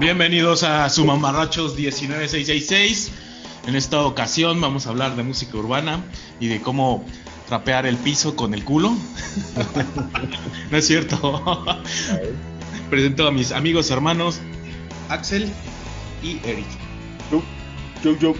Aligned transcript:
Bienvenidos 0.00 0.62
a 0.62 0.88
su 0.88 1.04
Mamarrachos 1.04 1.76
19666. 1.76 3.12
En 3.66 3.76
esta 3.76 4.00
ocasión 4.00 4.58
vamos 4.58 4.86
a 4.86 4.90
hablar 4.90 5.16
de 5.16 5.22
música 5.22 5.58
urbana 5.58 6.02
y 6.40 6.46
de 6.46 6.62
cómo 6.62 7.04
trapear 7.46 7.84
el 7.84 7.98
piso 7.98 8.36
con 8.36 8.54
el 8.54 8.64
culo. 8.64 8.90
no 10.70 10.78
es 10.78 10.86
cierto. 10.86 11.52
Presento 12.88 13.28
a 13.28 13.30
mis 13.30 13.52
amigos 13.52 13.90
hermanos 13.90 14.40
Axel 15.10 15.52
y 16.22 16.38
Eric. 16.48 16.64
Yo, 17.30 17.42
yo, 18.02 18.18
yo. 18.18 18.34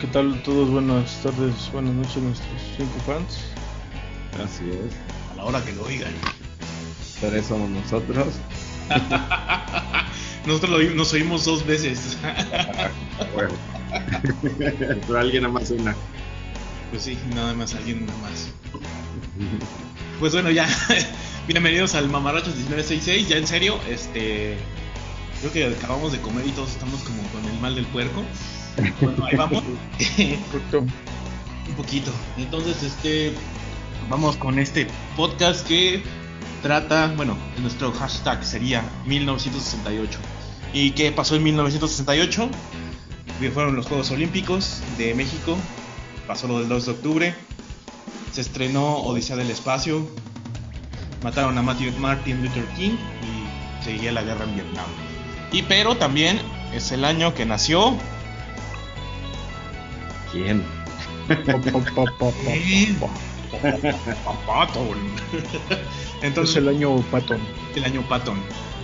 ¿Qué 0.00 0.06
tal 0.06 0.40
todos? 0.44 0.70
Buenas 0.70 1.20
tardes, 1.24 1.72
buenas 1.72 1.92
noches 1.92 2.18
nuestros 2.18 2.62
cinco 2.76 3.00
fans. 3.04 3.51
Así 4.40 4.64
es. 4.70 5.32
A 5.32 5.36
la 5.36 5.44
hora 5.44 5.64
que 5.64 5.72
lo 5.72 5.84
oigan. 5.84 6.12
Tres 7.20 7.46
somos 7.46 7.68
nosotros. 7.70 8.28
Nosotros 10.46 10.70
lo, 10.70 10.94
nos 10.94 11.12
oímos 11.12 11.44
dos 11.44 11.64
veces. 11.64 12.18
bueno. 13.34 13.54
Pero 15.06 15.18
alguien 15.18 15.42
nada 15.42 15.54
más 15.54 15.70
una. 15.70 15.94
Pues 16.90 17.04
sí, 17.04 17.18
nada 17.34 17.54
más, 17.54 17.74
alguien 17.74 18.06
nada 18.06 18.18
más. 18.18 18.48
Pues 20.18 20.32
bueno, 20.32 20.50
ya. 20.50 20.66
Bienvenidos 21.46 21.94
al 21.94 22.08
Mamarrachos 22.08 22.56
1966. 22.56 23.28
Ya 23.28 23.36
en 23.36 23.46
serio, 23.46 23.78
este. 23.88 24.56
Creo 25.40 25.52
que 25.52 25.66
acabamos 25.76 26.12
de 26.12 26.20
comer 26.20 26.46
y 26.46 26.50
todos 26.50 26.70
estamos 26.70 27.02
como 27.02 27.22
con 27.28 27.44
el 27.44 27.60
mal 27.60 27.74
del 27.74 27.86
puerco. 27.86 28.22
Bueno, 29.00 29.24
ahí 29.26 29.36
vamos. 29.36 29.62
Un 31.68 31.74
poquito. 31.76 32.10
Entonces, 32.36 32.82
este. 32.82 33.32
Vamos 34.08 34.36
con 34.36 34.58
este 34.58 34.86
podcast 35.16 35.66
que 35.66 36.02
trata, 36.62 37.12
bueno, 37.16 37.36
nuestro 37.60 37.92
hashtag 37.92 38.44
sería 38.44 38.82
1968. 39.06 40.18
¿Y 40.72 40.92
qué 40.92 41.12
pasó 41.12 41.36
en 41.36 41.42
1968? 41.42 42.48
Fueron 43.52 43.74
los 43.74 43.86
Juegos 43.86 44.10
Olímpicos 44.12 44.82
de 44.98 45.14
México, 45.14 45.56
pasó 46.28 46.46
lo 46.46 46.60
del 46.60 46.68
2 46.68 46.86
de 46.86 46.92
octubre, 46.92 47.34
se 48.30 48.40
estrenó 48.40 48.98
Odisea 48.98 49.34
del 49.34 49.50
Espacio, 49.50 50.06
mataron 51.24 51.58
a 51.58 51.62
Martin 51.62 52.42
Luther 52.42 52.64
King 52.76 52.92
y 53.22 53.84
seguía 53.84 54.12
la 54.12 54.22
guerra 54.22 54.44
en 54.44 54.54
Vietnam. 54.54 54.86
Y 55.50 55.62
pero 55.62 55.96
también 55.96 56.40
es 56.72 56.92
el 56.92 57.04
año 57.04 57.34
que 57.34 57.44
nació... 57.44 57.96
¿Quién? 60.30 60.64
Patton. 64.46 64.98
Entonces, 66.22 66.56
el 66.56 66.68
año 66.68 66.96
Patton. 67.10 67.40
El 67.74 67.84
año 67.84 68.02
Patton. 68.08 68.40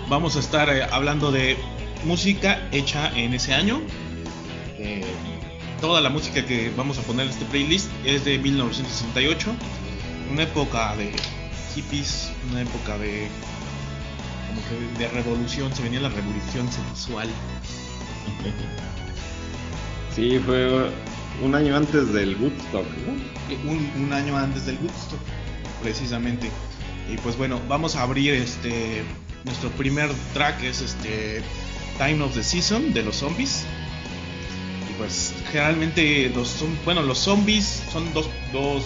Vamos 0.09 0.35
a 0.35 0.39
estar 0.39 0.69
eh, 0.69 0.83
hablando 0.91 1.31
de 1.31 1.57
música 2.05 2.67
hecha 2.71 3.11
en 3.15 3.33
ese 3.33 3.53
año. 3.53 3.81
Eh, 4.77 5.03
toda 5.81 6.01
la 6.01 6.09
música 6.09 6.45
que 6.45 6.71
vamos 6.75 6.97
a 6.97 7.01
poner 7.01 7.25
en 7.25 7.31
este 7.31 7.45
playlist 7.45 7.89
es 8.05 8.25
de 8.25 8.37
1968. 8.37 9.51
Una 10.31 10.43
época 10.43 10.95
de 10.95 11.11
hippies, 11.73 12.31
una 12.51 12.61
época 12.61 12.97
de 12.97 13.27
como 14.49 14.61
que 14.67 14.99
de 14.99 15.07
revolución, 15.09 15.73
se 15.75 15.83
venía 15.83 15.99
la 15.99 16.09
revolución 16.09 16.67
sexual. 16.71 17.29
Sí, 20.15 20.39
fue 20.39 20.89
un 21.43 21.55
año 21.55 21.75
antes 21.75 22.13
del 22.13 22.35
Woodstock, 22.35 22.85
¿no? 23.05 23.69
Un, 23.71 23.91
un, 24.03 24.13
año 24.13 24.37
antes 24.37 24.65
del 24.65 24.77
Woodstock, 24.77 25.19
precisamente. 25.81 26.49
Y 27.11 27.17
pues 27.17 27.37
bueno, 27.37 27.59
vamos 27.67 27.95
a 27.95 28.03
abrir 28.03 28.33
este 28.33 29.03
nuestro 29.45 29.69
primer 29.71 30.09
track 30.33 30.63
es 30.63 30.81
este 30.81 31.41
Time 31.97 32.21
of 32.23 32.33
the 32.33 32.43
Season 32.43 32.93
de 32.93 33.03
los 33.03 33.17
zombies. 33.17 33.65
Y 34.89 34.93
pues 34.93 35.33
generalmente 35.51 36.31
los 36.35 36.63
bueno, 36.85 37.01
los 37.01 37.19
zombies 37.19 37.83
son 37.91 38.13
dos, 38.13 38.27
dos 38.51 38.83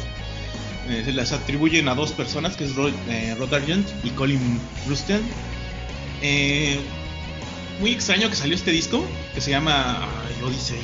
eh, 0.90 1.02
se 1.06 1.14
les 1.14 1.32
atribuyen 1.32 1.88
a 1.88 1.96
dos 1.96 2.12
personas 2.12 2.58
que 2.58 2.66
es 2.66 2.76
Rod, 2.76 2.94
eh, 3.10 3.36
Argent 3.52 3.88
y 4.04 4.10
Colin 4.12 4.60
Rustel. 4.88 5.22
Eh, 6.22 6.80
muy 7.80 7.92
extraño 7.92 8.30
que 8.30 8.36
salió 8.36 8.56
este 8.56 8.72
disco 8.72 9.04
que 9.34 9.42
se 9.42 9.52
llama 9.52 10.08
Odyssey, 10.46 10.80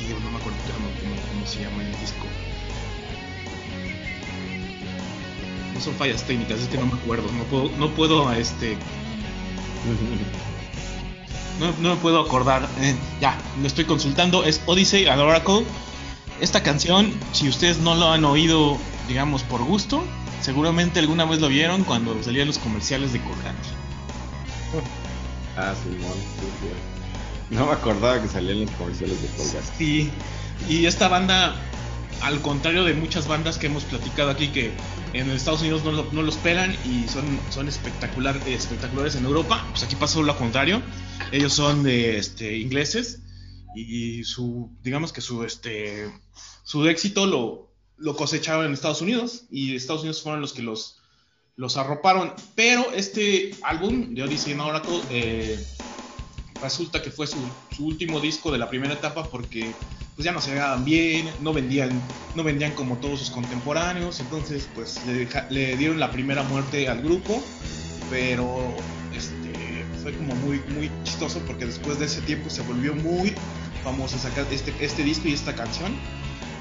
No 5.80 5.86
son 5.86 5.94
fallas 5.94 6.24
técnicas, 6.24 6.60
es 6.60 6.68
que 6.68 6.76
no 6.76 6.84
me 6.84 6.92
acuerdo, 6.92 7.24
no 7.32 7.44
puedo, 7.44 7.70
no 7.78 7.88
puedo 7.94 8.30
este 8.34 8.76
no, 11.58 11.72
no, 11.80 11.94
me 11.94 12.00
puedo 12.02 12.20
acordar. 12.20 12.68
Eh, 12.80 12.94
ya, 13.18 13.38
lo 13.58 13.66
estoy 13.66 13.86
consultando. 13.86 14.44
Es 14.44 14.60
Odyssey 14.66 15.06
al 15.06 15.20
Oracle. 15.20 15.64
Esta 16.38 16.62
canción, 16.62 17.14
si 17.32 17.48
ustedes 17.48 17.78
no 17.78 17.94
lo 17.94 18.12
han 18.12 18.26
oído, 18.26 18.76
digamos, 19.08 19.42
por 19.42 19.64
gusto, 19.64 20.04
seguramente 20.42 21.00
alguna 21.00 21.24
vez 21.24 21.40
lo 21.40 21.48
vieron 21.48 21.84
cuando 21.84 22.22
salían 22.22 22.46
los 22.46 22.58
comerciales 22.58 23.14
de 23.14 23.22
Colgate. 23.22 23.56
Ah, 25.56 25.72
sí, 25.82 25.96
no, 25.98 26.12
sí, 26.12 27.54
no 27.54 27.66
me 27.66 27.72
acordaba 27.72 28.20
que 28.20 28.28
salían 28.28 28.60
los 28.60 28.70
comerciales 28.72 29.22
de 29.22 29.28
Colgate. 29.28 29.66
Sí, 29.78 30.10
y 30.68 30.84
esta 30.84 31.08
banda, 31.08 31.56
al 32.20 32.42
contrario 32.42 32.84
de 32.84 32.92
muchas 32.92 33.26
bandas 33.26 33.56
que 33.56 33.68
hemos 33.68 33.84
platicado 33.84 34.30
aquí, 34.30 34.48
que 34.48 34.72
en 35.12 35.30
Estados 35.30 35.60
Unidos 35.60 35.84
no, 35.84 35.92
no 36.12 36.22
los 36.22 36.36
pelan 36.36 36.76
y 36.84 37.08
son, 37.08 37.24
son 37.50 37.68
espectacular, 37.68 38.36
espectaculares 38.46 39.16
en 39.16 39.24
Europa, 39.24 39.66
pues 39.70 39.82
aquí 39.82 39.96
pasó 39.96 40.22
lo 40.22 40.36
contrario. 40.36 40.82
Ellos 41.32 41.52
son 41.52 41.86
este, 41.88 42.58
ingleses 42.58 43.22
y 43.74 44.24
su, 44.24 44.70
digamos 44.82 45.12
que 45.12 45.20
su, 45.20 45.44
este, 45.44 46.12
su 46.64 46.88
éxito 46.88 47.26
lo, 47.26 47.70
lo 48.00 48.16
cosecharon 48.16 48.66
en 48.66 48.72
Estados 48.72 49.02
Unidos 49.02 49.44
y 49.50 49.76
Estados 49.76 50.02
Unidos 50.02 50.22
fueron 50.22 50.40
los 50.40 50.52
que 50.52 50.62
los, 50.62 50.96
arroparon. 51.76 52.32
Pero 52.54 52.90
este 52.92 53.54
álbum 53.62 54.14
de 54.14 54.22
Odyssey 54.22 54.54
Oracle 54.54 55.00
eh, 55.10 55.62
resulta 56.62 57.02
que 57.02 57.10
fue 57.10 57.26
su, 57.26 57.38
último 57.78 58.20
disco 58.20 58.50
de 58.50 58.58
la 58.58 58.68
primera 58.68 58.94
etapa 58.94 59.24
porque 59.24 59.72
pues 60.20 60.26
ya 60.26 60.32
no 60.32 60.42
se 60.42 60.50
veían 60.50 60.84
bien, 60.84 61.30
no 61.40 61.54
vendían, 61.54 61.88
no 62.34 62.44
vendían 62.44 62.72
como 62.72 62.98
todos 62.98 63.20
sus 63.20 63.30
contemporáneos, 63.30 64.20
entonces 64.20 64.68
pues 64.74 65.00
le, 65.06 65.26
le 65.48 65.78
dieron 65.78 65.98
la 65.98 66.10
primera 66.10 66.42
muerte 66.42 66.90
al 66.90 67.00
grupo, 67.00 67.42
pero 68.10 68.76
este, 69.16 69.82
fue 70.02 70.12
como 70.12 70.34
muy, 70.34 70.60
muy 70.74 70.90
chistoso 71.04 71.40
porque 71.46 71.64
después 71.64 71.98
de 71.98 72.04
ese 72.04 72.20
tiempo 72.20 72.50
se 72.50 72.60
volvió 72.60 72.94
muy 72.94 73.32
famoso 73.82 74.18
sacar 74.18 74.44
este, 74.50 74.74
este 74.84 75.04
disco 75.04 75.26
y 75.26 75.32
esta 75.32 75.54
canción. 75.54 75.94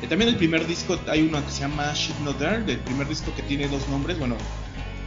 Eh, 0.01 0.07
también 0.07 0.29
el 0.29 0.37
primer 0.37 0.65
disco 0.65 0.97
hay 1.09 1.23
una 1.23 1.45
que 1.45 1.51
se 1.51 1.59
llama 1.59 1.91
Shit 1.93 2.15
Not 2.19 2.37
There, 2.37 2.61
del 2.61 2.79
primer 2.79 3.09
disco 3.09 3.33
que 3.35 3.41
tiene 3.41 3.67
dos 3.67 3.85
nombres, 3.89 4.17
bueno, 4.19 4.37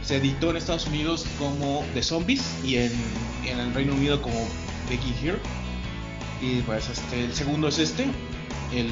se 0.03 0.17
editó 0.17 0.51
en 0.51 0.57
Estados 0.57 0.85
Unidos 0.85 1.25
como 1.39 1.83
The 1.95 2.03
Zombies 2.03 2.43
y 2.63 2.75
en, 2.75 2.91
en 3.47 3.59
el 3.59 3.73
Reino 3.73 3.95
Unido 3.95 4.21
como 4.21 4.47
Becky 4.91 5.11
Here. 5.23 5.39
Y 6.39 6.61
pues 6.63 6.89
este, 6.89 7.23
el 7.23 7.33
segundo 7.33 7.69
es 7.69 7.79
este, 7.79 8.05
el 8.73 8.89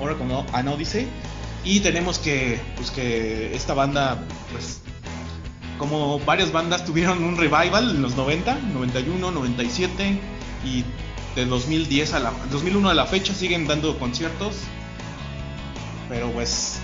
Oracle 0.00 0.44
An 0.52 0.68
Odyssey. 0.68 1.08
Y 1.64 1.80
tenemos 1.80 2.18
que, 2.18 2.60
pues 2.76 2.90
que 2.90 3.54
esta 3.54 3.74
banda, 3.74 4.18
pues 4.52 4.80
como 5.78 6.18
varias 6.20 6.52
bandas 6.52 6.84
tuvieron 6.84 7.22
un 7.22 7.36
revival 7.36 7.90
en 7.90 8.02
los 8.02 8.16
90, 8.16 8.58
91, 8.74 9.30
97 9.30 10.20
y 10.64 10.84
de 11.36 11.46
2010 11.46 12.14
a 12.14 12.18
la 12.20 12.32
2001 12.50 12.88
a 12.88 12.94
la 12.94 13.06
fecha 13.06 13.34
siguen 13.34 13.66
dando 13.66 13.98
conciertos. 13.98 14.56
Pero 16.08 16.30
pues 16.32 16.80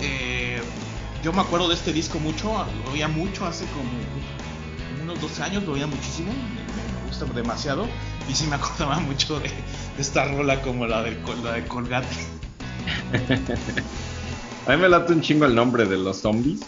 eh, 0.00 0.60
yo 1.22 1.32
me 1.32 1.40
acuerdo 1.40 1.68
de 1.68 1.74
este 1.74 1.92
disco 1.92 2.18
mucho, 2.18 2.66
lo 2.84 2.92
oía 2.92 3.08
mucho 3.08 3.46
hace 3.46 3.64
como, 3.66 3.90
unos 5.02 5.20
12 5.20 5.42
años, 5.42 5.64
lo 5.64 5.72
oía 5.72 5.86
muchísimo, 5.86 6.30
gusta 7.10 7.26
demasiado 7.34 7.86
y 8.28 8.34
sí 8.34 8.46
me 8.46 8.56
acordaba 8.56 8.98
mucho 9.00 9.38
de, 9.40 9.48
de 9.48 10.00
esta 10.00 10.24
rola 10.24 10.62
como 10.62 10.86
la 10.86 11.02
de, 11.02 11.18
la 11.42 11.52
de 11.52 11.66
Colgate. 11.66 12.08
A 14.66 14.76
mí 14.76 14.82
me 14.82 14.88
late 14.88 15.12
un 15.12 15.20
chingo 15.20 15.46
el 15.46 15.54
nombre 15.54 15.84
de 15.84 15.98
los 15.98 16.18
zombies. 16.18 16.60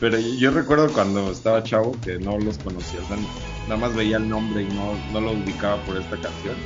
Pero 0.00 0.18
yo 0.18 0.50
recuerdo 0.50 0.92
cuando 0.92 1.30
estaba 1.30 1.62
chavo 1.62 1.96
que 2.04 2.18
no 2.18 2.38
los 2.38 2.58
conocía, 2.58 3.00
o 3.00 3.06
sea, 3.06 3.16
nada 3.68 3.76
más 3.76 3.94
veía 3.94 4.16
el 4.16 4.28
nombre 4.28 4.62
y 4.62 4.66
no, 4.66 4.92
no 5.12 5.20
lo 5.20 5.32
ubicaba 5.32 5.76
por 5.84 5.96
esta 5.96 6.16
canción. 6.16 6.56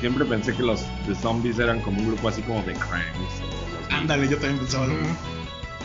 Siempre 0.00 0.24
pensé 0.24 0.54
que 0.54 0.62
los 0.62 0.82
The 1.06 1.14
Zombies 1.14 1.58
eran 1.58 1.80
como 1.82 2.00
un 2.00 2.08
grupo 2.08 2.28
así 2.28 2.42
como 2.42 2.62
de 2.62 2.72
Crimes. 2.72 3.34
Ándale, 3.90 4.28
yo 4.28 4.38
también 4.38 4.58
pensaba 4.58 4.86
lo 4.86 4.94
mismo. 4.94 5.16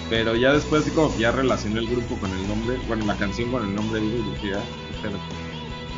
Pero 0.10 0.36
ya 0.36 0.54
después 0.54 0.82
así 0.82 0.92
como 0.92 1.14
que 1.14 1.20
ya 1.20 1.32
relacioné 1.32 1.80
el 1.80 1.88
grupo 1.88 2.16
con 2.16 2.32
el 2.32 2.48
nombre, 2.48 2.78
bueno, 2.88 3.06
la 3.06 3.16
canción 3.16 3.52
con 3.52 3.64
el 3.68 3.76
nombre, 3.76 4.00
digo, 4.00 4.18
y 4.18 4.32
dije, 4.32 4.56
ah, 4.56 4.64
espérate. 4.96 5.49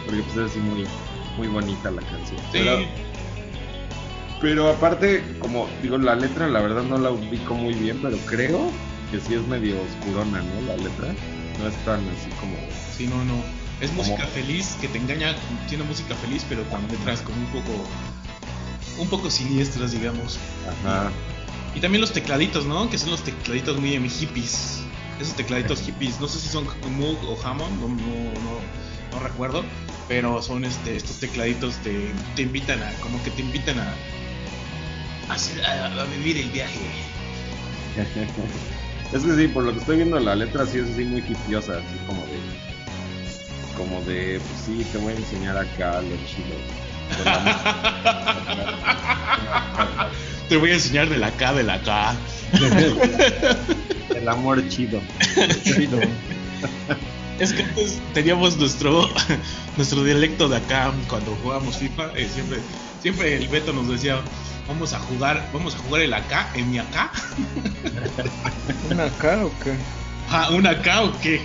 Porque 0.06 0.22
pues 0.24 0.38
es 0.38 0.52
así 0.52 0.60
muy, 0.60 0.86
muy 1.38 1.48
bonita 1.48 1.92
la 1.92 2.02
canción. 2.02 2.40
Sí. 2.40 2.46
Pero, 2.52 2.80
pero 4.42 4.70
aparte, 4.70 5.24
como 5.40 5.68
digo, 5.82 5.98
la 5.98 6.16
letra 6.16 6.48
la 6.48 6.62
verdad 6.62 6.84
no 6.84 6.98
la 6.98 7.12
ubico 7.12 7.54
muy 7.54 7.74
bien, 7.74 8.00
pero 8.02 8.18
creo 8.26 8.72
que 9.12 9.20
sí 9.20 9.36
es 9.36 9.48
medio 9.48 9.76
oscurona, 9.82 10.42
¿no? 10.42 10.62
La 10.68 10.78
letra. 10.78 11.14
No 11.60 11.68
es 11.68 11.76
tan 11.86 12.00
así 12.10 12.30
como. 12.40 12.56
Sí, 12.98 13.08
no, 13.08 13.24
no. 13.26 13.44
Es 13.82 13.92
música 13.94 14.26
feliz 14.28 14.78
que 14.80 14.88
te 14.88 14.98
engaña, 14.98 15.36
tiene 15.68 15.84
música 15.84 16.16
feliz, 16.16 16.46
pero 16.48 16.64
con 16.70 16.88
letras 16.88 17.22
como 17.22 17.38
un 17.38 17.48
poco. 17.48 17.72
un 19.00 19.08
poco 19.10 19.30
siniestras, 19.30 19.92
digamos. 19.92 20.40
Ajá. 20.68 21.12
Y 21.76 21.80
también 21.80 22.02
los 22.02 22.12
tecladitos, 22.12 22.66
¿no? 22.66 22.90
Que 22.90 22.98
son 22.98 23.12
los 23.12 23.24
tecladitos 23.24 23.80
muy 23.80 23.96
em, 23.96 24.08
hippies. 24.08 24.84
Esos 25.20 25.36
tecladitos 25.36 25.82
hippies, 25.82 26.20
no 26.20 26.28
sé 26.28 26.40
si 26.40 26.50
son 26.50 26.66
Moog 26.98 27.18
o 27.26 27.38
Hammond, 27.44 27.80
no, 27.80 27.88
no, 27.88 27.96
no, 27.96 29.14
no 29.14 29.20
recuerdo. 29.20 29.64
Pero 30.12 30.42
son 30.42 30.66
este, 30.66 30.98
estos 30.98 31.22
tecladitos 31.22 31.76
te, 31.78 32.12
te 32.36 32.42
invitan 32.42 32.84
a, 32.84 32.92
como 33.02 33.24
que 33.24 33.30
te 33.32 33.44
invitan 33.44 33.80
a, 33.80 33.94
a, 35.30 35.36
a- 35.86 36.06
vivir 36.18 36.36
el 36.36 36.50
viaje. 36.50 36.82
Es 39.14 39.24
que 39.24 39.36
sí, 39.38 39.48
por 39.48 39.64
lo 39.64 39.72
que 39.72 39.80
estoy 39.80 39.96
viendo 39.98 40.20
la 40.20 40.36
letra 40.36 40.66
sí 40.66 40.80
es 40.80 40.90
así 40.90 41.06
muy 41.06 41.20
hipiosa, 41.20 41.78
así 41.78 41.96
como 42.08 42.22
de. 42.24 42.40
Como 43.78 44.02
de, 44.04 44.40
pues 44.40 44.60
sí, 44.66 44.86
te 44.92 44.98
voy 44.98 45.14
a 45.14 45.16
enseñar 45.16 45.58
acá 45.58 46.02
lo 46.02 46.18
chido. 46.28 46.58
Te 50.50 50.58
voy 50.58 50.72
a 50.72 50.74
enseñar 50.74 51.08
de 51.10 51.18
la 51.18 51.32
K, 51.32 51.54
de 51.54 51.64
la 51.64 51.82
K. 51.82 52.14
El 54.16 54.28
amor 54.28 54.68
chido. 54.68 55.00
Chido. 55.64 56.00
Es 57.40 57.54
que 57.54 57.64
antes 57.64 58.00
teníamos 58.14 58.58
nuestro 58.58 59.10
nuestro 59.78 60.04
dialecto 60.04 60.48
de 60.48 60.58
acá 60.58 60.94
cuando 61.08 61.36
jugábamos 61.42 61.78
FIFA. 61.78 62.12
eh, 62.16 62.30
siempre, 62.32 62.60
siempre 63.02 63.38
el 63.38 63.48
Beto 63.48 63.74
nos 63.74 63.88
decía, 63.88 64.22
vamos 64.68 64.94
a 64.94 65.00
jugar, 65.00 65.50
vamos 65.54 65.76
a 65.76 65.78
jugar 65.80 66.02
el 66.04 66.14
acá, 66.14 66.50
en 66.54 66.72
mi 66.72 66.80
acá. 66.80 67.12
¿Una 68.92 69.06
acá 69.06 69.46
o 69.46 69.52
qué? 69.64 69.76
Ah, 70.30 70.50
¿un 70.52 70.66
acá 70.66 71.04
o 71.04 71.20
qué? 71.20 71.40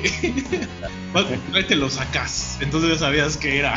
Tráete 1.50 1.74
los 1.76 1.98
acás. 1.98 2.58
Entonces 2.60 2.90
ya 2.90 2.98
sabías 2.98 3.36
que 3.36 3.58
era. 3.58 3.74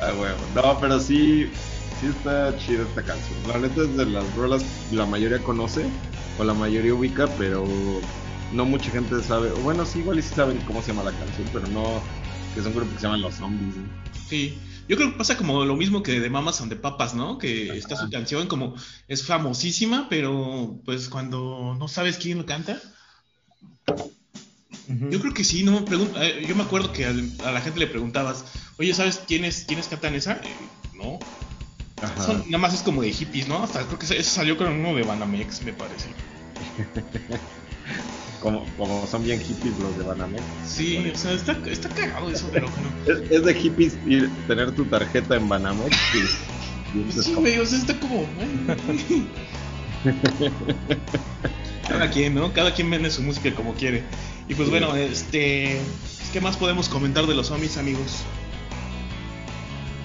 Ah, 0.00 0.12
bueno. 0.16 0.34
No, 0.54 0.78
pero 0.80 0.98
sí, 0.98 1.50
sí 2.00 2.06
está 2.06 2.56
chida 2.58 2.84
esta 2.84 3.02
canción. 3.02 3.38
La 3.48 3.58
neta 3.58 3.82
es 3.82 3.96
de 3.96 4.06
las 4.06 4.24
rolas 4.34 4.64
la 4.90 5.06
mayoría 5.06 5.38
conoce 5.40 5.84
o 6.38 6.44
la 6.44 6.54
mayoría 6.54 6.94
ubica, 6.94 7.26
pero 7.38 7.66
no 8.52 8.64
mucha 8.64 8.90
gente 8.90 9.20
sabe. 9.22 9.50
o 9.50 9.56
Bueno, 9.58 9.84
sí, 9.86 10.00
igual 10.00 10.18
y 10.18 10.22
sí 10.22 10.34
saben 10.34 10.58
cómo 10.66 10.82
se 10.82 10.92
llama 10.92 11.10
la 11.10 11.16
canción, 11.18 11.48
pero 11.52 11.66
no 11.68 12.02
que 12.54 12.60
es 12.60 12.66
un 12.66 12.74
grupo 12.74 12.90
que 12.92 12.98
se 12.98 13.02
llama 13.06 13.16
Los 13.16 13.34
Zombies. 13.36 13.76
¿no? 13.76 13.84
Sí. 14.28 14.58
Yo 14.88 14.96
creo 14.96 15.12
que 15.12 15.16
pasa 15.18 15.36
como 15.36 15.64
lo 15.64 15.76
mismo 15.76 16.02
que 16.02 16.20
de 16.20 16.28
Mamas 16.28 16.60
and 16.60 16.68
the 16.70 16.76
Papas, 16.76 17.14
¿no? 17.14 17.38
Que 17.38 17.76
está 17.78 17.96
su 17.96 18.10
canción 18.10 18.46
como 18.48 18.74
es 19.08 19.24
famosísima, 19.24 20.08
pero 20.10 20.78
pues 20.84 21.08
cuando 21.08 21.74
no 21.78 21.88
sabes 21.88 22.18
quién 22.18 22.38
lo 22.38 22.46
canta. 22.46 22.78
Yo 25.10 25.20
creo 25.20 25.32
que 25.32 25.44
sí, 25.44 25.62
no 25.62 25.84
pregun- 25.86 26.12
eh, 26.16 26.44
yo 26.46 26.54
me 26.54 26.64
acuerdo 26.64 26.92
que 26.92 27.06
al- 27.06 27.30
a 27.44 27.52
la 27.52 27.60
gente 27.60 27.78
le 27.80 27.86
preguntabas, 27.86 28.44
oye, 28.78 28.92
¿sabes 28.92 29.22
quiénes, 29.26 29.64
quiénes 29.66 29.86
cantan 29.86 30.14
esa? 30.14 30.32
Eh, 30.32 30.56
no. 30.94 31.18
Ajá. 32.02 32.22
Son- 32.26 32.44
nada 32.46 32.58
más 32.58 32.74
es 32.74 32.82
como 32.82 33.00
de 33.02 33.12
hippies, 33.12 33.48
¿no? 33.48 33.62
Hasta 33.62 33.86
creo 33.86 33.98
que 33.98 34.06
eso 34.06 34.22
salió 34.30 34.56
con 34.58 34.68
uno 34.68 34.94
de 34.94 35.02
Banamex, 35.04 35.62
me 35.62 35.72
parece. 35.72 36.08
Como, 38.42 38.66
como 38.76 39.06
son 39.06 39.22
bien 39.22 39.40
hippies 39.40 39.78
los 39.78 39.96
de 39.96 40.02
Banamex. 40.04 40.42
Sí, 40.66 41.10
o 41.14 41.16
sea, 41.16 41.32
está, 41.32 41.56
está 41.66 41.88
cagado 41.90 42.28
eso, 42.28 42.48
pero 42.52 42.66
no. 42.66 43.12
Es, 43.12 43.30
es 43.30 43.44
de 43.44 43.54
hippies 43.54 43.96
ir, 44.06 44.28
tener 44.48 44.72
tu 44.72 44.84
tarjeta 44.86 45.36
en 45.36 45.48
Banamex 45.48 45.96
y, 46.14 46.98
y 46.98 47.08
es 47.08 47.24
sí, 47.24 47.34
güey, 47.34 47.58
o 47.58 47.64
sea, 47.66 47.78
está 47.78 47.98
como. 48.00 48.26
Cada 51.88 52.10
quien, 52.10 52.34
¿no? 52.34 52.52
Cada 52.52 52.72
quien 52.74 52.90
vende 52.90 53.10
su 53.10 53.22
música 53.22 53.54
como 53.54 53.74
quiere. 53.74 54.02
Y 54.48 54.54
pues 54.54 54.66
Sí. 54.68 54.70
bueno, 54.70 54.94
este. 54.96 55.80
¿Qué 56.32 56.40
más 56.40 56.56
podemos 56.56 56.88
comentar 56.88 57.26
de 57.26 57.34
los 57.34 57.48
zombies, 57.48 57.76
amigos? 57.76 58.22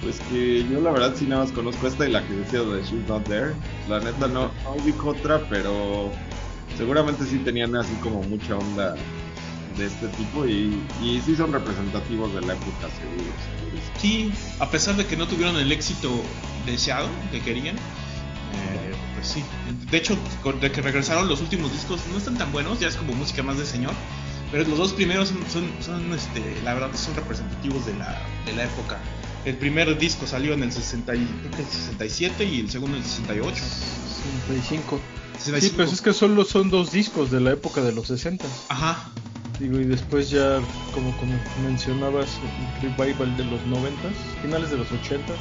Pues 0.02 0.20
que 0.30 0.64
yo 0.70 0.80
la 0.80 0.90
verdad 0.92 1.14
sí 1.16 1.24
nada 1.24 1.42
más 1.44 1.52
conozco 1.52 1.86
esta 1.88 2.06
y 2.06 2.12
la 2.12 2.24
que 2.26 2.34
decía 2.34 2.60
de 2.60 2.82
She's 2.82 3.08
Not 3.08 3.24
There. 3.26 3.52
La 3.88 3.98
neta 3.98 4.28
no, 4.28 4.50
no 4.62 4.74
ubico 4.76 5.10
otra, 5.10 5.40
pero 5.48 6.12
seguramente 6.76 7.24
sí 7.24 7.38
tenían 7.38 7.74
así 7.76 7.92
como 8.02 8.22
mucha 8.22 8.56
onda 8.56 8.94
de 9.76 9.86
este 9.86 10.08
tipo 10.08 10.46
y, 10.46 10.82
y 11.02 11.20
sí 11.24 11.36
son 11.36 11.52
representativos 11.52 12.34
de 12.34 12.40
la 12.42 12.54
época, 12.54 12.88
seguro. 12.98 13.22
seguro. 13.22 13.82
Sí, 14.00 14.32
a 14.58 14.70
pesar 14.70 14.96
de 14.96 15.06
que 15.06 15.16
no 15.16 15.26
tuvieron 15.26 15.56
el 15.56 15.70
éxito 15.72 16.22
deseado 16.66 17.08
que 17.30 17.40
querían, 17.40 17.76
eh, 17.76 18.92
pues 19.14 19.26
sí. 19.28 19.44
De 19.90 19.96
hecho, 19.98 20.16
de 20.60 20.72
que 20.72 20.82
regresaron 20.82 21.28
los 21.28 21.40
últimos 21.40 21.72
discos 21.72 22.00
no 22.10 22.18
están 22.18 22.36
tan 22.36 22.50
buenos, 22.52 22.80
ya 22.80 22.88
es 22.88 22.96
como 22.96 23.14
música 23.14 23.42
más 23.42 23.58
de 23.58 23.66
señor. 23.66 23.92
Pero 24.50 24.64
los 24.64 24.78
dos 24.78 24.92
primeros 24.94 25.28
son, 25.28 25.38
son, 25.52 25.70
son, 25.84 26.12
este, 26.14 26.56
la 26.64 26.72
verdad, 26.74 26.90
son 26.94 27.14
representativos 27.14 27.84
de 27.84 27.94
la, 27.94 28.18
de 28.46 28.54
la 28.54 28.64
época. 28.64 28.98
El 29.44 29.56
primer 29.58 29.96
disco 29.98 30.26
salió 30.26 30.54
en 30.54 30.62
el 30.62 30.72
60 30.72 31.14
y- 31.14 31.24
creo 31.42 31.50
que 31.52 31.62
el 31.62 31.68
67 31.68 32.44
y 32.44 32.60
el 32.60 32.70
segundo 32.70 32.96
en 32.96 33.02
el 33.02 33.08
68. 33.08 33.56
65. 34.48 35.00
Sí, 35.38 35.46
65. 35.46 35.76
pues 35.76 35.92
es 35.92 36.00
que 36.00 36.12
solo 36.12 36.44
son 36.44 36.70
dos 36.70 36.92
discos 36.92 37.30
de 37.30 37.40
la 37.40 37.52
época 37.52 37.80
de 37.82 37.92
los 37.92 38.08
60. 38.08 38.44
Ajá, 38.68 39.10
Digo, 39.58 39.80
y 39.80 39.84
después 39.84 40.30
ya, 40.30 40.60
como, 40.94 41.16
como 41.16 41.32
mencionabas, 41.64 42.28
un 42.42 42.96
revival 42.96 43.36
de 43.36 43.44
los 43.44 43.64
90, 43.66 44.08
finales 44.40 44.70
de 44.70 44.76
los 44.76 44.90
80. 44.92 45.32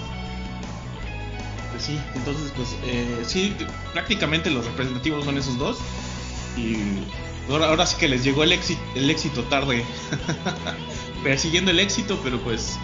pues 1.72 1.84
sí. 1.84 2.00
Entonces, 2.16 2.52
pues 2.56 2.76
eh, 2.86 3.24
sí, 3.28 3.56
prácticamente 3.94 4.50
los 4.50 4.66
representativos 4.66 5.24
son 5.24 5.38
esos 5.38 5.60
dos. 5.60 5.78
Y 6.58 6.78
ahora, 7.52 7.70
ahora 7.70 7.86
sí 7.86 7.98
que 8.00 8.08
les 8.08 8.24
llegó 8.24 8.44
el 8.44 8.54
éxito, 8.54 8.82
el 8.96 9.08
éxito 9.10 9.44
tarde. 9.44 9.86
Persiguiendo 11.24 11.70
el 11.70 11.80
éxito, 11.80 12.20
pero 12.24 12.40
pues 12.40 12.80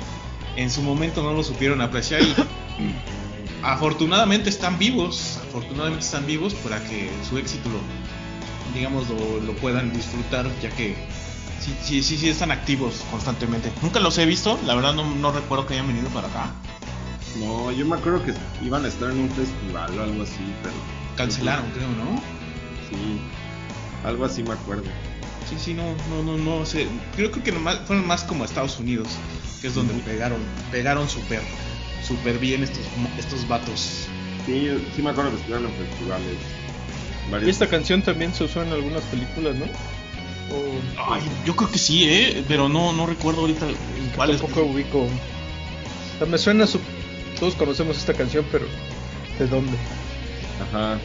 en 0.56 0.69
su 0.69 0.83
momento 0.83 1.24
no 1.24 1.33
lo 1.33 1.44
supieron 1.44 1.81
apreciar 1.81 2.21
y 2.21 2.36
afortunadamente 3.63 4.51
están 4.51 4.77
vivos. 4.77 5.32
Afortunadamente 5.53 6.03
están 6.03 6.25
vivos 6.25 6.55
para 6.55 6.83
que 6.83 7.11
su 7.29 7.38
éxito 7.38 7.69
lo, 7.69 8.73
digamos, 8.73 9.07
lo, 9.07 9.39
lo 9.39 9.53
puedan 9.57 9.94
disfrutar, 9.94 10.50
ya 10.63 10.69
que 10.71 10.95
sí, 11.59 11.75
sí, 11.79 12.01
sí, 12.01 12.17
sí 12.17 12.29
están 12.29 12.50
activos 12.50 13.05
constantemente. 13.11 13.71
Nunca 13.83 14.00
los 14.00 14.17
he 14.17 14.25
visto, 14.25 14.59
la 14.65 14.73
verdad 14.73 14.95
no, 14.95 15.05
no 15.13 15.31
recuerdo 15.31 15.67
que 15.67 15.75
hayan 15.75 15.85
venido 15.85 16.09
para 16.09 16.27
acá. 16.27 16.51
No, 17.39 17.71
yo 17.71 17.85
me 17.85 17.97
acuerdo 17.97 18.23
que 18.23 18.33
iban 18.65 18.83
a 18.83 18.88
estar 18.88 19.11
en 19.11 19.19
un 19.19 19.29
festival 19.29 20.00
o 20.00 20.01
algo 20.01 20.23
así, 20.23 20.41
pero 20.63 20.73
Cancelaron, 21.17 21.69
creo, 21.69 21.88
¿no? 21.89 22.19
sí, 22.89 23.21
algo 24.03 24.25
así 24.25 24.41
me 24.41 24.53
acuerdo. 24.53 24.85
Sí, 25.47 25.55
sí, 25.59 25.73
no, 25.75 25.83
no, 26.09 26.23
no, 26.23 26.38
no 26.38 26.65
sé. 26.65 26.88
Creo, 27.15 27.29
creo 27.29 27.43
que 27.43 27.51
nomás, 27.51 27.77
fueron 27.86 28.07
más 28.07 28.24
como 28.24 28.41
a 28.41 28.48
Estados 28.48 28.79
Unidos, 28.79 29.07
que 29.62 29.67
es 29.67 29.75
donde 29.75 29.93
pegaron, 30.01 30.39
pegaron 30.72 31.07
súper, 31.07 31.41
súper 32.07 32.39
bien 32.39 32.63
estos, 32.63 32.81
estos 33.19 33.48
vatos. 33.48 34.07
Sí, 34.45 34.69
sí 34.95 35.01
me 35.01 35.09
acuerdo 35.12 35.31
que 35.31 35.38
estuvieron 35.38 35.65
en 35.65 35.71
festivales. 35.73 37.45
Y 37.45 37.50
esta 37.50 37.67
canción 37.67 38.01
también 38.01 38.33
se 38.33 38.43
usó 38.43 38.62
en 38.62 38.71
algunas 38.73 39.03
películas, 39.05 39.55
¿no? 39.55 39.65
O 39.65 41.13
Ay, 41.13 41.21
yo 41.45 41.55
creo 41.55 41.71
que 41.71 41.79
sí, 41.79 42.03
¿eh? 42.09 42.43
Pero 42.47 42.67
no, 42.67 42.91
no 42.93 43.05
recuerdo 43.05 43.41
ahorita 43.41 43.67
en 43.67 43.75
cuáles. 44.15 44.41
tampoco 44.41 44.65
ubico. 44.65 45.03
O 45.03 46.17
sea, 46.17 46.27
me 46.27 46.38
suena 46.38 46.67
su... 46.67 46.79
Todos 47.39 47.55
conocemos 47.55 47.97
esta 47.97 48.13
canción, 48.13 48.45
pero 48.51 48.65
¿de 49.39 49.47
dónde? 49.47 49.71
Ajá. 50.69 51.00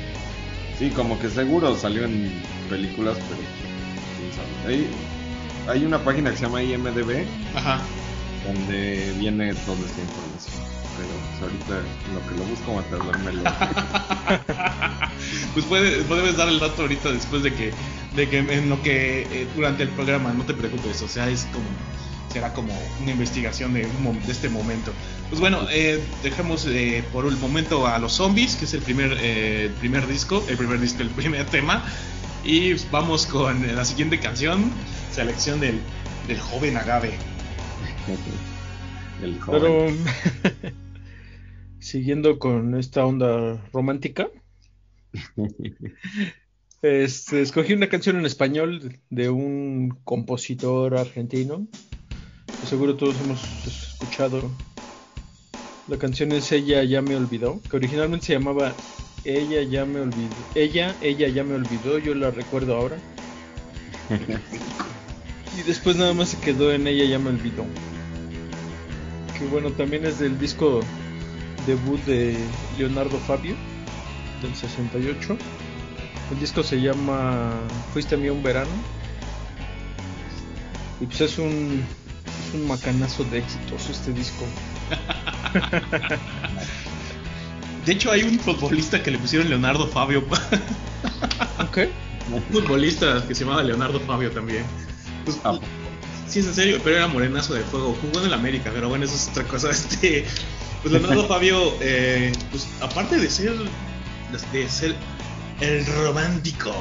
Sí, 0.78 0.90
como 0.90 1.18
que 1.18 1.30
seguro 1.30 1.76
salió 1.76 2.04
en 2.04 2.32
películas, 2.68 3.16
pero 3.28 3.40
quién 4.18 4.32
sabe. 4.32 4.74
Hay, 4.74 4.88
hay 5.68 5.84
una 5.86 5.98
página 5.98 6.30
que 6.30 6.36
se 6.36 6.42
llama 6.44 6.62
IMDB 6.62 7.24
Ajá. 7.54 7.80
donde 8.46 9.12
viene 9.18 9.50
esta 9.50 9.70
información. 9.72 10.27
Pero 10.98 11.08
pues, 11.30 11.42
ahorita 11.42 11.80
en 12.08 12.14
lo 12.14 12.20
que 12.28 12.34
lo 12.34 12.44
busco 12.44 12.74
va 12.74 12.80
a 12.80 12.84
tardarme 12.84 13.32
Pues 15.54 15.64
puedes, 15.66 16.04
puedes 16.04 16.36
dar 16.36 16.48
el 16.48 16.58
dato 16.58 16.82
ahorita 16.82 17.12
después 17.12 17.42
de 17.42 17.54
que, 17.54 17.72
de 18.14 18.28
que 18.28 18.38
en 18.38 18.68
lo 18.68 18.82
que 18.82 19.22
eh, 19.22 19.48
durante 19.56 19.82
el 19.84 19.88
programa, 19.90 20.32
no 20.32 20.44
te 20.44 20.54
preocupes, 20.54 21.00
o 21.02 21.08
sea, 21.08 21.28
es 21.28 21.46
como 21.52 21.64
será 22.32 22.52
como 22.52 22.72
una 23.00 23.10
investigación 23.10 23.74
de, 23.74 23.86
un 23.86 24.20
de 24.24 24.32
este 24.32 24.48
momento. 24.48 24.92
Pues 25.28 25.40
bueno, 25.40 25.66
eh, 25.70 26.02
dejemos 26.22 26.66
eh, 26.66 27.04
por 27.12 27.26
el 27.26 27.36
momento 27.36 27.86
a 27.86 27.98
los 27.98 28.12
zombies, 28.12 28.56
que 28.56 28.64
es 28.64 28.74
el 28.74 28.82
primer, 28.82 29.16
eh, 29.20 29.66
el 29.66 29.72
primer 29.72 30.06
disco, 30.06 30.44
el 30.48 30.56
primer 30.56 30.80
disco, 30.80 31.02
el 31.02 31.10
primer 31.10 31.46
tema, 31.46 31.84
y 32.44 32.74
vamos 32.90 33.26
con 33.26 33.74
la 33.74 33.84
siguiente 33.84 34.18
canción, 34.20 34.70
selección 35.12 35.60
del, 35.60 35.80
del 36.26 36.38
joven 36.40 36.76
Agave. 36.76 37.18
El 39.20 39.40
joven. 39.40 39.98
Pero 40.52 40.72
siguiendo 41.80 42.38
con 42.38 42.76
esta 42.76 43.04
onda 43.04 43.62
romántica, 43.72 44.28
este, 46.82 47.40
escogí 47.40 47.72
una 47.72 47.88
canción 47.88 48.16
en 48.16 48.26
español 48.26 49.00
de 49.10 49.30
un 49.30 49.98
compositor 50.04 50.96
argentino. 50.96 51.66
que 52.60 52.66
seguro 52.66 52.96
todos 52.96 53.16
hemos 53.24 53.42
escuchado. 53.66 54.50
La 55.88 55.96
canción 55.96 56.32
es 56.32 56.52
Ella 56.52 56.84
ya 56.84 57.00
me 57.00 57.16
olvidó, 57.16 57.62
que 57.70 57.76
originalmente 57.76 58.26
se 58.26 58.32
llamaba 58.34 58.74
Ella 59.24 59.62
ya 59.62 59.86
me 59.86 60.00
olvidó. 60.00 60.36
Ella, 60.54 60.94
ella 61.00 61.28
ya 61.28 61.44
me 61.44 61.54
olvidó, 61.54 61.98
yo 61.98 62.14
la 62.14 62.30
recuerdo 62.30 62.76
ahora. 62.76 62.98
y 65.58 65.62
después 65.62 65.96
nada 65.96 66.12
más 66.12 66.30
se 66.30 66.40
quedó 66.40 66.72
en 66.72 66.86
ella 66.86 67.04
ya 67.04 67.18
me 67.18 67.30
olvidó. 67.30 67.64
Que 69.38 69.46
bueno, 69.46 69.70
también 69.70 70.04
es 70.04 70.18
del 70.18 70.38
disco 70.38 70.80
debut 71.68 71.98
de 72.06 72.36
Leonardo 72.78 73.18
Fabio, 73.26 73.54
del 74.42 74.54
68. 74.54 75.36
El 76.32 76.40
disco 76.40 76.62
se 76.62 76.80
llama 76.80 77.52
Fuiste 77.92 78.14
a 78.14 78.18
mí 78.18 78.28
un 78.28 78.42
verano. 78.42 78.70
Y 81.00 81.06
pues 81.06 81.20
es 81.20 81.38
un, 81.38 81.82
es 82.26 82.54
un 82.54 82.66
macanazo 82.66 83.24
de 83.24 83.38
éxitos 83.38 83.88
este 83.88 84.12
disco. 84.12 84.44
De 87.86 87.92
hecho, 87.92 88.10
hay 88.10 88.22
un 88.22 88.38
futbolista 88.38 89.02
que 89.02 89.10
le 89.10 89.18
pusieron 89.18 89.48
Leonardo 89.48 89.86
Fabio. 89.88 90.20
¿Ok? 91.60 91.78
Un 92.32 92.42
futbolista 92.52 93.24
que 93.26 93.34
se 93.34 93.44
llamaba 93.44 93.62
Leonardo 93.62 93.98
Fabio 94.00 94.30
también. 94.30 94.64
Pues, 95.24 95.38
Ah. 95.44 95.58
sí, 96.26 96.40
es 96.40 96.46
en 96.46 96.54
serio, 96.54 96.80
pero 96.84 96.96
era 96.96 97.08
morenazo 97.08 97.54
de 97.54 97.62
fuego. 97.62 97.96
Jugó 98.00 98.20
en 98.20 98.26
el 98.26 98.34
América, 98.34 98.70
pero 98.74 98.88
bueno, 98.90 99.04
eso 99.06 99.14
es 99.14 99.28
otra 99.28 99.44
cosa. 99.44 99.70
Este, 99.78 100.26
pues 100.82 100.92
Leonardo 100.92 101.26
Fabio, 101.26 101.72
eh, 101.80 102.32
pues 102.50 102.68
aparte 102.80 103.16
de 103.18 103.28
ser, 103.30 103.54
de 104.52 104.68
ser 104.68 104.94
el 105.60 105.84
romántico, 105.86 106.72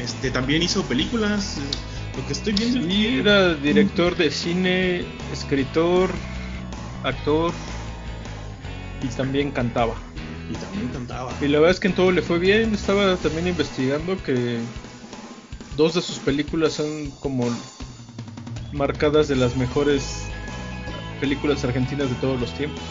este, 0.00 0.30
también 0.30 0.62
hizo 0.62 0.82
películas. 0.84 1.58
eh, 1.58 2.16
Lo 2.16 2.26
que 2.26 2.32
estoy 2.32 2.52
viendo 2.52 2.86
que- 2.86 3.18
era 3.20 3.54
director 3.54 4.16
de 4.16 4.30
cine, 4.30 5.04
escritor, 5.32 6.10
actor 7.02 7.52
y 9.02 9.08
también 9.08 9.50
cantaba. 9.50 9.94
Y 10.50 10.54
también 10.54 10.88
cantaba. 10.92 11.32
Y 11.40 11.48
la 11.48 11.58
verdad 11.58 11.72
es 11.72 11.80
que 11.80 11.88
en 11.88 11.94
todo 11.94 12.12
le 12.12 12.22
fue 12.22 12.38
bien. 12.38 12.72
Estaba 12.74 13.16
también 13.16 13.48
investigando 13.48 14.16
que 14.22 14.58
dos 15.76 15.94
de 15.94 16.02
sus 16.02 16.18
películas 16.18 16.74
son 16.74 17.10
como 17.20 17.48
marcadas 18.72 19.26
de 19.28 19.36
las 19.36 19.56
mejores 19.56 20.22
películas 21.20 21.64
argentinas 21.64 22.08
de 22.08 22.14
todos 22.16 22.40
los 22.40 22.52
tiempos. 22.54 22.82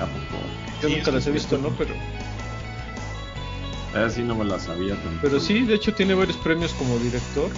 ¿A 0.00 0.06
poco? 0.06 0.42
Yo 0.82 0.88
Sí, 0.88 0.96
nunca 0.96 1.10
las 1.12 1.26
he 1.26 1.30
visto, 1.30 1.58
¿no? 1.58 1.68
Pero, 1.70 1.94
Esa 3.90 4.10
sí 4.10 4.22
no 4.22 4.34
me 4.34 4.44
la 4.44 4.58
sabía 4.58 4.94
tampoco. 4.96 5.18
pero 5.22 5.38
sí, 5.40 5.62
de 5.62 5.74
hecho 5.74 5.92
tiene 5.94 6.14
varios 6.14 6.36
premios 6.38 6.72
como 6.74 6.98
director. 6.98 7.50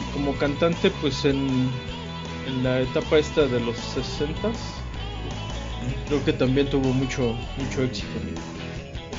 Y 0.00 0.12
como 0.14 0.34
cantante, 0.36 0.90
pues 1.00 1.24
en, 1.24 1.70
en 2.46 2.64
la 2.64 2.80
etapa 2.80 3.18
esta 3.18 3.42
de 3.46 3.60
los 3.60 3.76
60 3.76 4.50
creo 6.08 6.24
que 6.24 6.32
también 6.32 6.68
tuvo 6.68 6.92
mucho, 6.92 7.36
mucho 7.56 7.82
éxito. 7.82 8.08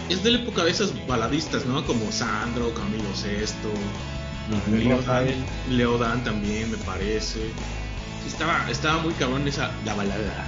Es 0.09 0.23
de 0.23 0.31
la 0.31 0.39
época 0.39 0.63
de 0.65 0.71
esas 0.71 0.91
baladistas, 1.07 1.65
¿no? 1.65 1.85
Como 1.85 2.11
Sandro, 2.11 2.73
Camilo 2.73 3.15
Sesto. 3.15 3.69
Leodan, 4.69 4.97
Rafael. 4.97 5.35
Leodan 5.69 6.23
también 6.23 6.69
me 6.71 6.77
parece. 6.77 7.39
Estaba, 8.27 8.69
estaba 8.69 9.01
muy 9.01 9.13
cabrón 9.13 9.47
esa 9.47 9.71
la 9.85 9.93
balada. 9.95 10.47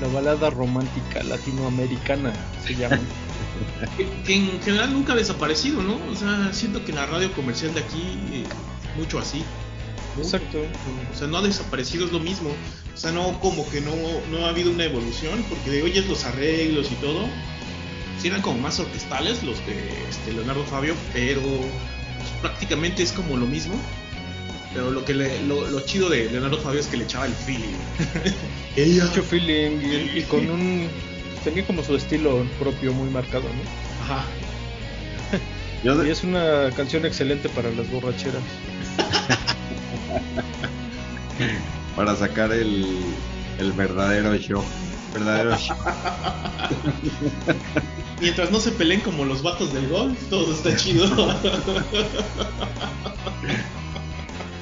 La 0.00 0.08
balada 0.08 0.50
romántica 0.50 1.22
latinoamericana 1.22 2.32
se 2.66 2.74
llama. 2.74 2.98
Que, 3.96 4.06
que 4.26 4.34
en 4.34 4.62
general 4.62 4.92
nunca 4.92 5.14
ha 5.14 5.16
desaparecido, 5.16 5.82
¿no? 5.82 5.98
O 6.10 6.14
sea, 6.14 6.52
siento 6.52 6.84
que 6.84 6.92
la 6.92 7.06
radio 7.06 7.32
comercial 7.32 7.72
de 7.72 7.80
aquí, 7.80 8.18
eh, 8.32 8.44
mucho 8.96 9.18
así. 9.18 9.42
¿no? 10.16 10.22
Exacto. 10.22 10.58
O 11.12 11.16
sea, 11.16 11.26
no 11.28 11.38
ha 11.38 11.42
desaparecido, 11.42 12.04
es 12.06 12.12
lo 12.12 12.20
mismo. 12.20 12.50
O 12.94 12.96
sea, 12.96 13.12
no 13.12 13.38
como 13.40 13.68
que 13.70 13.80
no, 13.80 13.92
no 14.30 14.46
ha 14.46 14.50
habido 14.50 14.70
una 14.70 14.84
evolución, 14.84 15.44
porque 15.48 15.70
de 15.70 15.82
hoy 15.82 15.92
es 15.96 16.06
los 16.08 16.24
arreglos 16.24 16.90
y 16.90 16.94
todo. 16.96 17.26
Sí 18.20 18.28
eran 18.28 18.42
como 18.42 18.58
más 18.58 18.80
orquestales 18.80 19.42
los 19.42 19.58
de 19.66 19.88
este, 20.08 20.32
Leonardo 20.32 20.64
Fabio, 20.64 20.94
pero 21.12 21.42
pues, 21.42 22.30
prácticamente 22.40 23.02
es 23.02 23.12
como 23.12 23.36
lo 23.36 23.46
mismo. 23.46 23.74
Pero 24.74 24.90
lo 24.90 25.04
que 25.04 25.14
le- 25.14 25.42
lo, 25.44 25.66
lo 25.68 25.80
chido 25.80 26.08
de 26.10 26.30
Leonardo 26.30 26.58
Fabio 26.58 26.80
es 26.80 26.86
que 26.86 26.96
le 26.98 27.04
echaba 27.04 27.26
el 27.26 27.32
feeling. 27.32 27.76
Ella. 28.76 29.04
Mucho 29.06 29.22
feeling 29.22 29.80
y, 29.80 30.18
y 30.18 30.22
con 30.22 30.48
un. 30.50 30.88
Tenía 31.44 31.64
como 31.66 31.82
su 31.82 31.94
estilo 31.96 32.44
propio 32.58 32.92
muy 32.92 33.08
marcado, 33.10 33.44
¿no? 33.44 34.04
Ajá. 34.14 34.24
Y 35.84 36.10
es 36.10 36.24
una 36.24 36.70
canción 36.74 37.04
excelente 37.06 37.48
para 37.50 37.70
las 37.70 37.88
borracheras. 37.90 38.42
para 41.94 42.16
sacar 42.16 42.50
el, 42.50 42.84
el 43.58 43.72
verdadero 43.72 44.34
show. 44.36 44.64
Verdadero 45.14 45.56
show. 45.56 45.76
Mientras 48.20 48.50
no 48.50 48.58
se 48.58 48.72
peleen 48.72 49.00
como 49.00 49.24
los 49.24 49.42
vatos 49.42 49.72
del 49.72 49.86
golf, 49.88 50.18
todo 50.28 50.52
está 50.52 50.74
chido. 50.74 51.06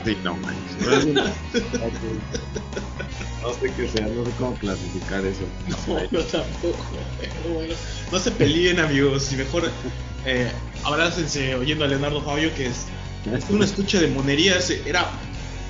Sí, 0.05 0.19
no 0.23 0.37
manches. 0.37 0.77
No 3.43 3.53
sé 3.53 3.73
qué 3.77 3.89
sea, 3.89 4.07
no 4.07 4.25
sé 4.25 4.31
cómo 4.39 4.55
clasificar 4.57 5.25
eso. 5.25 5.45
No, 5.87 6.11
yo 6.11 6.25
tampoco. 6.25 6.85
Pero 7.21 7.55
bueno, 7.55 7.75
no 8.11 8.19
se 8.19 8.31
peleen, 8.31 8.81
amigos. 8.81 9.33
Y 9.33 9.37
mejor 9.37 9.71
eh, 10.25 10.51
abrácense 10.83 11.55
oyendo 11.55 11.85
a 11.85 11.89
Leonardo 11.89 12.23
Fabio, 12.23 12.55
que 12.55 12.67
es, 12.67 12.87
es 13.33 13.51
un 13.51 13.63
estuche 13.63 13.99
de 13.99 14.09
monerías. 14.09 14.71
Era, 14.71 15.11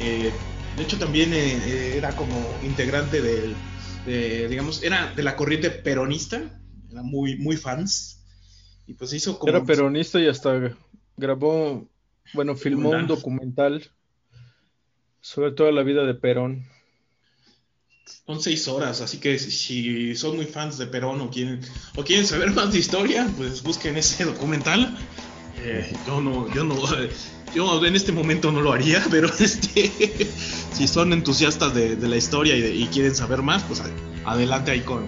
eh, 0.00 0.32
de 0.76 0.82
hecho, 0.82 0.98
también 0.98 1.32
eh, 1.32 1.58
eh, 1.66 1.94
era 1.96 2.14
como 2.14 2.34
integrante 2.62 3.20
del, 3.20 3.54
de, 4.06 4.48
digamos, 4.48 4.82
era 4.82 5.12
de 5.14 5.22
la 5.22 5.36
corriente 5.36 5.70
peronista. 5.70 6.42
Era 6.90 7.02
muy, 7.02 7.36
muy 7.38 7.56
fans. 7.56 8.24
Y 8.86 8.94
pues 8.94 9.12
hizo 9.12 9.38
como. 9.38 9.50
Era 9.50 9.64
peronista 9.64 10.20
y 10.20 10.28
hasta 10.28 10.76
grabó, 11.16 11.88
bueno, 12.32 12.54
filmó 12.54 12.90
un 12.90 13.06
documental 13.06 13.90
sobre 15.24 15.52
toda 15.52 15.72
la 15.72 15.82
vida 15.82 16.04
de 16.04 16.12
Perón. 16.14 16.66
Son 18.26 18.40
seis 18.42 18.68
horas, 18.68 19.00
así 19.00 19.16
que 19.18 19.38
si 19.38 20.14
son 20.14 20.36
muy 20.36 20.44
fans 20.44 20.76
de 20.76 20.86
Perón 20.86 21.22
o 21.22 21.30
quieren, 21.30 21.60
o 21.96 22.04
quieren 22.04 22.26
saber 22.26 22.50
más 22.52 22.70
de 22.72 22.78
historia, 22.78 23.26
pues 23.38 23.62
busquen 23.62 23.96
ese 23.96 24.24
documental. 24.26 24.94
Eh, 25.62 25.90
yo 26.06 26.20
no, 26.20 26.52
yo 26.54 26.62
no, 26.64 26.76
yo 27.54 27.86
en 27.86 27.96
este 27.96 28.12
momento 28.12 28.52
no 28.52 28.60
lo 28.60 28.72
haría, 28.74 29.02
pero 29.10 29.28
este, 29.40 29.90
si 30.74 30.86
son 30.86 31.14
entusiastas 31.14 31.74
de, 31.74 31.96
de 31.96 32.08
la 32.08 32.16
historia 32.18 32.54
y, 32.54 32.60
de- 32.60 32.74
y 32.74 32.86
quieren 32.88 33.14
saber 33.14 33.40
más, 33.40 33.62
pues 33.62 33.82
adelante 34.26 34.72
ahí 34.72 34.80
con, 34.80 35.06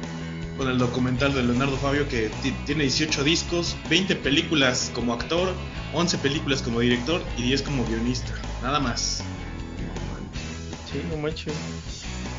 con 0.56 0.70
el 0.70 0.78
documental 0.78 1.34
de 1.34 1.42
Leonardo 1.42 1.76
Fabio 1.76 2.08
que 2.08 2.30
ti- 2.42 2.54
tiene 2.64 2.84
18 2.84 3.22
discos, 3.22 3.76
20 3.90 4.16
películas 4.16 4.90
como 4.94 5.12
actor, 5.12 5.52
11 5.92 6.16
películas 6.16 6.62
como 6.62 6.80
director 6.80 7.22
y 7.36 7.42
10 7.42 7.60
como 7.60 7.84
guionista, 7.84 8.32
nada 8.62 8.80
más. 8.80 9.22
Sí, 10.96 11.06
no 11.10 11.16
manches. 11.18 11.54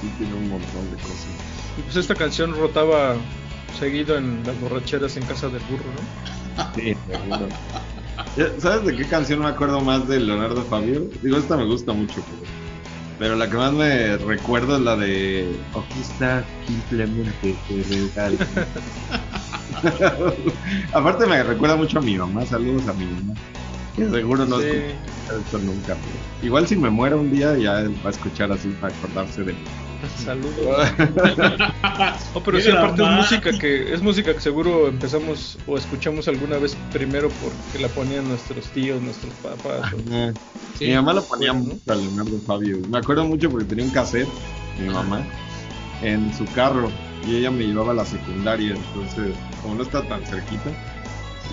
Sí, 0.02 0.12
tiene 0.18 0.34
un 0.34 0.50
montón 0.50 0.92
de 0.92 0.98
cosas. 0.98 1.28
Y 1.78 1.82
pues 1.82 1.96
esta 1.96 2.16
canción 2.16 2.54
rotaba 2.56 3.16
seguido 3.80 4.18
en 4.18 4.42
las 4.46 4.60
borracheras 4.60 5.16
en 5.18 5.26
casa 5.26 5.48
del 5.50 5.62
burro, 5.70 5.86
¿no? 5.86 6.76
Sí, 6.76 6.96
seguro. 7.08 7.48
¿Sabes 8.60 8.86
de 8.86 8.96
qué 8.96 9.06
canción 9.06 9.40
me 9.42 9.48
acuerdo 9.48 9.82
más 9.82 10.08
de 10.08 10.20
Leonardo 10.20 10.64
Fabio? 10.64 11.08
Digo, 11.22 11.38
esta 11.38 11.56
me 11.56 11.66
gusta 11.66 11.94
mucho, 11.94 12.16
pero, 12.16 12.42
pero 13.20 13.36
la 13.36 13.50
que 13.50 13.58
más 13.58 13.74
me 13.74 14.18
recuerdo 14.18 14.78
es 14.78 14.82
la 14.82 14.96
de 14.96 15.56
Aquí 15.72 16.02
está 16.02 16.44
simplemente 16.66 17.56
te 17.68 17.84
regalo". 17.84 18.38
Aparte 20.94 21.26
me 21.28 21.44
recuerda 21.44 21.76
mucho 21.76 22.00
a 22.00 22.02
mi 22.02 22.18
mamá, 22.18 22.46
saludos 22.46 22.88
a 22.88 22.94
mi 22.94 23.06
mamá. 23.06 23.34
Que 23.98 24.10
seguro 24.10 24.46
no 24.46 24.60
Sí. 24.62 24.68
escucha 24.68 25.42
esto 25.44 25.58
nunca. 25.60 25.96
pero 25.96 26.46
igual 26.48 26.68
si 26.68 26.76
me 26.78 26.90
muero 26.90 27.20
un 27.20 27.32
día 27.32 27.58
ya 27.58 27.74
va 28.06 28.08
a 28.08 28.10
escuchar 28.12 28.52
así 28.52 28.70
para 28.80 28.94
acordarse 28.96 29.44
de 29.44 29.54
mí. 29.54 29.60
Saludos. 30.24 30.88
No, 32.34 32.44
pero 32.44 32.60
sí, 32.62 32.70
aparte 32.70 33.02
es 33.04 33.10
música 33.10 33.58
que 33.58 33.94
es 33.94 34.02
música 34.04 34.34
que 34.34 34.40
seguro 34.40 34.88
empezamos 34.88 35.58
o 35.66 35.78
escuchamos 35.78 36.28
alguna 36.28 36.58
vez 36.58 36.78
primero 36.94 37.30
porque 37.42 37.80
la 37.82 37.88
ponían 37.90 38.28
nuestros 38.28 38.66
tíos, 38.68 39.02
nuestros 39.02 39.34
papás. 39.36 39.92
o- 39.94 39.98
Ajá. 40.14 40.34
Sí. 40.78 40.86
Mi 40.88 40.94
mamá 40.94 41.14
lo 41.14 41.24
ponía 41.24 41.54
¿no? 41.54 41.60
mucho 41.60 41.92
a 41.92 41.96
Leonardo 41.96 42.40
Fabio. 42.46 42.78
Me 42.92 43.00
acuerdo 43.00 43.26
mucho 43.26 43.50
porque 43.50 43.66
tenía 43.66 43.86
un 43.86 43.92
cassette, 43.92 44.28
mi 44.80 44.90
mamá, 44.94 45.26
en 46.04 46.32
su 46.38 46.46
carro. 46.54 46.92
Y 47.28 47.38
ella 47.38 47.50
me 47.50 47.64
llevaba 47.66 47.92
a 47.92 47.96
la 47.96 48.06
secundaria. 48.06 48.76
Entonces, 48.76 49.34
como 49.64 49.76
no 49.76 49.82
está 49.84 50.04
tan 50.08 50.24
cerquita. 50.26 50.70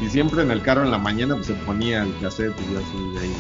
Y 0.03 0.09
siempre 0.09 0.43
en 0.43 0.51
el 0.51 0.61
carro 0.63 0.85
en 0.85 0.91
la 0.91 0.99
mañana 0.99 1.35
pues, 1.35 1.47
se 1.47 1.55
ponía 1.55 2.03
el 2.03 2.15
cassette 2.21 2.55
y 2.61 2.73
yo 2.73 2.81
así 2.81 2.99
de 3.15 3.21
ahí. 3.21 3.35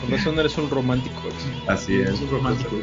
Con 0.00 0.10
razón 0.10 0.38
eres 0.38 0.56
un 0.58 0.68
romántico. 0.70 1.22
Así 1.68 1.94
es. 2.00 2.10
Es 2.10 2.20
un 2.20 2.30
romántico. 2.30 2.76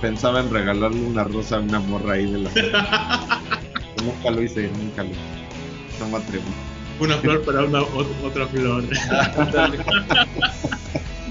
Pensaba 0.00 0.40
en 0.40 0.50
regalarle 0.50 1.00
una 1.02 1.24
rosa 1.24 1.56
a 1.56 1.60
una 1.60 1.80
morra 1.80 2.14
ahí 2.14 2.30
de 2.30 2.38
la. 2.38 2.50
nunca 4.04 4.30
lo 4.30 4.42
hice, 4.42 4.70
nunca 4.80 5.02
lo 5.04 5.10
No 6.00 6.08
me 6.10 6.16
atreví. 6.24 6.44
Una 7.00 7.16
flor 7.18 7.42
para 7.44 7.64
una, 7.64 7.80
ot- 7.80 8.06
otra 8.24 8.46
flor. 8.46 8.84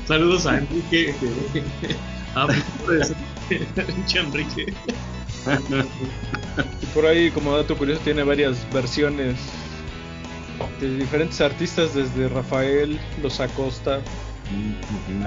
Saludos 0.07 0.45
a 0.45 0.57
Enrique. 0.57 1.15
que- 1.19 1.95
a 2.35 2.47
Enrique. 4.19 4.73
Y 6.81 6.85
por 6.87 7.05
ahí, 7.05 7.31
como 7.31 7.55
dato 7.55 7.77
curioso, 7.77 8.01
tiene 8.03 8.23
varias 8.23 8.57
versiones 8.73 9.35
de 10.79 10.95
diferentes 10.97 11.41
artistas, 11.41 11.93
desde 11.95 12.27
Rafael, 12.29 12.99
Los 13.21 13.39
Acosta, 13.39 14.01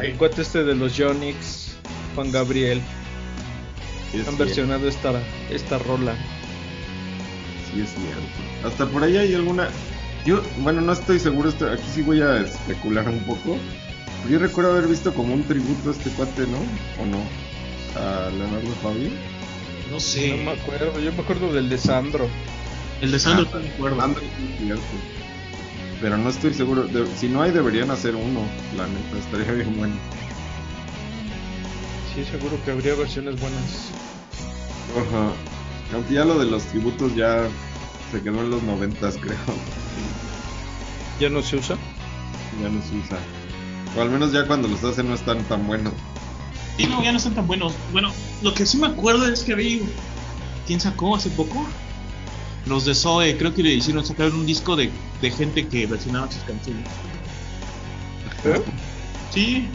el 0.02 0.14
cuate 0.14 0.42
este 0.42 0.64
de 0.64 0.74
los 0.74 0.96
Yonix, 0.96 1.74
Juan 2.14 2.30
Gabriel, 2.30 2.80
Sí, 4.12 4.22
han 4.28 4.38
versionado 4.38 4.86
esta, 4.88 5.12
esta 5.50 5.78
rola. 5.78 6.14
Sí, 7.72 7.80
es 7.80 7.88
cierto. 7.90 8.68
Hasta 8.68 8.86
por 8.86 9.02
ahí 9.02 9.16
hay 9.16 9.34
alguna. 9.34 9.68
Yo, 10.24 10.40
bueno, 10.58 10.80
no 10.80 10.92
estoy 10.92 11.18
seguro, 11.18 11.48
esto- 11.48 11.68
aquí 11.68 11.82
sí 11.92 12.02
voy 12.02 12.20
a 12.22 12.38
especular 12.42 13.08
un 13.08 13.18
poco. 13.20 13.58
Yo 14.30 14.38
recuerdo 14.38 14.70
haber 14.72 14.86
visto 14.86 15.12
como 15.12 15.34
un 15.34 15.42
tributo 15.42 15.88
a 15.88 15.92
este 15.92 16.10
cuate, 16.10 16.42
¿no? 16.46 16.58
¿O 17.02 17.06
no? 17.06 17.18
A 18.00 18.30
Leonardo 18.30 18.70
Fabio. 18.82 19.10
No 19.90 20.00
sé. 20.00 20.36
No 20.36 20.44
me 20.44 20.50
acuerdo, 20.52 20.98
yo 21.00 21.12
me 21.12 21.20
acuerdo 21.20 21.52
del 21.52 21.68
de 21.68 21.78
Sandro. 21.78 22.28
El 23.00 23.12
de 23.12 23.18
Sandro, 23.18 23.46
Ah, 23.52 23.56
no 23.56 23.62
me 23.62 23.68
acuerdo. 23.70 24.00
Sandro, 24.00 24.20
sí, 24.20 24.26
es 24.52 24.58
cierto. 24.58 24.82
Pero 26.00 26.16
no 26.18 26.28
estoy 26.30 26.54
seguro. 26.54 26.84
de- 26.84 27.06
si 27.16 27.28
no 27.28 27.42
hay, 27.42 27.50
deberían 27.52 27.90
hacer 27.90 28.14
uno. 28.14 28.40
La 28.76 28.86
neta, 28.86 29.18
estaría 29.18 29.52
bien 29.52 29.76
bueno. 29.76 29.94
Sí, 32.14 32.24
seguro 32.24 32.56
que 32.64 32.70
habría 32.70 32.94
versiones 32.94 33.38
buenas. 33.40 33.88
Ajá. 34.96 35.32
Aunque 35.94 36.14
ya 36.14 36.24
lo 36.24 36.38
de 36.38 36.46
los 36.46 36.62
tributos 36.64 37.14
ya 37.14 37.46
se 38.12 38.22
quedó 38.22 38.40
en 38.40 38.50
los 38.50 38.62
noventas, 38.62 39.16
creo. 39.20 39.36
¿Ya 41.20 41.28
no 41.28 41.42
se 41.42 41.56
usa? 41.56 41.76
Ya 42.62 42.68
no 42.68 42.80
se 42.82 42.94
usa. 42.96 43.16
O 43.96 44.02
al 44.02 44.10
menos 44.10 44.32
ya 44.32 44.46
cuando 44.46 44.66
los 44.68 44.82
hacen 44.84 45.08
no 45.08 45.14
están 45.14 45.42
tan 45.44 45.66
buenos. 45.66 45.92
Sí, 46.76 46.86
no, 46.86 47.02
ya 47.02 47.12
no 47.12 47.18
están 47.18 47.34
tan 47.34 47.46
buenos. 47.46 47.74
Bueno, 47.92 48.10
lo 48.42 48.52
que 48.52 48.66
sí 48.66 48.78
me 48.78 48.88
acuerdo 48.88 49.26
es 49.26 49.42
que 49.42 49.52
había. 49.52 49.80
¿Quién 50.66 50.80
sacó 50.80 51.14
hace 51.14 51.30
poco? 51.30 51.66
Los 52.66 52.86
de 52.86 52.94
Zoe, 52.94 53.36
creo 53.36 53.52
que 53.52 53.62
le 53.62 53.74
hicieron 53.74 54.04
sacar 54.04 54.32
un 54.32 54.46
disco 54.46 54.74
de, 54.74 54.90
de 55.20 55.30
gente 55.30 55.68
que 55.68 55.86
versionaba 55.86 56.30
sus 56.30 56.42
canciones. 56.44 56.86
¿Eh? 58.44 58.62
Sí, 59.30 59.68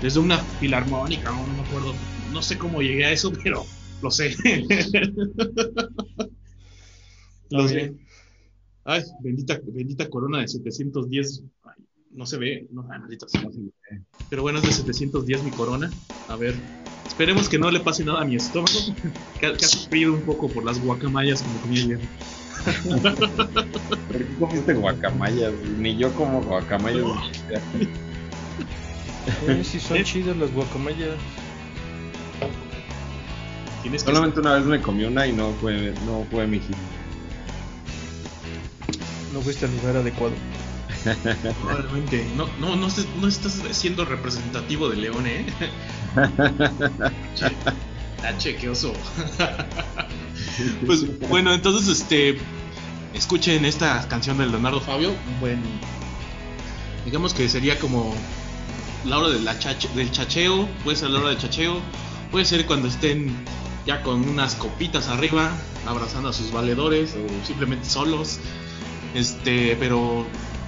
desde 0.00 0.20
una 0.20 0.38
filarmónica, 0.38 1.30
no 1.30 1.46
me 1.46 1.62
acuerdo. 1.62 1.94
No 2.32 2.42
sé 2.42 2.56
cómo 2.56 2.80
llegué 2.80 3.06
a 3.06 3.12
eso, 3.12 3.32
pero 3.42 3.64
lo 4.02 4.10
sé. 4.10 4.36
lo 7.50 7.68
sé. 7.68 7.94
Ay, 8.84 9.02
bendita, 9.20 9.60
bendita 9.64 10.08
corona 10.08 10.40
de 10.40 10.48
710. 10.48 11.42
No 12.16 12.24
se 12.24 12.38
ve, 12.38 12.66
no, 12.72 12.82
maldita 12.82 13.28
sea. 13.28 13.42
Pero 14.30 14.40
bueno, 14.40 14.58
es 14.58 14.64
de 14.64 14.72
710 14.72 15.42
mi 15.42 15.50
corona. 15.50 15.90
A 16.28 16.36
ver, 16.36 16.54
esperemos 17.06 17.46
que 17.46 17.58
no 17.58 17.70
le 17.70 17.80
pase 17.80 18.04
nada 18.04 18.22
a 18.22 18.24
mi 18.24 18.36
estómago. 18.36 18.78
que, 19.38 19.52
que 19.52 19.64
ha 19.64 19.68
sufrido 19.68 20.14
un 20.14 20.22
poco 20.22 20.48
por 20.48 20.64
las 20.64 20.80
guacamayas 20.82 21.42
como 21.42 21.60
comí 21.60 21.80
ayer. 21.80 22.00
¿Por 24.08 24.18
qué 24.18 24.34
comiste 24.40 24.72
guacamayas? 24.72 25.52
Ni 25.78 25.96
yo 25.98 26.10
como 26.14 26.40
guacamayas. 26.42 27.04
Eh, 29.46 29.62
sí, 29.64 29.78
son 29.78 29.98
¿Eh? 29.98 30.04
chidas 30.04 30.36
las 30.36 30.50
guacamayas. 30.52 31.16
Solamente 33.98 34.40
una 34.40 34.54
vez 34.54 34.64
me 34.64 34.80
comí 34.80 35.04
una 35.04 35.26
y 35.26 35.32
no 35.32 35.52
fue, 35.60 35.92
no 36.06 36.24
fue 36.30 36.46
mi 36.46 36.60
hit. 36.60 36.76
No 39.34 39.40
fuiste 39.42 39.66
al 39.66 39.76
lugar 39.76 39.96
adecuado. 39.96 40.32
Probablemente. 41.62 42.26
No, 42.36 42.48
no, 42.60 42.76
no, 42.76 42.88
no 43.20 43.28
estás 43.28 43.62
siendo 43.72 44.04
representativo 44.04 44.88
de 44.88 44.96
León, 44.96 45.26
¿eh? 45.26 45.46
che, 47.34 47.46
H, 48.26 48.56
qué 48.56 48.68
oso. 48.68 48.92
pues 50.86 51.04
bueno, 51.28 51.52
entonces 51.52 51.88
este 51.88 52.38
escuchen 53.14 53.64
esta 53.64 54.06
canción 54.08 54.38
de 54.38 54.46
Leonardo 54.46 54.80
Fabio, 54.80 55.10
un 55.10 55.40
buen 55.40 55.62
digamos 57.04 57.34
que 57.34 57.48
sería 57.48 57.78
como 57.78 58.14
la 59.04 59.18
hora 59.18 59.28
de 59.28 59.40
la 59.40 59.58
chache- 59.58 59.90
del 59.94 60.10
chacheo, 60.10 60.68
puede 60.84 60.96
ser 60.96 61.10
la 61.10 61.20
hora 61.20 61.28
del 61.30 61.38
chacheo, 61.38 61.80
puede 62.30 62.44
ser 62.44 62.66
cuando 62.66 62.88
estén 62.88 63.32
ya 63.86 64.02
con 64.02 64.28
unas 64.28 64.56
copitas 64.56 65.08
arriba, 65.08 65.52
abrazando 65.86 66.28
a 66.30 66.32
sus 66.32 66.50
valedores 66.50 67.14
o 67.14 67.46
simplemente 67.46 67.88
solos. 67.88 68.38
Este, 69.14 69.76
pero 69.76 70.26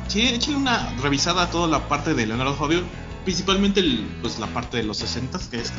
sí, 0.08 0.22
échenle 0.22 0.58
una 0.58 0.90
revisada 1.02 1.44
a 1.44 1.50
toda 1.50 1.68
la 1.68 1.88
parte 1.88 2.14
de 2.14 2.26
Leonardo 2.26 2.54
Fabio, 2.54 2.82
principalmente 3.24 3.80
el- 3.80 4.06
pues 4.20 4.38
la 4.38 4.46
parte 4.48 4.76
de 4.78 4.82
los 4.84 4.96
60 4.98 5.38
que 5.50 5.60
es 5.60 5.72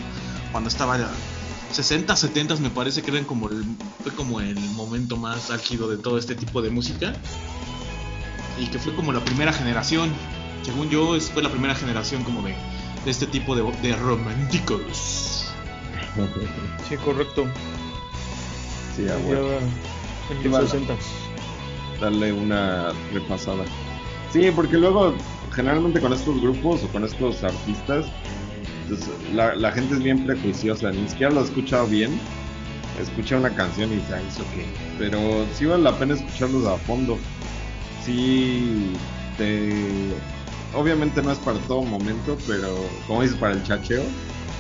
cuando 0.52 0.70
estaba 0.70 0.98
60, 1.72 2.16
70 2.16 2.56
me 2.58 2.70
parece 2.70 3.02
que 3.04 3.12
eran 3.12 3.26
como 3.26 3.50
el, 3.50 3.64
fue 4.04 4.14
como 4.14 4.40
el 4.42 4.60
momento 4.72 5.18
más 5.18 5.52
álgido 5.52 5.88
de 5.90 5.98
todo 5.98 6.18
este 6.18 6.36
tipo 6.36 6.62
de 6.62 6.70
música 6.70 7.14
y 8.60 8.68
que 8.68 8.80
fue 8.80 8.94
como 8.96 9.12
la 9.14 9.24
primera 9.24 9.54
generación, 9.54 10.12
según 10.64 10.90
yo 10.90 11.16
es- 11.16 11.30
fue 11.30 11.42
la 11.44 11.50
primera 11.50 11.76
generación 11.76 12.24
como 12.24 12.42
de, 12.42 12.56
de 13.06 13.12
este 13.12 13.28
tipo 13.28 13.56
de, 13.56 13.64
de 13.82 13.96
románticos. 13.96 15.46
Sí, 16.90 16.98
correcto. 16.98 17.46
Sí, 18.96 19.06
Ya 19.06 19.14
abuelo. 19.14 19.52
en 20.32 20.44
los 20.44 20.52
vale. 20.52 20.68
60 20.68 20.96
Darle 22.02 22.34
una 22.34 22.92
repasada. 23.14 23.64
Sí, 24.32 24.52
porque 24.56 24.78
luego, 24.78 25.16
generalmente 25.54 26.00
con 26.00 26.14
estos 26.14 26.40
grupos 26.42 26.84
o 26.84 26.88
con 26.90 27.04
estos 27.04 27.44
artistas, 27.44 28.06
pues, 28.88 29.00
la, 29.34 29.56
la 29.56 29.72
gente 29.72 29.96
es 29.96 30.04
bien 30.04 30.24
prejuiciosa, 30.26 30.92
ni 30.92 31.08
siquiera 31.08 31.32
lo 31.34 31.42
ha 31.42 31.44
escuchado 31.44 31.88
bien. 31.88 32.20
Escucha 33.00 33.38
una 33.38 33.54
canción 33.56 33.92
y 33.92 33.96
dice, 33.96 34.14
"Ah, 34.14 34.22
¿eso 34.28 34.44
qué? 34.54 34.66
Pero 34.98 35.46
sí 35.54 35.66
vale 35.66 35.84
la 35.84 35.98
pena 35.98 36.16
escucharlos 36.16 36.66
a 36.68 36.78
fondo. 36.80 37.18
Sí, 38.04 38.94
te... 39.38 40.14
obviamente 40.74 41.22
no 41.22 41.32
es 41.32 41.40
para 41.40 41.60
todo 41.60 41.84
momento, 41.84 42.38
pero 42.48 42.68
como 43.08 43.22
dices, 43.22 43.38
para 43.38 43.54
el 43.54 43.64
chacheo. 43.64 44.04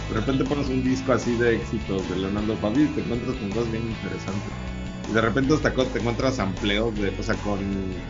De 0.09 0.15
repente 0.15 0.43
pones 0.45 0.69
un 0.69 0.83
disco 0.83 1.11
así 1.13 1.35
de 1.35 1.57
éxitos 1.57 2.07
de 2.09 2.15
Leonardo 2.17 2.55
Fabio 2.57 2.85
y 2.85 2.87
te 2.87 3.01
encuentras 3.01 3.35
con 3.35 3.49
cosas 3.51 3.71
bien 3.71 3.83
interesantes. 3.87 4.51
Y 5.09 5.13
de 5.13 5.21
repente 5.21 5.53
hasta 5.55 5.73
te 5.73 5.99
encuentras 5.99 6.35
sampleos 6.35 6.95
de, 6.99 7.09
o 7.17 7.23
sea, 7.23 7.35
con, 7.35 7.59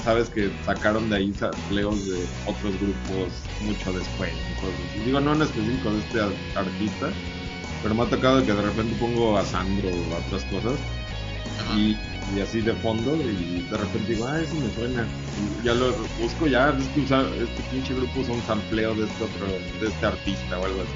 sabes 0.03 0.29
que 0.29 0.51
sacaron 0.65 1.09
de 1.09 1.15
ahí 1.17 1.33
sampleos 1.33 1.95
de 2.07 2.25
otros 2.45 2.77
grupos 2.79 3.31
mucho 3.61 3.93
después. 3.93 4.31
así. 4.33 4.99
Digo, 5.05 5.19
no 5.21 5.33
en 5.33 5.41
específico 5.43 5.91
de 5.91 5.99
este 5.99 6.19
artista, 6.55 7.09
pero 7.81 7.95
me 7.95 8.03
ha 8.03 8.05
tocado 8.07 8.45
que 8.45 8.51
de 8.53 8.61
repente 8.61 8.95
pongo 8.99 9.37
a 9.37 9.45
Sandro 9.45 9.87
o 9.89 10.15
a 10.15 10.17
otras 10.27 10.43
cosas 10.51 10.73
y, 11.77 11.95
y 12.35 12.41
así 12.41 12.59
de 12.61 12.73
fondo 12.73 13.15
y 13.15 13.65
de 13.69 13.77
repente 13.77 14.13
digo, 14.13 14.27
ah, 14.27 14.41
eso 14.41 14.55
me 14.55 14.69
suena. 14.73 15.07
Y 15.61 15.63
ya 15.65 15.73
lo 15.75 15.93
busco, 16.21 16.47
ya, 16.47 16.69
es 16.77 16.85
que 16.89 16.99
usa- 17.01 17.29
este 17.41 17.63
pinche 17.71 17.93
grupo 17.93 18.19
usa 18.19 18.33
un 18.33 18.41
sampleo 18.43 18.93
de 18.95 19.05
este 19.05 19.23
otro, 19.23 19.47
de 19.79 19.87
este 19.87 20.05
artista 20.05 20.59
o 20.59 20.65
algo 20.65 20.81
así. 20.81 20.91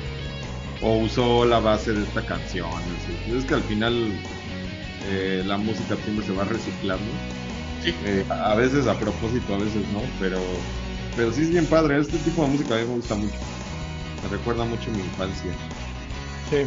O 0.86 0.98
usó 0.98 1.46
la 1.46 1.60
base 1.60 1.94
de 1.94 2.04
esta 2.04 2.22
canción. 2.26 2.68
así. 2.68 3.38
Es 3.38 3.46
que 3.46 3.54
al 3.54 3.64
final 3.64 4.12
eh, 5.10 5.44
la 5.46 5.58
música 5.58 5.96
siempre 6.04 6.26
se 6.26 6.32
va 6.34 6.44
reciclando. 6.46 7.06
Sí. 7.84 7.94
Eh, 8.06 8.26
a 8.30 8.56
veces 8.56 8.88
a 8.88 8.98
propósito, 8.98 9.56
a 9.56 9.58
veces 9.58 9.84
no, 9.92 10.02
pero, 10.20 10.40
pero 11.16 11.32
sí 11.34 11.42
es 11.42 11.50
bien 11.52 11.66
padre. 11.66 12.00
Este 12.00 12.18
tipo 12.20 12.44
de 12.44 12.50
música 12.50 12.76
a 12.76 12.78
mí 12.80 12.86
me 12.88 12.96
gusta 12.96 13.16
mucho. 13.16 13.36
Me 14.24 14.30
recuerda 14.30 14.64
mucho 14.66 14.90
mi 14.92 15.00
infancia. 15.00 15.52
Sí. 16.50 16.58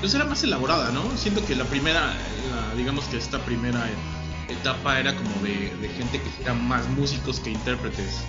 Pues 0.00 0.14
era 0.14 0.24
más 0.24 0.42
elaborada, 0.42 0.90
¿no? 0.90 1.16
Siento 1.16 1.44
que 1.44 1.54
la 1.54 1.64
primera, 1.64 2.14
la- 2.50 2.74
digamos 2.74 3.04
que 3.06 3.18
esta 3.18 3.38
primera 3.44 3.86
etapa 4.48 4.98
era 4.98 5.14
como 5.14 5.30
de, 5.44 5.74
de 5.76 5.88
gente 5.90 6.20
que 6.20 6.30
eran 6.42 6.66
más 6.66 6.88
músicos 6.88 7.38
que 7.40 7.50
intérpretes. 7.50 8.20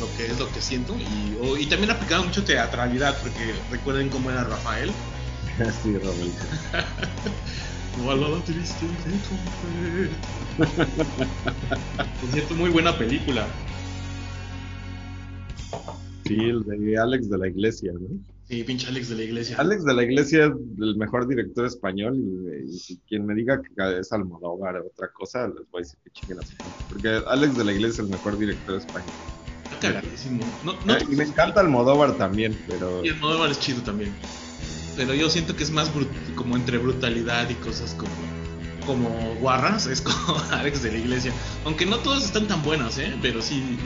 Lo 0.00 0.12
que 0.16 0.26
es 0.26 0.38
lo 0.38 0.50
que 0.52 0.60
siento. 0.60 0.96
Y, 0.98 1.36
y 1.60 1.66
también 1.66 1.90
aplicaba 1.90 2.24
mucho 2.24 2.44
teatralidad, 2.44 3.18
porque 3.22 3.54
recuerden 3.70 4.08
cómo 4.08 4.30
era 4.30 4.44
Rafael. 4.44 4.90
sí, 5.82 5.94
Roberto. 7.96 8.20
Balada 8.20 8.44
triste 8.44 8.86
de 8.86 9.18
trompeta. 9.18 9.66
Por 12.20 12.30
cierto, 12.30 12.54
muy 12.54 12.70
buena 12.70 12.96
película. 12.96 13.48
Sí, 16.24 16.34
el 16.34 16.62
de 16.64 16.98
Alex 16.98 17.30
de 17.30 17.38
la 17.38 17.48
Iglesia, 17.48 17.92
¿no? 17.92 18.18
Sí, 18.48 18.62
pinche 18.62 18.86
Alex 18.88 19.08
de 19.08 19.16
la 19.16 19.22
iglesia. 19.24 19.56
Alex 19.58 19.84
de 19.84 19.94
la 19.94 20.04
Iglesia 20.04 20.44
es 20.46 20.52
el 20.78 20.96
mejor 20.96 21.26
director 21.26 21.66
español 21.66 22.16
y, 22.16 22.92
y 22.92 22.96
quien 23.08 23.26
me 23.26 23.34
diga 23.34 23.60
que 23.60 23.98
es 23.98 24.12
Almodóvar 24.12 24.76
o 24.76 24.86
otra 24.86 25.10
cosa, 25.12 25.48
les 25.48 25.68
voy 25.70 25.80
a 25.80 25.82
decir 25.82 25.98
que 26.04 26.10
chinguen 26.10 26.38
así. 26.38 26.54
Porque 26.88 27.20
Alex 27.26 27.56
de 27.56 27.64
la 27.64 27.72
Iglesia 27.72 27.94
es 27.94 27.98
el 27.98 28.08
mejor 28.08 28.38
director 28.38 28.76
español. 28.76 29.12
Cagadísimo. 29.80 30.44
No, 30.62 30.74
no 30.84 30.94
y 31.00 31.16
me 31.16 31.24
encanta 31.24 31.60
Almodóvar 31.60 32.16
también, 32.16 32.56
pero 32.68 33.04
Y 33.04 33.08
Almodóvar 33.08 33.50
es 33.50 33.58
chido 33.58 33.82
también. 33.82 34.16
Pero 34.96 35.14
yo 35.14 35.28
siento 35.30 35.54
que 35.54 35.62
es 35.62 35.70
más 35.70 35.92
brut- 35.94 36.34
como 36.34 36.56
entre 36.56 36.78
brutalidad 36.78 37.48
y 37.50 37.54
cosas 37.54 37.94
como 37.94 38.10
como 38.86 39.08
guarras, 39.40 39.86
es 39.86 40.00
como 40.00 40.40
Alex 40.52 40.82
de 40.84 40.92
la 40.92 40.98
iglesia. 40.98 41.32
Aunque 41.64 41.84
no 41.86 41.96
todas 41.98 42.24
están 42.24 42.46
tan 42.46 42.62
buenas, 42.62 42.98
¿eh? 42.98 43.16
Pero 43.20 43.42
sí. 43.42 43.76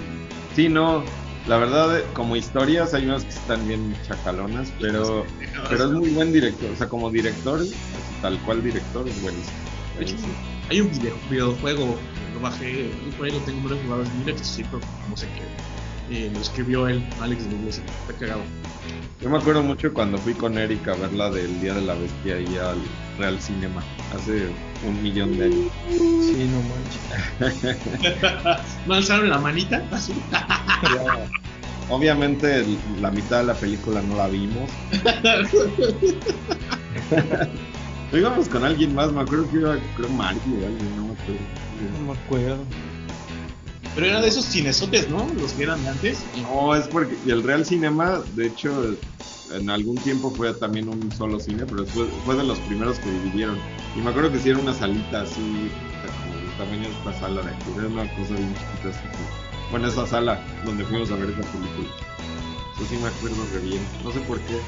sí, 0.54 0.68
no. 0.68 1.04
La 1.46 1.56
verdad, 1.56 1.98
eh, 1.98 2.04
como 2.12 2.36
historias, 2.36 2.92
hay 2.92 3.06
unas 3.06 3.24
que 3.24 3.30
están 3.30 3.66
bien 3.66 3.96
chacalonas, 4.06 4.70
pero, 4.78 5.24
pero 5.70 5.84
es 5.86 5.90
muy 5.92 6.10
buen 6.10 6.34
director. 6.34 6.70
O 6.70 6.76
sea, 6.76 6.86
como 6.86 7.10
director, 7.10 7.64
tal 8.20 8.38
cual 8.42 8.62
director, 8.62 9.08
es 9.08 9.22
buenísimo. 9.22 10.28
Hay 10.68 10.82
un 10.82 10.90
video, 10.90 11.16
videojuego, 11.30 11.96
lo 12.34 12.40
bajé, 12.40 12.90
por 13.16 13.24
ahí 13.26 13.32
lo 13.32 13.38
tengo 13.38 13.60
muy 13.60 13.78
jugado 13.82 14.04
Linux, 14.18 14.46
sí, 14.46 14.62
pero 14.64 14.80
no 15.08 15.16
sé 15.16 15.26
qué. 15.34 16.16
Eh, 16.26 16.30
lo 16.32 16.40
escribió 16.40 16.86
él, 16.88 17.02
Alex 17.22 17.44
de 17.46 17.52
la 17.52 17.56
Iglesia, 17.56 17.82
está 18.02 18.12
cagado. 18.18 18.42
Yo 19.20 19.28
me 19.28 19.36
acuerdo 19.36 19.62
mucho 19.62 19.92
cuando 19.92 20.16
fui 20.16 20.32
con 20.32 20.56
Eric 20.56 20.88
a 20.88 20.94
ver 20.94 21.12
la 21.12 21.30
del 21.30 21.60
Día 21.60 21.74
de 21.74 21.82
la 21.82 21.92
Bestia 21.92 22.36
ahí 22.36 22.56
al 22.56 22.78
Real 23.18 23.38
Cinema, 23.38 23.82
hace 24.16 24.48
un 24.86 25.02
millón 25.02 25.36
de 25.36 25.44
años. 25.44 25.70
Sí, 25.90 26.50
no 26.50 26.62
manches. 27.42 27.76
¿No 28.86 28.94
alzaron 28.94 29.28
la 29.28 29.38
manita? 29.38 29.84
Así. 29.90 30.14
Obviamente 31.90 32.64
la 33.00 33.10
mitad 33.10 33.40
de 33.40 33.46
la 33.48 33.54
película 33.54 34.00
no 34.00 34.16
la 34.16 34.28
vimos. 34.28 34.70
Íbamos 38.12 38.48
con 38.48 38.64
alguien 38.64 38.94
más, 38.94 39.12
me 39.12 39.20
acuerdo 39.20 39.50
que 39.50 39.58
iba, 39.58 39.76
creo 39.96 40.08
Mario 40.08 40.40
o 40.62 40.66
alguien, 40.66 40.96
no 40.96 41.04
me 41.04 41.12
acuerdo. 41.12 41.42
No 41.98 42.06
me 42.06 42.12
acuerdo. 42.18 42.64
Pero 43.94 44.06
era 44.06 44.20
de 44.20 44.28
esos 44.28 44.44
cinesotes, 44.44 45.08
¿no? 45.08 45.28
Los 45.40 45.52
que 45.52 45.64
eran 45.64 45.82
de 45.82 45.90
antes. 45.90 46.18
No, 46.42 46.74
es 46.74 46.86
porque 46.88 47.16
el 47.26 47.42
Real 47.42 47.64
Cinema, 47.64 48.22
de 48.34 48.46
hecho, 48.46 48.96
en 49.52 49.68
algún 49.68 49.96
tiempo 49.96 50.30
fue 50.30 50.52
también 50.54 50.88
un 50.88 51.10
solo 51.12 51.40
cine, 51.40 51.64
pero 51.68 51.84
fue, 51.86 52.06
fue 52.24 52.36
de 52.36 52.44
los 52.44 52.58
primeros 52.60 52.98
que 53.00 53.10
dividieron. 53.10 53.58
Y 53.96 54.00
me 54.00 54.10
acuerdo 54.10 54.30
que 54.30 54.38
sí 54.38 54.50
era 54.50 54.58
una 54.58 54.74
salita 54.74 55.22
así, 55.22 55.70
de 56.68 56.88
esta 56.88 57.18
sala 57.18 57.42
de 57.42 57.50
aquí, 57.50 57.70
era 57.76 57.86
una 57.86 58.02
cosa 58.16 58.34
bien 58.34 58.54
chiquita. 58.54 58.90
así 58.90 59.00
bueno, 59.70 59.86
esa 59.88 60.06
sala 60.06 60.38
donde 60.64 60.84
fuimos 60.84 61.10
a 61.10 61.16
ver 61.16 61.30
esa 61.30 61.42
película. 61.52 61.88
Eso 62.74 62.84
sí 62.88 62.96
me 62.96 63.08
acuerdo 63.08 63.36
re 63.52 63.60
bien. 63.60 63.80
No 64.04 64.12
sé 64.12 64.20
por 64.20 64.38
qué. 64.40 64.60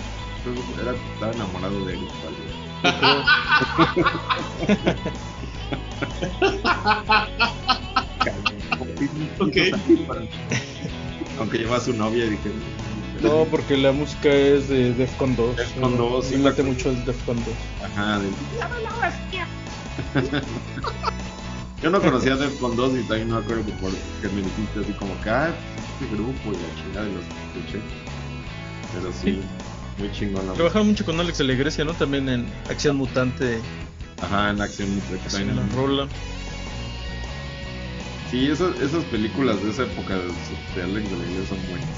Era, 0.80 0.94
estaba 1.14 1.32
enamorado 1.32 1.84
de 1.84 1.94
él. 1.94 2.00
tal 2.22 2.34
vez. 2.36 2.52
Ok. 9.38 9.56
Aunque 11.38 11.58
lleva 11.58 11.76
a 11.76 11.80
su 11.80 11.92
novia 11.94 12.24
y 12.26 12.30
dije. 12.30 12.50
No, 13.22 13.46
porque 13.50 13.76
la 13.76 13.92
música 13.92 14.28
es 14.32 14.68
de 14.68 14.92
Defcon 14.94 15.36
2. 15.36 15.56
Defcon 15.56 15.96
2, 15.96 16.24
sí, 16.26 16.36
Me 16.36 16.44
late 16.44 16.62
mucho 16.62 16.90
el 16.90 17.04
Defcon 17.04 17.36
2. 17.36 17.46
Ajá, 17.90 18.18
del- 18.18 18.32
Yo 21.82 21.90
no 21.90 22.00
conocía 22.00 22.36
Defcon 22.36 22.76
2 22.76 22.92
y 22.98 23.02
también 23.04 23.30
me 23.32 23.38
acuerdo 23.38 23.64
que, 23.66 23.72
por, 23.72 23.90
que 23.90 24.28
me 24.28 24.42
dijiste 24.42 24.80
así 24.80 24.92
como 24.92 25.20
que, 25.22 25.30
ah, 25.30 25.52
este 26.00 26.14
grupo 26.14 26.32
y 26.46 26.52
la 26.52 26.82
chingada 26.82 27.06
de 27.06 27.12
los 27.12 27.22
escuché. 27.24 27.80
Pero 28.94 29.12
sí, 29.12 29.40
muy 29.98 30.12
chingón 30.12 30.46
la 30.46 30.52
Trabajaron 30.52 30.88
mucho 30.88 31.04
con 31.04 31.18
Alex 31.18 31.38
de 31.38 31.44
la 31.44 31.52
Iglesia, 31.54 31.84
¿no? 31.84 31.94
También 31.94 32.28
en 32.28 32.46
Acción 32.70 32.96
Mutante, 32.96 33.58
Ajá, 34.20 34.50
en 34.50 34.60
acción 34.60 34.88
en 34.90 35.16
extraña. 35.16 35.54
la 35.54 35.66
rola. 35.74 36.06
Sí, 38.32 38.48
esas, 38.50 38.80
esas 38.80 39.04
películas 39.04 39.62
de 39.62 39.70
esa 39.70 39.82
época 39.82 40.14
de, 40.16 40.22
de 40.24 40.82
Alex 40.82 41.10
de 41.10 41.16
la 41.18 41.22
Iglesia 41.24 41.48
son 41.50 41.58
buenas. 41.68 41.88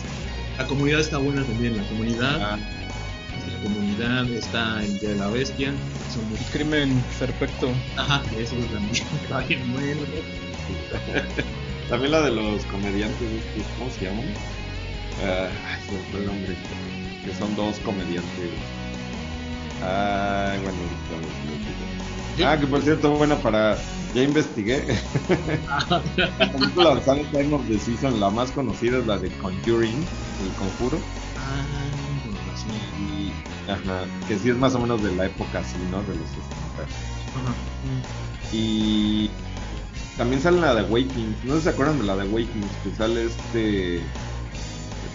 La 0.59 0.67
comunidad 0.67 1.01
está 1.01 1.19
buena 1.19 1.45
también. 1.45 1.77
La 1.77 1.85
comunidad, 1.85 2.41
Ah, 2.43 2.59
la 2.59 3.63
comunidad 3.63 4.29
está 4.33 4.85
en 4.85 4.99
Día 4.99 5.11
de 5.11 5.15
la 5.17 5.29
Bestia. 5.29 5.73
Son 6.13 6.29
muy... 6.29 6.39
Crimen 6.53 7.01
Perfecto. 7.21 7.71
Ajja, 7.97 8.21
eso 8.37 8.57
es 8.57 8.67
también. 8.67 9.07
Está 9.23 9.39
bien 9.47 9.73
bueno. 9.73 10.01
también 11.89 12.11
la 12.11 12.23
de 12.23 12.33
los 12.33 12.65
comediantes, 12.65 13.29
¿cómo 13.79 13.91
se 13.93 14.07
llaman? 14.07 14.27
Ah, 15.25 15.49
ay, 15.69 15.81
se 15.87 15.93
me 15.93 15.99
fue 16.11 16.21
el 16.21 16.27
nombre. 16.27 16.57
Que 17.25 17.33
son 17.39 17.55
dos 17.55 17.79
comediantes. 17.85 18.51
Ay, 19.83 20.59
bueno, 20.63 20.79
ahorita 21.13 22.51
Ah, 22.51 22.59
que 22.59 22.67
por 22.67 22.83
cierto, 22.83 23.13
bueno, 23.13 23.39
para. 23.39 23.79
Ya 24.15 24.23
investigué. 24.23 24.85
la 25.89 26.53
película 26.53 27.03
Silent 27.03 27.31
Time 27.33 27.55
of 27.55 27.67
the 27.67 27.79
Season, 27.79 28.21
la 28.21 28.31
más 28.31 28.53
conocida 28.53 28.99
es 28.99 29.07
la 29.07 29.19
de 29.19 29.29
Conjuring, 29.39 29.97
el 30.43 30.53
conjuro. 30.57 30.99
Ah. 31.37 31.85
Y. 32.97 33.33
Ajá, 33.71 34.05
que 34.29 34.39
sí 34.39 34.51
es 34.51 34.57
más 34.57 34.75
o 34.75 34.79
menos 34.79 35.03
de 35.03 35.15
la 35.17 35.27
época 35.27 35.59
así, 35.59 35.77
¿no? 35.91 36.01
De 36.03 36.15
los 36.17 36.29
60. 36.29 36.47
Ajá. 36.79 37.55
Y. 38.53 39.31
También 40.17 40.41
sale 40.41 40.61
la 40.61 40.77
de 40.77 40.83
Wakings. 40.83 41.45
No 41.45 41.55
sé 41.55 41.59
si 41.59 41.65
se 41.65 41.71
acuerdan 41.71 41.99
de 41.99 42.05
la 42.05 42.17
de 42.17 42.29
Wakings, 42.29 42.71
que 42.85 42.95
sale 42.95 43.25
este. 43.25 44.01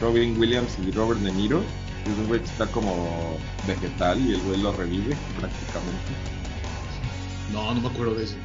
Robin 0.02 0.38
Williams 0.38 0.78
y 0.86 0.92
Robert 0.92 1.22
De 1.22 1.32
Niro. 1.32 1.62
que 2.04 2.12
Es 2.12 2.18
un 2.18 2.28
güey 2.28 2.42
que 2.42 2.48
está 2.48 2.66
como 2.68 3.38
vegetal 3.66 4.20
y 4.20 4.34
el 4.34 4.42
güey 4.42 4.62
lo 4.62 4.74
revive 4.74 5.16
prácticamente. 5.40 6.12
No, 7.54 7.74
no 7.74 7.82
me 7.82 7.88
acuerdo 7.88 8.16
de 8.16 8.26
eso. 8.26 8.36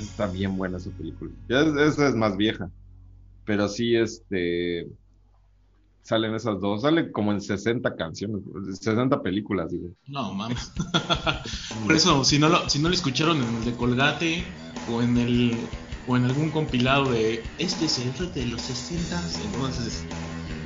Está 0.00 0.26
bien 0.28 0.56
buena 0.56 0.76
esa 0.78 0.90
película. 0.92 1.30
Es- 1.48 1.76
esa 1.94 2.08
es 2.08 2.14
más 2.14 2.36
vieja. 2.36 2.70
Pero 3.44 3.68
sí, 3.68 3.96
este. 3.96 4.86
Salen 6.02 6.34
esas 6.34 6.58
dos. 6.60 6.82
Sale 6.82 7.12
como 7.12 7.32
en 7.32 7.40
60 7.40 7.94
canciones. 7.94 8.42
60 8.80 9.22
películas, 9.22 9.70
digo. 9.70 9.90
No, 10.06 10.32
mames. 10.32 10.72
Por 11.84 11.94
eso, 11.94 12.24
si 12.24 12.38
no, 12.38 12.48
lo, 12.48 12.68
si 12.68 12.78
no 12.78 12.88
lo 12.88 12.94
escucharon 12.94 13.36
en 13.42 13.54
el 13.56 13.64
de 13.64 13.72
Colgate 13.76 14.44
o 14.88 15.02
en 15.02 15.18
el 15.18 15.68
o 16.06 16.16
en 16.16 16.24
algún 16.24 16.50
compilado 16.50 17.10
de 17.10 17.42
este 17.58 17.84
es 17.84 17.98
el 17.98 18.32
de 18.32 18.46
los 18.46 18.62
60 18.62 19.20
entonces 19.44 20.02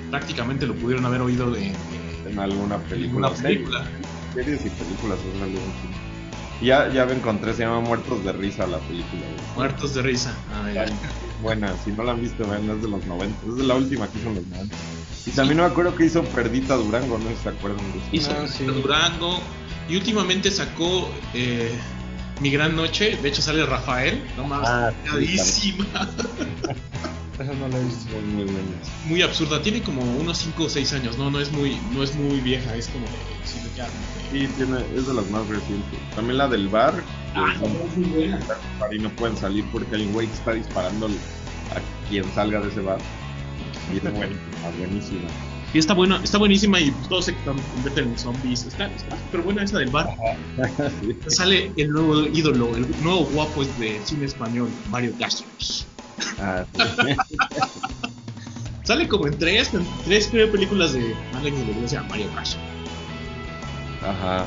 prácticamente 0.09 0.67
lo 0.67 0.75
pudieron 0.77 1.05
haber 1.05 1.21
oído 1.23 1.51
de, 1.51 1.63
de 1.63 2.31
En 2.31 2.39
alguna 2.39 2.79
película. 2.85 3.35
Series 3.35 4.65
y 4.65 4.71
películas. 4.71 5.19
ha 5.19 6.02
Ya, 6.63 6.89
ya 6.93 7.05
me 7.07 7.15
encontré, 7.15 7.53
se 7.55 7.63
llama 7.65 7.81
Muertos 7.81 8.25
de 8.25 8.33
Risa 8.33 8.67
la 8.67 8.79
película. 8.79 9.23
Muertos 9.57 9.95
de 9.95 10.03
risa. 10.03 10.33
Ah, 10.55 10.71
ya. 10.73 10.87
Buena, 11.43 11.75
si 11.85 11.91
no 11.91 12.05
la 12.05 12.13
han 12.13 12.21
visto, 12.21 12.47
vean, 12.47 12.71
es 12.71 12.83
de 12.83 12.89
los 12.89 13.05
90. 13.05 13.37
Es 13.49 13.57
de 13.57 13.65
la 13.65 13.75
última 13.75 14.07
que 14.09 14.19
hizo 14.19 14.29
en 14.29 14.35
los 14.37 14.47
90. 14.47 14.77
Y 15.27 15.31
también 15.33 15.59
me 15.59 15.65
acuerdo 15.65 15.95
que 15.97 16.05
hizo 16.07 16.23
Perdita 16.25 16.77
Durango, 16.77 17.19
no 17.19 17.29
sé 17.31 17.37
si 17.37 17.43
se 17.43 17.49
acuerdan 17.49 17.85
de 17.93 17.99
eso. 17.99 18.09
Hizo 18.13 18.31
Ah, 18.33 18.47
sí. 18.47 18.65
Durango 18.65 19.41
y 19.89 19.97
últimamente 19.97 20.51
sacó 20.53 21.11
eh, 21.35 21.71
Mi 22.41 22.51
Gran 22.51 22.77
Noche. 22.77 23.19
De 23.21 23.29
hecho 23.29 23.43
sale 23.43 23.67
Rafael. 23.67 24.23
No 24.37 24.45
mames, 24.45 24.69
Ah, 24.71 24.91
sí, 25.45 25.77
no 27.59 27.69
la 27.69 27.77
he 27.79 27.85
visto. 27.85 28.15
Muy, 28.15 28.35
muy 28.35 28.45
buena. 28.45 28.61
muy 29.07 29.23
absurda. 29.23 29.61
Tiene 29.63 29.83
como 29.83 30.03
unos 30.03 30.39
5 30.39 30.65
o 30.65 30.69
6 30.69 30.93
años, 30.93 31.19
no, 31.19 31.31
no 31.31 31.41
es 31.41 31.51
muy, 31.51 31.77
no 31.93 32.03
es 32.05 32.15
muy 32.15 32.41
vieja, 32.41 32.75
es 32.77 32.87
como 32.89 33.05
de, 33.07 33.13
sí, 34.33 34.49
tiene, 34.57 34.79
es 34.97 35.07
de 35.07 35.15
las 35.15 35.31
más 35.31 35.47
recientes. 35.47 35.99
También 36.17 36.39
la 36.39 36.49
del 36.49 36.69
bar. 36.69 36.95
Ah, 37.35 37.55
bar 38.81 38.95
y 38.95 38.99
no 38.99 39.11
pueden 39.11 39.37
salir 39.37 39.65
porque 39.71 39.95
hay 39.95 40.07
un 40.07 40.13
güey 40.13 40.27
que 40.27 40.35
está 40.35 40.53
disparando 40.53 41.07
a 41.07 42.09
quien 42.09 42.25
salga 42.35 42.61
de 42.61 42.69
ese 42.69 42.81
bar. 42.81 42.99
Y 43.93 43.99
es 43.99 44.03
buenísima, 44.03 44.71
buenísima. 44.79 45.29
Y 45.75 45.79
está 45.79 45.95
buena, 45.95 46.21
está 46.23 46.37
buenísima 46.37 46.81
y 46.81 46.91
todos 47.09 47.27
se 47.27 47.35
convierten 47.45 48.09
en 48.11 48.19
zombies. 48.19 48.65
Está, 48.65 48.87
está 48.87 49.17
súper 49.17 49.41
buena 49.43 49.63
esa 49.63 49.79
del 49.79 49.91
bar. 49.91 50.09
Sí. 51.01 51.17
Sale 51.29 51.73
el 51.77 51.91
nuevo 51.91 52.27
ídolo, 52.27 52.77
el 52.77 52.87
nuevo 53.03 53.25
guapo 53.33 53.63
es 53.63 53.79
de 53.79 54.01
cine 54.05 54.27
español, 54.27 54.69
Mario 54.91 55.13
Castros. 55.19 55.87
Ah, 56.39 56.65
sí. 56.75 57.17
Sale 58.85 59.09
como 59.09 59.27
en 59.29 59.39
tres, 59.39 59.73
en 59.75 59.87
tres 60.05 60.29
creo, 60.31 60.51
películas 60.51 60.93
de 60.93 61.15
Alex 61.35 61.57
de 61.59 61.65
la 61.65 61.71
Iglesia, 61.71 62.03
Mario 62.03 62.29
Castro. 62.35 62.61
Ajá. 64.05 64.47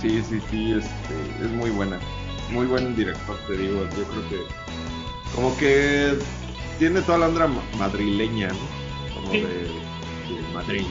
Sí, 0.00 0.22
sí, 0.28 0.40
sí, 0.50 0.72
este, 0.72 1.44
es 1.44 1.50
muy 1.52 1.70
buena. 1.70 1.98
Muy 2.50 2.66
buen 2.66 2.94
director, 2.94 3.36
te 3.46 3.56
digo. 3.56 3.82
Yo 3.96 4.04
creo 4.04 4.28
que. 4.28 4.40
Como 5.34 5.56
que 5.58 6.16
tiene 6.78 7.00
toda 7.02 7.18
la 7.18 7.26
onda 7.28 7.46
ma- 7.48 7.62
madrileña, 7.78 8.48
¿no? 8.48 9.14
Como 9.14 9.32
Sí. 9.32 9.40
de, 9.40 9.48
de 9.48 10.52
Madrid. 10.54 10.82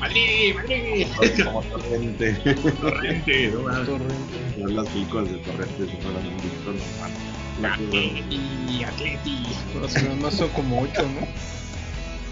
Madrid, 0.00 0.54
Madrid. 0.56 1.06
Como 1.44 1.62
torrente. 1.62 2.32
Torrente, 2.80 3.50
no. 3.52 3.60
Torrente. 3.84 4.72
Las 4.72 4.88
películas 4.88 5.30
de 5.30 5.38
torrente 5.38 5.84
si 5.86 5.96
fueran 6.02 6.26
un 6.26 6.36
director 6.38 6.74
normal. 6.74 7.12
La 7.60 7.70
cosa- 7.70 7.82
Atleti, 7.84 8.84
Atleti. 8.84 9.46
Pero 9.72 10.02
nada 10.08 10.16
más 10.22 10.34
son 10.34 10.48
como 10.50 10.80
8, 10.82 11.02
¿no? 11.02 11.26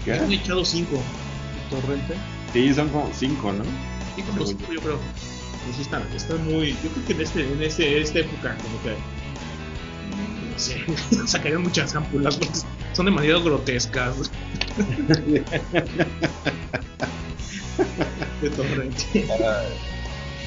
¿Qué? 0.03 0.13
Han 0.13 0.31
echado 0.31 0.65
cinco. 0.65 1.01
Torrente. 1.69 2.15
Sí, 2.51 2.73
son 2.73 2.89
como 2.89 3.09
cinco, 3.13 3.53
¿no? 3.53 3.63
Como 4.27 4.45
yo 4.45 4.57
creo. 4.81 4.99
Pues 5.65 5.75
sí 5.75 5.81
está, 5.83 6.01
está 6.15 6.35
muy. 6.35 6.71
Yo 6.83 6.89
creo 6.89 7.05
que 7.05 7.13
en 7.13 7.21
este, 7.21 7.51
en 7.51 7.61
este, 7.61 8.01
esta 8.01 8.19
época, 8.19 8.57
como 8.57 8.81
que. 8.83 8.95
No 10.51 10.59
sé, 10.59 10.83
sacarían 11.27 11.63
muchas 11.63 11.95
ámpulas 11.95 12.37
porque 12.37 12.59
son 12.93 13.05
demasiado 13.05 13.43
grotescas. 13.43 14.31
de 18.41 18.49
torrente. 18.49 19.27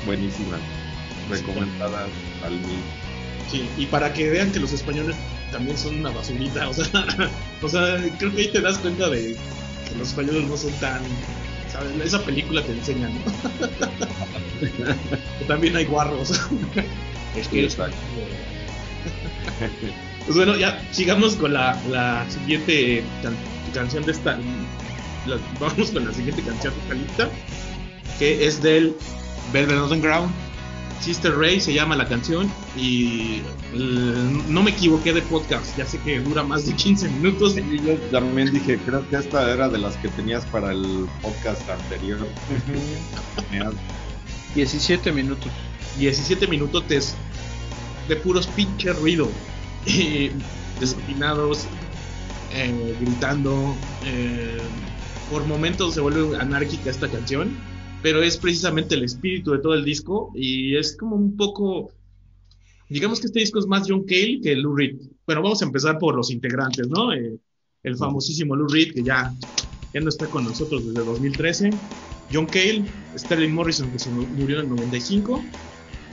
Buenísima. 0.07 0.59
Recomendada 1.31 2.07
al 2.45 2.53
mil. 2.53 2.83
Sí, 3.51 3.69
y 3.79 3.87
para 3.87 4.13
que 4.13 4.31
vean 4.31 4.53
que 4.53 4.61
los 4.61 4.73
españoles 4.73 5.17
también 5.53 5.79
son 5.79 6.01
una 6.01 6.11
basurita, 6.11 6.69
o 6.69 6.75
sea, 6.75 6.89
o 7.63 7.69
sea, 7.69 7.97
creo 8.19 8.35
que 8.35 8.41
ahí 8.43 8.49
te 8.49 8.61
das 8.61 8.79
cuenta 8.79 9.09
de, 9.09 9.37
que 9.89 9.95
los 9.97 10.09
españoles 10.09 10.49
no 10.49 10.57
son 10.57 10.73
tan. 10.75 11.03
¿Sabes? 11.75 11.93
Esa 12.07 12.23
película 12.25 12.63
te 12.63 12.73
enseña, 12.73 13.09
¿no? 13.11 13.21
también 15.49 15.77
hay 15.77 15.85
guarros. 15.85 16.31
es 17.37 17.49
que. 17.49 17.65
Exacto. 17.65 17.97
Pues 20.25 20.39
bueno, 20.39 20.57
ya 20.57 20.81
sigamos 20.91 21.35
con 21.37 21.53
la, 21.53 21.79
la 21.91 22.25
siguiente 22.31 23.05
can- 23.23 23.37
canción 23.75 24.07
de 24.07 24.13
esta. 24.13 24.39
la- 25.27 25.37
vamos 25.61 25.91
con 25.91 26.07
la 26.07 26.15
siguiente 26.15 26.41
canción 26.41 26.73
de 26.73 26.81
esta 26.81 26.95
lista, 26.95 27.29
que 28.19 28.47
es 28.47 28.63
del 28.63 28.97
Velvet 29.53 29.77
Underground. 29.79 30.33
Sister 31.05 31.37
Ray 31.37 31.61
se 31.61 31.75
llama 31.75 31.97
la 31.97 32.09
canción 32.09 32.51
y 32.77 33.43
eh, 33.75 34.43
no 34.49 34.63
me 34.63 34.71
equivoqué 34.71 35.13
de 35.13 35.21
podcast, 35.21 35.77
ya 35.77 35.85
sé 35.85 35.99
que 36.01 36.19
dura 36.21 36.43
más 36.43 36.65
de 36.65 36.73
15 36.73 37.11
minutos. 37.11 37.59
Y 37.59 37.79
yo 37.85 37.99
también 38.11 38.51
dije, 38.51 38.79
creo 38.79 39.07
que 39.11 39.17
esta 39.17 39.53
era 39.53 39.69
de 39.69 39.77
las 39.77 39.97
que 39.99 40.09
tenías 40.09 40.47
para 40.47 40.73
el 40.73 41.07
podcast 41.21 41.69
anterior. 41.69 42.27
Tenías 43.51 43.75
17 44.55 45.13
minutos. 45.13 45.53
17 45.99 46.47
minutotes 46.47 47.15
de 48.09 48.17
puros 48.17 48.47
pinche 48.47 48.93
ruido. 48.95 49.29
Y 49.87 50.31
desafinados, 50.81 51.67
eh, 52.55 52.97
gritando. 52.99 53.77
eh, 54.07 54.59
por 55.31 55.45
momentos 55.47 55.95
se 55.95 56.01
vuelve 56.01 56.39
anárquica 56.39 56.91
esta 56.91 57.09
canción, 57.09 57.57
pero 58.05 58.23
es 58.23 58.37
precisamente 58.37 58.97
el 58.97 59.05
espíritu 59.05 59.53
de 59.53 59.61
todo 59.61 59.73
el 59.73 59.83
disco 59.83 60.31
y 60.35 60.77
es 60.77 60.95
como 60.95 61.17
un 61.17 61.35
poco. 61.39 61.91
Digamos 62.91 63.19
que 63.19 63.29
este 63.29 63.41
disco 63.41 63.59
es 63.61 63.67
más 63.67 63.87
John 63.89 64.05
Cale 64.05 64.41
que 64.43 64.55
Lou 64.57 64.77
Reed. 64.77 64.97
Bueno, 65.27 65.41
vamos 65.41 65.63
a 65.63 65.65
empezar 65.65 65.99
por 65.99 66.15
los 66.15 66.31
integrantes, 66.31 66.87
¿no? 66.87 67.15
Eh, 67.15 67.39
el 67.83 67.97
famosísimo 67.97 68.55
Lou 68.57 68.69
Reed, 68.69 68.93
que 68.93 69.03
ya, 69.03 69.35
ya 69.95 70.01
no 70.03 70.11
está 70.11 70.27
con 70.27 70.45
nosotros 70.45 70.87
desde 70.87 71.03
2013. 71.03 71.71
John 72.31 72.45
Cale, 72.45 72.85
Sterling 73.17 73.55
Morrison, 73.55 73.91
que 73.91 73.99
se 73.99 74.11
mu- 74.11 74.27
murió 74.27 74.59
en 74.61 74.65
el 74.65 74.69
95. 74.69 75.43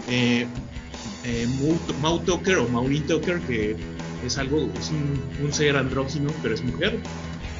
Eh, 0.07 0.47
eh, 1.25 1.45
Mau 2.01 2.23
Tucker 2.23 2.57
o 2.59 2.69
Maureen 2.69 3.05
Tucker, 3.05 3.37
que 3.41 3.75
es 4.25 4.37
algo, 4.37 4.71
es 4.79 4.89
un, 4.91 5.21
un 5.45 5.51
ser 5.51 5.75
andrógino, 5.75 6.29
pero 6.41 6.53
es 6.55 6.63
mujer. 6.63 7.01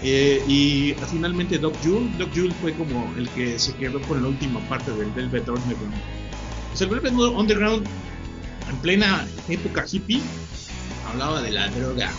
Eh, 0.03 0.43
y 0.47 0.95
finalmente 1.09 1.57
Doc 1.57 1.75
Jule. 1.83 2.09
Doc 2.17 2.29
Jule 2.33 2.53
fue 2.61 2.73
como 2.73 3.13
el 3.17 3.29
que 3.29 3.59
se 3.59 3.73
quedó 3.75 4.01
con 4.01 4.21
la 4.21 4.29
última 4.29 4.59
parte 4.61 4.91
del 4.91 5.11
Velvet 5.11 5.47
Underground. 5.47 5.93
Pues 6.69 6.81
el 6.81 6.89
Velvet 6.89 7.13
Underground, 7.13 7.85
en 8.69 8.75
plena 8.77 9.27
época 9.49 9.85
hippie, 9.89 10.21
hablaba 11.07 11.41
de 11.41 11.51
la 11.51 11.67
droga. 11.69 12.09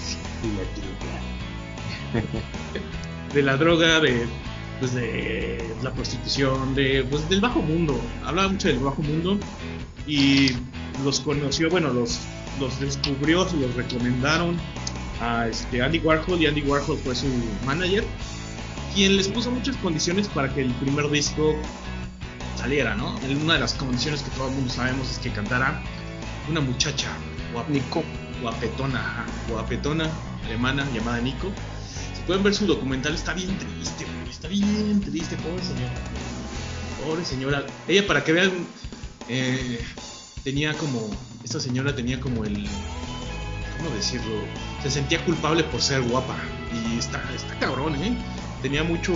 de 3.34 3.42
la 3.42 3.56
droga, 3.56 4.00
de, 4.00 4.26
pues 4.78 4.94
de 4.94 5.64
la 5.82 5.92
prostitución, 5.92 6.74
de, 6.74 7.04
pues 7.10 7.28
del 7.28 7.40
bajo 7.40 7.60
mundo. 7.62 7.98
Hablaba 8.24 8.48
mucho 8.48 8.68
del 8.68 8.78
bajo 8.78 9.02
mundo 9.02 9.38
y 10.06 10.50
los 11.04 11.20
conoció, 11.20 11.70
bueno, 11.70 11.92
los, 11.92 12.20
los 12.60 12.78
descubrió, 12.78 13.48
se 13.48 13.56
los 13.56 13.74
recomendaron 13.74 14.56
a 15.22 15.46
este 15.48 15.80
Andy 15.82 15.98
Warhol 16.00 16.40
y 16.42 16.46
Andy 16.46 16.62
Warhol 16.62 16.98
fue 16.98 17.14
su 17.14 17.28
manager, 17.64 18.04
quien 18.94 19.16
les 19.16 19.28
puso 19.28 19.50
muchas 19.50 19.76
condiciones 19.76 20.26
para 20.28 20.52
que 20.52 20.62
el 20.62 20.70
primer 20.72 21.08
disco 21.10 21.54
saliera, 22.58 22.94
¿no? 22.96 23.16
Una 23.42 23.54
de 23.54 23.60
las 23.60 23.74
condiciones 23.74 24.22
que 24.22 24.30
todo 24.30 24.48
el 24.48 24.54
mundo 24.54 24.72
sabemos 24.72 25.10
es 25.10 25.18
que 25.18 25.30
cantara 25.30 25.82
una 26.50 26.60
muchacha 26.60 27.08
guap- 27.54 27.68
Nico. 27.68 28.02
guapetona, 28.42 29.24
guapetona 29.48 30.10
alemana 30.44 30.84
llamada 30.92 31.20
Nico. 31.20 31.52
Si 32.16 32.22
pueden 32.26 32.42
ver 32.42 32.54
su 32.54 32.66
documental, 32.66 33.14
está 33.14 33.32
bien 33.34 33.56
triste, 33.58 34.04
está 34.28 34.48
bien 34.48 35.00
triste, 35.00 35.36
pobre 35.36 35.62
señora. 35.62 35.92
Pobre 37.06 37.24
señora. 37.24 37.66
Ella, 37.86 38.04
para 38.06 38.24
que 38.24 38.32
vean, 38.32 38.50
eh, 39.28 39.80
tenía 40.42 40.74
como, 40.74 41.08
esta 41.44 41.60
señora 41.60 41.94
tenía 41.94 42.20
como 42.20 42.44
el, 42.44 42.66
¿cómo 43.82 43.94
decirlo? 43.96 44.42
Se 44.82 44.90
sentía 44.90 45.24
culpable 45.24 45.64
por 45.64 45.80
ser 45.82 46.02
guapa. 46.02 46.36
Y 46.72 46.98
está, 46.98 47.22
está 47.34 47.54
cabrón, 47.58 47.94
¿eh? 47.96 48.16
Tenía 48.62 48.84
mucho, 48.84 49.12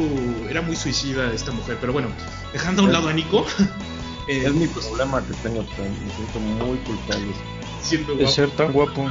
era 0.51 0.61
muy 0.61 0.75
suicida 0.75 1.33
esta 1.33 1.53
mujer, 1.53 1.79
pero 1.81 1.93
bueno, 1.93 2.09
dejando 2.53 2.83
a 2.83 2.85
un 2.87 2.93
lado 2.93 3.09
a 3.09 3.13
Nico, 3.13 3.47
eh, 4.29 4.43
Es 4.47 4.53
mi 4.55 4.67
problema 4.67 5.23
que 5.25 5.35
tengo, 5.35 5.63
me 5.63 6.15
siento 6.15 6.41
muy 6.41 6.79
culpable. 6.79 7.33
siendo 7.81 8.15
De 8.17 8.25
guapa. 8.25 8.35
ser 8.35 8.51
tan 8.51 8.73
guapo. 8.73 9.11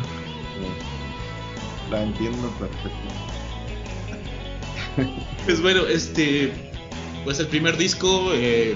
La 1.90 2.04
entiendo 2.04 2.50
perfecto. 2.60 3.14
Pues 5.46 5.62
bueno, 5.62 5.86
este. 5.88 6.52
Pues 7.24 7.40
el 7.40 7.48
primer 7.48 7.76
disco, 7.78 8.32
eh, 8.34 8.76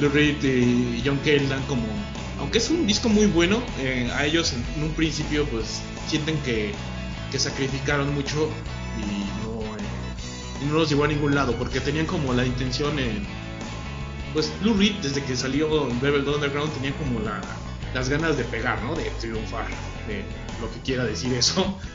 Lou 0.00 0.10
Reed 0.10 0.42
y 0.42 1.02
John 1.04 1.18
Cale 1.24 1.46
dan 1.48 1.62
como. 1.64 1.82
Aunque 2.38 2.58
es 2.58 2.70
un 2.70 2.86
disco 2.86 3.08
muy 3.08 3.26
bueno, 3.26 3.62
eh, 3.78 4.10
a 4.14 4.24
ellos 4.24 4.52
en, 4.54 4.64
en 4.76 4.84
un 4.84 4.94
principio, 4.94 5.44
pues 5.46 5.82
sienten 6.08 6.38
que, 6.42 6.72
que 7.30 7.38
sacrificaron 7.38 8.14
mucho 8.14 8.48
y 8.98 9.44
no, 9.44 9.62
eh, 9.76 10.62
y 10.62 10.64
no 10.66 10.74
los 10.74 10.88
llevó 10.88 11.04
a 11.04 11.08
ningún 11.08 11.34
lado, 11.34 11.54
porque 11.56 11.80
tenían 11.80 12.06
como 12.06 12.32
la 12.32 12.44
intención. 12.44 12.98
eh, 12.98 13.20
pues 14.32 14.52
Lou 14.62 14.74
Reed, 14.74 14.94
desde 15.02 15.22
que 15.24 15.34
salió 15.36 15.88
en 15.90 15.96
Underground, 16.04 16.72
tenía 16.74 16.92
como 16.96 17.18
la, 17.20 17.40
las 17.94 18.08
ganas 18.08 18.36
de 18.36 18.44
pegar, 18.44 18.80
¿no? 18.82 18.94
De 18.94 19.04
triunfar, 19.20 19.66
de 20.06 20.22
lo 20.60 20.70
que 20.72 20.78
quiera 20.80 21.04
decir 21.04 21.32
eso. 21.34 21.76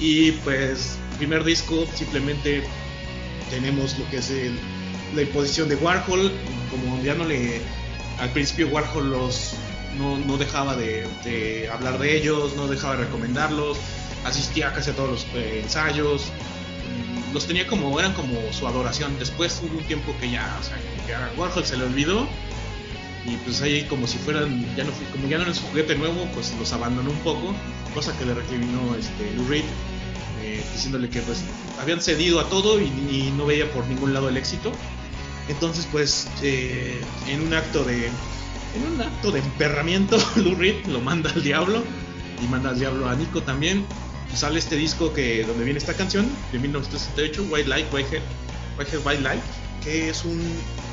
Y 0.00 0.30
pues, 0.44 0.96
primer 1.16 1.42
disco, 1.42 1.84
simplemente 1.92 2.62
tenemos 3.50 3.98
lo 3.98 4.08
que 4.10 4.18
es 4.18 4.30
el- 4.30 4.56
la 5.16 5.22
imposición 5.22 5.68
de 5.68 5.74
Warhol, 5.74 6.30
como 6.70 7.02
ya 7.02 7.14
no 7.14 7.24
le, 7.24 7.60
al 8.20 8.30
principio 8.30 8.68
Warhol 8.68 9.10
los, 9.10 9.54
no, 9.98 10.36
dejaba 10.36 10.76
de, 10.76 11.68
hablar 11.72 11.98
de 11.98 12.16
ellos, 12.16 12.54
no 12.56 12.66
dejaba 12.66 12.96
de 12.96 13.04
recomendarlos, 13.04 13.78
asistía 14.24 14.72
casi 14.72 14.90
a 14.90 14.94
todos 14.94 15.10
los 15.10 15.26
eh, 15.34 15.60
ensayos, 15.62 16.26
mm, 16.26 17.34
los 17.34 17.46
tenía 17.46 17.66
como, 17.66 17.98
eran 17.98 18.14
como 18.14 18.34
su 18.52 18.66
adoración, 18.66 19.18
después 19.18 19.60
hubo 19.62 19.78
un 19.78 19.84
tiempo 19.84 20.14
que 20.20 20.30
ya, 20.30 20.56
o 20.60 20.62
sea, 20.62 20.76
que 21.06 21.14
a 21.14 21.30
Warhol 21.36 21.64
se 21.64 21.76
le 21.76 21.84
olvidó, 21.84 22.28
y 23.26 23.36
pues 23.44 23.60
ahí 23.60 23.82
como 23.84 24.06
si 24.06 24.18
fueran, 24.18 24.64
ya 24.76 24.84
no, 24.84 24.92
como 25.12 25.28
ya 25.28 25.38
no 25.38 25.44
era 25.44 25.54
su 25.54 25.62
juguete 25.66 25.94
nuevo, 25.96 26.26
pues 26.32 26.54
los 26.58 26.72
abandonó 26.72 27.10
un 27.10 27.18
poco, 27.18 27.54
cosa 27.94 28.16
que 28.16 28.24
le 28.24 28.34
recriminó 28.34 28.94
este, 28.94 29.34
Lou 29.36 29.46
Reed, 29.48 29.64
eh, 30.42 30.64
diciéndole 30.72 31.10
que 31.10 31.20
pues 31.20 31.42
habían 31.80 32.00
cedido 32.00 32.40
a 32.40 32.48
todo 32.48 32.80
y, 32.80 32.84
y 32.84 33.34
no 33.36 33.44
veía 33.44 33.70
por 33.72 33.86
ningún 33.86 34.14
lado 34.14 34.28
el 34.28 34.36
éxito. 34.36 34.72
Entonces 35.48 35.86
pues 35.90 36.28
eh, 36.42 37.00
en 37.26 37.42
un 37.42 37.54
acto 37.54 37.84
de 37.84 38.10
en 38.74 38.84
un 38.86 39.00
acto 39.00 39.30
de 39.30 39.40
emperramiento 39.40 40.18
Lou 40.36 40.54
Reed 40.54 40.86
lo 40.86 41.00
manda 41.00 41.30
al 41.30 41.42
diablo 41.42 41.82
y 42.42 42.46
manda 42.48 42.70
al 42.70 42.78
diablo 42.78 43.08
a 43.08 43.14
Nico 43.14 43.42
también. 43.42 43.84
Sale 44.34 44.58
este 44.58 44.76
disco 44.76 45.12
que 45.12 45.44
donde 45.44 45.64
viene 45.64 45.78
esta 45.78 45.94
canción 45.94 46.28
de 46.52 46.58
1968 46.58 47.46
White 47.50 47.68
Light 47.68 47.86
White 47.92 48.16
Head 48.16 49.00
White 49.04 49.22
Light 49.22 49.40
que 49.82 50.10
es 50.10 50.24
un 50.24 50.38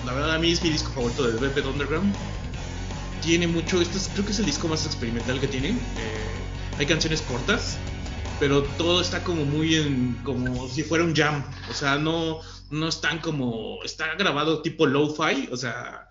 la 0.06 0.14
verdad 0.14 0.36
a 0.36 0.40
mí 0.40 0.52
es 0.52 0.64
mi 0.64 0.70
disco 0.70 0.92
favorito 0.92 1.24
de 1.28 1.38
Velvet 1.40 1.66
Underground. 1.66 2.16
Tiene 3.22 3.48
mucho 3.48 3.82
este 3.82 3.98
es- 3.98 4.10
creo 4.14 4.26
que 4.26 4.32
es 4.32 4.40
el 4.40 4.46
disco 4.46 4.68
más 4.68 4.86
experimental 4.86 5.40
que 5.40 5.48
tienen 5.48 5.76
Eh, 5.76 6.80
hay 6.80 6.86
canciones 6.86 7.22
cortas 7.22 7.78
pero 8.40 8.64
todo 8.78 9.00
está 9.02 9.24
como 9.24 9.46
muy 9.46 9.76
en 9.76 10.18
como 10.24 10.68
si 10.70 10.84
fuera 10.84 11.04
un 11.04 11.14
jam. 11.16 11.44
O 11.70 11.74
sea 11.74 11.98
no 11.98 12.40
no 12.72 12.88
están 12.88 13.20
como 13.20 13.80
está 13.84 14.16
grabado 14.16 14.62
tipo 14.62 14.86
lo-fi 14.88 15.50
o 15.52 15.58
sea 15.58 16.08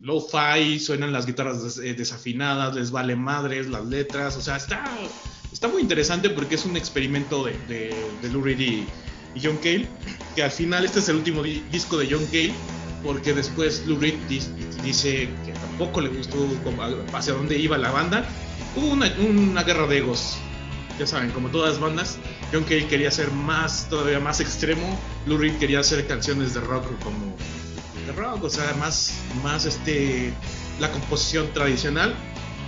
lo-fi 0.00 0.78
suenan 0.78 1.12
las 1.12 1.26
guitarras 1.26 1.78
eh, 1.78 1.94
desafinadas 1.94 2.74
les 2.74 2.90
vale 2.90 3.16
madres 3.16 3.66
las 3.68 3.84
letras 3.84 4.36
o 4.36 4.40
sea 4.40 4.56
está 4.56 4.84
está 5.52 5.68
muy 5.68 5.82
interesante 5.82 6.30
porque 6.30 6.54
es 6.54 6.64
un 6.64 6.76
experimento 6.76 7.44
de, 7.44 7.52
de, 7.66 7.94
de 8.22 8.28
Lou 8.30 8.42
Reed 8.42 8.60
y, 8.60 8.86
y 9.34 9.40
John 9.42 9.56
Cale 9.56 9.88
que 10.36 10.42
al 10.42 10.50
final 10.50 10.84
este 10.84 11.00
es 11.00 11.08
el 11.08 11.16
último 11.16 11.42
di- 11.42 11.64
disco 11.72 11.98
de 11.98 12.06
John 12.10 12.24
Cale 12.26 12.52
porque 13.02 13.32
después 13.32 13.84
Lou 13.86 13.98
Reed 13.98 14.14
dice 14.84 15.28
que 15.44 15.52
tampoco 15.52 16.00
le 16.00 16.08
gustó 16.10 16.48
hacia 17.12 17.32
dónde 17.32 17.56
iba 17.56 17.78
la 17.78 17.92
banda. 17.92 18.24
Hubo 18.74 18.88
una, 18.88 19.06
una 19.20 19.62
guerra 19.62 19.86
de 19.86 19.98
egos 19.98 20.36
ya 20.98 21.06
saben, 21.06 21.30
como 21.30 21.48
todas 21.48 21.74
las 21.74 21.80
bandas, 21.80 22.18
John 22.52 22.64
Cale 22.64 22.88
quería 22.88 23.10
ser 23.12 23.30
más, 23.30 23.88
todavía 23.88 24.18
más 24.18 24.40
extremo, 24.40 24.98
Lou 25.26 25.38
Reed 25.38 25.56
quería 25.58 25.78
hacer 25.78 26.08
canciones 26.08 26.54
de 26.54 26.60
rock 26.60 26.86
como 27.04 27.36
rock, 28.12 28.44
o 28.44 28.50
sea, 28.50 28.74
más, 28.74 29.14
más 29.42 29.64
este, 29.64 30.32
la 30.80 30.90
composición 30.90 31.52
tradicional, 31.52 32.14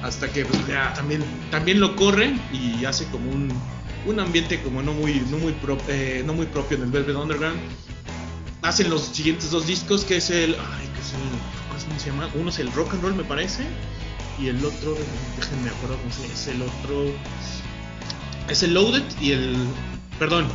hasta 0.02 0.30
que 0.32 0.44
pues, 0.44 0.60
también, 0.94 1.22
también 1.50 1.80
lo 1.80 1.96
corren 1.96 2.40
y 2.52 2.84
hace 2.84 3.04
como 3.06 3.30
un, 3.30 3.52
un 4.06 4.20
ambiente 4.20 4.60
como 4.62 4.82
no 4.82 4.92
muy, 4.92 5.20
no 5.30 5.38
muy, 5.38 5.54
eh, 5.88 6.22
no 6.24 6.34
muy 6.34 6.46
propio 6.46 6.78
del 6.78 6.90
Velvet 6.90 7.16
Underground. 7.16 7.60
Hacen 8.62 8.90
los 8.90 9.02
siguientes 9.02 9.50
dos 9.50 9.66
discos, 9.66 10.04
que 10.04 10.16
es 10.16 10.30
el, 10.30 10.54
ay, 10.54 10.88
que 10.94 11.00
es 11.00 11.12
el, 11.14 11.86
¿cómo 11.86 11.98
se 11.98 12.10
llama? 12.10 12.30
Uno 12.34 12.50
es 12.50 12.58
el 12.58 12.70
rock 12.72 12.92
and 12.92 13.02
roll, 13.02 13.14
me 13.14 13.24
parece, 13.24 13.64
y 14.38 14.48
el 14.48 14.64
otro, 14.64 14.96
déjenme 15.38 15.70
acuerdo 15.70 15.96
cómo 15.98 16.12
se 16.12 16.22
llama, 16.22 16.34
es 16.34 16.46
el 16.48 16.62
otro 16.62 17.14
es 18.50 18.62
el 18.64 18.74
Loaded 18.74 19.04
y 19.20 19.32
el. 19.32 19.56
Perdón. 20.18 20.46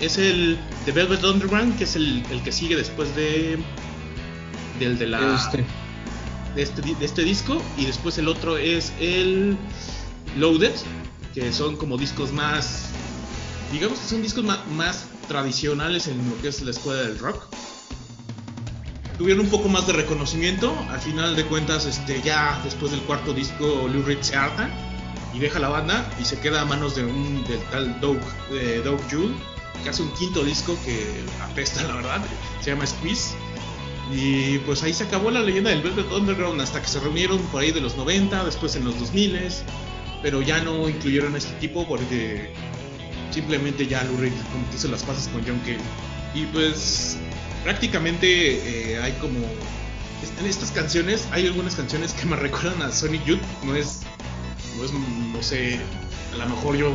es 0.00 0.18
el 0.18 0.58
The 0.84 0.92
Velvet 0.92 1.24
Underground, 1.24 1.78
que 1.78 1.84
es 1.84 1.96
el, 1.96 2.22
el 2.30 2.42
que 2.42 2.52
sigue 2.52 2.76
después 2.76 3.14
de 3.16 3.58
del 4.78 4.98
de 4.98 5.06
la 5.06 5.34
Este. 5.34 5.64
de 6.54 6.62
este, 6.62 6.82
de 6.82 7.04
este 7.04 7.22
disco 7.22 7.60
y 7.76 7.84
después 7.86 8.16
el 8.18 8.28
otro 8.28 8.56
es 8.58 8.92
el 9.00 9.56
Loaded, 10.36 10.72
que 11.34 11.52
son 11.52 11.76
como 11.76 11.96
discos 11.98 12.32
más, 12.32 12.86
digamos 13.72 13.98
que 13.98 14.08
son 14.08 14.22
discos 14.22 14.44
ma- 14.44 14.64
más, 14.76 15.06
tradicionales 15.28 16.06
en 16.08 16.16
lo 16.28 16.40
que 16.40 16.48
es 16.48 16.60
la 16.62 16.70
escuela 16.70 17.02
del 17.02 17.18
rock. 17.18 17.44
Tuvieron 19.18 19.44
un 19.46 19.50
poco 19.50 19.68
más 19.68 19.86
de 19.86 19.92
reconocimiento, 19.94 20.72
al 20.90 21.00
final 21.00 21.34
de 21.34 21.44
cuentas, 21.44 21.86
este, 21.86 22.22
ya 22.22 22.60
después 22.62 22.92
del 22.92 23.00
cuarto 23.00 23.32
disco, 23.34 23.88
Lou 23.92 24.02
Reed 24.04 24.20
se 24.22 24.36
harta 24.36 24.70
y 25.34 25.40
deja 25.40 25.58
la 25.58 25.68
banda 25.68 26.08
y 26.20 26.24
se 26.24 26.38
queda 26.38 26.62
a 26.62 26.64
manos 26.64 26.94
de 26.94 27.04
un 27.04 27.44
del 27.48 27.60
tal 27.70 28.00
Doug, 28.00 28.18
eh, 28.52 28.80
Doug 28.84 29.00
Jule, 29.10 29.34
que 29.82 29.90
hace 29.90 30.02
un 30.02 30.10
quinto 30.14 30.44
disco 30.44 30.78
que 30.84 31.22
apesta, 31.42 31.82
la 31.82 31.94
verdad, 31.96 32.20
se 32.62 32.70
llama 32.70 32.86
Squeeze. 32.86 33.34
Y 34.10 34.58
pues 34.60 34.82
ahí 34.82 34.94
se 34.94 35.04
acabó 35.04 35.30
la 35.30 35.42
leyenda 35.42 35.70
del 35.70 35.82
Velvet 35.82 36.10
Underground 36.10 36.60
hasta 36.60 36.80
que 36.80 36.88
se 36.88 36.98
reunieron 37.00 37.38
por 37.48 37.62
ahí 37.62 37.72
de 37.72 37.80
los 37.80 37.96
90, 37.96 38.44
después 38.44 38.74
en 38.76 38.84
los 38.84 38.98
2000, 38.98 39.38
pero 40.22 40.40
ya 40.40 40.60
no 40.62 40.88
incluyeron 40.88 41.34
a 41.34 41.38
este 41.38 41.52
tipo 41.60 41.86
porque 41.86 42.50
simplemente 43.30 43.86
ya 43.86 44.02
Lou 44.04 44.18
hizo 44.74 44.88
las 44.88 45.02
paces 45.02 45.28
con 45.28 45.42
John 45.46 45.60
Cale. 45.60 45.78
Y 46.34 46.46
pues 46.46 47.18
prácticamente 47.64 48.92
eh, 48.92 48.98
hay 48.98 49.12
como... 49.20 49.38
En 50.40 50.46
estas 50.46 50.70
canciones 50.70 51.26
hay 51.32 51.46
algunas 51.46 51.74
canciones 51.74 52.12
que 52.12 52.26
me 52.26 52.36
recuerdan 52.36 52.80
a 52.82 52.92
Sonic 52.92 53.24
Youth, 53.24 53.40
no 53.64 53.74
es, 53.74 54.02
no 54.76 54.84
es, 54.84 54.92
no 54.92 55.42
sé, 55.42 55.80
a 56.32 56.36
lo 56.36 56.48
mejor 56.48 56.76
yo 56.76 56.92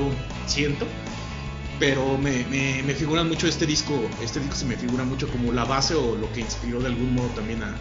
siento, 0.47 0.85
pero 1.85 2.17
me, 2.17 2.45
me, 2.45 2.81
me 2.83 2.93
figuran 2.93 3.27
mucho 3.27 3.45
este 3.45 3.65
disco, 3.65 3.93
este 4.23 4.39
disco 4.39 4.55
se 4.55 4.63
me 4.63 4.77
figura 4.77 5.03
mucho 5.03 5.27
como 5.27 5.51
la 5.51 5.65
base 5.65 5.93
o 5.95 6.15
lo 6.15 6.31
que 6.31 6.39
inspiró 6.39 6.79
de 6.79 6.87
algún 6.87 7.13
modo 7.13 7.27
también 7.35 7.61
a, 7.61 7.75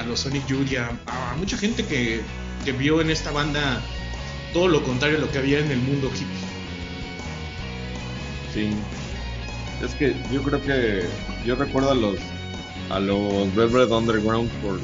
a 0.00 0.04
los 0.04 0.20
Sonic 0.20 0.46
Youth 0.46 0.72
y 0.72 0.76
a, 0.76 0.88
a 0.88 1.36
mucha 1.36 1.58
gente 1.58 1.84
que, 1.84 2.22
que 2.64 2.72
vio 2.72 3.02
en 3.02 3.10
esta 3.10 3.32
banda 3.32 3.82
todo 4.54 4.68
lo 4.68 4.82
contrario 4.82 5.18
a 5.18 5.20
lo 5.20 5.30
que 5.30 5.36
había 5.36 5.58
en 5.58 5.70
el 5.70 5.78
mundo 5.80 6.08
hippie. 6.08 6.26
Sí. 8.54 8.70
Es 9.84 9.94
que 9.94 10.16
yo 10.32 10.42
creo 10.42 10.62
que 10.62 11.04
yo 11.44 11.54
recuerdo 11.54 11.90
a 11.90 11.94
los 11.94 12.16
a 12.88 12.98
los 12.98 13.54
Velvet 13.54 13.90
Underground 13.90 14.50
por 14.62 14.80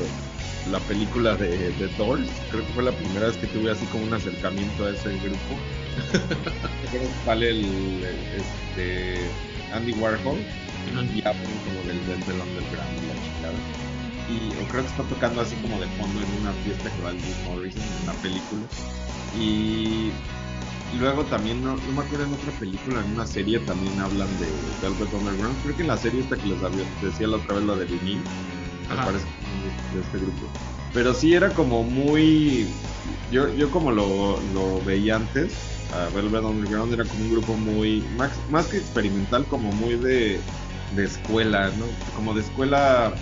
la 0.71 0.81
película 0.81 1.35
de, 1.35 1.73
de 1.73 1.89
Doors. 1.97 2.29
Creo 2.51 2.67
que 2.67 2.73
fue 2.75 2.83
la 2.83 2.93
primera 2.93 3.29
vez 3.29 3.39
que 3.39 3.47
tuve 3.47 3.71
así 3.71 3.87
como 3.87 4.05
un 4.05 4.13
acercamiento 4.13 4.85
a 4.85 4.91
ese 4.91 5.17
grupo. 5.21 5.57
Creo 6.91 7.03
que 7.03 7.25
sale 7.25 7.51
el 7.51 8.05
este 8.37 9.31
Andy 9.73 9.93
Warhol 9.93 10.39
y 10.87 11.21
hablan 11.27 11.59
como 11.65 11.83
del 11.85 12.01
Velvet 12.01 12.41
Underground 12.43 13.03
y 13.03 13.07
la 13.07 13.15
chingada. 13.23 13.59
Y 14.29 14.57
o 14.63 14.69
creo 14.69 14.83
que 14.83 14.89
está 14.91 15.03
tocando 15.05 15.41
así 15.41 15.57
como 15.57 15.81
de 15.81 15.87
fondo 15.89 16.21
en 16.23 16.33
una 16.41 16.53
fiesta 16.65 16.91
que 16.91 17.03
va 17.03 17.11
el 17.11 17.19
Morrison 17.45 17.83
en 18.01 18.07
la 18.07 18.13
película. 18.15 18.67
Y 19.37 20.11
luego 20.99 21.25
también, 21.25 21.63
no, 21.63 21.77
no 21.77 21.93
me 21.93 22.03
acuerdo 22.03 22.25
en 22.25 22.33
otra 22.35 22.53
película, 22.59 23.01
en 23.05 23.13
una 23.15 23.27
serie 23.27 23.59
también 23.61 23.99
hablan 24.01 24.29
de 24.39 24.47
Velvet 24.83 25.13
Underground. 25.13 25.63
Creo 25.63 25.77
que 25.77 25.83
en 25.83 25.89
la 25.89 25.97
serie 25.97 26.21
esta 26.21 26.37
que 26.37 26.47
les 26.49 26.63
había- 26.63 26.85
decía 27.03 27.27
la 27.29 27.37
otra 27.37 27.55
vez, 27.57 27.65
la 27.65 27.77
de 27.77 27.85
Vinil, 27.87 28.23
me 28.89 28.97
parece 28.97 29.25
de 29.95 30.01
este 30.01 30.19
grupo. 30.19 30.47
Pero 30.93 31.15
sí 31.15 31.35
era 31.35 31.51
como 31.51 31.83
muy... 31.85 32.67
Yo, 33.31 33.53
yo 33.55 33.71
como 33.71 33.93
lo, 33.93 34.41
lo 34.55 34.81
veía 34.85 35.17
antes, 35.17 35.53
a 35.93 36.09
Velvet 36.11 36.43
Underground 36.43 36.93
era 36.93 37.05
como 37.05 37.25
un 37.25 37.31
grupo 37.31 37.57
muy... 37.57 38.01
Más, 38.17 38.49
más 38.49 38.69
que 38.69 38.79
experimental, 38.79 39.47
como 39.47 39.73
muy 39.73 39.99
de, 39.99 40.41
de 40.93 41.05
escuela, 41.05 41.71
¿no? 41.71 41.87
Como 42.15 42.35
de 42.35 42.41
escuela... 42.41 43.15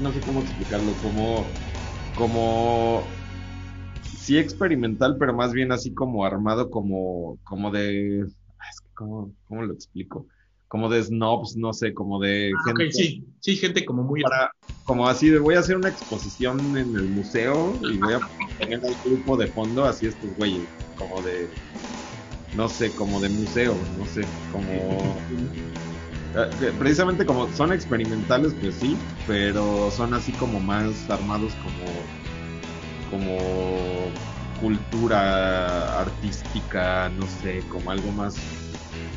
No 0.00 0.12
sé 0.12 0.20
cómo 0.20 0.40
explicarlo, 0.40 0.94
como... 1.00 1.46
Como 2.14 3.08
sí 4.22 4.38
experimental, 4.38 5.16
pero 5.18 5.34
más 5.34 5.52
bien 5.52 5.72
así 5.72 5.92
como 5.94 6.24
armado 6.24 6.70
como, 6.70 7.38
como 7.44 7.70
de, 7.70 8.20
es 8.20 8.34
que 8.80 8.90
cómo, 8.94 9.32
cómo 9.48 9.62
lo 9.62 9.72
explico, 9.72 10.26
como 10.68 10.88
de 10.88 11.02
snobs, 11.02 11.56
no 11.56 11.72
sé, 11.72 11.92
como 11.92 12.20
de 12.20 12.52
Ah, 12.54 12.62
gente 12.66 12.92
sí, 12.92 13.24
sí, 13.40 13.56
gente 13.56 13.84
como 13.84 14.02
muy... 14.02 14.22
para, 14.22 14.50
como 14.84 15.08
así 15.08 15.28
de 15.28 15.38
voy 15.38 15.54
a 15.54 15.60
hacer 15.60 15.76
una 15.76 15.88
exposición 15.88 16.76
en 16.76 16.94
el 16.96 17.08
museo 17.08 17.78
y 17.82 17.98
voy 17.98 18.14
a 18.14 18.20
poner 18.58 18.80
al 18.84 18.96
grupo 19.04 19.36
de 19.36 19.48
fondo 19.48 19.84
así 19.84 20.06
estos 20.06 20.34
güeyes, 20.34 20.68
como 21.02 21.22
de, 21.22 21.48
no 22.54 22.68
sé, 22.68 22.90
como 22.92 23.20
de 23.20 23.28
museo, 23.28 23.74
no 23.98 24.06
sé, 24.06 24.22
como 24.52 25.16
eh, 26.34 26.72
precisamente 26.78 27.26
como 27.26 27.52
son 27.52 27.72
experimentales, 27.72 28.54
pues 28.60 28.76
sí, 28.76 28.96
pero 29.26 29.90
son 29.90 30.14
así 30.14 30.32
como 30.32 30.60
más 30.60 31.10
armados 31.10 31.52
como 31.62 31.92
como 33.10 33.38
cultura 34.60 36.00
artística, 36.00 37.10
no 37.10 37.26
sé, 37.42 37.62
como 37.68 37.90
algo 37.90 38.10
más 38.12 38.36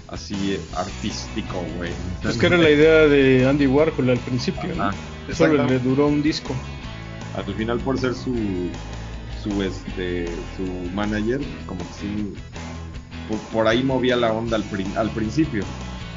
así 0.08 0.60
artístico, 0.76 1.63
güey. 1.78 1.91
Pues 2.21 2.38
que 2.38 2.48
era 2.48 2.58
la 2.58 2.69
idea 2.69 3.08
de 3.08 3.48
Andy 3.48 3.67
Warhol 3.67 4.10
al 4.10 4.19
principio, 4.19 4.71
Solo 5.34 5.65
le 5.65 5.80
duró 5.80 6.08
un 6.08 6.21
disco. 6.21 6.54
Al 7.36 7.54
final 7.56 7.80
por 7.80 8.00
ser 8.00 8.13
su 8.13 8.69
su 9.45 9.62
este 9.62 10.25
su 10.58 10.65
manager, 10.95 11.41
como 11.67 11.79
que 11.79 11.93
sí 11.93 12.34
por, 13.29 13.38
por 13.51 13.67
ahí 13.67 13.84
movía 13.84 14.15
la 14.15 14.31
onda 14.34 14.58
al, 14.58 14.63
al 14.97 15.10
principio. 15.12 15.63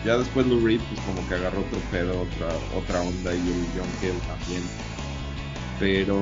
Ya 0.05 0.17
después 0.17 0.47
Lou 0.47 0.65
Reed 0.65 0.81
pues 0.89 1.01
como 1.01 1.27
que 1.29 1.35
agarró 1.35 1.61
otro 1.61 1.79
pedo, 1.91 2.13
otra 2.23 2.49
otra 2.77 3.01
onda 3.03 3.35
y 3.35 3.39
el 3.39 3.67
John 3.75 3.89
Cale 4.01 4.21
también. 4.27 4.63
Pero 5.79 6.19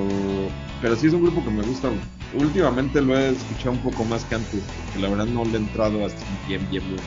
pero 0.80 0.96
sí 0.96 1.06
es 1.06 1.12
un 1.12 1.22
grupo 1.22 1.44
que 1.44 1.50
me 1.50 1.62
gusta. 1.62 1.90
Últimamente 2.34 3.00
lo 3.00 3.16
he 3.16 3.30
escuchado 3.30 3.72
un 3.72 3.82
poco 3.82 4.04
más 4.04 4.24
que 4.24 4.34
antes, 4.34 4.62
porque 4.76 5.00
la 5.00 5.08
verdad 5.08 5.26
no 5.26 5.44
le 5.44 5.52
he 5.52 5.56
entrado 5.56 6.04
así 6.04 6.16
bien 6.48 6.66
bien 6.70 6.82
bien 6.88 7.00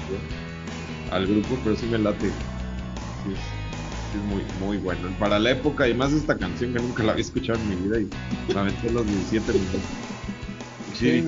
al 1.11 1.27
grupo, 1.27 1.57
pero 1.63 1.75
sí 1.75 1.85
me 1.87 1.97
late. 1.97 2.27
Sí, 3.23 3.33
es- 4.17 4.23
muy 4.23 4.43
muy 4.59 4.77
bueno. 4.77 5.09
Para 5.19 5.39
la 5.39 5.51
época 5.51 5.87
y 5.87 5.93
más 5.93 6.11
esta 6.11 6.37
canción 6.37 6.73
que 6.73 6.79
nunca 6.79 7.03
la 7.03 7.11
había 7.13 7.23
escuchado 7.23 7.59
en 7.59 7.69
mi 7.69 7.75
vida 7.75 7.99
y 7.99 8.53
me 8.53 8.59
aventé 8.59 8.89
los 8.91 9.05
17 9.07 9.53
minutos. 9.53 9.81
Sí, 10.93 11.23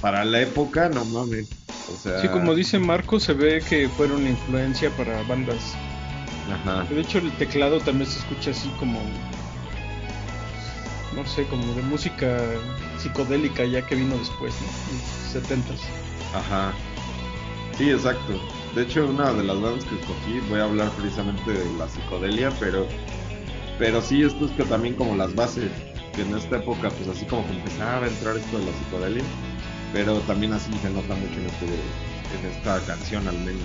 para 0.00 0.24
la 0.24 0.42
época 0.42 0.88
no 0.88 1.04
mames. 1.04 1.48
O 1.92 1.96
sea, 1.96 2.20
Sí, 2.20 2.28
como 2.28 2.54
dice 2.54 2.78
Marco, 2.78 3.18
se 3.18 3.32
ve 3.32 3.62
que 3.68 3.88
fueron 3.88 4.26
influencia 4.26 4.90
para 4.96 5.22
bandas. 5.24 5.74
Ajá. 6.52 6.84
De 6.84 7.00
hecho, 7.00 7.18
el 7.18 7.30
teclado 7.32 7.80
también 7.80 8.08
se 8.10 8.18
escucha 8.18 8.50
así 8.50 8.68
como. 8.78 9.00
No 11.16 11.26
sé, 11.26 11.44
como 11.44 11.74
de 11.74 11.82
música 11.82 12.38
psicodélica 12.98 13.64
ya 13.64 13.86
que 13.86 13.94
vino 13.96 14.16
después, 14.16 14.54
¿no? 14.60 14.68
En 14.94 15.42
70s. 15.44 15.80
Ajá. 16.34 16.72
Sí, 17.76 17.90
exacto. 17.90 18.40
De 18.74 18.82
hecho, 18.82 19.06
una 19.06 19.32
de 19.32 19.44
las 19.44 19.60
bandas 19.60 19.84
que 19.84 19.96
escogí, 19.96 20.40
voy 20.48 20.60
a 20.60 20.64
hablar 20.64 20.90
precisamente 20.92 21.52
de 21.52 21.78
la 21.78 21.88
psicodelia, 21.88 22.50
pero 22.58 22.86
pero 23.78 24.00
sí, 24.00 24.22
esto 24.22 24.46
es 24.46 24.52
que 24.52 24.64
también 24.64 24.94
como 24.94 25.16
las 25.16 25.34
bases, 25.34 25.70
que 26.14 26.22
en 26.22 26.36
esta 26.36 26.58
época, 26.58 26.88
pues 26.90 27.08
así 27.08 27.24
como 27.26 27.44
que 27.46 27.54
empezaba 27.54 28.04
a 28.04 28.08
entrar 28.08 28.36
esto 28.36 28.58
de 28.58 28.66
la 28.66 28.72
psicodelia, 28.72 29.24
pero 29.92 30.18
también 30.20 30.52
así 30.52 30.72
se 30.80 30.90
nota 30.90 31.14
mucho 31.14 31.34
en, 31.34 31.46
este, 31.46 31.66
en 31.66 32.50
esta 32.52 32.80
canción 32.86 33.26
al 33.26 33.38
menos. 33.38 33.62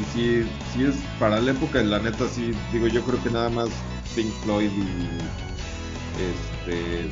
Y 0.00 0.16
sí, 0.16 0.48
sí 0.72 0.84
es 0.84 0.94
para 1.18 1.40
la 1.40 1.50
época, 1.50 1.82
la 1.82 1.98
neta, 1.98 2.26
sí, 2.28 2.52
digo, 2.72 2.86
yo 2.86 3.02
creo 3.02 3.22
que 3.22 3.30
nada 3.30 3.50
más 3.50 3.68
Pink 4.14 4.32
Floyd 4.44 4.70
y 4.70 5.18
este 6.64 7.10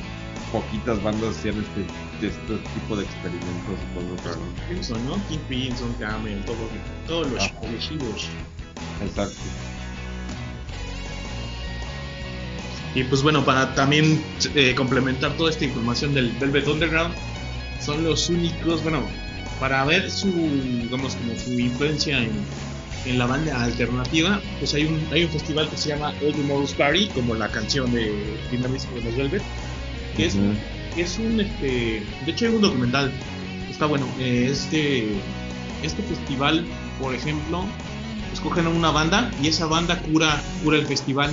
poquitas 0.52 1.02
bandas 1.02 1.36
hacían 1.36 1.56
este, 1.58 2.26
este 2.26 2.56
tipo 2.74 2.96
de 2.96 3.04
experimentos 3.04 3.78
con 3.94 4.06
¿no? 4.08 4.66
Crimson, 4.68 5.06
¿no? 5.06 5.14
King 5.28 5.38
Crimson, 5.48 5.92
Camel, 5.98 6.44
todo, 6.44 6.56
todos 7.06 7.30
los 7.30 7.42
Ah. 7.44 7.50
chidos. 7.78 8.28
Exacto. 9.02 9.36
Y 12.94 13.04
pues 13.04 13.22
bueno, 13.22 13.44
para 13.44 13.74
también 13.74 14.20
eh, 14.54 14.74
complementar 14.74 15.32
toda 15.36 15.50
esta 15.50 15.64
información 15.64 16.12
del 16.14 16.30
Velvet 16.32 16.66
Underground, 16.66 17.14
son 17.80 18.02
los 18.02 18.28
únicos, 18.28 18.82
bueno, 18.82 19.02
para 19.60 19.84
ver 19.84 20.10
su, 20.10 20.26
digamos, 20.28 21.14
como 21.14 21.38
su 21.38 21.50
influencia 21.58 22.18
en, 22.18 22.30
en 23.06 23.18
la 23.18 23.26
banda 23.26 23.62
alternativa, 23.62 24.40
pues 24.58 24.74
hay 24.74 24.84
un, 24.86 25.00
hay 25.12 25.24
un 25.24 25.30
festival 25.30 25.68
que 25.68 25.76
se 25.76 25.90
llama 25.90 26.12
All 26.20 26.32
Tomorrow's 26.32 26.72
Party, 26.74 27.06
como 27.14 27.34
la 27.36 27.48
canción 27.48 27.92
de 27.92 28.10
disco 28.50 28.94
de 28.96 29.02
los 29.02 29.16
Velvet, 29.16 29.42
que 30.16 30.26
es, 30.26 30.36
es 30.96 31.18
un, 31.18 31.40
este, 31.40 32.02
de 32.24 32.32
hecho 32.32 32.46
hay 32.46 32.54
un 32.54 32.62
documental, 32.62 33.12
está 33.70 33.86
bueno, 33.86 34.06
este, 34.18 35.08
este 35.82 36.02
festival, 36.02 36.66
por 37.00 37.14
ejemplo, 37.14 37.64
escogen 38.32 38.66
a 38.66 38.70
una 38.70 38.90
banda 38.90 39.30
y 39.42 39.48
esa 39.48 39.66
banda 39.66 40.00
cura, 40.02 40.40
cura 40.62 40.78
el 40.78 40.86
festival, 40.86 41.30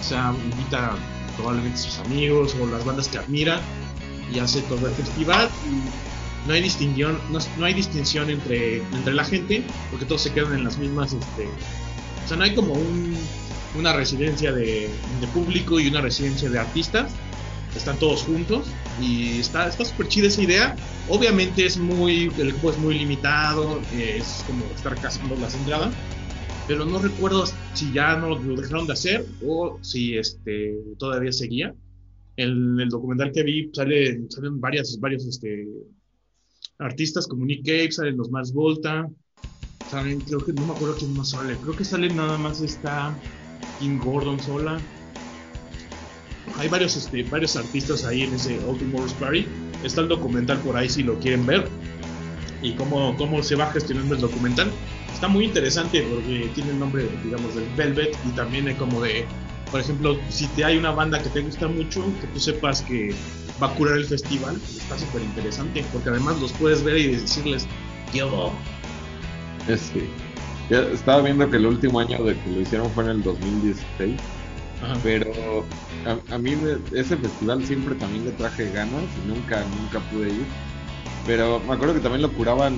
o 0.00 0.04
sea, 0.04 0.34
invita 0.52 0.92
probablemente 1.36 1.78
a 1.78 1.82
sus 1.82 1.98
amigos 1.98 2.56
o 2.60 2.66
las 2.66 2.84
bandas 2.84 3.08
que 3.08 3.18
admira 3.18 3.60
y 4.32 4.38
hace 4.38 4.60
todo 4.62 4.86
el 4.86 4.94
festival 4.94 5.50
no 6.46 6.52
hay 6.52 6.62
distinción, 6.62 7.18
no, 7.30 7.38
no 7.58 7.64
hay 7.64 7.74
distinción 7.74 8.30
entre, 8.30 8.78
entre 8.78 9.14
la 9.14 9.24
gente, 9.24 9.62
porque 9.90 10.04
todos 10.04 10.22
se 10.22 10.32
quedan 10.32 10.54
en 10.54 10.64
las 10.64 10.78
mismas, 10.78 11.12
este, 11.12 11.46
o 12.24 12.28
sea, 12.28 12.36
no 12.36 12.44
hay 12.44 12.54
como 12.54 12.74
un, 12.74 13.16
una 13.78 13.92
residencia 13.92 14.52
de, 14.52 14.90
de 15.20 15.26
público 15.28 15.80
y 15.80 15.88
una 15.88 16.00
residencia 16.00 16.50
de 16.50 16.58
artistas, 16.58 17.12
están 17.74 17.98
todos 17.98 18.22
juntos 18.24 18.68
y 18.98 19.40
está 19.40 19.68
está 19.68 19.84
súper 19.84 20.08
chida 20.08 20.28
esa 20.28 20.42
idea. 20.42 20.74
Obviamente 21.08 21.66
es 21.66 21.78
muy, 21.78 22.24
el 22.38 22.52
juego 22.52 22.70
es 22.70 22.78
muy 22.78 22.98
limitado, 22.98 23.80
es 23.92 24.42
como 24.46 24.64
estar 24.64 24.98
cazando 25.00 25.36
las 25.36 25.54
entradas, 25.54 25.94
pero 26.66 26.86
no 26.86 26.98
recuerdo 26.98 27.44
si 27.74 27.92
ya 27.92 28.16
no 28.16 28.38
lo 28.38 28.56
dejaron 28.56 28.86
de 28.86 28.94
hacer 28.94 29.26
o 29.42 29.78
si 29.82 30.16
este 30.16 30.76
todavía 30.98 31.32
seguía. 31.32 31.74
En 32.36 32.80
el 32.80 32.88
documental 32.88 33.30
que 33.32 33.42
vi 33.44 33.70
sale, 33.72 34.28
salen 34.28 34.60
varias, 34.60 34.98
varios 34.98 35.24
este, 35.26 35.68
artistas 36.78 37.26
como 37.26 37.44
Nick 37.44 37.64
Cave, 37.64 37.92
salen 37.92 38.16
los 38.16 38.30
más 38.30 38.52
Volta, 38.52 39.08
salen, 39.84 40.22
creo 40.22 40.44
que 40.44 40.52
no 40.52 40.66
me 40.66 40.72
acuerdo 40.72 40.96
quién 40.96 41.14
más 41.14 41.30
sale, 41.30 41.60
creo 41.60 41.76
que 41.76 41.84
sale 41.84 42.12
nada 42.12 42.38
más 42.38 42.60
está 42.60 43.16
King 43.76 43.98
Gordon 43.98 44.40
sola. 44.40 44.82
Hay 46.58 46.68
varios, 46.68 46.96
este, 46.96 47.22
varios 47.24 47.56
artistas 47.56 48.04
ahí 48.04 48.22
en 48.22 48.34
ese 48.34 48.58
All 48.66 48.78
Tomorrow's 48.78 49.12
Party. 49.14 49.46
Está 49.82 50.02
el 50.02 50.08
documental 50.08 50.58
por 50.58 50.76
ahí 50.76 50.88
si 50.88 51.02
lo 51.02 51.18
quieren 51.18 51.44
ver. 51.46 51.68
Y 52.62 52.72
cómo, 52.74 53.16
cómo 53.16 53.42
se 53.42 53.56
va 53.56 53.70
gestionando 53.72 54.14
el 54.14 54.20
documental. 54.20 54.70
Está 55.12 55.28
muy 55.28 55.44
interesante 55.44 56.02
porque 56.02 56.50
tiene 56.54 56.70
el 56.70 56.78
nombre, 56.78 57.08
digamos, 57.22 57.54
del 57.54 57.68
Velvet 57.76 58.16
y 58.26 58.30
también 58.30 58.68
hay 58.68 58.74
como 58.74 59.00
de, 59.02 59.24
por 59.70 59.80
ejemplo, 59.80 60.18
si 60.28 60.46
te 60.48 60.64
hay 60.64 60.76
una 60.76 60.90
banda 60.90 61.22
que 61.22 61.28
te 61.28 61.40
gusta 61.40 61.68
mucho, 61.68 62.04
que 62.20 62.26
tú 62.28 62.40
sepas 62.40 62.82
que 62.82 63.14
va 63.62 63.68
a 63.68 63.74
curar 63.74 63.98
el 63.98 64.06
festival, 64.06 64.56
está 64.56 64.98
súper 64.98 65.22
interesante 65.22 65.84
porque 65.92 66.08
además 66.08 66.40
los 66.40 66.52
puedes 66.52 66.82
ver 66.82 66.96
y 66.96 67.16
decirles, 67.16 67.66
yo, 68.12 68.52
Sí. 69.66 70.08
Ya 70.70 70.80
estaba 70.80 71.22
viendo 71.22 71.48
que 71.50 71.56
el 71.56 71.66
último 71.66 72.00
año 72.00 72.22
de 72.24 72.38
que 72.38 72.50
lo 72.50 72.60
hicieron 72.60 72.90
fue 72.90 73.04
en 73.04 73.10
el 73.10 73.22
2016, 73.22 74.16
Ajá. 74.84 74.98
pero 75.02 75.64
a, 76.06 76.34
a 76.34 76.38
mí 76.38 76.54
me- 76.56 76.98
ese 76.98 77.16
festival 77.16 77.64
siempre 77.66 77.94
también 77.94 78.24
le 78.24 78.32
traje 78.32 78.70
ganas 78.70 79.02
y 79.24 79.28
nunca, 79.28 79.64
nunca 79.80 80.00
pude 80.10 80.28
ir. 80.28 80.44
Pero 81.26 81.58
me 81.66 81.72
acuerdo 81.74 81.94
que 81.94 82.00
también 82.00 82.20
lo 82.22 82.30
curaban, 82.32 82.76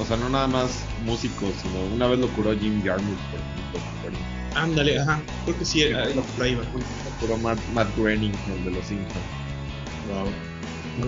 o 0.00 0.04
sea, 0.04 0.16
no 0.16 0.28
nada 0.28 0.46
más 0.46 0.84
músicos, 1.04 1.50
sino 1.60 1.94
una 1.94 2.06
vez 2.06 2.20
lo 2.20 2.28
curó 2.28 2.52
Jim 2.56 2.80
Jarmusch, 2.84 3.18
por 3.30 3.40
ejemplo, 3.80 4.20
ándale, 4.54 5.00
ajá, 5.00 5.20
creo 5.44 5.58
que 5.58 5.64
sí, 5.64 5.82
era 5.82 6.06
lo. 6.10 6.22
Lo 6.62 7.10
curó 7.20 7.36
Matt, 7.38 7.58
Matt 7.74 7.88
Groening, 7.96 8.32
el 8.56 8.64
de 8.66 8.70
los 8.70 8.84
Simpsons. 8.86 9.24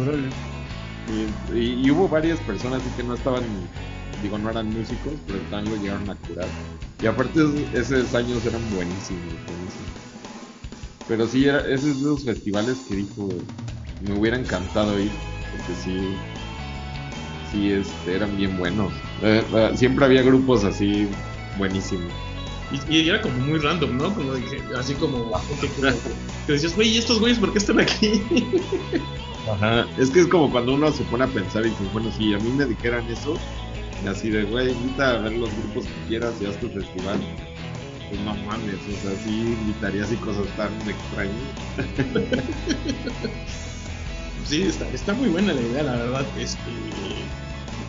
Órale. 0.03 0.29
Y, 1.53 1.57
y- 1.59 1.81
y 1.87 1.91
hubo 1.91 2.09
varias 2.09 2.39
personas 2.41 2.81
así 2.81 2.91
que 2.97 3.03
no 3.05 3.15
estaban, 3.15 3.43
digo, 4.23 4.39
no 4.39 4.51
eran 4.51 4.69
músicos, 4.71 5.13
pero 5.27 5.39
también 5.51 5.77
lo 5.77 5.81
llegaron 5.83 6.09
a 6.11 6.15
curar. 6.17 6.49
Y 7.03 7.07
aparte 7.07 7.41
es- 7.75 7.91
esos 7.91 8.15
años 8.15 8.45
eran 8.47 8.63
buenísimos, 8.75 9.23
buenísimos. 9.47 10.04
Pero 11.07 11.27
sí, 11.27 11.45
era, 11.45 11.61
esos 11.61 12.03
de 12.03 12.13
esos 12.13 12.25
festivales 12.25 12.79
que 12.89 12.97
dijo, 12.97 13.29
me 14.01 14.19
hubiera 14.19 14.39
encantado 14.39 14.99
ir, 14.99 15.11
porque 15.51 15.75
sí, 15.83 16.17
sí, 17.53 17.73
este, 17.73 18.17
eran 18.17 18.37
bien 18.37 18.57
buenos. 18.57 18.93
Siempre 19.75 20.07
había 20.07 20.23
grupos 20.23 20.65
así 20.65 21.09
buenísimos. 21.59 22.13
Y, 22.89 22.97
y 22.97 23.09
era 23.09 23.21
como 23.21 23.37
muy 23.39 23.59
random, 23.59 23.99
¿no? 23.99 24.15
Como 24.15 24.35
dije, 24.35 24.63
así 24.77 24.95
como, 24.95 25.31
que, 25.61 25.69
que 26.47 26.53
decías, 26.53 26.75
güey, 26.75 26.89
¿y 26.89 26.99
estos 26.99 27.21
güeyes 27.21 27.39
por 27.39 27.53
qué 27.53 27.59
están 27.59 27.81
aquí? 27.81 28.23
Ajá. 29.51 29.87
Es 29.99 30.11
que 30.11 30.21
es 30.21 30.27
como 30.27 30.51
cuando 30.51 30.75
uno 30.75 30.91
se 30.91 31.05
pone 31.05 31.25
a 31.25 31.29
pensar 31.29 31.67
y 31.67 31.69
dice, 31.71 31.85
bueno, 31.93 32.11
si 32.11 32.33
a 32.35 32.39
mí 32.39 32.51
me 32.51 32.65
dijeran 32.65 33.07
eso, 33.09 33.37
y 34.03 34.09
así 34.09 34.31
de, 34.31 34.45
güey, 34.45 34.73
invita 34.73 35.11
a 35.11 35.19
ver 35.19 35.33
los 35.33 35.55
grupos 35.55 35.85
que 35.85 36.09
quieras 36.09 36.35
y 36.41 36.47
haz 36.47 36.59
tu 36.59 36.69
festival. 36.71 37.19
Pues 38.15 38.27
no 38.27 38.35
mames, 38.47 38.77
o 38.77 39.03
sea, 39.03 39.19
sí 39.25 39.57
invitaría 39.61 40.05
así 40.05 40.15
cosas 40.17 40.47
tan 40.57 40.73
extrañas. 40.89 41.35
Sí, 44.47 44.61
está, 44.61 44.87
está 44.91 45.15
muy 45.15 45.31
buena 45.31 45.55
la 45.55 45.61
idea, 45.63 45.83
la 45.85 45.93
verdad. 45.97 46.27
Este, 46.39 46.59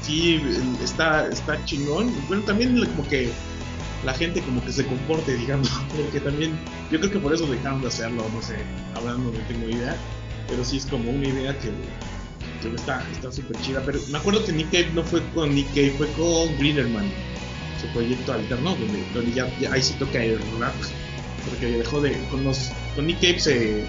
sí, 0.01 0.41
está, 0.81 1.27
está 1.27 1.63
chingón. 1.65 2.09
Bueno, 2.29 2.43
también 2.43 2.79
como 2.95 3.05
que 3.09 3.29
la 4.05 4.13
gente 4.13 4.41
como 4.41 4.63
que 4.63 4.71
se 4.71 4.85
comporte, 4.85 5.35
digamos, 5.35 5.69
porque 5.97 6.21
también 6.21 6.57
yo 6.89 6.99
creo 6.99 7.11
que 7.11 7.19
por 7.19 7.33
eso 7.33 7.45
dejaron 7.47 7.81
de 7.81 7.89
hacerlo, 7.89 8.25
no 8.33 8.41
sé, 8.41 8.55
hablando 8.95 9.33
no 9.33 9.39
tengo 9.49 9.67
idea, 9.67 9.97
pero 10.47 10.63
sí 10.63 10.77
es 10.77 10.85
como 10.85 11.09
una 11.11 11.27
idea 11.27 11.59
que, 11.59 11.71
que 12.61 12.73
está 12.73 13.03
está 13.11 13.33
súper 13.33 13.59
chida. 13.59 13.83
Pero 13.85 13.99
me 14.09 14.17
acuerdo 14.17 14.45
que 14.45 14.53
Nick 14.53 14.71
Cave 14.71 14.91
no 14.93 15.03
fue 15.03 15.21
con 15.33 15.53
Nick 15.53 15.67
Cave, 15.71 15.93
fue 15.97 16.07
con 16.13 16.57
Greenerman, 16.57 17.11
su 17.79 17.87
proyecto 17.87 18.33
alterno, 18.33 18.75
donde, 18.75 19.03
donde 19.13 19.31
ya, 19.33 19.47
ahí 19.71 19.81
sí 19.81 19.93
toca 19.99 20.23
el 20.23 20.39
rap, 20.59 20.73
porque 21.49 21.77
dejó 21.77 22.01
de, 22.01 22.17
con, 22.31 22.43
los, 22.43 22.71
con 22.95 23.07
Nick 23.07 23.19
Cave 23.21 23.39
se 23.39 23.83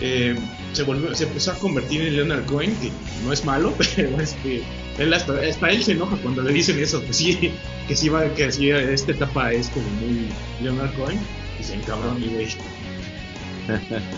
eh, 0.00 0.34
se 0.72 0.82
volvió, 0.82 1.14
se 1.14 1.24
empezó 1.24 1.52
a 1.52 1.54
convertir 1.54 2.02
en 2.02 2.16
Leonard 2.16 2.44
Cohen, 2.46 2.74
que 2.76 2.90
no 3.24 3.32
es 3.32 3.44
malo, 3.44 3.72
pero 3.96 4.20
es 4.20 4.32
que 4.42 4.62
él 4.98 5.12
hasta, 5.14 5.40
él 5.44 5.82
se 5.82 5.92
enoja 5.92 6.16
cuando 6.16 6.42
le 6.42 6.52
dicen 6.52 6.78
eso, 6.80 7.04
que 7.04 7.12
sí, 7.12 7.52
que 7.86 7.96
sí 7.96 8.08
va, 8.08 8.28
que 8.34 8.50
sí, 8.50 8.70
esta 8.70 9.12
etapa 9.12 9.52
es 9.52 9.68
como 9.68 9.86
muy 10.00 10.26
Leonard 10.60 10.92
Cohen, 10.94 11.18
y 11.60 11.62
se 11.62 11.74
encabrón 11.74 12.22
y 12.22 12.28
güey. 12.28 12.48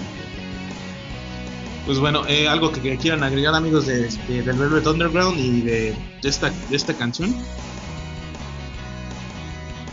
Pues 1.87 1.99
bueno, 1.99 2.27
eh, 2.27 2.49
algo 2.49 2.73
que, 2.73 2.97
quieran 2.97 3.23
agregar 3.23 3.55
amigos 3.55 3.85
de, 3.87 4.09
de- 4.09 4.43
del 4.43 4.57
Velvet 4.57 4.87
Underground 4.87 5.39
y 5.39 5.61
de, 5.61 5.95
de 6.23 6.29
esta, 6.31 6.51
de 6.71 6.77
esta 6.77 6.95
canción. 6.95 7.35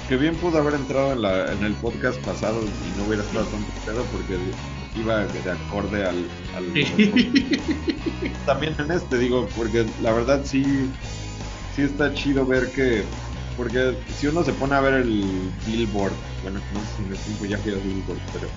Que 0.08 0.18
bien 0.18 0.40
pudo 0.40 0.58
haber 0.58 0.74
entrado 0.76 1.14
en, 1.14 1.22
la, 1.22 1.54
en 1.54 1.64
el 1.64 1.78
podcast 1.78 2.22
pasado 2.24 2.74
y 2.84 2.92
no 2.92 3.06
hubiera 3.06 3.24
estado 3.24 3.48
tan 3.48 3.66
pedo 3.86 4.10
porque 4.12 4.58
iba 4.94 5.26
de 5.26 5.52
acorde 5.52 6.06
al... 6.06 6.34
al 6.54 6.74
También 8.46 8.76
en 8.80 8.92
este, 8.92 9.18
digo, 9.18 9.48
porque 9.56 9.94
la 10.02 10.12
verdad 10.14 10.44
sí, 10.44 10.98
sí 11.70 11.84
está 11.84 12.14
chido 12.14 12.46
ver 12.46 12.72
que... 12.72 13.10
Porque 13.56 13.98
si 14.08 14.28
uno 14.28 14.44
se 14.44 14.54
pone 14.54 14.76
a 14.76 14.82
ver 14.82 14.96
el 14.96 15.56
Billboard, 15.66 16.14
bueno, 16.42 16.62
no 16.72 16.86
sé 16.86 16.88
si 16.98 17.04
en 17.04 17.12
el 17.12 17.20
tiempo 17.20 17.46
ya 17.46 17.62
quedó 17.62 17.82
Billboard, 17.82 18.22
pero 18.34 18.54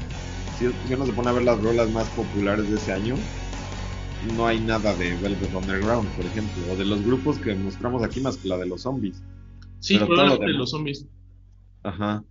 si, 0.53 0.67
si 0.87 0.95
uno 0.95 1.07
se 1.07 1.13
pone 1.13 1.31
a 1.31 1.33
ver 1.33 1.43
las 1.45 1.61
rolas 1.61 1.91
más 1.91 2.11
populares 2.11 2.69
de 2.71 2.77
ese 2.77 2.93
año, 2.93 3.29
no 4.21 4.47
hay 4.47 4.61
nada 4.61 4.95
de 4.95 5.17
Velvet 5.17 5.53
Underground, 5.55 6.15
por 6.15 6.27
ejemplo, 6.27 6.67
o 6.73 6.77
de 6.77 6.85
los 6.85 7.03
grupos 7.03 7.39
que 7.39 7.55
mostramos 7.57 8.03
aquí 8.03 8.21
más 8.21 8.39
que 8.39 8.49
la 8.49 8.57
de 8.59 8.67
los 8.67 8.83
zombies. 8.83 9.23
Sí, 9.81 9.99
Pero 9.99 10.09
todo 10.11 10.25
lo 10.27 10.39
probablemente 10.39 10.47
demás. 10.47 10.59
los 10.59 10.71
zombies. 10.71 11.07
Ajá. 11.85 12.25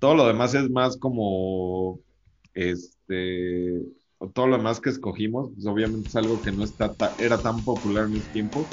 Todo 0.00 0.16
lo 0.16 0.26
demás 0.28 0.54
es 0.54 0.70
más 0.70 0.98
como, 0.98 2.00
este, 2.54 3.80
todo 4.34 4.48
lo 4.48 4.58
demás 4.58 4.80
que 4.80 4.90
escogimos, 4.90 5.52
pues 5.54 5.66
obviamente 5.66 6.08
es 6.08 6.16
algo 6.16 6.42
que 6.42 6.52
no 6.52 6.64
está 6.64 6.94
ta- 6.96 7.14
era 7.18 7.42
tan 7.42 7.64
popular 7.64 8.06
en 8.06 8.16
ese 8.16 8.30
tiempo, 8.30 8.72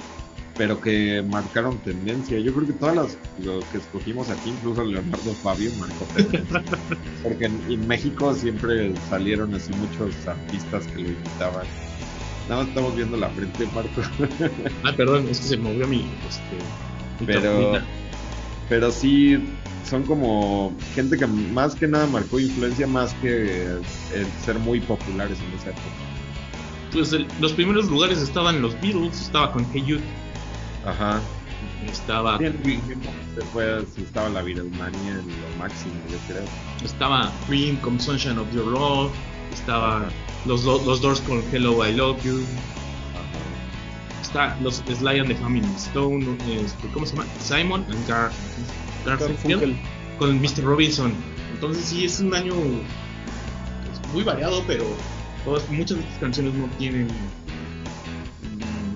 pero 0.56 0.82
que 0.82 1.24
marcaron 1.24 1.82
tendencia. 1.84 2.40
Yo 2.40 2.54
creo 2.54 2.68
que 2.68 2.74
todas 2.76 2.96
las 2.96 3.22
lo 3.38 3.68
que 3.68 3.78
escogimos 3.80 4.30
aquí, 4.32 4.52
incluso 4.52 4.84
Leonardo 4.86 5.38
Fabio, 5.38 5.74
marcó 5.76 6.10
tendencia. 6.10 6.66
Porque 7.22 7.46
en, 7.48 7.64
en 7.72 7.88
México 7.88 8.34
siempre 8.36 9.00
salieron 9.02 9.56
así 9.56 9.74
muchos 9.76 10.28
artistas 10.28 10.88
que 10.90 11.00
lo 11.02 11.12
invitaban. 11.12 11.70
Nada 12.46 12.62
más 12.62 12.70
estamos 12.70 12.96
viendo 12.96 13.18
la 13.18 13.34
frente, 13.34 13.68
Marco. 13.68 14.02
Ah, 14.84 14.96
perdón, 14.96 15.30
es 15.30 15.40
que 15.42 15.48
se 15.48 15.58
movió 15.58 15.88
mi, 15.88 16.20
este, 16.24 16.76
mi 17.20 17.28
Pero, 17.28 17.88
pero 18.68 18.92
sí, 18.92 19.61
son 19.92 20.04
como 20.04 20.74
gente 20.96 21.18
que 21.18 21.28
más 21.28 21.76
que 21.76 21.86
nada 21.86 22.08
marcó 22.08 22.40
influencia 22.40 22.88
más 22.88 23.14
que 23.16 23.66
el 23.66 24.28
ser 24.46 24.58
muy 24.58 24.80
populares 24.80 25.38
en 25.40 25.60
esa 25.60 25.72
época. 25.72 25.86
Pues 26.94 27.12
el- 27.12 27.28
los 27.42 27.52
primeros 27.52 27.88
lugares 27.90 28.20
estaban 28.20 28.62
los 28.62 28.74
Beatles, 28.82 29.20
estaba 29.22 29.52
con 29.52 29.66
Hey 29.74 29.84
Jude, 29.86 30.02
Ajá. 30.86 31.20
estaba, 31.92 32.38
Después 32.38 33.84
estaba 33.98 34.30
la 34.30 34.42
Beatlemania 34.42 35.12
en 35.12 35.28
lo 35.28 35.58
máximo, 35.60 35.94
yo 36.10 36.18
creo. 36.28 36.44
estaba 36.86 37.30
Cream 37.48 37.76
con 37.78 38.00
Sunshine 38.00 38.38
of 38.40 38.48
Your 38.54 38.68
Love, 38.68 39.12
estaba 39.54 40.08
los, 40.46 40.64
Do- 40.64 40.82
los 40.86 41.02
Doors 41.02 41.20
con 41.22 41.44
Hello 41.52 41.86
I 41.86 41.94
Love 41.94 42.24
You, 42.24 42.38
Ajá. 43.14 44.22
está 44.22 44.58
los 44.62 44.82
Sly 44.88 45.20
and 45.20 45.28
the 45.28 45.36
Family 45.36 45.68
Stone, 45.78 46.26
este, 46.50 46.88
¿cómo 46.94 47.06
se 47.06 47.16
llama? 47.16 47.28
Simon 47.42 47.86
and 47.90 48.08
Gar 48.08 48.32
Garfunkel 48.32 48.81
Garfunkel. 49.06 49.76
con 50.18 50.42
Mr. 50.42 50.64
Robinson. 50.64 51.14
Entonces 51.54 51.86
sí 51.86 52.06
es 52.06 52.20
un 52.20 52.34
año 52.34 52.54
pues, 52.54 54.14
muy 54.14 54.24
variado, 54.24 54.64
pero 54.68 54.86
todas, 55.46 55.68
muchas 55.70 55.98
de 55.98 56.04
estas 56.04 56.20
canciones 56.20 56.54
no 56.54 56.68
tienen 56.78 57.08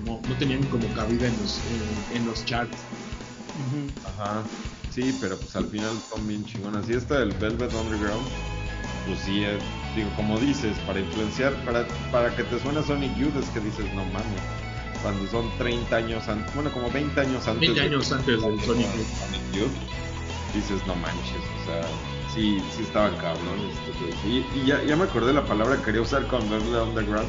no, 0.04 0.20
no 0.28 0.34
tenían 0.38 0.62
como 0.64 0.86
cabida 0.94 1.26
en 1.26 1.36
los 1.40 1.60
en, 2.12 2.18
en 2.18 2.26
los 2.26 2.44
charts. 2.44 2.76
Ajá. 4.04 4.42
Sí, 4.96 5.16
pero 5.20 5.36
pues 5.36 5.54
al 5.56 5.66
final 5.66 5.90
son 6.08 6.26
bien 6.26 6.44
chingonas. 6.46 6.88
Y 6.88 6.94
esta 6.94 7.20
del 7.20 7.32
Velvet 7.32 7.72
Underground, 7.74 8.26
pues 9.06 9.18
sí, 9.20 9.44
es, 9.44 9.62
digo, 9.94 10.08
como 10.16 10.38
dices, 10.38 10.74
para 10.86 11.00
influenciar, 11.00 11.52
para, 11.66 11.86
para 12.10 12.34
que 12.34 12.44
te 12.44 12.58
suene 12.60 12.82
Sonic 12.82 13.14
Youth 13.16 13.36
es 13.36 13.48
que 13.50 13.60
dices, 13.60 13.84
no 13.94 14.04
mames. 14.06 14.65
Cuando 15.06 15.30
son 15.30 15.48
30 15.56 15.94
años 15.94 16.26
antes, 16.26 16.52
bueno, 16.52 16.68
como 16.72 16.90
20 16.90 17.20
años 17.20 17.46
antes. 17.46 17.60
20 17.60 17.80
años 17.80 18.10
antes 18.10 18.42
del 18.42 18.60
Sonic 18.62 18.88
Youth. 19.52 19.70
Dices, 20.52 20.84
no 20.84 20.96
manches, 20.96 21.44
o 21.62 21.66
sea, 21.66 21.82
sí, 22.34 22.58
sí 22.76 22.82
estaban 22.82 23.14
cabrones. 23.18 23.72
Y, 24.26 24.38
y 24.58 24.66
ya, 24.66 24.82
ya 24.82 24.96
me 24.96 25.04
acordé 25.04 25.28
de 25.28 25.34
la 25.34 25.44
palabra 25.44 25.76
que 25.76 25.82
quería 25.84 26.00
usar 26.00 26.26
con 26.26 26.40
Velvet 26.50 26.82
Underground, 26.88 27.28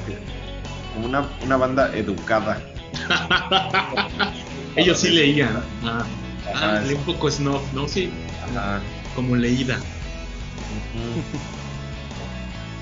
como 0.95 1.05
una, 1.05 1.30
una 1.45 1.57
banda 1.57 1.95
educada. 1.95 2.59
Ellos 4.75 4.97
sí 4.99 5.09
leían. 5.11 5.61
Ah, 5.84 6.03
ah, 6.55 6.82
es- 6.84 6.93
un 6.95 7.03
poco 7.03 7.30
snob, 7.30 7.61
¿no? 7.73 7.88
Sí, 7.88 8.09
Ajá. 8.55 8.80
como 9.15 9.36
leída. 9.36 9.78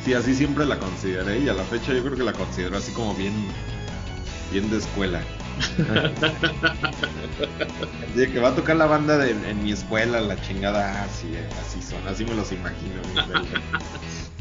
Sí, 0.05 0.13
así 0.13 0.35
siempre 0.35 0.65
la 0.65 0.77
consideré 0.77 1.39
y 1.39 1.49
a 1.49 1.53
la 1.53 1.63
fecha 1.63 1.91
yo 1.93 2.01
creo 2.03 2.15
que 2.15 2.23
la 2.23 2.31
considero 2.33 2.77
así 2.77 2.91
como 2.93 3.13
bien, 3.15 3.33
bien 4.51 4.69
de 4.69 4.77
escuela. 4.77 5.21
Así 8.13 8.27
que 8.31 8.39
va 8.39 8.49
a 8.49 8.55
tocar 8.55 8.75
la 8.75 8.85
banda 8.85 9.17
de, 9.17 9.31
en 9.31 9.63
mi 9.63 9.71
escuela, 9.71 10.21
la 10.21 10.39
chingada, 10.41 11.03
ah, 11.03 11.07
sí, 11.09 11.27
eh, 11.33 11.45
así 11.61 11.81
son, 11.81 12.05
así 12.07 12.23
me 12.25 12.33
los 12.35 12.51
imagino. 12.51 13.01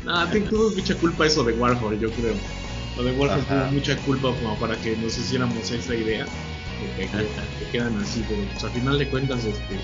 Ah, 0.07 0.27
te- 0.31 0.41
tuvo 0.43 0.71
mucha 0.71 0.95
culpa 0.97 1.27
eso 1.27 1.43
de 1.45 1.53
Warhol, 1.55 1.99
yo 1.99 2.11
creo. 2.11 2.35
Lo 2.97 3.05
de 3.05 3.13
Warhol 3.13 3.41
Ajá. 3.41 3.63
tuvo 3.63 3.73
mucha 3.73 3.97
culpa 3.99 4.29
como 4.41 4.57
para 4.59 4.77
que 4.77 4.97
nos 4.97 5.17
hiciéramos 5.19 5.71
esa 5.71 5.95
idea 5.95 6.25
de 6.25 6.91
que, 6.97 7.11
que- 7.11 7.19
que 7.65 7.71
quedan 7.73 7.97
así, 8.01 8.25
pero 8.29 8.43
pues 8.53 8.65
al 8.65 8.71
final 8.71 8.99
de 8.99 9.09
cuentas, 9.09 9.45
este, 9.45 9.77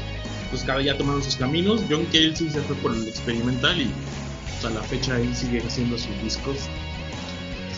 pues 0.51 0.63
cada 0.63 0.81
ya 0.83 0.97
tomaron 0.97 1.23
sus 1.23 1.37
caminos. 1.37 1.83
John 1.89 2.05
Cale 2.07 2.35
sí 2.37 2.49
se 2.51 2.61
fue 2.63 2.77
por 2.77 2.95
el 2.95 3.07
experimental 3.09 3.81
y 3.81 3.91
pues, 4.61 4.65
a 4.65 4.71
la 4.71 4.83
fecha 4.83 5.19
él 5.19 5.35
sigue 5.35 5.63
haciendo 5.67 5.97
sus 5.99 6.21
discos 6.23 6.57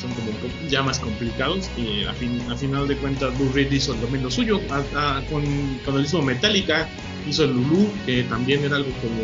son 0.03 0.11
como 0.15 0.31
co- 0.33 0.69
ya 0.69 0.83
más 0.83 0.99
complicados 0.99 1.71
y 1.77 2.05
a, 2.05 2.13
fin, 2.13 2.39
a 2.51 2.57
final 2.57 2.87
de 2.89 2.97
cuentas 2.97 3.33
Lou 3.39 3.51
Reed 3.53 3.71
hizo 3.73 3.95
también 3.95 4.23
lo 4.25 4.31
suyo 4.31 4.61
A- 4.71 5.19
a- 5.19 5.23
con, 5.27 5.43
cuando 5.85 6.03
hizo 6.03 6.21
Metallica 6.21 6.89
hizo 7.29 7.45
el 7.45 7.53
Lulu 7.53 7.89
que 8.05 8.25
también 8.25 8.65
era 8.65 8.77
algo 8.77 8.91
como 9.01 9.23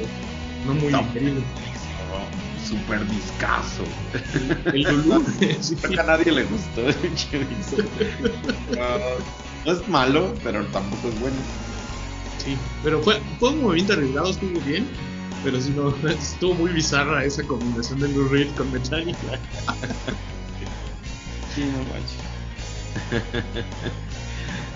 no 0.67 0.81
muy 0.81 0.93
Tam- 0.93 1.13
querido 1.13 1.43
Super 2.69 3.07
discazo. 3.09 3.83
el 4.73 4.83
Lulu 4.83 5.25
sí. 5.61 5.75
Creo 5.77 5.91
que 5.95 6.01
a 6.01 6.05
nadie 6.05 6.33
le 6.33 6.45
gustó. 6.45 6.83
No, 8.77 8.99
no 9.65 9.73
es 9.73 9.89
malo, 9.89 10.35
pero 10.45 10.65
tampoco 10.67 11.09
es 11.09 11.19
bueno. 11.21 11.37
Sí, 12.39 12.57
pero 12.85 13.01
fue, 13.03 13.21
fue 13.41 13.51
un 13.51 13.63
movimiento 13.63 13.95
arriesgado, 13.95 14.31
estuvo 14.31 14.61
bien, 14.61 14.87
pero 15.43 15.61
sí, 15.61 15.73
no, 15.75 15.95
estuvo 16.09 16.55
muy 16.55 16.71
bizarra 16.73 17.25
esa 17.25 17.43
combinación 17.45 18.01
de 18.01 18.09
Lou 18.09 18.29
Reed 18.29 18.55
con 18.55 18.71
Metallica. 18.71 19.41
Sí, 21.59 21.65
no 21.65 21.83
manches. 21.93 22.23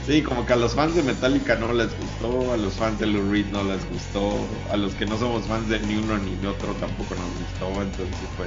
Sí, 0.06 0.20
como 0.20 0.44
que 0.44 0.52
a 0.52 0.56
los 0.56 0.74
fans 0.74 0.96
de 0.96 1.02
Metallica 1.04 1.54
no 1.54 1.72
les 1.72 1.96
gustó, 1.96 2.52
a 2.52 2.56
los 2.56 2.72
fans 2.74 2.98
de 2.98 3.06
Lou 3.06 3.30
Reed 3.30 3.46
no 3.52 3.62
les 3.62 3.88
gustó, 3.88 4.36
a 4.72 4.76
los 4.76 4.92
que 4.94 5.06
no 5.06 5.16
somos 5.16 5.46
fans 5.46 5.68
de 5.68 5.78
ni 5.78 5.94
uno 5.94 6.18
ni 6.18 6.34
de 6.34 6.48
otro 6.48 6.72
tampoco 6.74 7.14
nos 7.14 7.30
gustó, 7.38 7.68
entonces 7.82 8.28
fue. 8.36 8.46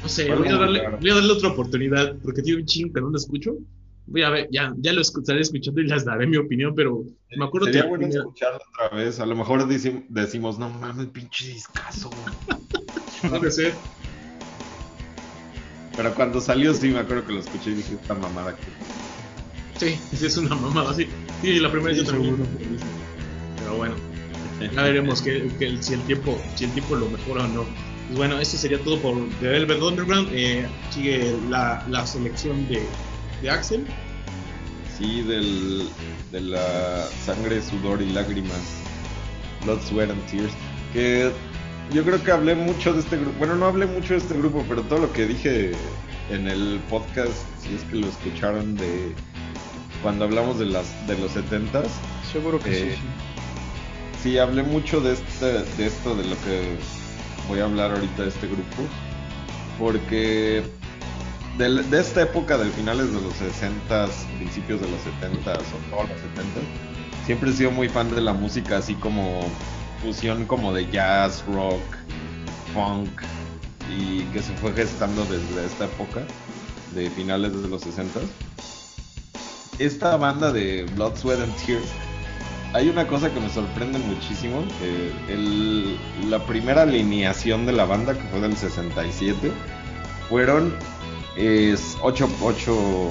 No 0.00 0.08
sé, 0.08 0.26
Fue 0.28 0.36
voy 0.36 0.46
a, 0.48 0.56
darle, 0.58 0.88
voy 1.00 1.10
a 1.10 1.14
darle 1.16 1.32
otra 1.32 1.48
oportunidad, 1.48 2.14
porque 2.22 2.42
tiene 2.42 2.60
un 2.60 2.66
ching 2.66 2.92
que 2.92 3.00
no 3.00 3.10
lo 3.10 3.16
escucho. 3.16 3.54
Voy 4.06 4.22
a 4.22 4.30
ver, 4.30 4.48
ya, 4.52 4.72
ya 4.78 4.92
lo 4.92 5.00
escucharé 5.00 5.40
escuchando 5.40 5.80
y 5.80 5.88
les 5.88 6.04
daré 6.04 6.28
mi 6.28 6.36
opinión, 6.36 6.72
pero 6.76 7.02
me 7.36 7.44
acuerdo 7.44 7.66
Sería 7.66 7.82
que 7.82 7.88
bueno 7.88 8.04
tenía- 8.04 8.20
escucharlo 8.20 8.60
otra 8.72 8.96
vez. 8.96 9.18
A 9.18 9.26
lo 9.26 9.34
mejor 9.34 9.66
decim- 9.66 10.06
decimos, 10.08 10.56
no 10.60 10.70
mames, 10.70 11.08
pinche 11.08 11.48
discazo. 11.48 12.12
puede 13.28 13.50
ser. 13.50 13.80
Pero 15.96 16.14
cuando 16.14 16.40
salió, 16.40 16.72
sí 16.74 16.88
me 16.88 17.00
acuerdo 17.00 17.26
que 17.26 17.32
lo 17.34 17.40
escuché 17.40 17.70
y 17.70 17.74
dije, 17.74 17.94
esta 17.94 18.14
mamada 18.14 18.56
que. 18.56 18.62
Sí, 19.78 19.98
sí 20.16 20.26
es 20.26 20.36
una 20.36 20.54
mamada, 20.54 20.94
sí. 20.94 21.06
Sí, 21.42 21.58
la 21.58 21.70
primera 21.70 21.94
Sí, 21.94 22.02
yo 22.04 22.06
también. 22.10 22.36
seguro. 22.36 22.50
Pero 23.58 23.76
bueno, 23.76 23.94
ya 24.74 24.82
veremos 24.82 25.22
que, 25.22 25.48
que 25.58 25.82
si 25.82 25.94
el 25.94 26.02
tiempo, 26.02 26.38
si 26.54 26.64
el 26.64 26.72
tiempo 26.72 26.94
lo 26.96 27.08
mejora 27.08 27.44
o 27.44 27.48
no. 27.48 27.64
Pues 28.06 28.18
bueno, 28.18 28.38
esto 28.40 28.56
sería 28.56 28.78
todo 28.82 28.98
por 29.00 29.14
The 29.40 29.46
Velvet 29.48 29.80
Underground. 29.82 30.28
Eh, 30.32 30.66
sigue 30.90 31.36
la, 31.48 31.84
la 31.88 32.06
selección 32.06 32.66
de, 32.68 32.82
de 33.42 33.50
Axel. 33.50 33.86
Sí, 34.98 35.22
del, 35.22 35.88
de 36.30 36.40
la 36.40 37.06
sangre, 37.24 37.62
sudor 37.62 38.02
y 38.02 38.12
lágrimas. 38.12 38.60
Blood, 39.64 39.80
Sweat 39.82 40.10
and 40.10 40.26
Tears. 40.26 40.52
Que 40.92 41.30
yo 41.92 42.04
creo 42.04 42.22
que 42.22 42.30
hablé 42.30 42.54
mucho 42.54 42.92
de 42.92 43.00
este 43.00 43.16
grupo. 43.16 43.38
Bueno, 43.38 43.56
no 43.56 43.66
hablé 43.66 43.86
mucho 43.86 44.14
de 44.14 44.20
este 44.20 44.34
grupo, 44.34 44.64
pero 44.68 44.82
todo 44.82 45.00
lo 45.00 45.12
que 45.12 45.26
dije 45.26 45.72
en 46.30 46.48
el 46.48 46.80
podcast, 46.88 47.32
si 47.60 47.74
es 47.74 47.82
que 47.84 47.96
lo 47.96 48.06
escucharon 48.06 48.76
de 48.76 49.12
cuando 50.02 50.24
hablamos 50.24 50.58
de 50.58 50.66
las 50.66 51.06
de 51.06 51.18
los 51.18 51.34
70s, 51.34 51.88
Seguro 52.32 52.60
que 52.60 52.70
Eh, 52.70 52.94
sí, 52.94 52.96
sí. 52.96 54.22
Sí, 54.22 54.38
hablé 54.38 54.62
mucho 54.62 55.00
de, 55.00 55.14
este, 55.14 55.46
de 55.46 55.86
esto, 55.86 56.14
de 56.14 56.24
lo 56.24 56.36
que 56.42 56.76
voy 57.48 57.60
a 57.60 57.64
hablar 57.64 57.90
ahorita 57.90 58.22
de 58.22 58.28
este 58.28 58.46
grupo, 58.46 58.82
porque 59.78 60.62
de, 61.56 61.82
de 61.82 62.00
esta 62.00 62.22
época 62.22 62.58
de 62.58 62.70
finales 62.70 63.12
de 63.12 63.20
los 63.20 63.32
60, 63.34 64.08
principios 64.36 64.80
de 64.80 64.90
los 64.90 65.00
70 65.00 65.52
o 65.52 65.90
todos 65.90 66.08
los 66.10 66.20
70, 66.20 66.60
siempre 67.24 67.50
he 67.50 67.52
sido 67.54 67.70
muy 67.70 67.88
fan 67.88 68.14
de 68.14 68.20
la 68.20 68.34
música, 68.34 68.76
así 68.76 68.94
como 68.94 69.40
fusión 70.02 70.46
como 70.46 70.72
de 70.72 70.90
jazz, 70.90 71.44
rock, 71.46 71.82
funk, 72.74 73.08
y 73.96 74.22
que 74.32 74.42
se 74.42 74.52
fue 74.54 74.72
gestando 74.72 75.24
desde 75.24 75.66
esta 75.66 75.84
época, 75.86 76.22
de 76.94 77.10
finales 77.10 77.60
de 77.60 77.68
los 77.68 77.82
60. 77.82 78.20
Esta 79.78 80.16
banda 80.16 80.52
de 80.52 80.84
Blood, 80.94 81.16
Sweat 81.16 81.40
and 81.40 81.56
Tears 81.64 81.88
hay 82.72 82.88
una 82.88 83.06
cosa 83.06 83.32
que 83.32 83.40
me 83.40 83.50
sorprende 83.50 83.98
muchísimo. 83.98 84.62
el- 85.28 85.98
la 86.28 86.38
primera 86.46 86.82
alineación 86.82 87.66
de 87.66 87.72
la 87.72 87.84
banda, 87.84 88.14
que 88.14 88.22
fue 88.28 88.40
del 88.40 88.56
67, 88.56 89.50
fueron 90.28 90.72
es, 91.36 91.96
ocho, 92.02 92.28
ocho 92.42 93.08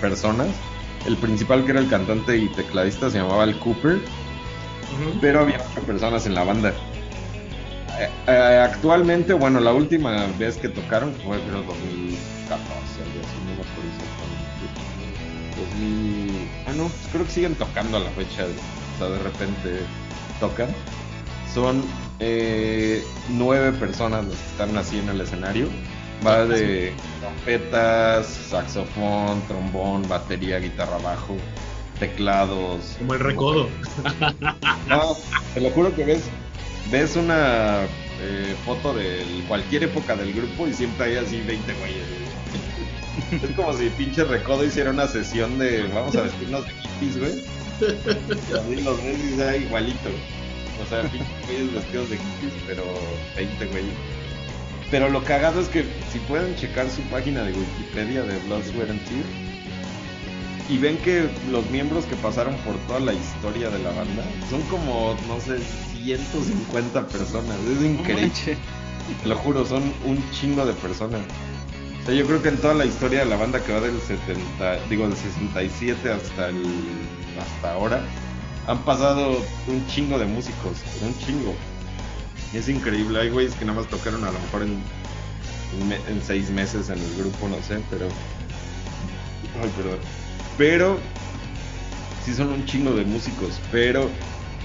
personas. 0.00 0.48
El 1.06 1.16
principal, 1.16 1.64
que 1.64 1.70
era 1.70 1.80
el 1.80 1.88
cantante 1.88 2.36
y 2.36 2.48
tecladista, 2.48 3.10
se 3.10 3.18
llamaba 3.18 3.44
el 3.44 3.58
Cooper, 3.58 4.00
pero 5.20 5.40
había 5.40 5.58
ocho 5.58 5.82
personas 5.86 6.26
en 6.26 6.34
la 6.34 6.44
banda. 6.44 6.72
Eh, 7.98 8.08
eh, 8.28 8.60
actualmente, 8.62 9.32
bueno, 9.32 9.60
la 9.60 9.72
última 9.72 10.26
vez 10.38 10.56
que 10.56 10.68
tocaron 10.68 11.12
fue 11.24 11.40
creo 11.40 11.62
2014, 11.62 12.22
algo 13.02 13.20
así, 13.20 13.38
no 13.44 13.54
me 13.54 13.62
acuerdo 13.62 13.90
exactamente. 13.90 14.38
2000... 15.56 16.48
Ah, 16.66 16.72
no, 16.76 16.84
pues 16.84 17.08
creo 17.12 17.24
que 17.24 17.32
siguen 17.32 17.54
tocando 17.56 17.96
a 17.96 18.00
la 18.00 18.10
fecha, 18.10 18.44
o 18.44 18.98
sea, 18.98 19.08
de 19.08 19.18
repente 19.18 19.80
tocan. 20.38 20.68
Son 21.52 21.82
eh, 22.20 23.02
nueve 23.30 23.72
personas 23.72 24.24
las 24.26 24.36
que 24.36 24.46
están 24.46 24.76
así 24.76 24.98
en 24.98 25.08
el 25.08 25.20
escenario. 25.20 25.68
Va 26.26 26.44
de 26.44 26.92
trompetas, 27.20 28.26
saxofón, 28.26 29.40
trombón, 29.46 30.08
batería, 30.08 30.58
guitarra 30.58 30.98
bajo, 30.98 31.36
teclados. 31.98 32.96
Como 32.98 33.14
el 33.14 33.20
recodo. 33.20 33.68
No, 34.88 35.14
te 35.52 35.60
lo 35.60 35.70
juro 35.70 35.94
que 35.94 36.04
ves, 36.04 36.22
ves 36.90 37.14
una 37.16 37.82
eh, 38.20 38.54
foto 38.64 38.94
de 38.94 39.22
cualquier 39.46 39.84
época 39.84 40.16
del 40.16 40.32
grupo 40.32 40.66
y 40.66 40.72
siempre 40.72 41.06
hay 41.06 41.16
así 41.16 41.40
20 41.42 41.74
güeyes. 41.74 42.04
güey. 42.08 43.42
Es 43.50 43.56
como 43.56 43.72
si 43.74 43.90
pinche 43.90 44.24
Recodo 44.24 44.64
hiciera 44.64 44.90
una 44.90 45.06
sesión 45.06 45.58
de 45.58 45.86
vamos 45.88 46.16
a 46.16 46.22
vestirnos 46.22 46.64
de 46.64 46.72
hippies, 46.72 47.18
güey. 47.18 47.44
Y 47.80 48.56
así 48.56 48.82
los 48.82 49.02
ves 49.04 49.18
y 49.24 49.36
sea 49.36 49.56
igualito. 49.56 50.08
O 50.82 50.88
sea, 50.88 51.02
pinches 51.02 51.46
güeyes 51.46 51.74
vestidos 51.74 52.10
de 52.10 52.16
hippies, 52.16 52.52
pero 52.66 52.84
20 53.36 53.66
güeyes. 53.66 53.94
Pero 54.90 55.10
lo 55.10 55.22
cagado 55.22 55.60
es 55.60 55.68
que 55.68 55.84
si 56.10 56.18
pueden 56.20 56.56
checar 56.56 56.88
su 56.88 57.02
página 57.02 57.42
de 57.42 57.52
Wikipedia 57.52 58.22
de 58.22 58.38
Blood, 58.46 58.62
Sweat 58.64 58.88
and 58.90 59.04
Tears 59.04 59.47
y 60.68 60.76
ven 60.76 60.98
que 60.98 61.30
los 61.50 61.68
miembros 61.70 62.04
que 62.04 62.16
pasaron 62.16 62.54
por 62.58 62.76
toda 62.86 63.00
la 63.00 63.14
historia 63.14 63.70
de 63.70 63.78
la 63.78 63.90
banda 63.90 64.22
son 64.50 64.60
como, 64.62 65.16
no 65.26 65.40
sé, 65.40 65.58
150 65.94 67.08
personas. 67.08 67.56
Es 67.60 67.82
increíble. 67.82 68.30
Te 69.22 69.28
lo 69.28 69.36
juro, 69.36 69.64
son 69.64 69.82
un 70.04 70.22
chingo 70.32 70.66
de 70.66 70.74
personas. 70.74 71.22
O 72.02 72.06
sea, 72.06 72.14
yo 72.14 72.26
creo 72.26 72.42
que 72.42 72.50
en 72.50 72.58
toda 72.58 72.74
la 72.74 72.84
historia 72.84 73.20
de 73.20 73.26
la 73.26 73.36
banda 73.36 73.62
que 73.64 73.72
va 73.72 73.80
del 73.80 73.98
70, 74.00 74.86
digo 74.90 75.08
del 75.08 75.16
67 75.16 76.12
hasta 76.12 76.48
el 76.50 76.62
hasta 77.40 77.72
ahora, 77.72 78.02
han 78.66 78.78
pasado 78.84 79.42
un 79.68 79.86
chingo 79.86 80.18
de 80.18 80.26
músicos, 80.26 80.78
un 81.02 81.16
chingo. 81.18 81.54
Es 82.52 82.68
increíble, 82.68 83.20
hay 83.20 83.30
güeyes 83.30 83.54
que 83.54 83.64
nada 83.64 83.80
más 83.80 83.88
tocaron 83.88 84.24
a 84.24 84.30
lo 84.30 84.38
mejor 84.38 84.62
en, 84.62 84.82
en 85.80 85.92
en 85.92 86.22
seis 86.22 86.50
meses 86.50 86.90
en 86.90 86.98
el 86.98 87.16
grupo, 87.16 87.48
no 87.48 87.56
sé, 87.62 87.80
pero... 87.90 88.08
Ay, 89.62 89.70
perdón. 89.76 89.98
Pero 90.58 90.98
sí 92.24 92.34
son 92.34 92.48
un 92.48 92.64
chingo 92.66 92.92
de 92.92 93.04
músicos, 93.04 93.60
pero 93.70 94.10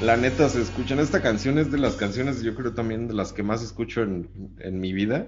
la 0.01 0.17
neta 0.17 0.49
se 0.49 0.61
escuchan. 0.61 0.99
Esta 0.99 1.21
canción 1.21 1.59
es 1.59 1.71
de 1.71 1.77
las 1.77 1.95
canciones, 1.95 2.41
yo 2.41 2.55
creo 2.55 2.73
también 2.73 3.07
de 3.07 3.13
las 3.13 3.31
que 3.31 3.43
más 3.43 3.63
escucho 3.63 4.01
en, 4.01 4.27
en 4.59 4.79
mi 4.79 4.91
vida. 4.91 5.27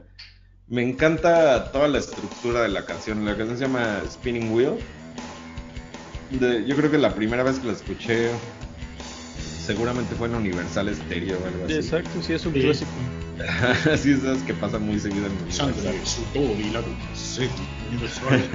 Me 0.67 0.81
encanta 0.81 1.71
toda 1.71 1.87
la 1.87 1.99
estructura 1.99 2.63
de 2.63 2.69
la 2.69 2.83
canción. 2.85 3.23
La 3.23 3.37
canción 3.37 3.57
se 3.57 3.65
llama 3.65 4.01
Spinning 4.09 4.51
Wheel. 4.51 4.79
yo 6.29 6.75
creo 6.75 6.89
que 6.89 6.97
la 6.97 7.13
primera 7.13 7.43
vez 7.43 7.59
que 7.59 7.67
la 7.67 7.73
escuché 7.73 8.31
seguramente 9.65 10.15
fue 10.15 10.27
en 10.27 10.35
Universal 10.35 10.93
Stereo 10.95 11.37
o 11.41 11.45
algo 11.47 11.67
Sí, 11.67 11.73
así. 11.73 11.73
exacto, 11.87 12.21
sí, 12.21 12.33
es 12.33 12.45
un 12.45 12.53
Sí. 12.53 12.61
clásico. 12.61 12.91
Así 13.93 14.11
es 14.11 14.19
esas 14.19 14.37
que 14.43 14.53
pasan 14.53 14.85
muy 14.85 14.97
seguido 14.99 15.25
en 15.25 15.33
Universal. 15.33 15.73
Sangre, 15.75 16.05
sudor 16.05 16.57
y 16.59 16.69
lágrimas. 16.69 16.99
Sí, 17.13 17.49
universal. 17.89 18.49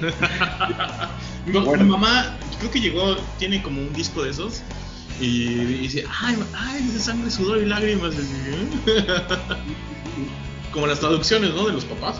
mi, 1.46 1.52
ma- 1.52 1.60
Bueno. 1.64 1.84
mi 1.84 1.90
mamá, 1.90 2.36
creo 2.58 2.70
que 2.70 2.80
llegó, 2.80 3.16
tiene 3.38 3.62
como 3.62 3.80
un 3.80 3.92
disco 3.92 4.22
de 4.24 4.30
esos. 4.30 4.62
Y 5.20 5.48
dice, 5.64 6.04
ay, 6.20 6.36
ay, 6.56 6.82
dice 6.82 7.00
sangre, 7.00 7.30
sudor 7.30 7.58
y 7.58 7.66
lágrimas. 7.66 8.14
Así, 8.14 8.34
¿eh? 8.46 8.68
Como 10.72 10.86
las 10.86 11.00
traducciones, 11.00 11.54
¿no? 11.54 11.66
De 11.66 11.72
los 11.72 11.84
papás. 11.84 12.16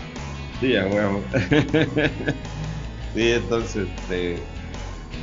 Sí, 0.59 0.75
a 0.75 0.85
huevo. 0.85 1.23
sí, 3.13 3.31
entonces, 3.31 3.87
este, 4.01 4.39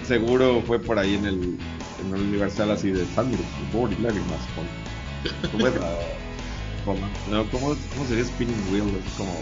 seguro 0.07 0.63
fue 0.67 0.79
por 0.79 0.99
ahí 0.99 1.15
en 1.17 1.27
el, 1.27 1.59
en 2.09 2.15
el 2.15 2.23
Universal 2.29 2.71
así 2.71 2.91
de 2.91 3.05
sangre, 3.07 3.39
sudor 3.73 3.91
y 3.93 4.03
lágrimas. 4.03 4.41
Con, 4.55 5.51
¿cómo 5.53 5.67
es 5.67 5.75
la- 5.75 5.99
no, 7.31 7.45
¿cómo, 7.51 7.75
¿Cómo 7.95 8.07
sería 8.09 8.25
Spinning 8.25 8.57
Wheel? 8.73 8.85
Así 8.85 9.17
como 9.19 9.33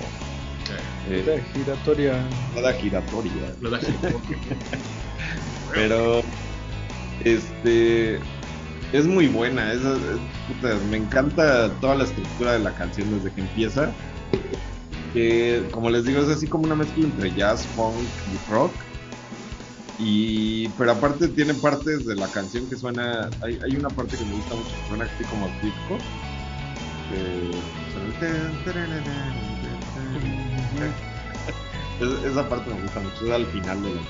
eh, 1.10 1.22
Rueda 1.26 1.42
giratoria. 1.52 2.24
rueda 2.54 2.72
giratoria. 2.72 3.32
Da 3.60 3.78
Pero, 5.74 6.22
este, 7.24 8.16
es 8.92 9.04
muy 9.06 9.26
buena. 9.28 9.72
es- 9.72 9.82
es- 9.82 9.98
puta, 10.48 10.74
me 10.90 10.96
encanta 10.98 11.70
toda 11.80 11.96
la 11.96 12.04
estructura 12.04 12.52
de 12.54 12.60
la 12.60 12.72
canción 12.74 13.10
desde 13.14 13.30
que 13.34 13.40
empieza. 13.42 13.92
Que, 15.12 15.62
como 15.70 15.90
les 15.90 16.04
digo, 16.06 16.20
es 16.22 16.28
así 16.28 16.46
como 16.46 16.64
una 16.64 16.74
mezcla 16.74 17.04
entre 17.04 17.30
jazz, 17.34 17.66
funk 17.76 17.94
y 18.00 18.50
rock. 18.50 18.72
Y, 19.98 20.68
pero 20.70 20.92
aparte 20.92 21.28
tiene 21.28 21.54
partes 21.54 22.04
de 22.04 22.16
la 22.16 22.28
canción 22.28 22.68
que 22.68 22.76
suena. 22.76 23.30
Hay, 23.42 23.58
hay 23.64 23.76
una 23.76 23.90
parte 23.90 24.16
que 24.16 24.24
me 24.24 24.34
gusta 24.34 24.54
mucho 24.54 24.70
que 24.70 24.88
suena 24.88 25.04
así 25.04 25.24
como 25.24 25.46
disco. 25.62 25.98
Es- 32.00 32.24
esa 32.32 32.48
parte 32.48 32.70
me 32.74 32.80
gusta 32.82 33.00
mucho, 33.00 33.24
es 33.26 33.30
al 33.30 33.46
final 33.46 33.82
de 33.82 33.94
la. 33.94 34.00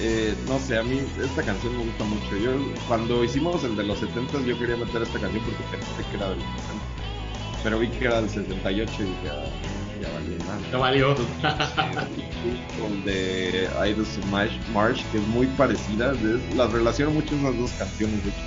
Eh, 0.00 0.34
no 0.46 0.58
sé, 0.60 0.78
a 0.78 0.82
mí 0.84 1.00
esta 1.22 1.42
canción 1.42 1.76
me 1.76 1.84
gusta 1.84 2.04
mucho. 2.04 2.36
Yo 2.36 2.52
cuando 2.86 3.24
hicimos 3.24 3.62
el 3.64 3.76
de 3.76 3.82
los 3.84 3.98
70 3.98 4.40
yo 4.46 4.56
quería 4.58 4.76
meter 4.76 5.02
esta 5.02 5.18
canción 5.18 5.42
porque 5.44 5.62
pensé 5.70 6.08
que 6.10 6.16
era 6.16 6.30
de 6.30 6.36
los 6.36 6.44
70. 6.44 6.84
Pero 7.64 7.78
vi 7.80 7.88
que 7.88 8.04
era 8.04 8.20
del 8.20 8.30
68 8.30 8.92
y 9.00 9.02
dije, 9.04 9.28
ah, 9.30 9.44
ya 10.00 10.08
valió 10.12 10.38
nada. 10.38 10.58
Ya 10.72 10.78
valió. 10.78 11.14
Con 12.80 13.04
de 13.04 13.68
Idols 13.90 14.18
March, 14.30 14.52
March, 14.72 15.04
que 15.12 15.18
es 15.18 15.26
muy 15.28 15.46
parecida. 15.48 16.12
es- 16.12 16.56
las 16.56 16.72
relaciono 16.72 17.10
mucho 17.12 17.34
esas 17.34 17.56
dos 17.58 17.70
canciones, 17.72 18.22
de 18.24 18.30
hecho. 18.30 18.38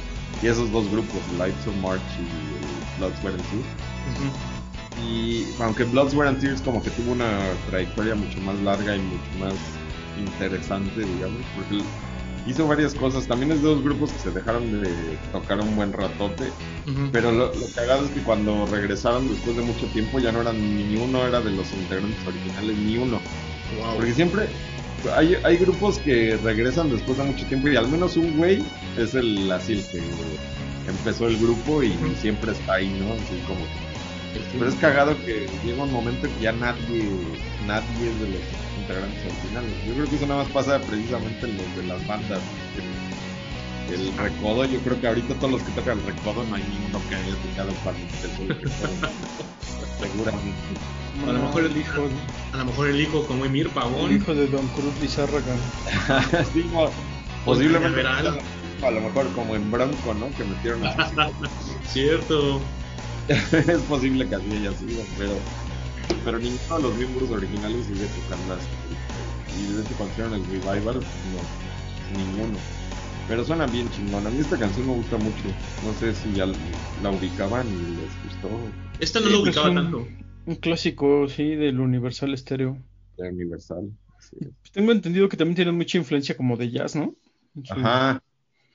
Y 0.44 0.48
esos 0.48 0.72
dos 0.72 0.90
grupos, 0.92 1.22
Lights 1.38 1.68
of 1.68 1.76
March 1.82 2.02
y 2.20 3.00
Blood, 3.00 3.12
Sweat 3.22 3.36
and 3.36 3.44
Tears. 3.50 3.66
Y 5.08 5.46
aunque 5.62 5.84
Blood, 5.86 6.10
Sweat 6.12 6.30
and 6.30 6.40
Tears 6.40 6.62
como 6.62 6.82
que 6.82 6.90
tuvo 6.92 7.12
una 7.14 7.40
trayectoria 7.70 8.16
mucho 8.16 8.40
más 8.42 8.58
larga 8.62 8.96
y 8.96 9.00
mucho 9.00 9.32
más 9.40 9.54
interesante, 10.20 11.00
digamos, 11.02 11.42
porque 11.56 11.82
hizo 12.48 12.68
varias 12.68 12.94
cosas. 12.94 13.28
También 13.28 13.52
es 13.52 13.62
de 13.62 13.70
dos 13.70 13.84
grupos 13.84 14.12
que 14.12 14.20
se 14.20 14.32
dejaron 14.32 14.82
de 14.82 14.90
tocar 15.32 15.60
un 15.60 15.76
buen 15.76 15.94
ratote. 15.94 16.52
Pero 17.12 17.32
lo, 17.32 17.54
lo 17.54 17.68
cagado 17.76 18.06
es 18.06 18.12
que 18.12 18.22
cuando 18.22 18.66
regresaron 18.68 19.28
después 19.30 19.56
de 19.56 19.64
mucho 19.64 19.86
tiempo 19.88 20.20
ya 20.20 20.32
no 20.32 20.42
eran 20.42 20.60
ni 20.60 20.96
uno 20.98 21.26
era 21.26 21.42
de 21.42 21.52
los 21.52 21.72
integrantes 21.74 22.26
originales, 22.26 22.78
ni 22.78 22.98
uno. 22.98 23.20
Wow. 23.80 23.96
Porque 23.96 24.14
siempre 24.14 24.48
hay, 25.16 25.38
hay 25.44 25.58
grupos 25.58 25.98
que 26.00 26.38
regresan 26.44 26.92
después 26.92 27.18
de 27.18 27.24
mucho 27.24 27.46
tiempo 27.46 27.70
y 27.70 27.76
al 27.76 27.88
menos 27.88 28.18
un 28.18 28.38
güey 28.38 28.64
es 28.98 29.16
el 29.16 29.52
así 29.52 29.74
el 29.74 29.84
que 29.88 30.02
empezó 30.88 31.28
el 31.28 31.38
grupo 31.38 31.84
y 31.84 31.94
siempre 32.20 32.52
está 32.52 32.76
ahí, 32.76 32.90
¿no? 33.00 33.14
Así 33.14 33.42
como 33.48 33.62
pero 34.54 34.70
es 34.70 34.76
cagado 34.76 35.18
que 35.26 35.48
llega 35.66 35.84
un 35.84 35.92
momento 35.92 36.28
que 36.28 36.44
ya 36.44 36.52
nadie, 36.52 37.10
nadie 37.68 38.10
es 38.10 38.20
de 38.20 38.28
los 38.30 38.42
integrantes 38.82 39.26
originales. 39.26 39.72
Yo 39.88 39.94
creo 39.94 40.10
que 40.10 40.16
eso 40.16 40.28
nada 40.28 40.44
más 40.44 40.52
pasa 40.52 40.80
precisamente 40.80 41.46
en 41.46 41.58
los 41.58 41.76
de 41.76 41.84
las 41.84 42.08
bandas. 42.08 42.42
El, 43.90 44.00
el 44.00 44.18
recodo, 44.18 44.66
yo 44.66 44.80
creo 44.80 45.00
que 45.00 45.08
ahorita 45.08 45.36
todos 45.36 45.52
los 45.52 45.62
que 45.64 45.72
tocan 45.72 46.00
el 46.00 46.06
recodo 46.06 46.44
no 46.46 46.56
hay 46.56 46.64
ninguno 46.64 47.02
que 47.10 47.16
haya 47.16 47.36
tocado 47.44 47.70
el 47.70 48.48
recodo. 48.48 49.02
Seguramente. 50.00 50.58
A 51.28 51.32
lo 51.34 51.40
mejor 51.40 51.66
el 51.66 51.78
hijo, 51.78 52.10
A 52.54 52.58
lo 52.58 52.66
mejor 52.66 52.90
el 52.90 53.02
hijo 53.02 53.26
como 53.26 53.46
Emir 53.46 53.68
el 53.68 53.72
Pavón. 53.72 54.16
hijo 54.16 54.34
de 54.34 54.48
Don 54.48 54.68
Cruz 54.70 54.94
Lizárraga. 55.02 55.56
Sí, 56.54 56.66
no, 56.74 56.90
posiblemente 57.46 58.02
a 58.84 58.90
lo 58.92 59.02
mejor 59.02 59.32
como 59.34 59.56
en 59.56 59.70
Bronco, 59.70 60.14
¿no? 60.14 60.30
Que 60.36 60.44
metieron 60.44 60.86
a. 60.86 60.96
Cierto. 61.88 62.60
es 63.30 63.82
posible 63.88 64.28
que 64.28 64.36
así 64.36 64.52
haya 64.52 64.74
sido, 64.74 65.04
pero, 65.18 65.34
pero 66.24 66.38
ninguno 66.40 66.78
de 66.78 66.82
los 66.84 66.98
miembros 66.98 67.32
originales 67.32 67.86
sigue 67.86 68.06
tocando 68.08 68.54
así. 68.54 68.68
Y 69.60 69.74
de 69.74 69.82
hecho 69.82 69.96
cuando 69.98 70.12
hicieron 70.14 70.34
el 70.34 70.46
revival, 70.46 70.96
no, 70.96 72.18
ninguno. 72.18 72.58
Pero 73.28 73.46
suena 73.46 73.66
bien 73.68 73.90
chingón. 73.90 74.26
A 74.28 74.30
mí 74.30 74.40
esta 74.40 74.58
canción 74.58 74.88
me 74.88 74.94
gusta 74.94 75.18
mucho. 75.18 75.44
No 75.86 75.94
sé 75.94 76.14
si 76.14 76.34
ya 76.34 76.46
la 77.02 77.10
ubicaban 77.12 77.68
y 77.68 77.96
les 78.02 78.24
gustó 78.24 78.50
Esta 79.00 79.20
no 79.20 79.28
Sí, 79.28 79.32
lo 79.32 79.40
pues, 79.40 79.50
ubicaba 79.56 79.70
un- 79.70 79.76
tanto. 79.76 80.08
Un 80.48 80.56
clásico, 80.56 81.28
sí, 81.30 81.56
del 81.56 81.80
Universal 81.80 82.36
Stereo. 82.38 82.78
de 83.18 83.30
Universal. 83.30 83.90
Sí. 84.20 84.38
Pues 84.40 84.72
tengo 84.72 84.92
entendido 84.92 85.30
que 85.30 85.38
también 85.38 85.56
tiene 85.56 85.72
mucha 85.72 85.98
influencia 85.98 86.36
como 86.36 86.58
de 86.58 86.72
jazz, 86.72 86.96
¿no? 86.96 87.14
Ajá. 87.70 88.22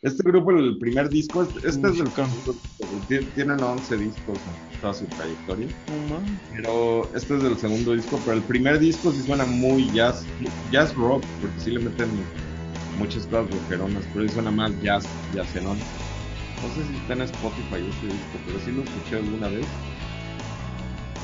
Este 0.07 0.23
grupo, 0.23 0.53
el 0.53 0.79
primer 0.79 1.09
disco, 1.09 1.43
este, 1.43 1.67
es 1.67 1.81
del 1.83 3.33
Tienen 3.35 3.61
11 3.61 3.97
discos 3.97 4.39
en 4.39 4.81
toda 4.81 4.95
su 4.95 5.05
trayectoria. 5.07 5.67
Pero 6.53 7.13
este 7.13 7.35
es 7.35 7.43
del 7.43 7.59
segundo 7.59 7.93
disco, 7.93 8.17
pero 8.25 8.37
el 8.37 8.45
primer 8.45 8.79
disco 8.79 9.11
sí 9.11 9.21
suena 9.25 9.45
muy 9.45 9.91
jazz, 9.91 10.25
jazz 10.71 10.95
rock, 10.95 11.25
porque 11.41 11.59
sí 11.59 11.73
le 11.73 11.81
meten 11.81 12.09
muchas 13.01 13.27
cosas 13.27 13.51
rockeronas, 13.51 14.05
pero 14.15 14.29
sí 14.29 14.35
suena 14.35 14.53
más 14.53 14.71
jazz, 14.81 15.05
jazzerón. 15.35 15.77
No 15.77 16.75
sé 16.77 16.87
si 16.89 16.95
está 16.99 17.15
en 17.15 17.23
Spotify 17.23 17.85
este 17.91 18.07
disco, 18.07 18.39
pero 18.47 18.61
sí 18.61 18.71
lo 18.71 18.83
escuché 18.85 19.17
alguna 19.17 19.49
vez. 19.49 19.67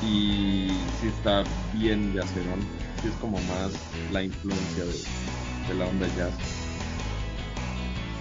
Y 0.05 0.67
sí 0.99 1.07
está 1.07 1.45
bien 1.79 2.13
jazzerón, 2.13 2.59
sí 3.01 3.07
es 3.07 3.15
como 3.21 3.37
más 3.43 3.71
la 4.11 4.23
influencia 4.23 4.83
de, 4.83 5.69
de 5.69 5.79
la 5.79 5.87
onda 5.87 6.05
jazz. 6.17 6.52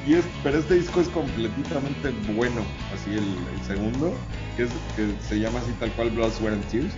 Y 0.07 0.15
es, 0.15 0.25
pero 0.43 0.59
este 0.59 0.75
disco 0.75 1.01
es 1.01 1.09
completamente 1.09 2.11
bueno, 2.35 2.63
así 2.93 3.11
el, 3.11 3.19
el 3.55 3.63
segundo, 3.67 4.13
que, 4.57 4.65
es, 4.65 4.71
que 4.97 5.15
se 5.29 5.39
llama 5.39 5.61
así 5.61 5.73
tal 5.79 5.93
cual 5.93 6.11
Blood, 6.11 6.33
Sweat 6.33 6.55
and 6.55 6.65
Tears. 6.69 6.93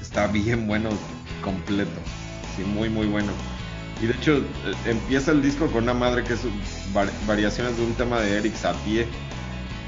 Está 0.00 0.26
bien 0.26 0.66
bueno, 0.66 0.90
completo, 1.42 2.00
sí, 2.54 2.62
muy 2.62 2.88
muy 2.90 3.06
bueno. 3.06 3.32
Y 4.02 4.06
de 4.06 4.12
hecho 4.14 4.36
eh, 4.38 4.42
empieza 4.86 5.30
el 5.30 5.40
disco 5.40 5.66
con 5.68 5.84
una 5.84 5.94
madre 5.94 6.22
que 6.24 6.34
es 6.34 6.40
var- 6.92 7.10
variaciones 7.26 7.76
de 7.78 7.84
un 7.84 7.94
tema 7.94 8.20
de 8.20 8.36
Eric 8.38 8.54
Satie, 8.54 9.06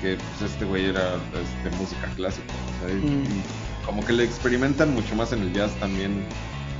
que 0.00 0.16
pues 0.38 0.50
este 0.50 0.64
güey 0.64 0.86
era 0.86 1.16
este, 1.34 1.76
música 1.76 2.06
clásica. 2.16 2.46
o 2.82 2.86
sea, 2.86 2.94
y- 2.96 3.00
Mm. 3.02 3.24
y 3.24 3.84
como 3.84 4.04
que 4.04 4.12
le 4.14 4.24
experimentan 4.24 4.94
mucho 4.94 5.14
más 5.14 5.32
en 5.32 5.42
el 5.42 5.52
jazz 5.52 5.72
también 5.78 6.24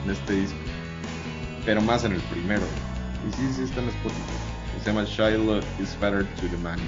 en 0.05 0.11
este 0.11 0.33
disco, 0.33 0.57
pero 1.67 1.83
más 1.83 2.05
en 2.05 2.13
el 2.13 2.21
primero. 2.23 2.63
Y 3.29 3.33
sí, 3.37 3.53
sí 3.55 3.63
está 3.63 3.81
en 3.83 3.89
Spotify. 3.89 4.23
Se 4.87 4.93
llama 4.93 5.05
Shiloh 5.05 5.59
is 5.81 5.99
Better 6.01 6.25
to 6.25 6.47
the 6.49 6.57
Man. 6.59 6.79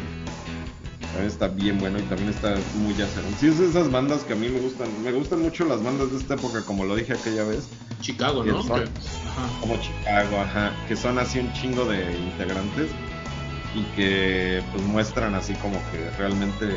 También 1.00 1.26
está 1.26 1.48
bien 1.48 1.80
bueno 1.80 1.98
y 1.98 2.02
también 2.02 2.28
está 2.30 2.54
muy 2.76 2.94
jazzerón. 2.94 3.34
Sí, 3.40 3.48
es 3.48 3.58
esas 3.58 3.90
bandas 3.90 4.22
que 4.22 4.34
a 4.34 4.36
mí 4.36 4.48
me 4.48 4.60
gustan. 4.60 4.86
Me 5.02 5.10
gustan 5.10 5.42
mucho 5.42 5.64
las 5.64 5.82
bandas 5.82 6.12
de 6.12 6.18
esta 6.18 6.34
época, 6.34 6.62
como 6.64 6.84
lo 6.84 6.94
dije 6.94 7.14
aquella 7.14 7.42
vez. 7.42 7.66
Chicago, 8.00 8.44
¿no? 8.44 8.62
son. 8.62 8.82
Ajá. 8.82 9.60
como 9.60 9.76
Chicago, 9.78 10.40
ajá, 10.40 10.72
que 10.86 10.94
son 10.94 11.18
así 11.18 11.40
un 11.40 11.52
chingo 11.54 11.86
de 11.86 12.16
integrantes 12.16 12.88
y 13.74 13.82
que 13.96 14.62
pues 14.70 14.84
muestran 14.84 15.34
así 15.34 15.54
como 15.54 15.74
que 15.90 16.08
realmente 16.18 16.76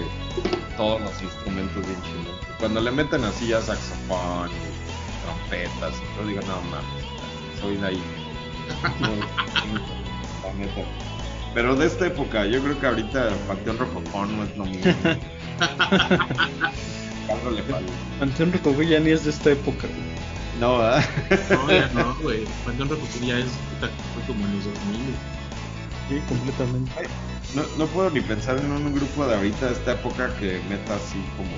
todos 0.76 1.02
los 1.02 1.22
instrumentos 1.22 1.86
bien 1.86 2.02
chingones. 2.02 2.34
Cuando 2.58 2.82
le 2.82 2.90
meten 2.90 3.24
así 3.26 3.46
ya 3.46 3.62
saxofón 3.62 4.50
y 4.50 5.24
trompetas, 5.24 5.94
yo 6.18 6.28
digo, 6.28 6.42
no 6.48 6.60
mames, 6.72 7.62
soy 7.62 7.78
de 7.78 7.88
ahí. 7.90 8.02
La 10.44 10.54
neta. 10.54 11.11
Pero 11.54 11.76
de 11.76 11.88
esta 11.88 12.08
época, 12.08 12.46
yo 12.46 12.62
creo 12.64 12.80
que 12.80 12.88
ahorita 12.88 13.30
Panteón 13.48 13.78
Rococó 13.78 14.26
no 14.26 14.44
es 14.44 14.58
lo 14.58 14.66
mismo. 14.66 14.92
Panteón 18.20 18.52
Rococó 18.54 18.82
ya 18.82 19.00
ni 19.00 19.12
es 19.12 19.24
de 19.26 19.32
esta 19.32 19.52
época. 19.52 19.88
güey. 19.88 20.12
No, 20.60 20.78
¿verdad? 20.78 21.04
No, 21.50 21.72
ya 21.72 21.88
no, 21.94 22.16
güey. 22.22 22.44
Panteón 22.66 22.90
Rococó 22.90 23.08
ya 23.26 23.38
es. 23.40 23.46
puta, 23.46 23.90
Fue 24.14 24.24
como 24.28 24.46
en 24.46 24.56
los 24.56 24.66
2000. 24.66 24.76
Sí, 26.10 26.22
completamente. 26.28 26.92
No, 27.56 27.64
no 27.78 27.86
puedo 27.88 28.10
ni 28.10 28.22
pensar 28.22 28.58
en 28.58 28.72
un 28.72 28.94
grupo 28.94 29.26
de 29.26 29.36
ahorita 29.36 29.68
de 29.68 29.74
esta 29.74 29.94
época 29.94 30.34
que 30.40 30.62
meta 30.70 30.96
así 30.96 31.20
como 31.36 31.50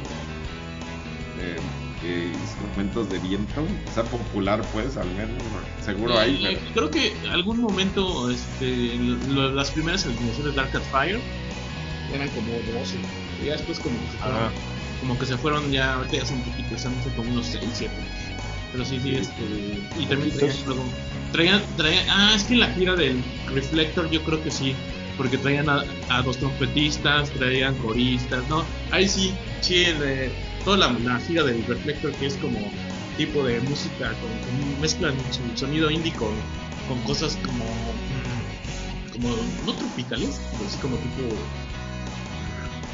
eh, 1.40 1.58
eh, 2.04 2.32
instrumentos 2.42 3.10
de 3.10 3.20
viento. 3.20 3.62
O 3.62 3.94
sea, 3.94 4.04
popular, 4.04 4.62
pues, 4.74 4.98
al 4.98 5.08
menos. 5.12 5.42
Seguro 5.84 6.18
hay. 6.20 6.36
Eh, 6.46 6.60
pero- 6.74 6.90
Creo 6.90 6.92
que 6.92 7.30
algún 7.30 7.60
momento 7.62 8.30
este, 8.30 8.96
lo- 9.30 9.52
las 9.52 9.72
primeras 9.72 10.06
alineaciones 10.06 10.46
de 10.46 10.52
Dark 10.52 10.72
Cat 10.72 10.84
Fire 10.92 11.20
eran 12.14 12.30
como 12.30 12.52
12. 12.80 12.96
Y 13.42 13.48
ya 13.48 13.54
después 13.54 13.80
como 13.80 13.96
que 14.00 14.06
se 14.12 14.18
fueron, 14.18 14.52
como 15.02 15.20
que 15.20 15.26
se 15.26 15.38
fueron 15.38 15.72
ya, 15.72 15.94
ahorita 15.96 16.18
ya 16.18 16.26
son 16.26 16.38
un 16.38 16.44
poquito, 16.44 16.76
están 16.76 16.94
como 17.16 17.32
unos 17.32 17.46
6, 17.48 17.64
7. 17.74 17.94
Pero 18.72 18.86
sí, 18.86 19.00
sí, 19.02 19.16
este. 19.16 19.44
Y 20.00 20.06
también 20.06 20.32
traían 20.38 20.58
luego. 20.66 20.84
Traían, 21.32 21.62
traían, 21.78 22.06
ah, 22.10 22.34
es 22.36 22.44
que 22.44 22.54
en 22.54 22.60
la 22.60 22.68
gira 22.74 22.96
del 22.96 23.22
Reflector 23.54 24.10
yo 24.10 24.22
creo 24.24 24.44
que 24.44 24.52
sí. 24.52 24.76
Porque 25.18 25.38
traían 25.38 25.70
a, 25.70 25.84
a 26.10 26.22
dos 26.24 26.38
trompetistas, 26.38 27.30
traían 27.32 27.76
coristas, 27.76 28.42
¿no? 28.50 28.66
Ahí 28.90 29.08
sí, 29.08 29.32
sí, 29.62 29.84
el 29.86 30.00
de- 30.00 30.32
toda 30.64 30.78
la, 30.78 30.92
la 31.00 31.20
gira 31.20 31.44
del 31.44 31.64
Reflector 31.66 32.12
que 32.14 32.28
es 32.28 32.36
como 32.36 32.60
tipo 33.18 33.44
de 33.44 33.60
música, 33.62 34.08
con, 34.10 34.30
con- 34.30 34.82
mezclan 34.82 35.14
sonido 35.56 35.92
indie 35.92 36.14
con, 36.14 36.34
con 36.88 37.00
cosas 37.04 37.38
como, 37.46 37.64
como, 39.12 39.30
no 39.66 39.74
tropicales, 39.74 40.40
pero 40.58 40.70
sí 40.70 40.78
como 40.82 40.96
tipo, 40.98 41.22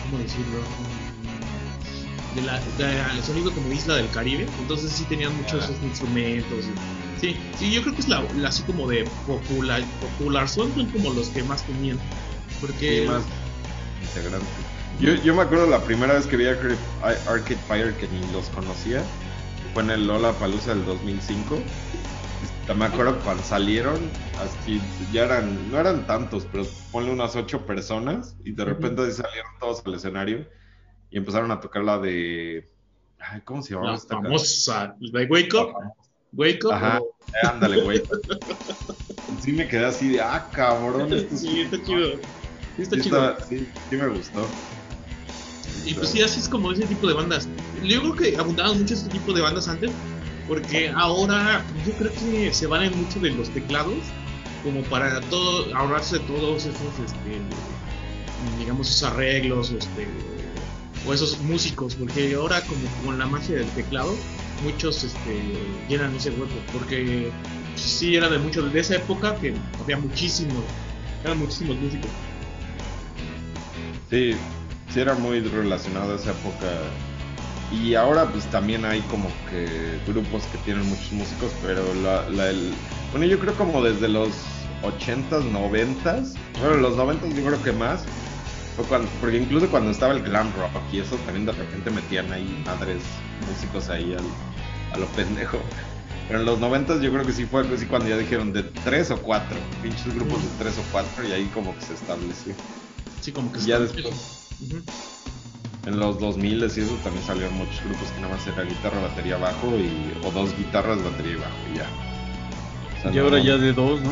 ¿cómo 0.03 0.22
decirlo? 0.22 0.59
De 2.36 2.41
la, 2.43 2.59
de- 2.78 3.11
el 3.17 3.24
sonido 3.24 3.51
como 3.53 3.72
isla 3.72 3.95
del 3.95 4.09
Caribe, 4.09 4.47
entonces 4.59 4.91
sí 4.91 5.03
tenían 5.05 5.36
muchos 5.38 5.63
esos 5.63 5.82
instrumentos. 5.84 6.65
y- 6.65 6.99
Sí, 7.20 7.36
sí, 7.57 7.70
yo 7.72 7.82
creo 7.82 7.93
que 7.95 8.01
es 8.01 8.07
la, 8.07 8.24
la 8.38 8.47
así 8.47 8.63
como 8.63 8.88
de 8.88 9.03
popular, 9.28 9.84
popular 9.99 10.47
son, 10.47 10.74
son 10.74 10.86
como 10.88 11.11
los 11.13 11.28
que 11.28 11.43
más 11.43 11.63
tenían. 11.63 11.99
Porque 12.61 13.01
Sí, 13.01 13.07
más 13.07 13.24
integrante. 14.01 14.47
Yo, 15.00 15.14
yo 15.16 15.34
me 15.36 15.41
acuerdo 15.43 15.66
la 15.68 15.84
primera 15.84 16.14
vez 16.14 16.28
que 16.28 16.36
vi 16.38 16.45
Arcade, 16.45 16.80
Arcade 17.02 17.64
Fire 17.68 17.97
que 17.97 18.08
ni 18.08 18.28
los 18.32 18.50
conocía. 18.50 19.02
Fue 19.74 19.82
en 19.84 19.91
el 19.91 20.06
Lola 20.08 20.38
Palusa 20.38 20.76
del 20.76 20.86
2005. 20.86 21.56
Este, 22.41 22.76
Me 22.76 22.86
acuerdo 22.86 23.22
cuando 23.24 23.43
salieron, 23.43 24.12
así 24.38 24.82
ya 25.12 25.24
eran, 25.24 25.70
no 25.70 25.80
eran 25.80 26.06
tantos, 26.06 26.45
pero 26.52 26.66
ponle 26.91 27.12
unas 27.12 27.36
ocho 27.36 27.66
personas 27.66 28.36
y 28.43 28.52
de 28.52 28.66
repente 28.66 29.02
así 29.04 29.14
salieron 29.22 29.52
todos 29.60 29.82
al 29.86 29.93
escenario 29.95 30.47
y 31.10 31.18
empezaron 31.18 31.52
a 31.52 31.60
tocar 31.60 31.84
la 31.84 31.97
de, 31.97 32.70
ay, 33.20 33.41
¿cómo 33.45 33.62
se 33.62 33.74
llamaba 33.74 33.91
la 33.91 33.97
esta 33.97 34.16
famosa, 34.16 34.95
de 35.00 35.26
Wake 35.26 35.54
Up? 35.56 35.74
Wake 36.34 36.66
Up. 36.66 36.72
Ajá. 36.74 37.00
o- 37.02 37.16
Eh, 37.32 37.47
ándale, 37.47 37.82
güey. 37.84 38.04
Sí 39.39 39.54
me 39.54 39.68
quedé 39.68 39.86
así 39.86 40.10
de, 40.10 40.20
ah, 40.22 40.50
cabrón, 40.52 41.14
esto 41.14 41.36
es- 41.36 41.41
Sí, 41.41 41.62
está 41.62 41.78
chido. 41.82 42.18
Sí, 42.76 42.82
está 42.82 42.95
Sí, 42.95 43.02
chido. 43.04 43.30
está- 43.30 43.45
sí, 43.45 43.74
sí 43.88 43.95
me 43.97 44.08
gustó. 44.10 44.50
Y 45.86 45.93
pues 45.93 46.09
sí, 46.09 46.21
así 46.21 46.39
es 46.39 46.49
como 46.49 46.71
ese 46.71 46.86
tipo 46.86 47.07
de 47.07 47.13
bandas. 47.13 47.47
Yo 47.84 48.01
creo 48.01 48.15
que 48.15 48.38
abundaban 48.38 48.77
mucho 48.80 48.93
este 48.93 49.09
tipo 49.09 49.34
de 49.34 49.41
bandas 49.41 49.67
antes, 49.67 49.91
porque 50.47 50.89
ahora 50.89 51.63
yo 51.86 51.93
creo 51.93 52.11
que 52.11 52.53
se 52.53 52.67
valen 52.67 52.95
mucho 52.97 53.19
de 53.19 53.32
los 53.32 53.49
teclados, 53.49 53.97
como 54.63 54.82
para 54.84 55.21
todo, 55.21 55.73
ahorrarse 55.75 56.19
todos 56.19 56.65
esos, 56.65 56.99
este, 57.05 57.39
digamos, 58.57 58.89
esos 58.89 59.03
arreglos, 59.03 59.71
este, 59.71 60.07
o 61.07 61.13
esos 61.13 61.39
músicos, 61.41 61.95
porque 61.95 62.34
ahora 62.36 62.61
como 62.61 62.82
con 63.05 63.17
la 63.17 63.25
magia 63.25 63.57
del 63.57 63.69
teclado, 63.69 64.13
muchos 64.63 65.03
este, 65.03 65.41
llenan 65.88 66.15
ese 66.15 66.32
hueco, 66.32 66.55
porque 66.73 67.32
sí 67.75 68.15
era 68.15 68.30
de 68.30 68.38
mucho 68.39 68.61
de 68.61 68.80
esa 68.80 68.95
época 68.95 69.36
que 69.36 69.53
había 69.82 69.97
muchísimos, 69.97 70.63
eran 71.23 71.39
muchísimos 71.39 71.77
músicos. 71.77 72.09
Sí, 74.09 74.36
sí 74.91 74.99
era 74.99 75.13
muy 75.15 75.41
relacionado 75.41 76.13
a 76.13 76.15
esa 76.15 76.31
época. 76.31 76.67
Y 77.71 77.93
ahora 77.93 78.25
pues 78.31 78.45
también 78.45 78.83
hay 78.83 79.01
como 79.01 79.29
que 79.49 79.99
grupos 80.07 80.43
que 80.51 80.57
tienen 80.59 80.87
muchos 80.87 81.11
músicos, 81.11 81.51
pero 81.61 81.81
la, 82.03 82.27
la- 82.29 82.49
el- 82.49 82.73
bueno, 83.11 83.25
yo 83.27 83.37
creo 83.39 83.53
como 83.55 83.83
desde 83.83 84.07
los 84.07 84.29
80s, 84.81 85.43
90s, 85.51 86.35
bueno, 86.59 86.77
los 86.77 86.95
90s 86.95 87.35
yo 87.35 87.43
creo 87.45 87.61
que 87.63 87.71
más, 87.71 88.05
fue 88.75 88.85
cuando, 88.85 89.07
porque 89.19 89.37
incluso 89.37 89.69
cuando 89.69 89.91
estaba 89.91 90.13
el 90.13 90.23
glam 90.23 90.51
rock 90.53 90.81
y 90.91 90.99
eso 90.99 91.15
también 91.17 91.45
de 91.45 91.51
repente 91.51 91.91
metían 91.91 92.31
ahí 92.31 92.61
madres 92.65 93.03
músicos 93.47 93.89
ahí 93.89 94.13
al- 94.13 94.93
a 94.93 94.97
lo 94.97 95.05
pendejo. 95.07 95.59
Pero 96.27 96.39
en 96.39 96.45
los 96.45 96.59
90s 96.59 97.01
yo 97.01 97.11
creo 97.11 97.25
que 97.25 97.33
sí 97.33 97.45
fue 97.45 97.61
así 97.67 97.85
cuando 97.85 98.07
ya 98.09 98.17
dijeron 98.17 98.51
de 98.53 98.63
tres 98.63 99.11
o 99.11 99.17
cuatro, 99.21 99.57
pinches 99.81 100.13
grupos 100.15 100.43
de 100.43 100.49
tres 100.57 100.77
o 100.77 100.83
cuatro 100.91 101.27
y 101.27 101.31
ahí 101.33 101.47
como 101.47 101.75
que 101.75 101.81
se 101.81 101.93
estableció. 101.93 102.53
Sí, 103.21 103.31
como 103.31 103.51
que 103.51 103.59
Ya 103.59 103.77
se- 103.79 103.93
En 105.86 105.99
los 105.99 106.20
2000 106.20 106.62
y 106.62 106.66
eso 106.66 106.93
también 107.03 107.26
salieron 107.26 107.55
muchos 107.55 107.82
grupos 107.84 108.10
que 108.12 108.22
nada 108.22 108.36
más 108.36 108.45
era 108.45 108.64
guitarra, 108.64 108.99
batería, 109.01 109.38
bajo 109.38 109.68
y, 109.78 110.14
o 110.26 110.32
dos 110.32 110.55
guitarras, 110.57 111.01
batería 111.03 111.32
y 111.34 111.36
bajo 111.36 111.57
y 111.74 111.78
ya. 111.78 111.89
O 112.97 113.01
sea, 113.01 113.12
Y 113.12 113.16
no- 113.16 113.24
ahora 113.24 113.39
ya 113.39 113.57
de 113.57 113.74
dos, 113.74 114.01
¿no? 114.01 114.12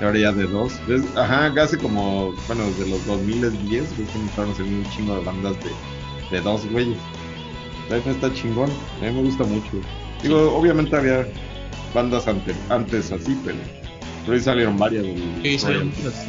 y 0.00 0.04
ahora 0.04 0.18
ya 0.18 0.32
de 0.32 0.46
dos. 0.46 0.72
Es- 0.88 1.16
ajá, 1.16 1.52
hace 1.60 1.76
como, 1.78 2.32
bueno, 2.46 2.64
desde 2.66 2.88
los 2.88 3.04
2010 3.06 3.92
creo 3.94 4.06
que 4.08 4.18
empezaron 4.18 4.50
a 4.50 4.54
salir 4.54 4.72
un 4.74 4.90
chingo 4.90 5.16
de 5.18 5.24
bandas 5.24 5.56
de, 5.62 5.70
de 6.36 6.40
dos 6.42 6.66
güeyes. 6.70 6.98
La 7.90 7.96
neta 7.96 8.10
está 8.10 8.32
chingón, 8.34 8.70
a 9.00 9.04
mí 9.04 9.12
me 9.12 9.22
gusta 9.22 9.44
mucho. 9.44 9.70
Digo, 10.22 10.56
obviamente 10.56 10.96
había 10.96 11.26
bandas 11.94 12.26
ante- 12.26 12.54
antes 12.68 13.12
así, 13.12 13.38
pero, 13.44 13.58
pero 14.24 14.34
ahí 14.36 14.40
salieron 14.40 14.76
varias. 14.78 15.04
Sí, 15.42 15.58
salieron 15.58 15.88
muchas 15.88 16.26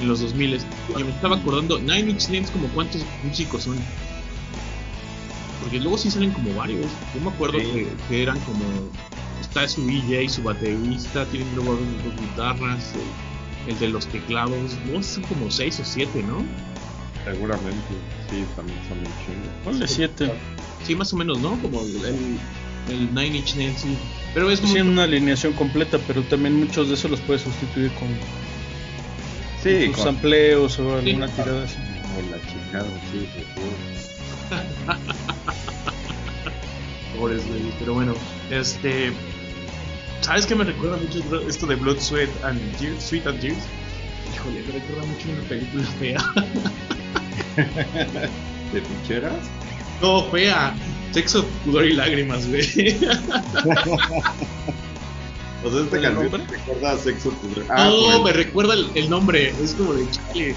en, 0.00 0.08
los 0.08 0.20
2000 0.20 0.60
Y 0.98 1.04
me 1.04 1.10
estaba 1.10 1.36
acordando, 1.36 1.78
Nine 1.78 2.10
Inch 2.10 2.28
Nails, 2.28 2.50
como 2.50 2.68
cuántos 2.68 3.02
músicos 3.24 3.64
son. 3.64 3.76
Porque 5.62 5.80
luego 5.80 5.98
sí 5.98 6.10
salen 6.10 6.30
como 6.32 6.54
varios. 6.54 6.86
Yo 7.14 7.20
me 7.22 7.30
acuerdo 7.30 7.58
Sí. 7.58 7.64
que, 7.66 7.88
que 8.08 8.22
eran 8.22 8.38
como. 8.40 8.64
Está 9.40 9.66
su 9.68 9.84
DJ, 9.86 10.28
su 10.28 10.42
baterista, 10.42 11.24
tienen 11.26 11.48
luego 11.54 11.72
dos, 11.74 12.20
guitarras, 12.20 12.92
el, 13.66 13.72
el 13.72 13.78
de 13.78 13.88
los 13.88 14.06
teclados. 14.06 14.76
Luego 14.86 15.02
son 15.02 15.22
como 15.24 15.50
seis 15.50 15.78
o 15.80 15.84
siete, 15.84 16.22
¿no? 16.22 16.44
Seguramente, 17.24 17.76
sí, 18.30 18.44
también 18.54 18.78
son 18.88 18.98
un 18.98 19.04
chingo. 19.04 19.48
Ponle 19.64 19.88
siete. 19.88 20.30
Sí, 20.84 20.94
más 20.94 21.12
o 21.12 21.16
menos, 21.16 21.38
¿no? 21.40 21.58
Como 21.60 21.80
el, 21.82 21.96
el, 22.04 22.38
el 22.90 23.14
Nine 23.14 23.38
Inch 23.38 23.56
Nails, 23.56 23.80
sí. 23.80 23.96
Pero 24.34 24.50
es 24.50 24.60
Sí, 24.60 24.66
muy. 24.66 24.80
en 24.80 24.88
una 24.88 25.04
alineación 25.04 25.52
completa, 25.54 25.98
pero 26.06 26.22
también 26.22 26.54
muchos 26.60 26.88
de 26.88 26.94
esos 26.94 27.10
los 27.10 27.20
puedes 27.20 27.42
sustituir 27.42 27.90
con 27.92 28.08
Sí, 29.66 29.90
con- 29.92 30.08
amplios 30.08 30.78
o 30.78 30.94
alguna 30.96 31.26
Sí. 31.28 31.34
tirada 31.36 31.64
así. 31.64 31.76
Como 32.02 32.20
la 32.30 32.38
chingada, 32.46 32.88
sí. 33.12 33.28
Pobres 37.18 37.46
güeyes, 37.48 37.74
pero 37.78 37.94
bueno, 37.94 38.14
este. 38.50 39.12
¿Sabes 40.20 40.46
qué 40.46 40.54
me 40.54 40.64
recuerda 40.64 40.96
mucho 40.96 41.20
esto 41.48 41.66
de 41.66 41.74
Blood, 41.76 41.98
Sweat 42.00 42.28
and 42.44 42.60
Tears? 42.78 43.02
Sweet 43.04 43.26
and 43.26 43.40
Tears. 43.40 43.58
Híjole, 44.34 44.62
me 44.66 44.72
recuerda 44.72 45.04
mucho 45.04 45.28
una 45.30 45.42
película 45.48 45.84
fea. 45.98 46.18
¿De 48.72 48.80
ficheras? 48.80 49.46
No, 50.02 50.24
fea. 50.30 50.74
Sexo, 51.12 51.44
pudor 51.64 51.86
y 51.86 51.92
lágrimas, 51.94 52.46
güey. 52.48 52.66
O 55.66 55.70
sea, 55.70 55.82
esta 55.82 55.96
¿El 55.96 56.02
canción 56.02 56.30
nombre? 56.30 56.44
recuerda 56.48 56.92
a 56.92 56.98
sexo 56.98 57.30
pudre. 57.30 57.64
Ah, 57.70 57.88
no, 57.90 58.18
me 58.24 58.32
pues, 58.32 58.36
recuerda 58.46 58.74
el, 58.74 58.90
el 58.94 59.10
nombre. 59.10 59.48
Es 59.62 59.74
como 59.74 59.94
de 59.94 60.08
chale. 60.10 60.56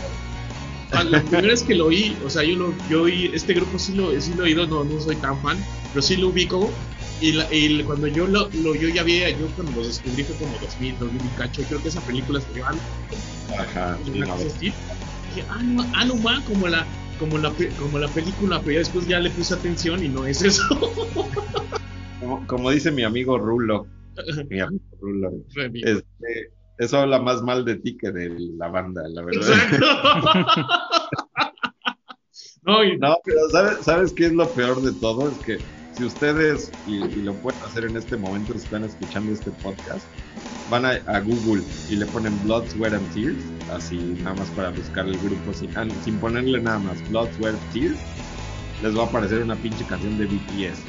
Ah, 0.92 1.04
La 1.04 1.22
primera 1.22 1.48
vez 1.48 1.64
que 1.64 1.76
lo 1.76 1.88
oí, 1.88 2.18
o 2.26 2.30
sea, 2.30 2.44
yo 2.44 2.56
lo 2.56 2.74
yo 2.90 3.04
oí, 3.04 3.30
este 3.34 3.54
grupo 3.54 3.78
sí 3.80 3.94
lo, 3.96 4.20
sí 4.20 4.34
lo 4.34 4.44
he 4.44 4.48
oído, 4.50 4.66
no, 4.68 4.84
no 4.84 5.00
soy 5.00 5.16
tan 5.18 5.40
fan, 5.42 5.58
pero 5.92 6.02
sí 6.02 6.18
lo 6.18 6.30
ubico. 6.30 6.70
Y, 7.22 7.34
la- 7.34 7.48
y 7.54 7.84
cuando 7.84 8.08
yo 8.08 8.28
lo, 8.28 8.50
lo 8.54 8.76
yo 8.76 8.88
ya 8.90 9.02
había, 9.02 9.30
yo 9.30 9.48
cuando 9.56 9.74
los 9.74 9.88
descubrí 9.88 10.24
fue 10.24 10.36
como 10.38 10.58
2000, 10.60 10.98
2000 11.00 11.22
y 11.26 11.30
cacho. 11.38 11.62
Creo 11.68 11.82
que 11.82 11.90
esa 11.90 12.02
película 12.02 12.40
se 12.42 12.54
llama 12.54 12.78
Ajá, 13.58 13.98
una 14.14 14.26
cosa 14.28 14.48
así. 14.48 14.74
Dije, 15.28 15.46
ah, 15.50 15.62
no, 15.64 15.86
ah, 15.94 16.06
no, 16.06 16.16
ma, 16.16 16.44
como 16.46 16.68
la, 16.68 16.86
como, 17.20 17.38
la, 17.38 17.52
como 17.78 18.00
la 18.00 18.08
película, 18.08 18.60
pero 18.62 18.74
ya 18.74 18.80
después 18.80 19.06
ya 19.08 19.20
le 19.20 19.30
puse 19.32 19.54
atención 19.54 20.04
y 20.04 20.08
no 20.10 20.26
es 20.26 20.42
eso. 20.42 20.64
como, 22.20 22.46
como 22.48 22.70
dice 22.72 22.92
mi 22.92 23.04
amigo 23.04 23.38
Rulo, 23.38 23.88
este, 25.84 26.54
eso 26.78 26.98
habla 26.98 27.22
más 27.22 27.42
mal 27.42 27.66
de 27.66 27.76
ti 27.78 27.98
que 27.98 28.12
de 28.12 28.30
la 28.58 28.70
banda, 28.70 29.04
la 29.10 29.24
verdad. 29.24 29.50
Exacto. 29.50 29.86
no, 32.64 32.84
y- 32.84 32.98
No, 32.98 33.16
pero 33.24 33.40
¿sabes, 33.52 33.86
¿sabes 33.86 34.14
qué 34.14 34.28
es 34.28 34.34
lo 34.34 34.54
peor 34.54 34.82
de 34.82 34.94
todo? 35.00 35.30
Es 35.30 35.40
que 35.40 35.58
si 35.92 36.06
ustedes, 36.06 36.72
y, 36.86 36.98
y 36.98 37.22
lo 37.24 37.40
pueden 37.42 37.62
hacer 37.64 37.86
en 37.86 37.98
este 37.98 38.18
momento, 38.18 38.54
están 38.54 38.84
escuchando 38.84 39.34
este 39.34 39.52
podcast, 39.52 40.06
van 40.70 40.86
a, 40.86 40.92
a 41.08 41.20
Google 41.22 41.64
y 41.90 41.96
le 41.96 42.06
ponen 42.06 42.42
Blood, 42.44 42.70
Sweat 42.70 42.94
and 42.94 43.14
Tears, 43.14 43.44
así 43.72 43.98
nada 44.22 44.36
más 44.36 44.50
para 44.52 44.70
buscar 44.70 45.08
el 45.08 45.18
grupo, 45.20 45.54
sin, 45.54 45.76
ah, 45.76 45.86
sin 46.04 46.20
ponerle 46.20 46.62
nada 46.62 46.80
más 46.80 47.10
Blood, 47.10 47.32
Sweat, 47.34 47.56
Tears, 47.74 48.00
les 48.82 48.96
va 48.96 49.04
a 49.04 49.06
aparecer 49.08 49.42
una 49.42 49.56
pinche 49.56 49.84
canción 49.86 50.18
de 50.18 50.26
BTS. 50.28 50.80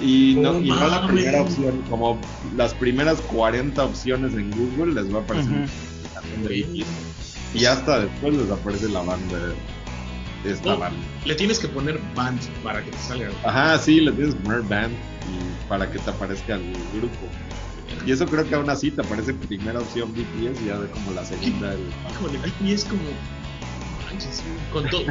Y 0.00 0.36
no, 0.40 0.50
Oh, 0.50 0.60
y 0.60 0.68
no 0.68 0.88
la 0.88 1.06
primera 1.06 1.42
opción, 1.42 1.82
como 1.90 2.20
las 2.56 2.72
primeras 2.74 3.20
40 3.22 3.84
opciones 3.84 4.32
en 4.34 4.50
Google 4.52 4.94
les 4.94 5.12
va 5.12 5.18
a 5.18 5.22
aparecer 5.22 5.52
de 6.42 6.62
BTS. 6.62 6.86
Y 7.54 7.64
hasta 7.64 8.00
después 8.00 8.34
les 8.34 8.50
aparece 8.50 8.88
la 8.88 9.00
banda. 9.02 9.38
esta 10.44 10.70
No. 10.70 10.78
banda. 10.78 10.98
Le 11.24 11.34
tienes 11.34 11.58
que 11.58 11.66
poner 11.66 12.00
band 12.14 12.40
para 12.62 12.82
que 12.84 12.92
te 12.92 12.98
salga. 12.98 13.28
Ajá, 13.44 13.76
sí, 13.78 14.00
le 14.00 14.12
tienes 14.12 14.34
que 14.36 14.40
poner 14.42 14.62
band 14.62 14.92
y 14.92 15.68
para 15.68 15.90
que 15.90 15.98
te 15.98 16.10
aparezca 16.10 16.54
el 16.54 16.72
grupo. 16.94 17.16
Y 18.06 18.12
eso 18.12 18.24
creo 18.24 18.48
que 18.48 18.54
aún 18.54 18.70
así 18.70 18.92
te 18.92 19.00
aparece 19.00 19.34
primera 19.34 19.80
opción 19.80 20.12
BTS 20.14 20.62
y 20.62 20.66
ya 20.66 20.78
de 20.78 20.88
como 20.90 21.10
la 21.12 21.24
segunda. 21.24 21.72
el- 21.74 21.80
Híjole, 22.12 22.72
es 22.72 22.84
como. 22.84 23.02
manches, 24.08 24.42
Con 24.72 24.88
todo. 24.90 25.02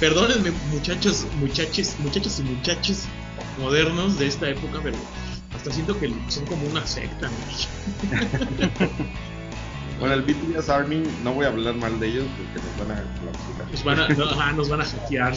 Perdónenme, 0.00 0.50
muchachos, 0.72 1.26
muchachos, 1.40 1.94
muchachos 2.00 2.40
y 2.40 2.42
muchachos 2.42 3.02
modernos 3.58 4.18
de 4.18 4.26
esta 4.26 4.48
época, 4.48 4.80
pero 4.82 4.96
hasta 5.54 5.70
siento 5.72 5.98
que 5.98 6.12
son 6.28 6.44
como 6.46 6.66
una 6.66 6.86
secta. 6.86 7.28
¿no? 7.28 7.32
Bueno, 9.98 10.14
el 10.16 10.22
BTS 10.22 10.68
Army, 10.68 11.02
no 11.22 11.32
voy 11.32 11.44
a 11.44 11.48
hablar 11.50 11.76
mal 11.76 12.00
de 12.00 12.08
ellos 12.08 12.24
porque 12.36 12.58
nos 12.66 12.88
van 12.88 12.90
a. 12.98 13.04
Nos 13.70 13.84
van 13.84 14.00
a, 14.00 14.08
no, 14.08 14.24
ajá, 14.24 14.52
nos 14.52 14.68
van 14.68 14.80
a 14.80 14.84
hackear. 14.84 15.34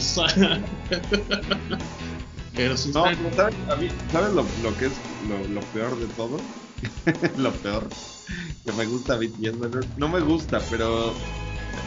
pero 2.56 2.76
sí 2.76 2.90
No, 2.92 3.06
están- 3.06 3.16
pero 3.22 3.36
¿sabes, 3.36 3.54
a 3.70 3.76
mí- 3.76 3.88
¿sabes 4.10 4.32
lo, 4.34 4.44
lo 4.64 4.76
que 4.76 4.86
es 4.86 4.92
lo, 5.28 5.38
lo 5.54 5.60
peor 5.72 5.96
de 6.00 6.06
todo? 6.14 6.36
lo 7.36 7.52
peor 7.52 7.86
que 8.64 8.72
me 8.72 8.86
gusta 8.86 9.16
BTS. 9.16 9.56
bueno, 9.58 9.80
No 9.98 10.08
me 10.08 10.18
gusta, 10.20 10.60
pero 10.68 11.12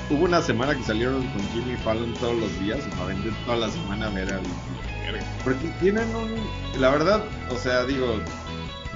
hubo 0.10 0.24
una 0.24 0.42
semana 0.42 0.74
que 0.76 0.84
salieron 0.84 1.22
con 1.28 1.42
Jimmy 1.50 1.76
Fallon 1.84 2.14
todos 2.14 2.38
los 2.40 2.60
días 2.62 2.80
me 2.96 3.02
aventé 3.04 3.30
toda 3.46 3.58
la 3.58 3.70
semana 3.70 4.08
a 4.08 4.10
ver 4.12 4.32
a 4.32 4.40
Porque 5.44 5.68
tienen 5.80 6.14
un... 6.16 6.36
La 6.80 6.90
verdad, 6.90 7.24
o 7.50 7.58
sea, 7.58 7.86
digo, 7.86 8.20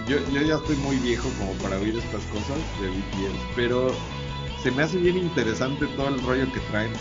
yo, 0.08 0.18
yo 0.32 0.42
ya 0.42 0.56
estoy 0.56 0.76
muy 0.78 0.98
viejo 0.98 1.30
como 1.40 1.54
para 1.54 1.78
oír 1.78 1.96
estas 1.98 2.24
cosas 2.26 2.58
de 2.82 2.90
BTS, 2.90 3.40
pero 3.56 3.96
se 4.62 4.72
me 4.72 4.84
hace 4.84 4.98
bien 4.98 5.18
interesante 5.18 5.88
todo 5.96 6.10
el 6.10 6.22
rollo 6.24 6.52
que 6.52 6.60
traen. 6.72 6.92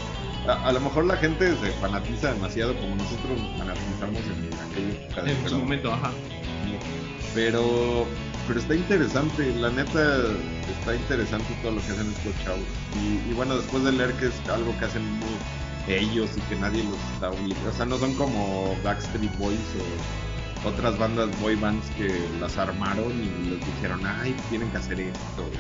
A, 0.46 0.68
a 0.68 0.72
lo 0.72 0.80
mejor 0.80 1.04
la 1.04 1.16
gente 1.16 1.54
se 1.56 1.70
fanatiza 1.80 2.32
demasiado 2.32 2.74
como 2.74 2.96
nosotros 2.96 3.40
nos 3.40 3.58
fanatizamos 3.58 4.20
en 4.26 4.50
aquella 5.14 5.30
en 5.30 5.48
su 5.48 5.58
momento, 5.58 5.92
ajá. 5.92 6.10
pero 7.34 8.06
pero 8.48 8.58
está 8.58 8.74
interesante, 8.74 9.54
la 9.54 9.70
neta 9.70 10.16
está 10.78 10.96
interesante 10.96 11.46
todo 11.62 11.72
lo 11.72 11.80
que 11.80 11.92
hacen 11.92 12.08
estos 12.10 12.44
chavos. 12.44 12.64
Y, 12.96 13.30
y 13.30 13.34
bueno, 13.34 13.56
después 13.56 13.84
de 13.84 13.92
leer 13.92 14.12
que 14.14 14.26
es 14.26 14.48
algo 14.48 14.76
que 14.78 14.84
hacen 14.84 15.04
muy 15.18 15.28
ellos 15.88 16.30
y 16.36 16.40
que 16.42 16.56
nadie 16.56 16.84
los 16.84 16.98
está 17.14 17.30
obligando, 17.30 17.70
o 17.70 17.72
sea, 17.72 17.86
no 17.86 17.98
son 17.98 18.14
como 18.14 18.76
Backstreet 18.84 19.36
Boys 19.38 19.58
o 19.78 20.22
otras 20.68 20.96
bandas 20.98 21.28
boy 21.40 21.56
bands 21.56 21.86
que 21.96 22.08
las 22.40 22.56
armaron 22.56 23.12
y 23.12 23.50
les 23.50 23.66
dijeron, 23.66 24.00
ay, 24.04 24.34
tienen 24.48 24.70
que 24.70 24.76
hacer 24.76 25.00
esto. 25.00 25.50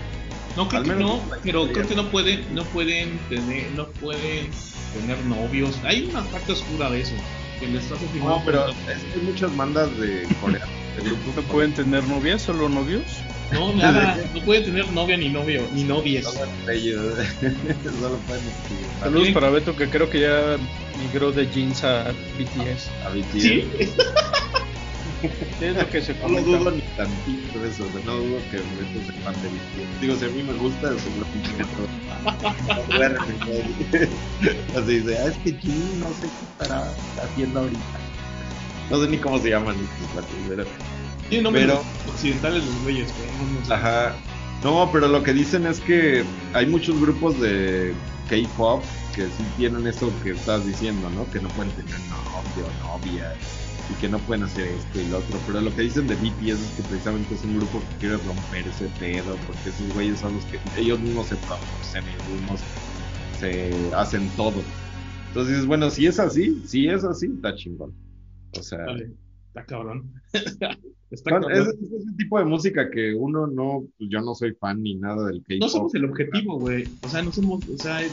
No 0.56 0.68
creo 0.68 0.82
Al 0.82 0.86
que 0.86 0.94
no, 0.94 1.20
pero 1.42 1.72
creo 1.72 1.88
que 1.88 1.94
no 1.94 2.08
pueden, 2.10 2.54
no 2.54 2.62
pueden 2.64 3.18
tener, 3.28 3.70
no 3.72 3.86
pueden 3.86 4.50
tener 4.92 5.18
novios. 5.24 5.78
Hay 5.84 6.08
una 6.10 6.22
parte 6.24 6.52
oscura 6.52 6.90
de 6.90 7.00
eso. 7.00 7.14
Que 7.58 7.68
les 7.68 7.84
firmando 7.84 8.38
No, 8.38 8.42
pero 8.44 8.68
es 8.68 8.74
que 9.12 9.20
hay 9.20 9.26
muchas 9.26 9.56
bandas 9.56 9.98
de 9.98 10.28
Corea, 10.40 10.66
¿No 11.36 11.42
pueden 11.42 11.72
tener 11.72 12.04
novias, 12.04 12.42
solo 12.42 12.68
novios? 12.68 13.04
No, 13.52 13.72
nada, 13.76 14.18
no 14.34 14.40
pueden 14.42 14.64
tener 14.64 14.90
novia 14.92 15.16
ni 15.16 15.28
novio, 15.28 15.62
ni 15.72 15.84
novies. 15.84 16.24
Solo 16.24 16.46
pueden 18.26 18.44
Saludos 19.00 19.28
para 19.30 19.50
Beto 19.50 19.76
que 19.76 19.88
creo 19.88 20.08
que 20.10 20.20
ya 20.20 20.56
migró 21.00 21.32
de 21.32 21.46
jeans 21.50 21.84
a 21.84 22.12
BTS. 22.38 22.90
a 23.04 23.10
BTS. 23.10 23.42
Sí, 23.42 23.64
Es 25.60 25.76
lo 25.76 25.88
que 25.88 26.02
se 26.02 26.14
No 26.14 26.28
lo 26.28 26.42
dudo 26.42 26.70
ni 26.72 26.82
tantito 26.96 27.58
de 27.58 27.68
eso, 27.68 27.84
no 28.04 28.16
dudo 28.16 28.38
que 28.50 28.56
Beto 28.56 29.06
sea 29.06 29.22
fan 29.22 29.34
de 29.42 29.48
BTS. 29.48 30.00
Digo, 30.00 30.16
si 30.16 30.24
a 30.24 30.28
mí 30.28 30.42
me 30.42 30.54
gusta, 30.54 30.90
Duerme, 32.88 33.34
güey. 33.46 34.08
Así 34.76 35.00
dice, 35.00 35.18
ah, 35.18 35.26
es 35.26 35.36
que 35.38 35.52
Jimmy 35.60 35.98
no 35.98 36.08
sé 36.08 36.22
qué 36.22 36.62
estará 36.62 36.92
haciendo 37.22 37.60
ahorita. 37.60 37.80
No 38.90 39.00
sé 39.00 39.08
ni 39.08 39.18
cómo 39.18 39.38
se 39.38 39.50
llaman 39.50 39.76
estos 39.76 40.10
platos, 40.12 40.32
pero... 40.48 40.91
tienen 41.32 41.44
nombres 41.44 41.64
Pero- 41.66 41.82
occidentales 42.12 42.64
los 42.64 42.82
güeyes, 42.82 43.12
pero 43.12 43.32
no, 43.44 43.58
no 43.60 43.64
sé. 43.66 43.72
Ajá. 43.74 44.14
No, 44.62 44.88
pero 44.92 45.08
lo 45.08 45.22
que 45.22 45.32
dicen 45.32 45.66
es 45.66 45.80
que 45.80 46.22
hay 46.54 46.66
muchos 46.66 47.00
grupos 47.00 47.40
de 47.40 47.92
K-pop 48.28 48.82
que 49.14 49.22
sí 49.26 49.44
tienen 49.56 49.86
eso 49.86 50.12
que 50.22 50.30
estás 50.30 50.64
diciendo, 50.64 51.10
¿no? 51.10 51.28
Que 51.30 51.40
no 51.40 51.48
pueden 51.50 51.72
tener 51.72 51.98
novio 52.10 52.66
o 52.66 52.98
novia 52.98 53.34
y 53.90 53.94
que 54.00 54.08
no 54.08 54.18
pueden 54.20 54.44
hacer 54.44 54.68
esto 54.68 55.00
y 55.00 55.08
lo 55.08 55.18
otro. 55.18 55.38
Pero 55.46 55.60
lo 55.62 55.74
que 55.74 55.82
dicen 55.82 56.06
de 56.06 56.14
BTS 56.14 56.60
es 56.60 56.70
que 56.76 56.82
precisamente 56.84 57.34
es 57.34 57.42
un 57.44 57.56
grupo 57.58 57.80
que 57.80 57.96
quiere 58.06 58.16
romper 58.18 58.68
ese 58.68 58.86
pedo 59.00 59.36
porque 59.46 59.70
esos 59.70 59.92
güeyes 59.94 60.20
son 60.20 60.34
los 60.36 60.44
que 60.44 60.58
ellos 60.80 61.00
mismos 61.00 61.26
se 61.26 61.36
producen, 61.36 62.04
ellos 62.08 62.40
mismos 62.40 62.60
se 63.40 63.72
hacen 63.96 64.28
todo. 64.36 64.62
Entonces 65.28 65.66
bueno, 65.66 65.90
si 65.90 66.06
es 66.06 66.20
así, 66.20 66.62
si 66.66 66.86
es 66.88 67.02
así, 67.04 67.26
está 67.34 67.54
chingón. 67.56 67.92
O 68.58 68.62
sea, 68.62 68.78
está 69.54 69.66
cabrón. 69.66 70.12
está 71.10 71.30
cabrón. 71.30 71.52
es, 71.52 71.58
es 71.68 71.92
ese 71.92 72.12
tipo 72.16 72.38
de 72.38 72.44
música 72.46 72.90
que 72.90 73.14
uno 73.14 73.46
no, 73.46 73.84
pues 73.98 74.10
yo 74.10 74.20
no 74.22 74.34
soy 74.34 74.54
fan 74.54 74.82
ni 74.82 74.94
nada 74.94 75.26
del 75.26 75.40
K-pop. 75.42 75.58
No 75.60 75.68
somos 75.68 75.94
el 75.94 76.04
objetivo, 76.06 76.58
güey. 76.58 76.88
O 77.02 77.08
sea, 77.08 77.22
no 77.22 77.32
somos, 77.32 77.62
o 77.68 77.76
sea, 77.78 77.96
de, 77.98 78.10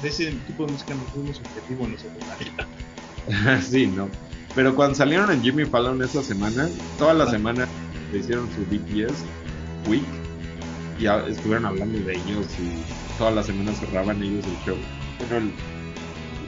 de 0.00 0.08
ese 0.08 0.32
tipo 0.46 0.64
de 0.64 0.72
música 0.72 0.94
no 0.94 1.06
somos 1.08 1.40
objetivo 1.40 1.86
nosotros. 1.86 2.24
la 2.26 2.36
neta. 3.36 3.60
sí, 3.60 3.86
¿no? 3.86 4.08
Pero 4.54 4.74
cuando 4.74 4.94
salieron 4.94 5.30
en 5.30 5.42
Jimmy 5.42 5.64
Fallon 5.66 6.02
esa 6.02 6.22
semana, 6.22 6.68
toda 6.96 7.12
la 7.14 7.26
semana 7.26 7.66
le 8.10 8.18
hicieron 8.18 8.48
su 8.52 8.62
BTS 8.62 9.24
Week 9.88 10.02
y 10.98 11.06
a- 11.06 11.26
estuvieron 11.28 11.66
hablando 11.66 11.98
de 11.98 12.14
ellos 12.16 12.46
y 12.58 13.18
toda 13.18 13.30
la 13.30 13.42
semana 13.42 13.72
cerraban 13.74 14.22
ellos 14.22 14.44
el 14.46 14.56
show, 14.64 14.76
bueno, 15.28 15.52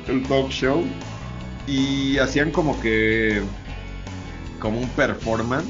el, 0.09 0.15
el 0.17 0.23
talk 0.27 0.49
show 0.51 0.83
y 1.69 2.17
hacían 2.19 2.51
como 2.51 2.81
que 2.81 3.43
como 4.61 4.79
un 4.79 4.89
performance 4.91 5.67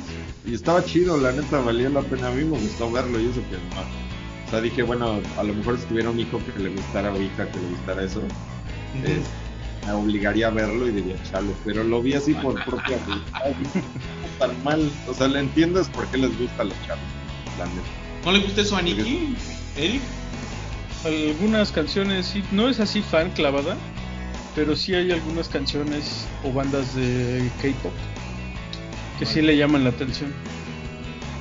y 0.47 0.55
estaba 0.55 0.85
chido, 0.85 1.17
la 1.17 1.33
neta 1.33 1.59
valía 1.61 1.89
la 1.89 2.03
pena 2.03 2.29
a 2.29 2.33
mí 2.33 2.45
me 2.45 2.59
gustó 2.59 2.91
verlo 2.91 3.19
y 3.21 3.27
eso 3.29 3.41
que 3.49 3.57
no. 3.57 3.81
O 4.47 4.51
sea, 4.51 4.61
dije, 4.61 4.83
bueno, 4.83 5.21
a 5.39 5.43
lo 5.45 5.55
mejor 5.55 5.79
si 5.79 5.85
tuviera 5.87 6.11
un 6.11 6.19
hijo 6.21 6.41
que 6.45 6.59
le 6.61 6.71
gustara 6.71 7.13
o 7.13 7.21
hija 7.23 7.47
que 7.49 7.59
le 7.61 7.69
gustara 7.69 8.03
eso, 8.05 8.21
es- 9.05 9.27
me 9.87 9.93
obligaría 9.93 10.49
a 10.49 10.51
verlo 10.51 10.87
y 10.89 10.91
diría, 10.93 11.17
chale, 11.31 11.53
pero 11.65 11.83
lo 11.85 12.03
vi 12.03 12.13
así 12.15 12.35
por 12.35 12.55
propia 12.65 12.99
voluntad. 13.07 13.41
No 14.23 14.47
tan 14.47 14.63
mal. 14.65 14.91
O 15.09 15.15
sea, 15.15 15.27
le 15.29 15.41
entiendes 15.41 15.89
por 15.89 16.07
qué 16.09 16.19
les 16.19 16.37
gusta 16.39 16.63
a 16.63 16.65
los 16.67 16.75
chavos. 16.87 17.03
La 17.59 17.65
neta. 17.65 17.81
¿No 18.27 18.33
le 18.33 18.41
gusta 18.41 18.61
eso 18.61 18.77
a 18.77 18.83
Nicky? 18.83 19.35
¿Eric? 19.79 20.03
Algunas 21.05 21.73
canciones, 21.73 22.27
sí, 22.27 22.43
no 22.53 22.69
es 22.69 22.79
así 22.79 23.01
fan 23.01 23.31
clavada, 23.31 23.75
pero 24.55 24.77
sí 24.77 24.95
hay 24.95 25.11
algunas 25.13 25.49
canciones 25.49 26.27
o 26.45 26.53
bandas 26.53 26.95
de 26.95 27.51
K-pop 27.63 27.93
que 29.21 29.27
sí 29.27 29.43
le 29.43 29.55
llaman 29.55 29.85
la 29.85 29.91
atención. 29.91 30.33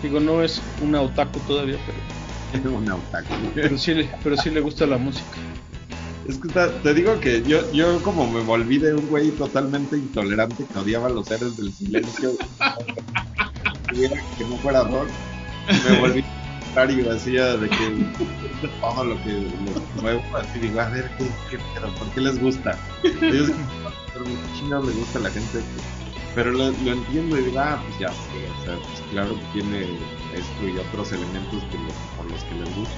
Digo, 0.04 0.20
no 0.20 0.44
es 0.44 0.62
una 0.82 1.02
otaku 1.02 1.40
todavía, 1.48 1.78
pero, 2.52 2.76
Una 2.76 2.96
otaku. 2.96 3.34
pero, 3.56 3.78
sí, 3.78 3.94
le, 3.94 4.10
pero 4.22 4.36
sí 4.36 4.50
le 4.50 4.60
gusta 4.60 4.86
la 4.86 4.98
música. 4.98 5.26
Es 6.28 6.38
que 6.38 6.50
te 6.84 6.94
digo 6.94 7.18
que 7.22 7.42
yo, 7.44 7.72
yo 7.72 8.04
como 8.04 8.30
me 8.30 8.42
volví 8.42 8.80
de 8.80 8.94
un 8.94 9.08
güey 9.08 9.32
totalmente 9.32 9.96
intolerante 9.96 10.66
que 10.66 10.78
odiaba 10.78 11.08
los 11.10 11.28
seres 11.28 11.56
del 11.56 11.74
silencio, 11.74 12.34
que 14.38 14.44
no 14.44 14.58
fuera 14.58 14.84
rock, 14.84 15.08
me 15.90 16.00
volví 16.00 16.24
contrario, 16.62 17.12
hacía 17.14 17.58
de 17.58 17.70
que 17.70 18.06
todo 18.82 19.06
lo 19.06 19.24
que 19.24 19.32
lo 19.32 20.02
nuevo, 20.02 20.22
así 20.36 20.60
digo, 20.60 20.82
a 20.82 20.90
ver, 20.90 21.10
¿qué, 21.18 21.26
qué 21.50 21.58
pedo? 21.58 21.94
¿Por 21.96 22.08
qué 22.10 22.22
les 22.22 22.40
gusta? 22.40 22.78
Ellos, 23.04 23.52
pero 24.14 24.26
¿qué 24.26 24.60
chingados 24.60 24.88
les 24.88 24.98
gusta 24.98 25.20
a 25.20 25.22
la 25.24 25.30
gente? 25.32 25.60
Pero 26.40 26.52
lo, 26.54 26.72
lo 26.72 26.92
entiendo 26.94 27.38
y 27.38 27.42
digo, 27.44 27.60
ah, 27.60 27.78
pues 27.86 28.00
ya 28.00 28.08
sé, 28.08 28.48
o 28.62 28.64
sea, 28.64 28.76
pues 28.76 29.02
claro 29.12 29.36
que 29.36 29.60
tiene 29.60 29.82
esto 29.82 30.68
y 30.74 30.78
otros 30.78 31.12
elementos 31.12 31.62
que 31.70 31.78
los- 31.80 31.94
por 32.16 32.32
los 32.32 32.42
que 32.46 32.56
les 32.56 32.74
gusta. 32.78 32.96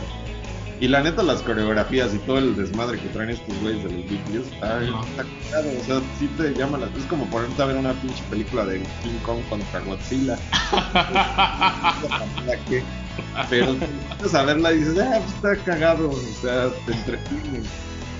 Y 0.79 0.87
la 0.87 1.01
neta, 1.01 1.23
las 1.23 1.41
coreografías 1.41 2.13
y 2.13 2.19
todo 2.19 2.37
el 2.37 2.55
desmadre 2.55 2.99
que 2.99 3.07
traen 3.09 3.31
estos 3.31 3.59
güeyes 3.61 3.83
de 3.83 3.89
los 3.97 4.07
vídeos 4.07 4.45
está, 4.45 4.77
Ajá. 4.77 5.01
está 5.09 5.25
cagado, 5.51 5.69
O 5.79 5.83
sea, 5.85 6.01
sí 6.19 6.27
te 6.37 6.53
llama 6.53 6.77
la 6.77 6.85
Es 6.85 7.05
como 7.09 7.25
ponerte 7.31 7.61
a 7.63 7.65
ver 7.65 7.77
una 7.77 7.93
pinche 7.93 8.23
película 8.29 8.63
de 8.65 8.77
King 9.01 9.17
Kong 9.25 9.39
contra 9.49 9.79
Godzilla. 9.81 10.37
¿Qué? 12.69 12.83
Pero 13.49 13.71
empiezas 13.71 14.35
a 14.35 14.43
verla 14.43 14.71
y 14.73 14.77
dices, 14.79 14.99
ah, 14.99 15.19
pues 15.19 15.33
está 15.55 15.63
cagado. 15.71 16.09
O 16.11 16.41
sea, 16.41 16.69
te 16.85 16.93
entretienen. 16.93 17.63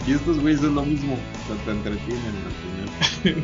Y 0.07 0.13
estos 0.13 0.39
güeyes 0.39 0.61
es 0.63 0.71
lo 0.71 0.81
mismo. 0.83 1.13
O 1.13 1.47
sea, 1.47 1.63
te 1.65 1.71
entretienen 1.71 2.35
al 2.45 3.33
final. 3.33 3.43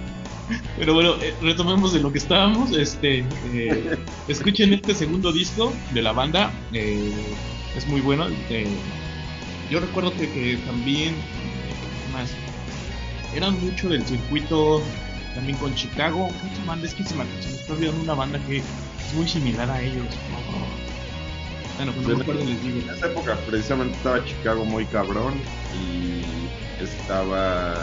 Pero 0.78 0.94
bueno, 0.94 1.14
eh, 1.20 1.34
retomemos 1.40 1.92
de 1.92 2.00
lo 2.00 2.12
que 2.12 2.18
estábamos. 2.18 2.76
Este, 2.76 3.24
eh, 3.52 3.98
escuchen 4.28 4.72
este 4.72 4.94
segundo 4.94 5.32
disco 5.32 5.72
de 5.92 6.02
la 6.02 6.12
banda. 6.12 6.50
eh, 6.72 7.12
es 7.76 7.86
muy 7.86 8.00
bueno. 8.00 8.26
eh, 8.48 8.66
yo 9.70 9.78
recuerdo 9.78 10.12
que, 10.12 10.28
que 10.32 10.56
también, 10.66 11.14
eh, 11.14 11.74
¿qué 12.04 12.12
más, 12.12 12.30
eran 13.34 13.60
mucho 13.64 13.88
del 13.88 14.04
circuito 14.04 14.82
también 15.34 15.56
con 15.58 15.74
Chicago. 15.74 16.28
¿Qué 16.28 16.48
otra 16.48 16.64
banda? 16.66 16.86
Es 16.86 16.94
que 16.94 17.04
se 17.04 17.14
me, 17.14 17.24
se 17.40 17.48
me 17.50 17.54
está 17.54 17.72
olvidando 17.74 18.02
una 18.02 18.14
banda 18.14 18.38
que 18.46 18.58
es 18.58 18.64
muy 19.14 19.28
similar 19.28 19.70
a 19.70 19.80
ellos. 19.80 20.06
Bueno, 21.76 21.92
pues 21.92 22.08
no 22.08 22.16
me 22.16 22.22
acuerdo 22.22 22.44
les 22.44 22.62
digo. 22.62 22.80
En 22.80 22.90
esa 22.90 23.06
época 23.06 23.38
precisamente 23.46 23.96
estaba 23.96 24.24
Chicago 24.24 24.64
muy 24.64 24.84
cabrón 24.86 25.34
y 25.72 26.82
estaba... 26.82 27.74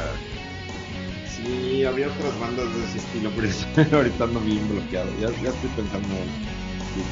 Sí, 1.48 1.86
había 1.86 2.08
otras 2.08 2.38
bandas 2.40 2.66
de 2.76 2.84
ese 2.84 2.98
estilo, 2.98 3.32
pero 3.36 3.48
es- 3.48 3.66
ahorita 3.94 4.24
ando 4.26 4.40
bien 4.42 4.68
bloqueado. 4.70 5.10
Ya, 5.20 5.28
ya 5.42 5.50
estoy 5.50 5.70
pensando 5.76 6.16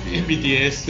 En 0.08 0.16
en 0.16 0.28
BTS. 0.28 0.90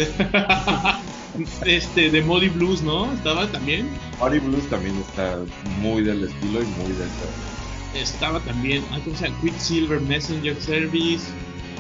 este, 1.66 2.10
de 2.10 2.22
Modi 2.22 2.50
Blues, 2.50 2.82
¿no? 2.82 3.12
Estaba 3.14 3.46
también. 3.52 3.90
Party 4.20 4.40
Blues 4.40 4.64
también 4.70 4.96
está 4.98 5.38
muy 5.80 6.02
del 6.04 6.24
estilo 6.24 6.62
y 6.62 6.66
muy 6.66 6.92
de 6.94 7.04
esa. 7.06 8.00
Estaba 8.00 8.40
también, 8.42 8.84
ah, 8.92 9.00
¿cómo 9.04 9.16
se 9.16 9.26
llama? 9.28 9.40
Quicksilver 9.42 10.02
Messenger 10.02 10.60
Service. 10.62 11.26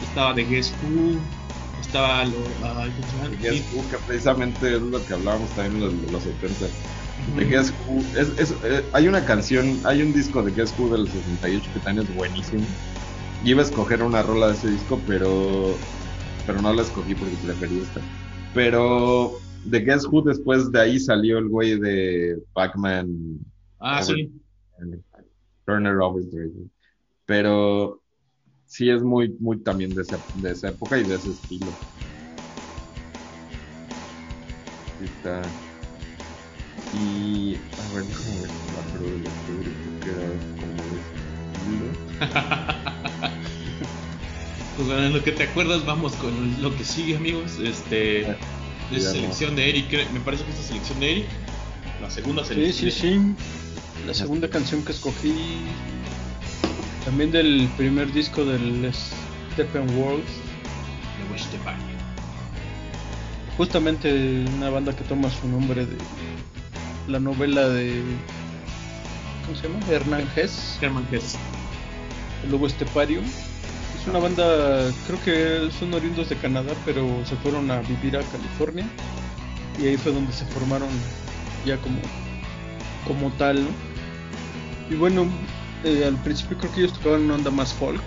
Estaba 0.07 0.34
de 0.34 0.43
Guess 0.45 0.74
Who. 0.84 1.16
Estaba 1.82 2.26
lo, 2.26 2.38
ay, 2.63 2.91
¿cómo 2.91 3.11
se 3.11 3.18
llama? 3.30 3.41
Guess 3.41 3.63
Who, 3.74 3.89
que 3.89 3.97
precisamente 4.05 4.76
es 4.76 4.82
lo 4.82 5.03
que 5.05 5.13
hablábamos 5.13 5.49
también 5.51 5.76
en 5.89 6.01
los, 6.03 6.11
los 6.11 6.24
70. 6.24 6.66
De 7.26 7.45
Guess 7.45 7.73
Who, 7.80 8.09
es, 8.13 8.34
es- 8.38 8.55
eh, 8.63 8.88
hay 8.93 9.07
una 9.07 9.26
canción, 9.26 9.82
hay 9.86 10.01
un 10.01 10.13
disco 10.13 10.43
de 10.43 10.51
Guess 10.51 10.76
Who 10.78 10.89
del 10.95 11.07
68 11.07 11.71
que 11.73 11.80
también 11.80 12.03
es 12.05 12.11
buenísimo. 12.13 12.67
Y 13.41 13.51
iba 13.51 13.61
a 13.61 13.65
escoger 13.65 14.03
una 14.03 14.23
rola 14.23 14.47
de 14.47 14.53
ese 14.53 14.69
disco, 14.69 15.03
pero 15.05 15.80
pero 16.45 16.61
no 16.61 16.73
la 16.73 16.84
escogí 16.84 17.15
porque 17.15 17.38
preferí 17.38 17.80
esta. 17.80 18.05
Pero 18.53 19.41
de 19.63 19.80
Guess 19.82 20.07
Who 20.07 20.21
después 20.23 20.71
de 20.71 20.80
ahí 20.80 20.99
salió 20.99 21.39
el 21.39 21.49
güey 21.49 21.80
de 21.80 22.41
Pac-Man 22.53 23.39
Ah, 23.80 24.01
sí. 24.03 24.32
Turner 25.65 25.97
Overdrive. 26.01 26.69
Pero 27.26 28.01
sí 28.65 28.89
es 28.89 29.03
muy, 29.03 29.30
muy 29.39 29.59
también 29.63 29.95
de 29.95 30.03
esa, 30.03 30.23
de 30.34 30.51
esa 30.51 30.69
época 30.69 30.97
y 30.99 31.05
de 31.05 31.15
ese 31.15 31.32
estilo. 31.32 31.78
Está. 34.97 35.55
Y 36.98 37.56
a 37.56 37.93
ver, 37.96 38.04
déjame 38.06 38.39
ver 38.41 38.50
me 38.50 38.80
acuerdo 38.80 39.06
del 39.12 39.22
grupo 39.24 39.52
que 40.02 40.10
era 40.10 40.28
como 40.60 40.76
de. 40.91 41.00
Pues 44.76 44.88
bueno, 44.89 45.04
en 45.06 45.14
lo 45.14 45.24
que 45.24 45.32
te 45.32 45.43
acuerdas, 45.43 45.86
vamos 45.86 46.12
con 46.16 46.62
lo 46.62 46.76
que 46.76 46.84
sigue, 46.84 47.16
amigos. 47.16 47.60
Este. 47.64 48.24
Ya 48.91 48.98
Es 48.98 49.06
no. 49.06 49.12
selección 49.12 49.56
de 49.56 49.70
Eric, 49.70 50.12
me 50.12 50.20
parece 50.20 50.43
que 50.43 50.50
esta 50.50 50.62
es 50.62 50.68
selección 50.68 51.00
de 51.00 51.12
Eric. 51.14 51.26
La 52.02 52.10
segunda 52.10 52.43
Sí, 52.43 52.56
selección. 52.56 52.91
sí, 52.91 53.02
sí. 53.02 53.18
La 54.06 54.14
segunda 54.14 54.50
canción 54.50 54.84
que 54.84 54.91
escogí. 54.91 55.60
También 57.06 57.32
del 57.32 57.70
primer 57.78 58.12
disco 58.12 58.43
del 58.43 58.91
Steppenwolf. 59.54 60.26
De. 61.52 61.58
Justamente 63.58 64.46
una 64.58 64.70
banda 64.70 64.93
que 64.96 65.04
toma 65.06 65.30
su 65.30 65.48
nombre 65.48 65.86
de 65.86 65.96
la 67.08 67.20
novela 67.20 67.68
de. 67.70 68.01
¿Cómo 69.45 69.58
se 69.58 69.68
llama? 69.68 69.80
Hernán 69.89 70.28
Hess. 70.36 70.78
Herman 70.82 71.08
Hess. 71.12 71.38
El 72.43 72.51
Lobo 72.51 72.68
Estepario. 72.68 73.22
Es 73.22 74.08
una 74.08 74.20
banda, 74.20 74.91
creo 75.08 75.24
que 75.24 75.72
son 75.80 75.93
oriundos 75.93 76.30
de 76.30 76.36
Canadá, 76.36 76.74
pero 76.86 77.08
se 77.26 77.36
fueron 77.38 77.72
a 77.72 77.82
vivir 77.82 78.18
a 78.18 78.22
California. 78.22 78.86
Y 79.80 79.88
ahí 79.88 79.97
fue 79.97 80.12
donde 80.12 80.32
se 80.32 80.45
formaron 80.45 80.89
ya 81.66 81.78
como, 81.78 81.97
como 83.08 83.32
tal, 83.38 83.64
¿no? 83.64 83.70
Y 84.89 84.95
bueno, 84.95 85.28
eh, 85.84 86.06
al 86.06 86.16
principio 86.24 86.58
creo 86.58 86.72
que 86.72 86.80
ellos 86.82 86.93
tocaban 86.93 87.22
una 87.22 87.36
onda 87.36 87.51
más 87.51 87.74
folk. 87.74 88.03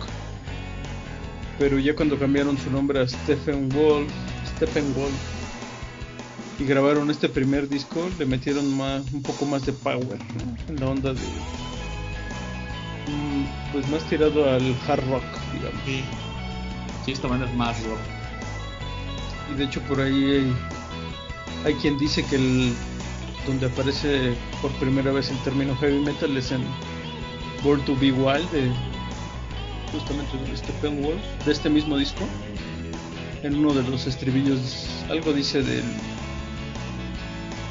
Pero 1.58 1.78
ya 1.78 1.94
cuando 1.96 2.18
cambiaron 2.18 2.56
su 2.56 2.70
nombre 2.70 3.00
a 3.00 3.08
Stephen 3.08 3.68
Wolf, 3.70 4.10
Stephen 4.56 4.94
Wolf, 4.94 5.37
y 6.58 6.64
grabaron 6.64 7.10
este 7.10 7.28
primer 7.28 7.68
disco, 7.68 8.08
le 8.18 8.26
metieron 8.26 8.76
más, 8.76 9.02
un 9.12 9.22
poco 9.22 9.46
más 9.46 9.64
de 9.64 9.72
power, 9.72 10.18
¿no? 10.18 10.74
En 10.74 10.80
la 10.80 10.86
onda 10.88 11.12
de 11.12 11.20
mm, 13.06 13.72
pues 13.72 13.88
más 13.88 14.02
tirado 14.04 14.50
al 14.50 14.76
hard 14.86 15.08
rock, 15.08 15.22
digamos. 15.52 15.80
Sí. 15.84 16.02
Sí, 17.04 17.12
esta 17.12 17.28
banda 17.28 17.46
es 17.46 17.54
más 17.54 17.82
rock. 17.84 17.98
Y 19.52 19.58
de 19.58 19.64
hecho 19.64 19.80
por 19.82 20.00
ahí 20.00 20.24
hay, 20.24 20.56
hay 21.64 21.74
quien 21.74 21.96
dice 21.98 22.24
que 22.24 22.36
el 22.36 22.74
donde 23.46 23.66
aparece 23.66 24.34
por 24.60 24.70
primera 24.72 25.10
vez 25.10 25.30
el 25.30 25.38
término 25.38 25.74
heavy 25.76 26.00
metal 26.00 26.36
es 26.36 26.52
en 26.52 26.62
Born 27.62 27.80
to 27.86 27.96
Be 27.96 28.12
Wild 28.12 28.50
de 28.50 28.70
justamente 29.92 30.36
de 30.36 30.56
Steppenwolf, 30.56 31.22
de 31.46 31.52
este 31.52 31.70
mismo 31.70 31.96
disco. 31.96 32.26
En 33.42 33.54
uno 33.54 33.72
de 33.72 33.88
los 33.88 34.06
estribillos 34.06 34.88
algo 35.08 35.32
dice 35.32 35.62
del 35.62 35.84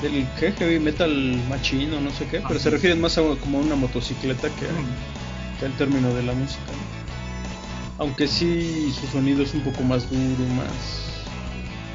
del 0.01 0.27
¿qué? 0.39 0.51
heavy 0.51 0.79
metal 0.79 1.11
machino, 1.49 1.99
no 1.99 2.11
sé 2.11 2.25
qué, 2.27 2.41
pero 2.47 2.59
se 2.59 2.69
refieren 2.69 3.01
más 3.01 3.17
a 3.17 3.21
como 3.41 3.59
a 3.59 3.61
una 3.61 3.75
motocicleta 3.75 4.49
que 4.49 4.65
a- 4.65 5.59
que 5.59 5.65
al 5.65 5.73
término 5.73 6.13
de 6.13 6.23
la 6.23 6.33
música. 6.33 6.61
¿no? 6.67 8.03
Aunque 8.03 8.27
sí 8.27 8.93
su 8.99 9.07
sonido 9.07 9.41
es 9.41 9.53
un 9.55 9.61
poco 9.61 9.81
más 9.83 10.07
duro, 10.09 10.47
más... 10.55 10.67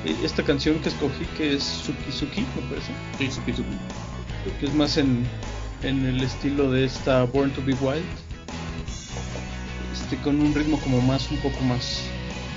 eh, 0.04 0.16
Esta 0.24 0.42
canción 0.42 0.80
que 0.80 0.88
escogí, 0.88 1.24
que 1.36 1.54
es 1.54 1.62
Suki 1.62 2.10
Suki, 2.10 2.40
me 2.40 2.62
parece, 2.68 2.92
Sí, 3.18 3.30
supi, 3.30 3.52
supi. 3.52 3.76
que 4.58 4.66
es 4.66 4.74
más 4.74 4.96
en, 4.96 5.24
en 5.84 6.04
el 6.06 6.22
estilo 6.24 6.72
de 6.72 6.84
esta 6.86 7.22
Born 7.22 7.52
to 7.52 7.62
Be 7.64 7.74
Wild, 7.74 8.04
este, 9.92 10.16
con 10.18 10.40
un 10.40 10.52
ritmo 10.54 10.80
como 10.80 11.00
más, 11.02 11.30
un 11.30 11.36
poco 11.38 11.60
más 11.62 12.02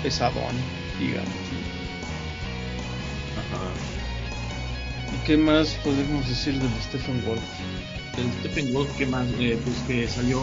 pesadón, 0.01 0.55
digamos. 0.99 1.27
¿Y 1.51 1.64
qué 5.25 5.37
más 5.37 5.69
podemos 5.83 6.27
decir 6.27 6.53
del 6.59 6.69
Stephen 6.81 7.21
Wolf? 7.25 7.41
El 8.17 8.31
Steppenwolf, 8.39 8.89
que 8.97 9.05
más? 9.07 9.27
Eh, 9.39 9.57
pues 9.63 9.75
que 9.87 10.07
salió 10.07 10.41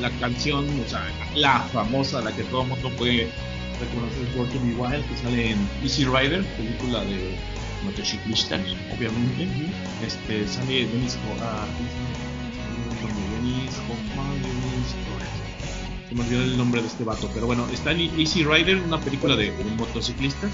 la 0.00 0.10
canción, 0.12 0.64
o 0.84 0.88
sea, 0.88 1.04
la 1.34 1.60
famosa, 1.72 2.22
la 2.22 2.32
que 2.34 2.44
todo 2.44 2.62
el 2.62 2.68
mundo 2.68 2.90
puede 2.96 3.28
reconocer, 3.78 4.36
Born 4.36 4.48
to 4.50 4.58
Be 4.64 4.74
Wild, 4.74 5.04
que 5.08 5.16
sale 5.22 5.50
en 5.50 5.58
Easy 5.82 6.04
Rider, 6.06 6.42
película 6.56 7.04
de 7.04 7.36
motociclistas, 7.84 8.60
obviamente. 8.96 9.46
Este, 10.06 10.48
sale 10.48 10.86
Dennis 10.86 11.16
Ho- 11.16 11.36
¿cómo 11.36 11.88
se 11.90 11.94
llama? 11.94 12.14
Se 12.96 13.04
me 13.04 13.12
olvidó 13.12 13.36
el 13.36 13.36
nombre, 13.36 13.60
Dennis 13.60 13.74
Hoffman, 13.90 14.42
Dennis. 14.42 14.94
Se 16.08 16.14
me 16.14 16.20
olvidó 16.22 16.42
el 16.42 16.56
nombre 16.56 16.80
de 16.80 16.86
este 16.88 17.04
vato, 17.04 17.30
pero 17.34 17.46
bueno, 17.46 17.66
está 17.70 17.92
en 17.92 18.00
Easy 18.18 18.44
Rider, 18.44 18.76
una 18.80 18.98
película 18.98 19.36
de, 19.36 19.50
de 19.52 19.64
motociclistas, 19.76 20.50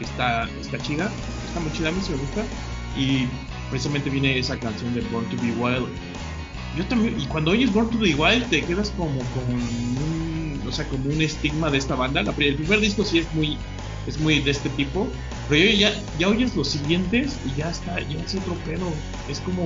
que 0.00 0.06
está, 0.06 0.48
está 0.60 0.78
chida, 0.78 1.10
está 1.46 1.60
muy 1.60 1.70
chida, 1.72 1.90
a 1.90 1.92
mí 1.92 2.00
sí 2.02 2.12
me 2.12 2.18
gusta, 2.18 2.42
y 2.96 3.28
precisamente 3.68 4.08
viene 4.08 4.38
esa 4.38 4.58
canción 4.58 4.94
de 4.94 5.02
Born 5.12 5.26
to 5.26 5.36
Be 5.42 5.52
Wild. 5.52 5.86
Yo 6.76 6.84
también, 6.86 7.20
y 7.20 7.26
cuando 7.26 7.50
oyes 7.50 7.70
Born 7.72 7.90
to 7.90 7.98
Be 7.98 8.14
Wild 8.14 8.48
te 8.48 8.62
quedas 8.62 8.90
como 8.96 9.18
con 9.18 9.44
un, 9.52 10.62
o 10.66 10.72
sea, 10.72 10.86
como 10.88 11.10
un 11.10 11.20
estigma 11.20 11.70
de 11.70 11.78
esta 11.78 11.94
banda. 11.94 12.22
La, 12.22 12.32
el 12.38 12.54
primer 12.54 12.80
disco 12.80 13.04
sí 13.04 13.18
es 13.18 13.34
muy, 13.34 13.58
es 14.06 14.18
muy 14.18 14.40
de 14.40 14.52
este 14.52 14.70
tipo, 14.70 15.06
pero 15.48 15.70
ya, 15.70 15.92
ya 16.18 16.28
oyes 16.28 16.56
los 16.56 16.68
siguientes 16.68 17.38
y 17.46 17.58
ya 17.58 17.70
está, 17.70 18.00
ya 18.00 18.18
es 18.24 18.34
otro 18.36 18.54
pedo. 18.64 18.90
Es 19.28 19.40
como, 19.40 19.64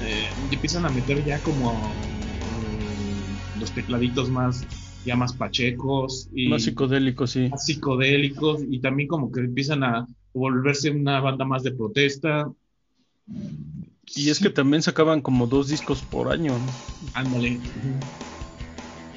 eh, 0.00 0.28
empiezan 0.50 0.86
a 0.86 0.88
meter 0.88 1.24
ya 1.24 1.38
como 1.40 1.70
eh, 1.70 3.60
los 3.60 3.70
tecladitos 3.70 4.28
más, 4.28 4.64
ya 5.06 5.16
más 5.16 5.32
pachecos 5.34 6.28
y 6.34 6.50
Más 6.50 6.62
psicodélico, 6.62 7.26
sí. 7.26 7.48
más 7.50 7.64
psicodélicos 7.64 8.62
y 8.68 8.80
también 8.80 9.08
como 9.08 9.30
que 9.32 9.40
empiezan 9.40 9.84
a 9.84 10.06
volverse 10.34 10.90
una 10.90 11.20
banda 11.20 11.44
más 11.44 11.62
de 11.62 11.72
protesta. 11.72 12.52
Y 14.14 14.30
es 14.30 14.38
que 14.40 14.50
también 14.50 14.82
sacaban 14.82 15.20
como 15.22 15.46
dos 15.46 15.68
discos 15.68 16.02
por 16.02 16.30
año. 16.32 16.58
Ándale. 17.14 17.60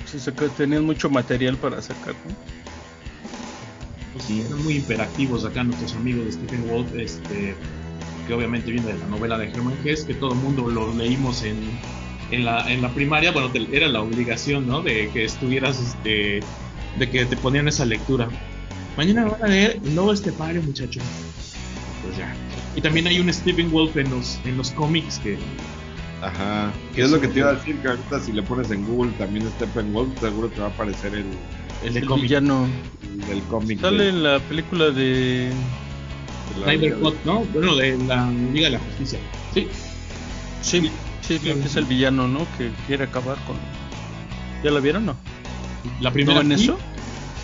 Sí, 0.06 0.20
saca- 0.20 0.54
tenían 0.54 0.84
mucho 0.86 1.10
material 1.10 1.58
para 1.60 1.82
sacar, 1.82 2.16
¿no? 2.24 2.36
Pues 4.12 4.26
sí, 4.26 4.42
eran 4.42 4.64
muy 4.64 4.78
hiperactivos 4.78 5.46
acá 5.46 5.64
nuestros 5.64 5.96
amigos 5.96 6.26
de 6.26 6.32
Stephen 6.32 6.68
Wolf, 6.68 6.92
este, 6.96 7.56
que 8.26 8.34
obviamente 8.34 8.72
viene 8.72 8.94
de 8.94 8.98
la 8.98 9.08
novela 9.08 9.38
de 9.38 9.48
Herman 9.48 9.78
Hesse, 9.84 10.06
que 10.08 10.16
todo 10.16 10.34
el 10.34 10.40
mundo 10.40 10.68
lo 10.70 10.96
leímos 10.96 11.44
en, 11.44 11.80
en, 12.32 12.46
la, 12.46 12.72
en 12.72 12.82
la 12.82 12.90
primaria, 12.90 13.32
bueno, 13.32 13.50
te- 13.50 13.68
era 13.76 13.88
la 13.88 14.02
obligación, 14.02 14.68
¿no? 14.68 14.82
De 14.82 15.10
que 15.10 15.26
estuvieras, 15.26 15.80
este, 15.80 16.40
de 16.98 17.10
que 17.10 17.26
te 17.26 17.36
ponían 17.38 17.68
esa 17.68 17.86
lectura. 17.86 18.28
Mañana 18.98 19.26
van 19.26 19.44
a 19.44 19.48
leer 19.48 19.80
nuevo 19.84 20.12
Estepario, 20.14 20.62
muchachos. 20.64 21.04
Pues 22.04 22.18
ya. 22.18 22.34
Y 22.76 22.82
también 22.82 23.08
hay 23.08 23.20
un 23.20 23.32
Stephen 23.34 23.72
Wolf 23.72 23.96
en 23.98 24.10
los, 24.10 24.40
en 24.46 24.58
los 24.58 24.72
cómics 24.72 25.20
que 25.20 25.38
Ajá. 26.22 26.72
¿Qué 26.94 27.04
es 27.04 27.12
lo 27.12 27.22
que 27.22 27.30
te 27.30 27.40
iba 27.40 27.50
a 27.50 27.54
decir? 27.54 27.78
Que 27.78 27.88
ahorita 27.88 28.20
si 28.20 28.34
le 28.34 28.44
pones 28.44 28.70
en 28.72 28.86
Google 28.86 29.12
también 29.18 29.48
Steppenwolf, 29.52 30.20
seguro 30.20 30.50
te 30.50 30.60
va 30.60 30.68
a 30.68 30.70
aparecer 30.70 31.14
el, 31.16 31.26
el 31.84 31.94
de 31.94 32.00
El 32.02 32.06
cómic. 32.08 32.24
villano. 32.24 32.68
el 33.22 33.28
del 33.28 33.42
cómic. 33.44 33.80
Sale 33.80 34.04
de- 34.04 34.10
en 34.10 34.24
la 34.24 34.40
película 34.40 34.90
de... 34.92 35.50
Snyder 36.62 36.96
Cut, 37.00 37.16
¿no? 37.24 37.40
Bueno, 37.54 37.76
de 37.78 37.98
la 38.06 38.30
Liga 38.54 38.66
de 38.68 38.72
la 38.72 38.80
Justicia. 38.80 39.20
Sí. 39.54 39.68
Sí, 40.62 40.92
sí, 41.36 41.40
creo 41.40 41.60
que 41.60 41.68
es 41.68 41.76
el 41.76 41.86
villano, 41.86 42.28
¿no? 42.28 42.40
Que 42.58 42.72
quiere 42.88 43.06
acabar 43.06 43.38
con... 43.46 43.56
¿Ya 44.64 44.72
la 44.72 44.80
vieron 44.80 45.06
no? 45.06 45.16
La 46.02 46.12
primera 46.12 46.44
¿No 46.44 46.52
en 46.52 46.58
sí, 46.58 46.66
eso? 46.66 46.78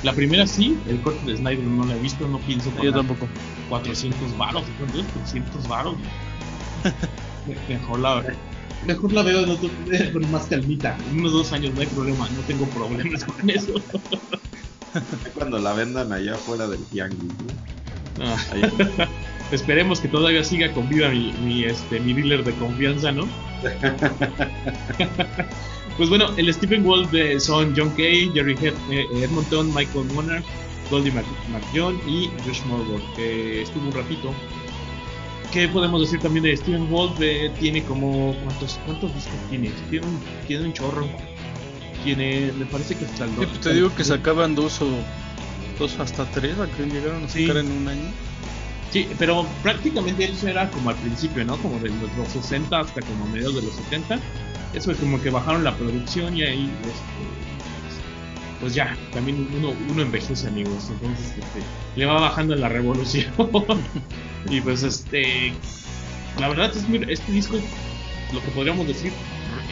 La 0.04 0.14
primera 0.14 0.46
sí, 0.46 0.78
el 0.88 1.00
corte 1.02 1.26
de 1.26 1.38
Snyder 1.38 1.64
no 1.64 1.86
la 1.86 1.96
he 1.96 2.00
visto, 2.00 2.28
no 2.28 2.40
pienso 2.40 2.72
Yo 2.82 2.92
tampoco. 2.92 3.28
400 3.70 4.38
varos, 4.38 4.64
¿cuánto 4.78 5.00
es? 5.00 5.08
300 5.08 5.68
varos. 5.68 5.96
Me- 7.48 7.76
Mejor 7.76 8.00
la, 8.00 8.24
mejor 8.86 9.14
la 9.14 9.22
veo 9.24 9.44
en 9.44 9.52
otro, 9.52 9.70
con 10.14 10.32
más 10.32 10.46
calmita. 10.48 10.98
En 11.12 11.20
unos 11.20 11.32
dos 11.32 11.54
años 11.54 11.74
no 11.74 11.82
hay 11.82 11.88
problema, 11.88 12.28
no 12.30 12.42
tengo 12.42 12.68
problemas 12.70 13.24
con 13.24 13.50
eso. 13.50 13.74
Cuando 15.36 15.60
la 15.60 15.74
vendan 15.74 16.12
allá 16.12 16.36
afuera 16.36 16.68
del 16.68 16.84
tianguis, 16.86 17.32
¿no? 18.18 18.26
Ah. 18.26 19.08
Esperemos 19.52 20.00
que 20.00 20.08
todavía 20.08 20.44
siga 20.44 20.72
con 20.74 20.90
vida 20.90 21.10
mi, 21.10 21.32
mi, 21.44 21.64
este, 21.66 22.00
mi 22.00 22.14
dealer 22.14 22.44
de 22.44 22.52
confianza, 22.54 23.12
¿no? 23.12 23.28
pues 25.98 26.10
bueno, 26.10 26.28
el 26.38 26.54
Stephen 26.54 26.84
Wolf 26.84 27.12
de 27.12 27.40
son 27.40 27.74
John 27.76 27.90
Kay, 27.92 28.32
Jerry 28.34 28.56
Hed- 28.56 28.74
eh, 28.92 29.08
Edmonton, 29.24 29.74
Michael 29.74 30.06
Monarch, 30.14 30.44
Goldie 30.90 31.12
McJohn 31.12 32.00
y 32.08 32.30
Josh 32.46 32.62
Morgan, 32.68 33.02
que 33.16 33.62
estuvo 33.62 33.88
un 33.88 33.94
ratito. 33.94 34.34
¿Qué 35.54 35.68
podemos 35.70 36.02
decir 36.02 36.20
también 36.20 36.44
de 36.44 36.58
Stephen 36.58 36.90
Wolf? 36.90 37.14
Eh, 37.22 37.50
tiene 37.60 37.82
como. 37.84 38.36
¿cuántos, 38.44 38.78
¿Cuántos 38.86 39.14
discos 39.16 39.34
tiene? 39.50 39.72
Tiene 39.90 40.06
un, 40.06 40.20
tiene 40.48 40.66
un 40.66 40.74
chorro. 40.74 41.08
Tiene. 42.04 42.52
Me 42.58 42.66
parece 42.66 42.96
que 42.98 43.06
hasta 43.06 43.24
el. 43.24 43.30
Sí, 43.32 43.36
pues 43.38 43.60
te 43.62 43.74
digo 43.74 43.96
que 43.96 44.04
sacaban 44.04 44.54
dos 44.54 44.82
o 44.82 44.88
dos 45.80 45.98
hasta 46.00 46.26
tres, 46.26 46.60
a 46.60 46.68
que 46.68 46.84
llegaron 46.88 47.24
a 47.24 47.30
Sí. 47.30 47.48
sacar 47.48 47.64
en 47.64 47.72
un 47.72 47.88
año. 47.88 48.12
Sí, 48.96 49.10
pero 49.20 49.46
prácticamente 49.62 50.24
eso 50.24 50.48
era 50.48 50.70
como 50.72 50.90
al 50.90 50.96
principio, 50.96 51.44
¿no? 51.44 51.58
Como 51.58 51.78
de 51.80 51.90
los, 51.90 52.16
los 52.18 52.30
60 52.30 52.80
hasta 52.80 53.02
como 53.02 53.26
mediados 53.28 53.56
de 53.56 53.64
los 53.64 53.74
70. 53.74 54.18
Eso 54.74 54.92
es 54.92 54.98
como 55.00 55.22
que 55.22 55.30
bajaron 55.30 55.66
la 55.66 55.76
producción 55.76 56.34
y 56.38 56.44
ahí, 56.44 56.72
este, 56.86 58.56
pues 58.62 58.74
ya, 58.74 58.96
también 59.14 59.50
uno, 59.58 59.74
uno 59.92 60.02
envejece, 60.02 60.48
amigos. 60.48 60.90
Entonces, 60.90 61.28
este, 61.32 61.60
le 61.98 62.06
va 62.06 62.22
bajando 62.22 62.56
la 62.56 62.70
revolución. 62.70 63.26
y 64.50 64.62
pues, 64.62 64.82
este, 64.84 65.52
la 66.40 66.48
verdad 66.48 66.72
es 66.74 66.88
muy- 66.88 67.06
este 67.10 67.30
disco, 67.34 67.58
lo 68.32 68.42
que 68.42 68.48
podríamos 68.52 68.88
decir, 68.88 69.12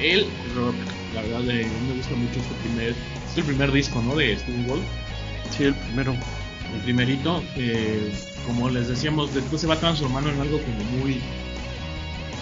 el 0.02 0.28
rock. 0.54 0.76
La 1.16 1.22
verdad, 1.22 1.50
eh, 1.50 1.66
me 1.88 1.96
gusta 1.96 2.14
mucho 2.16 2.42
este 2.42 2.56
primer, 2.56 2.90
es 2.90 3.38
el 3.38 3.44
primer 3.46 3.72
disco, 3.72 4.02
¿no? 4.02 4.18
De 4.18 4.38
Steven 4.38 4.68
Wolf 4.68 4.84
Sí, 5.50 5.64
el 5.64 5.76
primero. 5.76 6.12
el 6.12 6.82
primerito, 6.82 7.42
eh, 7.56 8.12
como 8.46 8.70
les 8.70 8.88
decíamos, 8.88 9.34
después 9.34 9.62
se 9.62 9.68
va 9.68 9.76
transformando 9.78 10.30
en 10.30 10.40
algo 10.40 10.60
como 10.60 10.84
muy... 10.98 11.22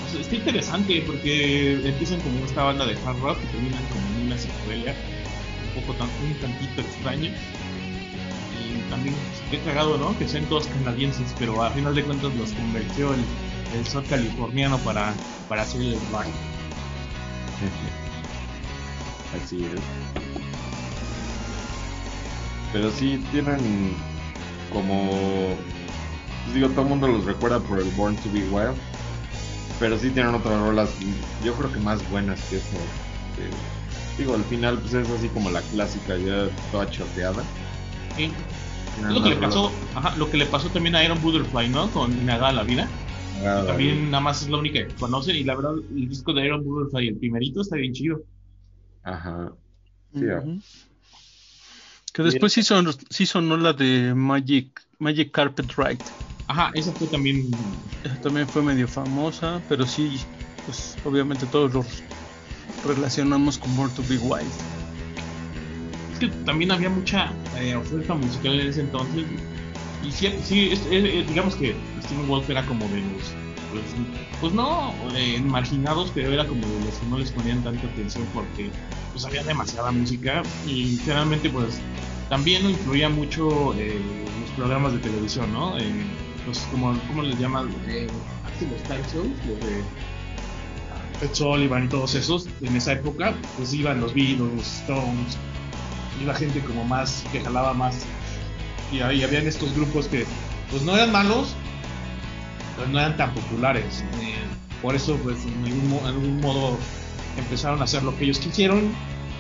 pues, 0.02 0.22
está 0.22 0.36
interesante 0.36 1.02
porque 1.06 1.88
empiezan 1.88 2.20
como 2.22 2.45
esta 2.45 2.64
banda 2.64 2.86
de 2.86 2.97
hard 3.06 3.20
rock 3.20 3.39
y 3.43 3.47
terminan 3.47 3.84
como 3.86 4.26
una 4.26 4.38
psicodelia 4.38 4.95
un 5.76 5.82
poco 5.82 5.93
tan, 5.97 6.10
un 6.24 6.34
tantito 6.36 6.82
extraña. 6.82 7.30
Y 7.30 8.89
también 8.89 9.16
he 9.52 9.60
cagado, 9.60 9.97
¿no? 9.97 10.18
Que 10.18 10.28
sean 10.28 10.45
todos 10.45 10.68
canadienses, 10.68 11.34
pero 11.38 11.64
a 11.64 11.72
final 11.72 11.95
de 11.95 12.04
cuentas 12.04 12.34
los 12.36 12.52
convirtió 12.52 13.14
el, 13.14 13.24
el 13.74 14.08
californiano 14.08 14.78
para, 14.80 15.14
para 15.47 15.62
hacer 15.64 15.82
el 15.82 15.99
rock. 16.12 16.26
Así 19.43 19.64
es. 19.64 19.82
Pero 22.74 22.91
sí 22.91 23.24
tienen 23.32 23.95
como. 24.72 25.56
Pues 26.44 26.56
digo, 26.56 26.70
todo 26.70 26.82
el 26.82 26.88
mundo 26.89 27.08
los 27.08 27.26
recuerda 27.26 27.60
por 27.60 27.80
el 27.80 27.89
Born 27.92 28.16
to 28.18 28.32
Be 28.32 28.39
Wild. 28.50 28.76
Pero 29.80 29.98
sí 29.98 30.10
tienen 30.12 30.36
otras 30.36 30.60
rolas, 30.62 30.89
yo 31.44 31.54
creo 31.56 31.72
que 31.72 31.80
más 31.80 32.08
buenas 32.10 32.39
que 32.50 32.58
eso. 32.58 32.68
que- 33.36 34.22
digo, 34.22 34.36
al 34.36 34.44
final, 34.44 34.78
pues 34.80 34.94
es 34.94 35.10
así 35.10 35.30
como 35.30 35.50
la 35.50 35.62
clásica, 35.62 36.18
ya 36.18 36.50
toda 36.72 36.89
choteada. 36.89 37.44
Sí. 38.16 38.32
Lo 39.02 39.24
que 39.24 39.30
le 39.30 39.36
pasó, 39.38 39.72
ajá, 39.96 40.16
lo 40.18 40.30
que 40.30 40.38
le 40.38 40.46
pasó 40.46 40.70
también 40.70 40.96
a 40.96 41.04
Iron 41.04 41.20
Butterfly, 41.22 41.70
¿no? 41.70 41.89
Con 41.92 42.12
Inagada 42.12 42.52
la 42.52 42.64
vida. 42.64 42.89
También 43.66 44.12
nada 44.12 44.22
más 44.22 44.42
es 44.44 44.50
la 44.50 44.58
única 44.58 44.80
que 44.86 44.94
conocen 44.96 45.36
y 45.38 45.44
la 45.46 45.56
verdad 45.56 45.72
el 45.96 46.10
disco 46.10 46.34
de 46.34 46.46
Iron 46.46 46.64
Butterfly, 46.64 47.08
el 47.08 47.16
primerito, 47.16 47.62
está 47.62 47.78
bien 47.78 47.94
chido. 47.94 48.22
Ajá. 49.04 49.52
Sí. 50.14 50.26
Ujú. 50.26 50.60
Que 52.14 52.24
después 52.24 52.52
sí, 52.54 52.62
son, 52.64 52.88
sí 53.10 53.26
sonó 53.26 53.56
la 53.58 53.72
de 53.74 54.14
Magic, 54.14 54.82
Magic 55.00 55.32
Carpet 55.32 55.72
Ride. 55.78 56.02
Ajá, 56.52 56.70
esa 56.74 56.91
fue 56.91 57.08
también... 57.08 57.49
Esa 58.04 58.16
También 58.18 58.45
fue 58.45 58.62
medio 58.62 58.86
famosa, 58.86 59.62
pero 59.70 59.86
sí, 59.88 60.20
pues 60.66 60.97
obviamente 61.06 61.45
todos 61.45 61.74
los 61.74 61.86
relacionamos 62.86 63.58
con 63.58 63.74
Born 63.78 63.89
to 63.93 64.02
Be 64.10 64.18
Wild. 64.18 64.52
Es 66.12 66.20
que 66.20 66.28
también 66.45 66.72
había 66.74 66.89
mucha 66.89 67.32
eh, 67.58 67.74
oferta 67.76 68.16
musical 68.16 68.60
en 68.60 68.68
ese 68.68 68.82
entonces. 68.82 69.24
Y 70.04 70.12
sí, 70.12 70.28
sí 70.43 70.70
es- 70.72 70.86
es- 70.91 71.06
es- 71.06 71.28
digamos 71.30 71.56
que 71.56 71.74
Steven 72.04 72.28
Wolf 72.28 72.49
era 72.49 72.66
como 72.66 72.86
de 72.89 72.97
los... 72.99 73.32
Pues, 73.72 73.84
pues 74.41 74.54
no 74.54 74.93
eh, 75.16 75.39
marginados, 75.45 76.12
pero 76.14 76.34
era 76.34 76.45
como 76.45 76.68
de 76.68 76.82
los 76.84 76.95
que 76.95 77.06
no 77.06 77.18
les 77.18 77.32
ponían 77.32 77.64
tanta 77.64 77.88
atención 77.88 78.26
porque 78.34 78.70
pues 79.14 79.24
había 79.24 79.41
demasiada 79.43 79.89
música 79.93 80.43
y 80.68 80.97
generalmente 80.97 81.49
pues 81.49 81.80
también 82.28 82.70
influía 82.70 83.08
mucho 83.08 83.74
eh, 83.78 83.97
los 84.41 84.49
programas 84.58 84.91
de 84.91 84.99
televisión, 84.99 85.54
¿no? 85.54 85.78
Eh, 85.78 85.89
como, 86.72 86.97
¿Cómo 87.08 87.24
les 87.24 87.39
llaman? 87.39 87.70
Eh, 87.88 88.08
los 88.62 88.89
los 88.89 89.60
de 89.60 89.84
Ed 91.22 91.34
Sullivan 91.34 91.86
y 91.86 91.88
todos 91.88 92.16
esos, 92.16 92.47
en 92.62 92.76
esa 92.76 92.93
época, 92.93 93.34
pues 93.58 93.74
iban 93.74 94.02
los 94.02 94.14
Beatles, 94.14 94.39
los 94.56 94.68
Stones, 94.82 95.38
iba 96.22 96.34
gente 96.34 96.60
como 96.62 96.84
más, 96.84 97.24
que 97.32 97.41
jalaba 97.41 97.74
más. 97.74 98.06
Y 98.91 98.99
ahí 99.02 99.24
habían 99.24 99.47
estos 99.47 99.74
grupos 99.76 100.08
que, 100.08 100.26
pues 100.70 100.84
no 100.84 100.95
eran 100.95 101.12
malos, 101.12 101.56
pero 102.76 102.89
no 102.89 102.99
eran 102.99 103.18
tan 103.18 103.34
populares. 103.34 104.04
Eh, 104.22 104.36
por 104.82 104.95
eso, 104.95 105.16
pues 105.18 105.38
en 105.45 106.06
algún 106.06 106.41
modo 106.41 106.78
empezaron 107.38 107.82
a 107.82 107.84
hacer 107.86 108.04
lo 108.04 108.18
que 108.18 108.26
ellos 108.26 108.39
quisieron. 108.39 108.91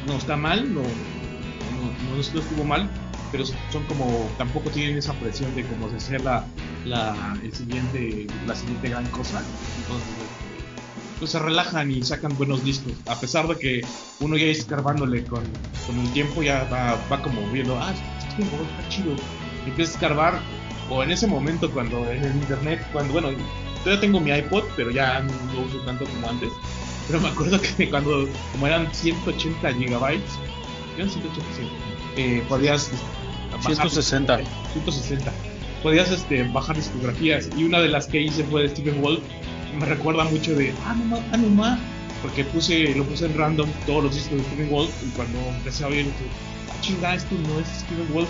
No 0.07 0.13
está 0.13 0.37
mal, 0.37 0.73
no, 0.73 0.81
no, 0.81 2.15
no 2.15 2.19
estuvo 2.19 2.63
mal, 2.63 2.89
pero 3.31 3.45
son 3.45 3.83
como, 3.87 4.29
tampoco 4.37 4.69
tienen 4.69 4.97
esa 4.97 5.13
presión 5.13 5.53
de 5.55 5.63
como 5.65 5.87
de 5.89 5.99
ser 5.99 6.21
la, 6.21 6.45
la, 6.85 7.37
el 7.43 7.53
siguiente, 7.53 8.27
la 8.45 8.55
siguiente 8.55 8.89
gran 8.89 9.05
cosa. 9.07 9.41
Entonces, 9.77 10.09
pues 11.19 11.31
se 11.31 11.39
relajan 11.39 11.91
y 11.91 12.03
sacan 12.03 12.35
buenos 12.35 12.63
discos. 12.63 12.93
A 13.07 13.19
pesar 13.19 13.47
de 13.47 13.55
que 13.55 13.81
uno 14.19 14.37
ya 14.37 14.45
escarbándole 14.47 15.23
con, 15.23 15.43
con 15.85 15.99
el 15.99 16.11
tiempo, 16.13 16.41
ya 16.41 16.63
va, 16.65 16.97
va 17.11 17.21
como 17.21 17.47
viendo, 17.51 17.79
ah, 17.79 17.93
este 18.17 18.43
juego 18.43 18.65
está 18.65 18.89
chido. 18.89 19.15
Y 19.65 19.69
empiezas 19.69 19.93
a 19.93 19.97
escarbar, 19.97 20.39
o 20.89 21.03
en 21.03 21.11
ese 21.11 21.27
momento 21.27 21.71
cuando 21.71 21.99
en 22.09 22.23
el 22.23 22.35
internet, 22.35 22.85
cuando, 22.91 23.13
bueno, 23.13 23.29
todavía 23.83 24.01
tengo 24.01 24.19
mi 24.19 24.31
iPod, 24.31 24.63
pero 24.75 24.91
ya 24.91 25.21
no 25.21 25.31
lo 25.53 25.67
uso 25.67 25.77
tanto 25.85 26.05
como 26.05 26.27
antes. 26.27 26.51
Pero 27.07 27.21
me 27.21 27.29
acuerdo 27.29 27.61
que 27.61 27.89
cuando, 27.91 28.27
como 28.51 28.67
eran 28.67 28.93
180 28.93 29.73
gigabytes, 29.73 30.39
eran 30.97 31.09
180, 31.09 31.53
sí, 31.55 31.69
eh, 32.17 32.43
podías 32.49 32.91
bajar- 33.69 33.89
160. 33.89 34.39
160. 34.73 35.31
Podías 35.83 36.11
este, 36.11 36.43
bajar 36.49 36.75
discografías 36.75 37.49
y 37.57 37.63
una 37.63 37.79
de 37.79 37.87
las 37.87 38.07
que 38.07 38.21
hice 38.21 38.43
fue 38.43 38.63
de 38.63 38.69
Stephen 38.69 39.01
Wolf. 39.01 39.21
Me 39.79 39.85
recuerda 39.85 40.23
mucho 40.25 40.53
de, 40.55 40.73
ah, 40.85 40.93
no, 40.97 41.05
ma, 41.05 41.17
ah, 41.31 41.37
no, 41.37 41.47
ma", 41.49 41.79
porque 42.21 42.43
puse, 42.43 42.93
lo 42.95 43.03
puse 43.05 43.25
en 43.25 43.35
random 43.37 43.67
todos 43.87 44.03
los 44.03 44.15
discos 44.15 44.37
de 44.37 44.43
Stephen 44.43 44.69
Wolf 44.69 44.91
y 45.03 45.09
cuando 45.15 45.39
empecé 45.57 45.83
a 45.83 45.87
oír, 45.87 46.05
dije, 46.05 46.15
ah, 46.69 46.81
chinga, 46.81 47.15
esto 47.15 47.35
no 47.35 47.59
es 47.59 47.67
Stephen 47.67 48.13
Wolf. 48.13 48.29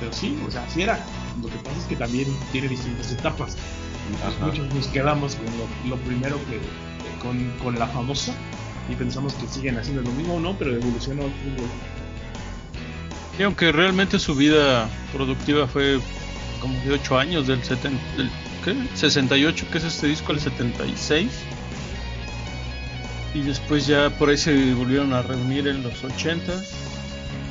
Pero 0.00 0.12
sí, 0.12 0.38
o 0.46 0.50
sea, 0.50 0.62
así 0.64 0.82
era. 0.82 0.98
Lo 1.42 1.48
que 1.48 1.56
pasa 1.58 1.78
es 1.78 1.84
que 1.84 1.96
también 1.96 2.26
tiene 2.52 2.68
distintas 2.68 3.10
etapas. 3.12 3.56
Entonces, 4.10 4.40
muchos 4.40 4.74
nos 4.74 4.86
quedamos 4.88 5.34
con 5.34 5.46
lo, 5.46 5.96
lo 5.96 6.02
primero 6.04 6.36
que, 6.48 6.60
con, 7.20 7.50
con 7.62 7.78
la 7.78 7.86
famosa 7.88 8.32
y 8.88 8.94
pensamos 8.94 9.34
que 9.34 9.48
siguen 9.48 9.76
haciendo 9.78 10.02
lo 10.02 10.10
mismo 10.12 10.34
o 10.34 10.40
no, 10.40 10.56
pero 10.56 10.72
evolucionó. 10.76 11.22
Stephen 11.24 11.56
Wolf. 11.56 11.70
Y 13.38 13.42
aunque 13.42 13.70
realmente 13.70 14.18
su 14.18 14.34
vida 14.34 14.88
productiva 15.12 15.66
fue 15.66 16.00
como 16.60 16.78
de 16.84 16.92
8 16.92 17.18
años, 17.18 17.46
del, 17.46 17.62
70, 17.62 18.16
del 18.16 18.30
¿qué? 18.64 18.74
68, 18.94 19.66
que 19.70 19.78
es 19.78 19.84
este 19.84 20.06
disco, 20.06 20.32
al 20.32 20.40
76. 20.40 21.30
Y 23.34 23.40
después 23.40 23.86
ya 23.86 24.08
por 24.10 24.30
ahí 24.30 24.38
se 24.38 24.72
volvieron 24.74 25.12
a 25.12 25.20
reunir 25.20 25.68
en 25.68 25.82
los 25.82 26.02
80 26.02 26.54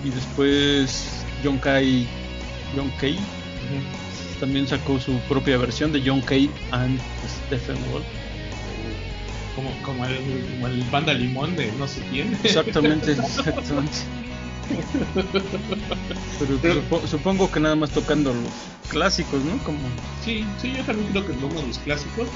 Y 0.03 0.09
después 0.09 1.23
John 1.43 1.59
Kay, 1.59 2.07
John 2.75 2.91
Kay 2.99 3.19
también 4.39 4.67
sacó 4.67 4.99
su 4.99 5.17
propia 5.29 5.57
versión 5.57 5.91
de 5.91 6.01
John 6.03 6.21
Kay 6.21 6.49
and 6.71 6.99
Stephen 7.47 7.77
Wolf. 7.91 8.05
Como, 9.55 9.69
como, 9.83 10.05
el, 10.05 10.17
como 10.51 10.67
el 10.67 10.83
banda 10.85 11.13
limón 11.13 11.55
de 11.55 11.71
no 11.73 11.87
sé 11.87 12.01
quién. 12.11 12.37
Exactamente, 12.43 13.11
exactamente. 13.13 14.24
Pero, 16.39 16.57
Pero- 16.61 16.81
supo- 16.81 17.07
supongo 17.07 17.51
que 17.51 17.59
nada 17.59 17.75
más 17.75 17.91
tocando 17.91 18.33
los 18.33 18.51
clásicos, 18.89 19.43
¿no? 19.43 19.57
Como 19.63 19.79
Sí, 20.23 20.45
sí, 20.61 20.73
yo 20.75 20.83
también 20.83 21.09
creo 21.11 21.25
que 21.25 21.33
de 21.33 21.67
los 21.67 21.77
clásicos, 21.79 22.27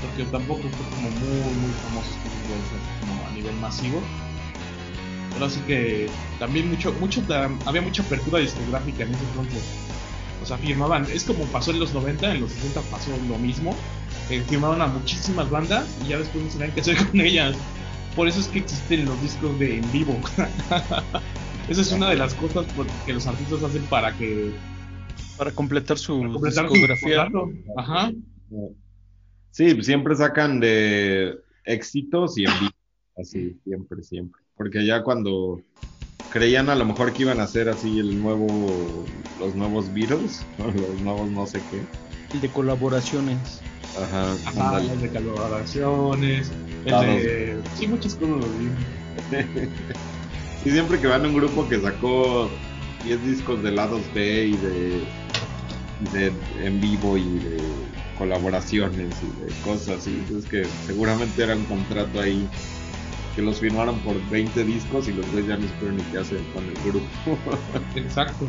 porque 0.00 0.24
tampoco 0.30 0.62
fue 0.62 0.86
como 0.96 1.10
muy, 1.10 1.54
muy 1.54 1.72
famoso 1.82 2.10
así 2.10 2.28
como 3.00 3.26
a 3.26 3.30
nivel 3.32 3.54
masivo. 3.56 4.02
Pero 5.34 5.46
así 5.46 5.60
que 5.60 6.08
también 6.38 6.68
mucho, 6.68 6.92
mucho 6.94 7.22
había 7.66 7.82
mucha 7.82 8.02
apertura 8.02 8.40
discográfica 8.40 9.04
en 9.04 9.10
ese 9.14 9.24
entonces. 9.24 9.62
O 10.42 10.46
sea, 10.46 10.56
firmaban, 10.58 11.04
es 11.12 11.24
como 11.24 11.44
pasó 11.46 11.72
en 11.72 11.80
los 11.80 11.92
90, 11.92 12.32
en 12.34 12.40
los 12.40 12.52
60 12.52 12.80
pasó 12.82 13.10
lo 13.28 13.36
mismo. 13.38 13.76
eh, 14.30 14.42
firmaron 14.48 14.80
a 14.82 14.86
muchísimas 14.86 15.48
bandas 15.50 15.84
y 16.04 16.08
ya 16.08 16.18
después 16.18 16.44
no 16.44 16.50
sabían 16.50 16.72
qué 16.72 16.80
hacer 16.80 16.96
con 17.06 17.20
ellas. 17.20 17.56
Por 18.14 18.26
eso 18.28 18.40
es 18.40 18.48
que 18.48 18.58
existen 18.60 19.04
los 19.06 19.20
discos 19.20 19.58
de 19.58 19.78
en 19.78 19.92
vivo. 19.92 20.18
Esa 21.68 21.82
es 21.82 21.92
una 21.92 22.10
de 22.10 22.16
las 22.16 22.34
cosas 22.34 22.66
que 23.04 23.12
los 23.12 23.26
artistas 23.26 23.62
hacen 23.62 23.82
para 23.84 24.16
que 24.16 24.52
para 25.36 25.52
completar 25.52 25.98
su 25.98 26.18
completar 26.18 26.66
su 26.66 26.74
discografía. 26.74 27.22
contrato. 27.24 27.52
Ajá. 27.76 28.12
Sí, 29.52 29.82
siempre 29.82 30.16
sacan 30.16 30.60
de 30.60 31.38
éxitos 31.64 32.36
y 32.38 32.44
en 32.44 32.52
vivo. 32.60 32.72
Así, 33.16 33.56
siempre, 33.64 34.02
siempre. 34.02 34.40
Porque 34.56 34.84
ya 34.84 35.02
cuando 35.02 35.60
creían 36.30 36.68
a 36.70 36.74
lo 36.74 36.84
mejor 36.84 37.12
que 37.12 37.22
iban 37.22 37.40
a 37.40 37.44
hacer 37.44 37.68
así 37.68 37.98
el 37.98 38.20
nuevo, 38.20 38.46
los 39.38 39.54
nuevos 39.54 39.92
Beatles, 39.94 40.44
o 40.58 40.64
los 40.70 41.00
nuevos 41.02 41.30
no 41.30 41.46
sé 41.46 41.60
qué. 41.70 41.82
El 42.34 42.40
de 42.40 42.48
colaboraciones. 42.48 43.60
Ajá, 43.96 44.32
Ajá, 44.46 44.80
el 44.80 45.00
de 45.00 45.08
colaboraciones, 45.08 46.50
el 46.84 46.90
Dados. 46.90 47.22
de... 47.22 47.58
Sí, 47.76 47.86
muchas 47.86 48.14
cosas. 48.14 48.50
Y 50.64 50.70
siempre 50.70 51.00
que 51.00 51.06
van 51.06 51.24
a 51.24 51.28
un 51.28 51.34
grupo 51.34 51.68
que 51.68 51.80
sacó 51.80 52.50
10 53.04 53.24
discos 53.24 53.62
de 53.62 53.72
lados 53.72 54.02
B 54.14 54.46
y 54.46 54.56
de, 54.56 55.02
y 56.14 56.66
en 56.66 56.80
vivo 56.80 57.16
y 57.16 57.38
de 57.38 57.58
colaboraciones 58.18 59.14
y 59.22 59.44
de 59.44 59.52
cosas 59.62 60.00
así, 60.00 60.22
es 60.36 60.44
que 60.46 60.64
seguramente 60.86 61.42
era 61.42 61.54
un 61.54 61.64
contrato 61.64 62.20
ahí 62.20 62.48
que 63.36 63.42
los 63.42 63.60
firmaron 63.60 63.96
por 64.00 64.16
20 64.30 64.64
discos 64.64 65.06
y 65.08 65.12
los 65.12 65.24
güeyes 65.30 65.48
ya 65.48 65.56
no 65.56 65.68
supieron 65.68 65.96
ni 65.96 66.02
qué 66.04 66.18
hacer 66.18 66.40
con 66.52 66.64
el 66.64 66.74
grupo. 66.84 67.38
Exacto. 67.94 68.48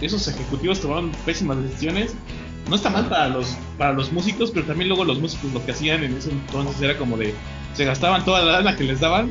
Esos 0.00 0.26
ejecutivos 0.26 0.80
tomaron 0.80 1.12
pésimas 1.24 1.62
decisiones. 1.62 2.14
No 2.68 2.76
está 2.76 2.90
mal 2.90 3.08
para 3.08 3.28
los 3.28 3.56
para 3.78 3.92
los 3.92 4.10
músicos, 4.10 4.50
pero 4.50 4.66
también 4.66 4.88
luego 4.88 5.04
los 5.04 5.20
músicos 5.20 5.52
lo 5.52 5.64
que 5.64 5.72
hacían 5.72 6.02
en 6.02 6.16
ese 6.16 6.30
entonces 6.32 6.82
era 6.82 6.98
como 6.98 7.16
de 7.16 7.34
se 7.74 7.84
gastaban 7.84 8.24
toda 8.24 8.42
la 8.42 8.52
lana 8.52 8.74
que 8.74 8.84
les 8.84 9.00
daban 9.00 9.30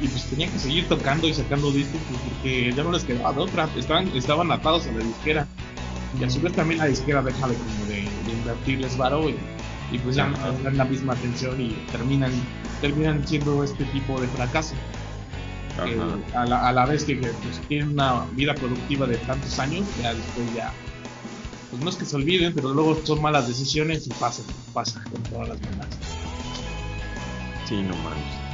y 0.00 0.08
pues 0.08 0.24
tenían 0.26 0.50
que 0.50 0.58
seguir 0.58 0.88
tocando 0.88 1.26
y 1.26 1.34
sacando 1.34 1.70
discos 1.70 2.00
pues, 2.08 2.20
porque 2.22 2.72
ya 2.72 2.82
no 2.82 2.92
les 2.92 3.04
quedaba 3.04 3.32
de 3.32 3.40
otra. 3.40 3.68
Estaban 3.76 4.08
estaban 4.14 4.50
atados 4.50 4.86
a 4.86 4.92
la 4.92 5.04
disquera 5.04 5.46
y 6.18 6.24
a 6.24 6.30
su 6.30 6.40
vez 6.40 6.52
también 6.52 6.78
la 6.78 6.86
disquera 6.86 7.22
deja 7.22 7.48
de 7.48 7.54
como 7.54 7.86
de, 7.86 8.02
de 8.02 8.32
invertirles 8.32 8.96
varo 8.96 9.28
y, 9.28 9.36
y 9.92 9.98
pues 9.98 10.16
ya 10.16 10.28
no 10.28 10.36
dan 10.62 10.76
la 10.76 10.84
misma 10.84 11.14
atención 11.14 11.60
y 11.60 11.70
terminan 11.92 12.32
terminan 12.80 13.26
siendo 13.26 13.64
este 13.64 13.84
tipo 13.86 14.20
de 14.20 14.28
fracaso 14.28 14.74
a, 16.34 16.46
la, 16.46 16.68
a 16.68 16.72
la 16.72 16.86
vez 16.86 17.04
que, 17.04 17.18
que, 17.20 17.28
pues, 17.28 17.60
tienen 17.68 17.90
una 17.90 18.24
vida 18.32 18.54
productiva 18.54 19.06
de 19.06 19.16
tantos 19.18 19.58
años, 19.58 19.86
ya 20.00 20.14
después 20.14 20.54
ya, 20.54 20.72
pues 21.70 21.82
no 21.82 21.90
es 21.90 21.96
que 21.96 22.04
se 22.04 22.16
olviden, 22.16 22.54
pero 22.54 22.72
luego 22.72 22.98
son 23.04 23.20
malas 23.20 23.48
decisiones 23.48 24.06
y 24.06 24.10
pasa, 24.10 24.42
pasa 24.72 25.02
con 25.10 25.22
todas 25.24 25.48
las 25.50 25.60
bandas. 25.62 25.88
Sí, 27.68 27.82
no 27.82 27.94
manches. 27.96 28.45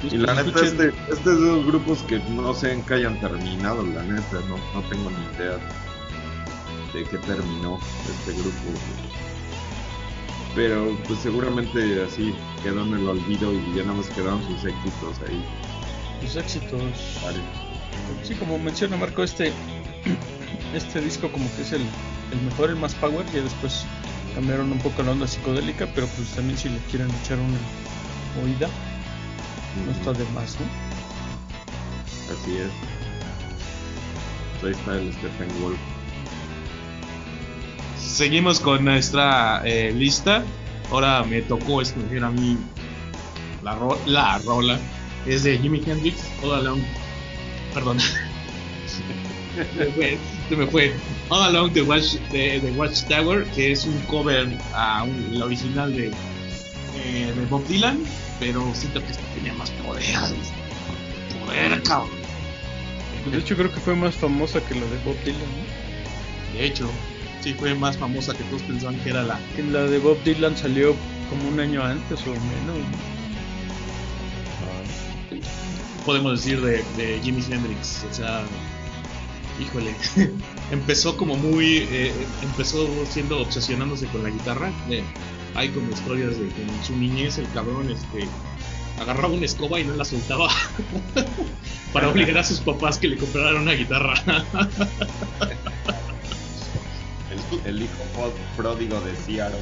Pues, 0.00 0.12
Y 0.12 0.18
la 0.18 0.34
pues, 0.34 0.46
neta, 0.46 0.60
este, 0.60 0.88
este 0.88 1.12
es 1.12 1.24
de 1.24 1.32
esos 1.32 1.66
grupos 1.66 2.02
que 2.02 2.18
no 2.30 2.52
sé 2.54 2.72
en 2.72 2.82
qué 2.82 2.94
hayan 2.94 3.18
terminado, 3.20 3.84
la 3.86 4.02
neta, 4.02 4.40
no, 4.48 4.56
no 4.74 4.88
tengo 4.88 5.10
ni 5.10 5.36
idea 5.36 5.58
de 6.92 7.04
qué 7.04 7.18
terminó 7.18 7.78
este 8.08 8.32
grupo. 8.32 8.78
Pero 10.54 10.96
pues 11.06 11.20
seguramente 11.20 12.02
así 12.02 12.34
quedó 12.62 12.82
en 12.82 12.94
el 12.94 13.08
olvido 13.08 13.52
y 13.52 13.76
ya 13.76 13.82
nada 13.82 13.98
más 13.98 14.08
quedaron 14.08 14.42
sus 14.44 14.64
éxitos 14.64 15.16
ahí. 15.28 15.44
Sus 16.22 16.36
éxitos. 16.36 16.80
Vale. 17.22 17.38
Sí, 18.22 18.34
como 18.34 18.58
menciona 18.58 18.96
Marco, 18.96 19.22
este, 19.22 19.52
este 20.74 21.00
disco 21.00 21.30
como 21.30 21.44
que 21.56 21.62
es 21.62 21.72
el, 21.72 21.82
el 22.32 22.42
mejor, 22.42 22.70
el 22.70 22.76
más 22.76 22.94
power, 22.94 23.26
y 23.32 23.40
después 23.40 23.84
cambiaron 24.34 24.72
un 24.72 24.78
poco 24.78 25.02
la 25.02 25.12
onda 25.12 25.26
psicodélica, 25.26 25.86
pero 25.94 26.06
pues 26.08 26.28
también 26.30 26.58
si 26.58 26.68
le 26.68 26.78
quieren 26.90 27.08
echar 27.22 27.38
una 27.38 27.58
oída, 28.44 28.68
no 29.84 29.92
está 29.92 30.12
de 30.12 30.24
más, 30.32 30.56
¿no? 30.60 30.66
Así 32.32 32.56
es. 32.58 32.70
Pues 34.60 34.74
ahí 34.76 34.80
está 34.80 34.94
el 34.98 35.12
Stephen 35.12 35.48
Wolf. 35.62 35.78
Seguimos 37.98 38.60
con 38.60 38.84
nuestra 38.84 39.62
eh, 39.64 39.92
lista. 39.92 40.42
Ahora 40.90 41.22
me 41.24 41.42
tocó 41.42 41.82
escoger 41.82 42.24
a 42.24 42.30
mí 42.30 42.56
la, 43.62 43.74
ro- 43.74 43.98
la 44.06 44.38
rola. 44.38 44.78
Es 45.26 45.42
de 45.42 45.58
Jimi 45.58 45.82
Hendrix, 45.84 46.16
All 46.42 46.54
Along. 46.54 46.80
Perdón. 47.74 47.98
se, 48.00 49.78
me 49.78 49.86
fue, 49.92 50.18
se 50.48 50.56
me 50.56 50.66
fue. 50.66 50.94
All 51.28 51.42
Along 51.42 51.72
the, 51.72 51.82
Watch, 51.82 52.14
the, 52.30 52.60
the 52.60 52.70
Watchtower, 52.76 53.44
que 53.46 53.72
es 53.72 53.84
un 53.86 53.98
cover 54.02 54.56
a 54.74 55.02
un- 55.02 55.38
la 55.38 55.44
original 55.46 55.92
de, 55.94 56.06
eh, 57.04 57.32
de 57.36 57.46
Bob 57.50 57.66
Dylan, 57.66 57.98
pero 58.38 58.72
siento 58.74 59.00
que 59.00 59.12
esta 59.12 59.22
tenía 59.34 59.54
más 59.54 59.70
poder. 59.70 60.04
Poder, 61.44 61.82
cabrón. 61.82 62.10
Pues, 63.22 63.32
de 63.34 63.40
hecho 63.40 63.56
creo 63.56 63.72
que 63.72 63.80
fue 63.80 63.96
más 63.96 64.14
famosa 64.14 64.60
que 64.60 64.74
la 64.74 64.86
de 64.86 64.98
Bob 65.04 65.16
Dylan, 65.24 65.40
¿no? 65.40 66.58
De 66.58 66.66
hecho, 66.66 66.88
sí 67.40 67.54
fue 67.54 67.74
más 67.74 67.96
famosa 67.96 68.34
que 68.34 68.44
todos 68.44 68.62
pensaban 68.62 68.96
que 69.00 69.10
era 69.10 69.22
la, 69.22 69.38
Que 69.54 69.62
la 69.62 69.82
de 69.82 69.98
Bob 69.98 70.22
Dylan 70.24 70.56
salió 70.56 70.94
como 71.28 71.48
un 71.48 71.60
año 71.60 71.82
antes 71.82 72.20
o 72.22 72.30
menos. 72.30 72.78
podemos 76.06 76.40
decir 76.40 76.60
de, 76.60 76.84
de 76.96 77.20
Jimi 77.20 77.42
Hendrix. 77.50 78.06
O 78.08 78.14
sea, 78.14 78.44
híjole, 79.60 79.92
empezó 80.70 81.16
como 81.16 81.36
muy, 81.36 81.78
eh, 81.90 82.12
empezó 82.42 82.88
siendo 83.10 83.40
obsesionándose 83.40 84.06
con 84.06 84.22
la 84.22 84.30
guitarra. 84.30 84.72
Eh, 84.88 85.02
hay 85.56 85.70
como 85.70 85.90
historias 85.90 86.38
de 86.38 86.48
que 86.48 86.62
en 86.62 86.84
su 86.84 86.94
niñez 86.96 87.38
el 87.38 87.48
cabrón 87.52 87.90
este, 87.90 88.28
agarraba 89.00 89.32
una 89.32 89.46
escoba 89.46 89.80
y 89.80 89.84
no 89.84 89.94
la 89.94 90.04
soltaba 90.04 90.48
para 91.92 92.10
obligar 92.10 92.38
a 92.38 92.44
sus 92.44 92.60
papás 92.60 92.98
que 92.98 93.08
le 93.08 93.16
compraran 93.16 93.62
una 93.62 93.72
guitarra. 93.72 94.14
El, 97.30 97.66
el 97.76 97.82
hijo 97.82 98.32
pródigo 98.56 99.00
de 99.00 99.16
Seattle. 99.16 99.58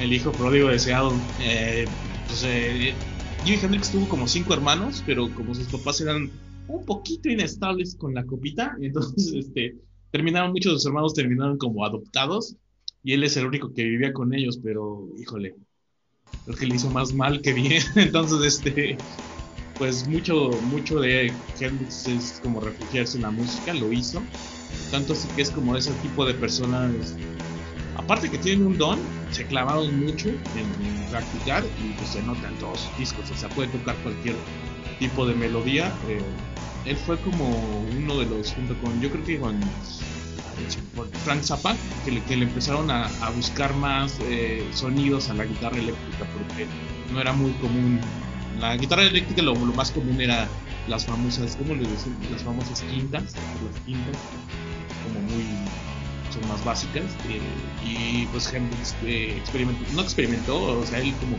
el 0.00 0.12
hijo 0.12 0.32
pródigo 0.32 0.68
de 0.68 0.78
Seattle. 0.80 1.16
Eh, 1.40 1.86
pues, 2.26 2.42
eh, 2.44 2.92
Jimi 3.44 3.58
Hendrix 3.62 3.92
tuvo 3.92 4.08
como 4.08 4.26
cinco 4.26 4.52
hermanos, 4.52 5.04
pero 5.06 5.32
como 5.32 5.54
sus 5.54 5.68
papás 5.68 6.00
eran 6.00 6.28
un 6.66 6.84
poquito 6.84 7.28
inestables 7.28 7.94
con 7.94 8.14
la 8.14 8.24
copita, 8.24 8.76
entonces 8.80 9.32
este, 9.32 9.76
terminaron, 10.10 10.50
muchos 10.50 10.72
de 10.72 10.78
sus 10.78 10.86
hermanos 10.86 11.14
terminaron 11.14 11.56
como 11.56 11.84
adoptados 11.84 12.56
y 13.06 13.12
él 13.12 13.22
es 13.22 13.36
el 13.36 13.46
único 13.46 13.72
que 13.72 13.84
vivía 13.84 14.12
con 14.12 14.34
ellos, 14.34 14.58
pero 14.60 15.08
híjole, 15.16 15.54
creo 16.44 16.56
que 16.56 16.66
le 16.66 16.74
hizo 16.74 16.90
más 16.90 17.14
mal 17.14 17.40
que 17.40 17.52
bien. 17.52 17.80
Entonces, 17.94 18.44
este, 18.44 18.98
pues 19.78 20.08
mucho, 20.08 20.50
mucho 20.62 20.98
de 20.98 21.32
Hendrix 21.60 22.08
es 22.08 22.40
como 22.42 22.60
refugiarse 22.60 23.16
en 23.16 23.22
la 23.22 23.30
música, 23.30 23.72
lo 23.74 23.92
hizo. 23.92 24.20
Tanto 24.90 25.12
así 25.12 25.28
que 25.36 25.42
es 25.42 25.52
como 25.52 25.76
ese 25.76 25.92
tipo 26.02 26.26
de 26.26 26.34
personas 26.34 27.14
aparte 27.94 28.28
que 28.28 28.38
tienen 28.38 28.66
un 28.66 28.76
don, 28.76 28.98
se 29.30 29.46
clavaron 29.46 30.00
mucho 30.04 30.28
en, 30.28 31.08
practicar 31.08 31.62
y 31.64 31.92
pues 31.98 32.10
se 32.10 32.22
nota 32.22 32.48
en 32.48 32.56
todos 32.56 32.80
sus 32.80 32.98
discos, 32.98 33.30
o 33.30 33.36
sea, 33.36 33.48
puede 33.50 33.68
tocar 33.68 33.94
cualquier 34.02 34.34
tipo 34.98 35.24
de 35.28 35.34
melodía. 35.36 35.94
eh, 36.08 36.18
él 36.86 36.96
fue 36.96 37.16
como 37.18 37.48
uno 37.96 38.18
de 38.18 38.26
los, 38.26 38.52
junto 38.52 38.76
con, 38.80 39.00
yo 39.00 39.10
creo 39.10 39.24
que 39.24 39.38
con 39.38 39.56
con 40.94 41.10
Frank 41.24 41.42
Zappa, 41.42 41.74
que 42.04 42.12
le, 42.12 42.22
que 42.24 42.36
le 42.36 42.44
empezaron 42.44 42.90
a, 42.90 43.08
buscar 43.34 43.74
más 43.76 44.18
eh, 44.22 44.66
sonidos 44.72 45.28
a 45.28 45.34
la 45.34 45.44
guitarra 45.44 45.76
eléctrica, 45.76 46.24
porque 46.36 46.66
no 47.12 47.20
era 47.20 47.32
muy 47.32 47.52
común. 47.52 48.00
La 48.58 48.76
guitarra 48.76 49.02
eléctrica 49.02 49.42
lo, 49.42 49.54
más 49.54 49.90
común 49.90 50.20
era 50.20 50.48
las 50.88 51.04
famosas, 51.04 51.56
¿cómo 51.56 51.74
les 51.74 51.90
dicen? 51.90 52.16
Las 52.30 52.42
famosas 52.42 52.80
quintas, 52.82 53.22
las 53.22 53.80
quintas, 53.84 54.16
como 55.04 55.20
muy 55.20 55.44
son 56.32 56.48
más 56.48 56.64
básicas 56.64 57.04
eh, 57.28 57.40
y 57.84 58.26
pues 58.26 58.52
Hendrix 58.52 58.94
eh, 59.04 59.36
experimentó, 59.38 59.80
no 59.94 60.02
experimentó, 60.02 60.80
o 60.80 60.84
sea, 60.84 60.98
él 61.00 61.14
como 61.20 61.36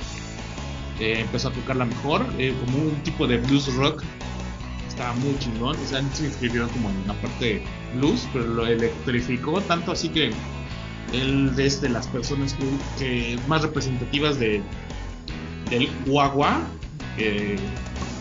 empezó 1.00 1.50
a 1.50 1.52
tocarla 1.52 1.86
mejor, 1.86 2.26
como 2.26 2.78
un 2.78 3.04
tipo 3.04 3.28
de 3.28 3.38
blues 3.38 3.72
rock, 3.76 4.04
estaba 4.88 5.14
muy 5.14 5.38
chingón, 5.38 5.76
o 5.76 5.88
sea, 5.88 6.02
se 6.14 6.26
inscribió 6.26 6.68
como 6.70 6.90
en 6.90 7.08
la 7.08 7.14
parte 7.16 7.62
blues, 7.96 8.28
pero 8.34 8.46
lo 8.46 8.66
electrificó 8.68 9.62
tanto 9.62 9.92
así 9.92 10.10
que 10.10 10.32
él 11.14 11.52
es 11.58 11.82
de 11.82 11.90
las 11.90 12.08
personas 12.08 12.56
que, 12.98 13.40
más 13.48 13.62
representativas 13.62 14.40
de 14.40 14.62
del 15.70 15.90
guagua, 16.06 16.62
que 17.18 17.58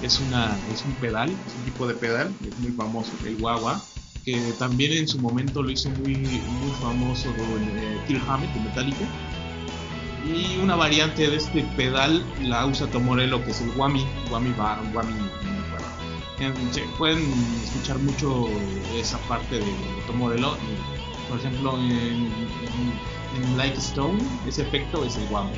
es 0.02 0.20
una 0.20 0.56
es 0.72 0.84
un 0.84 0.92
pedal, 0.94 1.30
es 1.30 1.54
un 1.54 1.64
tipo 1.64 1.86
de 1.86 1.94
pedal, 1.94 2.32
es 2.48 2.58
muy 2.58 2.72
famoso, 2.72 3.12
el 3.24 3.36
guagua 3.36 3.80
que 4.24 4.52
también 4.58 4.92
en 4.92 5.06
su 5.06 5.20
momento 5.20 5.62
lo 5.62 5.70
hizo 5.70 5.88
muy, 5.90 6.16
muy 6.16 6.72
famoso 6.80 7.28
eh, 7.30 8.00
Kirk 8.08 8.22
Hammett 8.28 8.52
de 8.54 8.60
Metallica. 8.60 9.04
Y 10.26 10.58
una 10.58 10.74
variante 10.74 11.30
de 11.30 11.36
este 11.36 11.62
pedal 11.76 12.24
la 12.42 12.66
usa 12.66 12.88
Tom 12.88 13.04
Morello, 13.04 13.44
que 13.44 13.52
es 13.52 13.60
el 13.60 13.70
Bar, 14.58 14.80
Whammy. 14.92 15.12
En- 15.12 15.45
se 16.72 16.80
pueden 16.98 17.18
escuchar 17.64 17.98
mucho 17.98 18.46
esa 18.94 19.18
parte 19.28 19.56
de 19.58 19.64
Tom 20.06 20.16
Morello. 20.18 20.56
Por 21.28 21.38
ejemplo, 21.38 21.78
en, 21.78 21.90
en- 21.92 22.32
en 23.44 23.56
Like 23.56 23.76
Stone, 23.78 24.18
ese 24.46 24.62
efecto 24.62 25.04
es 25.04 25.16
el 25.16 25.24
Whammy. 25.30 25.52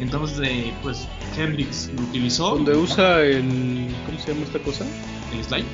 Entonces, 0.00 0.38
eh, 0.42 0.72
pues 0.82 1.06
Hendrix 1.36 1.88
lo 1.94 2.02
utilizó. 2.02 2.50
Donde 2.56 2.76
usa 2.76 3.20
el. 3.22 3.94
¿Cómo 4.06 4.18
se 4.18 4.32
llama 4.32 4.44
esta 4.44 4.58
cosa? 4.58 4.84
El 5.32 5.44
slide. 5.44 5.64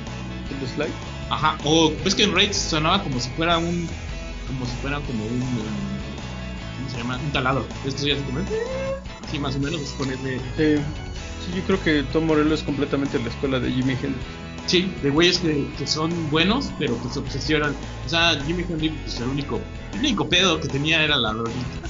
El 0.61 0.67
slide. 0.67 0.91
Ajá. 1.29 1.57
O 1.63 1.91
ves 2.03 2.15
que 2.15 2.23
en 2.23 2.33
Raids 2.35 2.55
sonaba 2.57 3.01
como 3.03 3.19
si 3.19 3.29
fuera 3.31 3.57
un. 3.57 3.87
Como 4.47 4.65
si 4.65 4.71
fuera 4.81 4.99
como 5.01 5.25
un. 5.25 5.41
um, 5.41 5.49
¿Cómo 6.77 6.89
se 6.91 6.97
llama? 6.97 7.17
Un 7.17 7.31
taladro. 7.31 7.65
Esto 7.85 8.05
ya 8.05 8.15
se 8.15 8.23
come. 8.23 8.41
Sí, 9.31 9.39
más 9.39 9.55
o 9.55 9.59
menos. 9.59 9.81
es 9.81 9.89
ponerle. 9.91 10.39
Eh, 10.57 10.79
sí, 11.45 11.57
yo 11.57 11.63
creo 11.63 11.83
que 11.83 12.03
Tom 12.13 12.25
Morello 12.25 12.53
es 12.53 12.61
completamente 12.63 13.17
la 13.19 13.29
escuela 13.29 13.59
de 13.59 13.71
Jimi 13.71 13.93
Hendrix. 13.93 14.15
Sí, 14.65 14.91
de 15.01 15.09
güeyes 15.09 15.39
que, 15.39 15.67
que 15.77 15.87
son 15.87 16.11
buenos, 16.29 16.71
pero 16.77 17.01
que 17.01 17.09
se 17.09 17.19
obsesionan. 17.19 17.75
O 18.05 18.09
sea, 18.09 18.39
Jimmy 18.45 18.63
Hendrix, 18.69 18.93
pues 19.03 19.19
el 19.19 19.27
único, 19.29 19.59
el 19.93 19.99
único 19.99 20.29
pedo 20.29 20.59
que 20.59 20.67
tenía 20.67 21.03
era 21.03 21.17
la 21.17 21.33
droguita. 21.33 21.89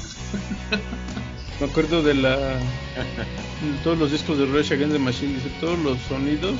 Me 1.59 1.65
acuerdo 1.65 2.01
de 2.01 2.13
la. 2.13 2.37
de 2.37 3.77
todos 3.83 3.97
los 3.97 4.11
discos 4.11 4.37
de 4.37 4.45
Rush 4.45 4.71
Against 4.71 4.93
the 4.93 4.99
Machine, 4.99 5.33
dice: 5.33 5.49
todos 5.59 5.77
los 5.79 5.99
sonidos 6.07 6.55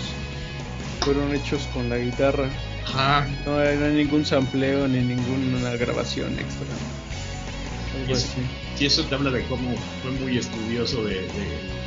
fueron 1.02 1.34
hechos 1.34 1.61
con 1.73 1.90
la 1.90 1.98
guitarra. 1.98 2.49
Ajá. 2.86 3.27
No 3.45 3.57
hay 3.57 3.77
ningún 3.94 4.26
sampleo 4.26 4.88
ni 4.88 4.99
ninguna 4.99 5.72
grabación 5.76 6.34
extra. 6.34 6.68
Algo 8.02 8.14
Eso. 8.14 8.27
así. 8.27 8.84
Y 8.84 8.86
eso 8.86 9.03
te 9.03 9.15
habla 9.15 9.31
de 9.31 9.44
cómo 9.44 9.76
fue 10.02 10.11
muy 10.11 10.38
estudioso 10.38 11.03
de, 11.03 11.15
de, 11.15 11.79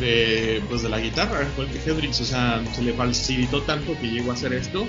de, 0.00 0.62
pues 0.68 0.82
de 0.82 0.88
la 0.88 0.98
guitarra, 1.00 1.46
igual 1.52 1.68
que 1.68 1.90
Hendrix. 1.90 2.20
O 2.20 2.24
sea, 2.24 2.62
se 2.72 2.82
le 2.82 2.92
facilitó 2.92 3.62
tanto 3.62 3.98
que 3.98 4.08
llegó 4.08 4.30
a 4.30 4.34
hacer 4.34 4.52
esto. 4.52 4.86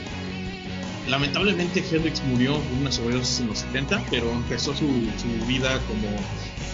Lamentablemente 1.07 1.84
Hendrix 1.91 2.23
murió 2.23 2.53
de 2.53 2.82
una 2.82 2.90
en 2.90 3.48
los 3.48 3.60
70, 3.60 4.03
pero 4.10 4.32
empezó 4.32 4.73
su, 4.73 4.88
su 5.18 5.45
vida 5.45 5.80
como, 5.88 6.07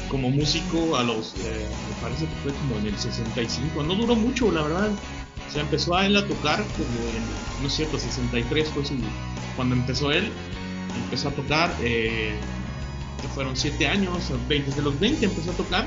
como 0.10 0.30
músico 0.30 0.96
a 0.96 1.04
los, 1.04 1.34
eh, 1.40 1.68
me 1.90 2.02
parece 2.02 2.26
que 2.26 2.36
fue 2.44 2.54
como 2.54 2.78
en 2.78 2.88
el 2.88 2.98
65. 2.98 3.84
No 3.84 3.96
duró 3.96 4.16
mucho, 4.16 4.52
la 4.52 4.62
verdad. 4.64 4.90
O 5.48 5.52
sea, 5.52 5.62
empezó 5.62 5.98
a 5.98 6.06
él 6.06 6.16
a 6.16 6.26
tocar 6.26 6.64
como 6.64 7.10
en, 7.10 7.62
no 7.62 7.68
es 7.68 7.74
cierto, 7.74 8.00
63 8.00 8.70
fue 8.70 8.86
su, 8.86 8.96
cuando 9.58 9.76
empezó 9.76 10.12
él. 10.12 10.32
Empezó 11.04 11.28
a 11.28 11.32
tocar, 11.32 11.74
eh, 11.82 12.34
fueron 13.34 13.56
7 13.56 13.88
años, 13.88 14.32
20, 14.48 14.70
desde 14.70 14.82
los 14.82 14.98
20 15.00 15.26
empezó 15.26 15.52
a 15.52 15.54
tocar, 15.56 15.86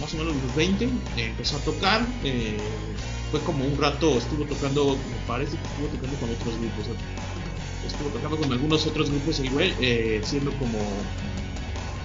más 0.00 0.14
o 0.14 0.16
menos 0.18 0.34
los 0.42 0.54
20, 0.54 0.84
eh, 0.84 0.90
empezó 1.16 1.56
a 1.56 1.60
tocar, 1.60 2.06
eh, 2.24 2.58
fue 3.30 3.40
como 3.40 3.64
un 3.64 3.76
rato, 3.78 4.16
estuvo 4.18 4.44
tocando, 4.44 4.96
me 4.96 5.26
parece 5.26 5.56
que 5.56 5.62
estuvo 5.64 5.86
tocando 5.88 6.16
con 6.18 6.30
otros 6.30 6.58
grupos, 6.58 6.86
eh, 6.88 7.86
estuvo 7.86 8.08
tocando 8.10 8.36
con 8.38 8.52
algunos 8.52 8.86
otros 8.86 9.10
grupos 9.10 9.38
el 9.40 9.50
güey, 9.50 9.74
eh, 9.80 10.20
siendo 10.24 10.50
como, 10.52 10.78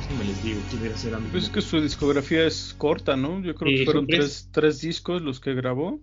¿cómo 0.08 0.24
les 0.24 0.44
digo? 0.44 0.62
¿Quién 0.70 0.86
era 0.86 0.98
ser 0.98 1.14
Pues 1.32 1.46
es 1.46 1.50
que 1.50 1.62
su 1.62 1.82
discografía 1.82 2.46
es 2.46 2.76
corta, 2.78 3.16
¿no? 3.16 3.42
Yo 3.42 3.56
creo 3.56 3.76
que 3.78 3.86
fueron 3.86 4.08
tres. 4.08 4.20
tres, 4.20 4.50
tres 4.52 4.82
discos 4.82 5.22
los 5.22 5.40
que 5.40 5.54
grabó. 5.54 6.00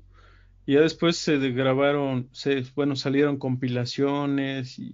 Y 0.65 0.75
ya 0.75 0.81
después 0.81 1.17
se 1.17 1.39
de- 1.39 1.51
grabaron, 1.51 2.29
se, 2.33 2.65
bueno, 2.77 2.95
salieron 2.95 3.37
compilaciones 3.37 4.79
y 4.79 4.93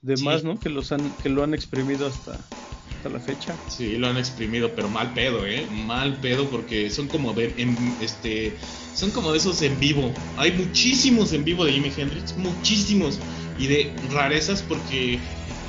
demás, 0.00 0.42
Sí. 0.42 0.46
¿no? 0.46 0.60
Que 0.60 0.68
los 0.68 0.92
han, 0.92 1.16
que 1.16 1.28
lo 1.28 1.42
han 1.42 1.52
exprimido 1.52 2.06
hasta, 2.06 2.48
hasta 2.96 3.08
la 3.08 3.20
fecha. 3.20 3.56
Sí, 3.68 3.96
lo 3.96 4.08
han 4.08 4.16
exprimido, 4.16 4.74
pero 4.74 4.88
mal 4.88 5.12
pedo, 5.14 5.46
¿eh? 5.46 5.66
Mal 5.70 6.16
pedo 6.20 6.48
porque 6.50 6.90
son 6.90 7.08
como 7.08 7.32
de, 7.32 7.52
en- 7.56 7.96
este, 8.00 8.56
son 8.94 9.10
como 9.10 9.32
de 9.32 9.38
esos 9.38 9.60
en 9.62 9.78
vivo. 9.80 10.12
Hay 10.36 10.52
muchísimos 10.52 11.32
en 11.32 11.44
vivo 11.44 11.64
de 11.64 11.72
Jimi 11.72 11.92
Hendrix, 11.96 12.36
muchísimos 12.36 13.18
y 13.58 13.66
de 13.66 13.92
rarezas 14.12 14.62
porque, 14.62 15.18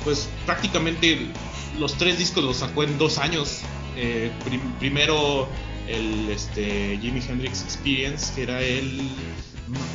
pues, 0.04 0.28
prácticamente 0.46 1.18
los 1.78 1.94
tres 1.94 2.18
discos 2.18 2.44
los 2.44 2.56
sacó 2.58 2.84
en 2.84 2.96
dos 2.98 3.18
años. 3.18 3.60
Eh, 3.96 4.30
prim- 4.44 4.72
primero 4.78 5.48
el 5.88 6.28
este 6.30 6.98
Jimi 7.00 7.20
Hendrix 7.20 7.62
Experience, 7.62 8.32
que 8.34 8.42
era 8.42 8.60
el, 8.62 9.08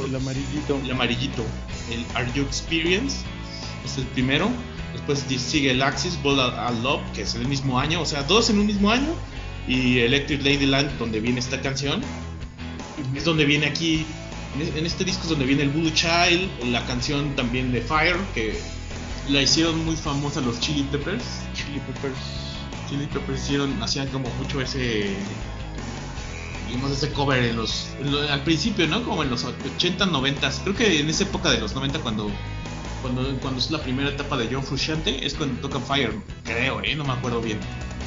El 0.06 0.16
amarillito. 0.16 0.80
el 0.84 0.92
amarillito, 0.92 1.44
el 1.92 2.06
Are 2.16 2.32
You 2.34 2.44
Experience, 2.44 3.18
es 3.86 3.98
el 3.98 4.06
primero. 4.06 4.50
Después 5.10 5.28
di- 5.28 5.40
sigue 5.40 5.72
el 5.72 5.82
Axis, 5.82 6.22
Ball 6.22 6.40
a 6.40 6.70
Love, 6.84 7.02
que 7.16 7.24
es 7.24 7.34
el 7.34 7.48
mismo 7.48 7.80
año, 7.80 8.00
o 8.00 8.06
sea, 8.06 8.22
dos 8.22 8.52
en 8.52 8.60
un 8.60 8.68
mismo 8.68 8.92
año. 8.92 9.08
Y 9.68 9.98
Electric 10.00 10.44
Ladyland, 10.44 11.00
donde 11.00 11.20
viene 11.20 11.40
esta 11.40 11.60
canción. 11.62 12.02
Es 13.16 13.26
donde 13.26 13.46
viene 13.46 13.66
aquí, 13.66 14.06
en 14.56 14.62
es- 14.62 14.76
en 14.76 14.86
este 14.86 15.04
disco 15.04 15.24
es 15.24 15.30
donde 15.30 15.46
viene 15.46 15.64
el 15.64 15.70
Voodoo 15.70 15.90
Child, 15.90 16.48
la 16.72 16.86
canción 16.86 17.36
también 17.36 17.72
de 17.72 17.82
Fire, 17.82 18.18
que 18.36 18.60
la 19.30 19.42
hicieron 19.42 19.84
muy 19.84 19.96
famosa 19.96 20.42
los 20.42 20.60
Chili 20.60 20.84
Peppers. 20.84 21.24
Chili 21.56 21.80
Peppers. 21.80 22.18
Chili 22.88 23.08
Peppers 23.08 23.42
hicieron, 23.42 23.82
hacían 23.82 24.10
como 24.10 24.30
mucho 24.38 24.62
ese, 24.62 25.16
digamos, 26.68 26.92
ese 26.92 27.12
cover 27.14 27.44
en 27.46 27.56
los, 27.58 27.88
en 28.00 28.12
lo- 28.12 28.32
al 28.32 28.44
principio, 28.44 28.86
¿no? 28.86 29.04
Como 29.04 29.24
en 29.24 29.32
los 29.32 29.44
80, 29.44 30.06
90, 30.06 30.52
creo 30.64 30.76
que 30.76 31.00
en 31.00 31.10
esa 31.10 31.24
época 31.24 31.50
de 31.50 31.60
los 31.60 31.74
90 31.74 31.98
cuando, 32.00 32.30
cuando, 33.02 33.38
cuando 33.40 33.60
es 33.60 33.72
la 33.72 33.82
primera 33.82 34.10
etapa 34.10 34.38
de 34.38 34.48
John 34.52 34.64
Frusciante, 34.64 35.26
es 35.26 35.34
cuando 35.34 35.60
tocan 35.62 35.84
Fire, 35.84 36.14
creo, 36.44 36.82
¿eh? 36.84 36.96
No 36.96 37.04
me 37.04 37.14
acuerdo 37.14 37.42
bien. 37.42 37.60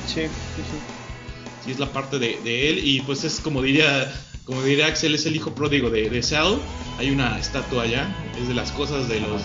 Sí, 0.07 0.23
sí, 0.23 0.63
sí. 0.63 1.69
Y 1.69 1.71
es 1.73 1.79
la 1.79 1.93
parte 1.93 2.19
de, 2.19 2.41
de 2.43 2.71
él 2.71 2.81
y 2.85 3.01
pues 3.03 3.23
es 3.25 3.41
como 3.41 3.63
diría, 3.63 4.13
como 4.45 4.63
diría 4.63 4.87
Axel, 4.89 5.15
es 5.15 5.27
el 5.27 5.37
hijo 5.37 5.55
pródigo 5.55 5.91
de, 5.91 6.11
de 6.11 6.23
Cell. 6.23 6.59
Hay 6.99 7.11
una 7.11 7.39
estatua 7.39 7.85
allá, 7.85 8.15
es 8.41 8.49
de 8.49 8.55
las 8.55 8.73
cosas 8.73 9.09
de 9.09 9.21
los, 9.21 9.43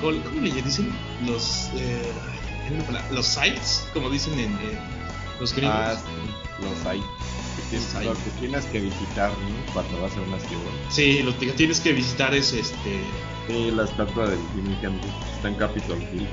¿cómo, 0.00 0.22
cómo 0.22 0.40
le 0.40 0.62
dicen? 0.62 0.92
Los, 1.26 1.70
eh, 1.76 2.12
los 3.10 3.26
sites, 3.26 3.84
como 3.92 4.08
dicen 4.10 4.34
en, 4.34 4.52
en 4.52 4.78
los 5.40 5.52
gringos. 5.54 5.76
Ah, 5.76 5.96
sí, 5.96 6.62
los 6.64 6.86
hay. 6.86 7.00
Que 7.00 7.62
tienes, 7.70 7.86
Los 7.88 7.96
hay. 7.96 8.06
lo 8.06 8.14
que 8.14 8.30
tienes 8.38 8.64
que 8.66 8.80
visitar 8.80 9.30
¿no? 9.30 9.72
cuando 9.72 10.00
vas 10.00 10.12
a 10.16 10.20
una 10.20 10.38
ciudad. 10.38 10.70
Sí, 10.88 11.22
lo 11.24 11.36
que 11.36 11.46
tienes 11.52 11.80
que 11.80 11.92
visitar 11.92 12.32
es 12.32 12.52
este. 12.52 13.00
Sí, 13.50 13.70
la 13.72 13.82
estatua 13.82 14.28
del 14.28 14.38
Jimmy 14.54 14.78
Hendrix 14.80 15.12
está 15.34 15.48
en 15.48 15.54
Capitol 15.56 15.98
Hill. 16.00 16.28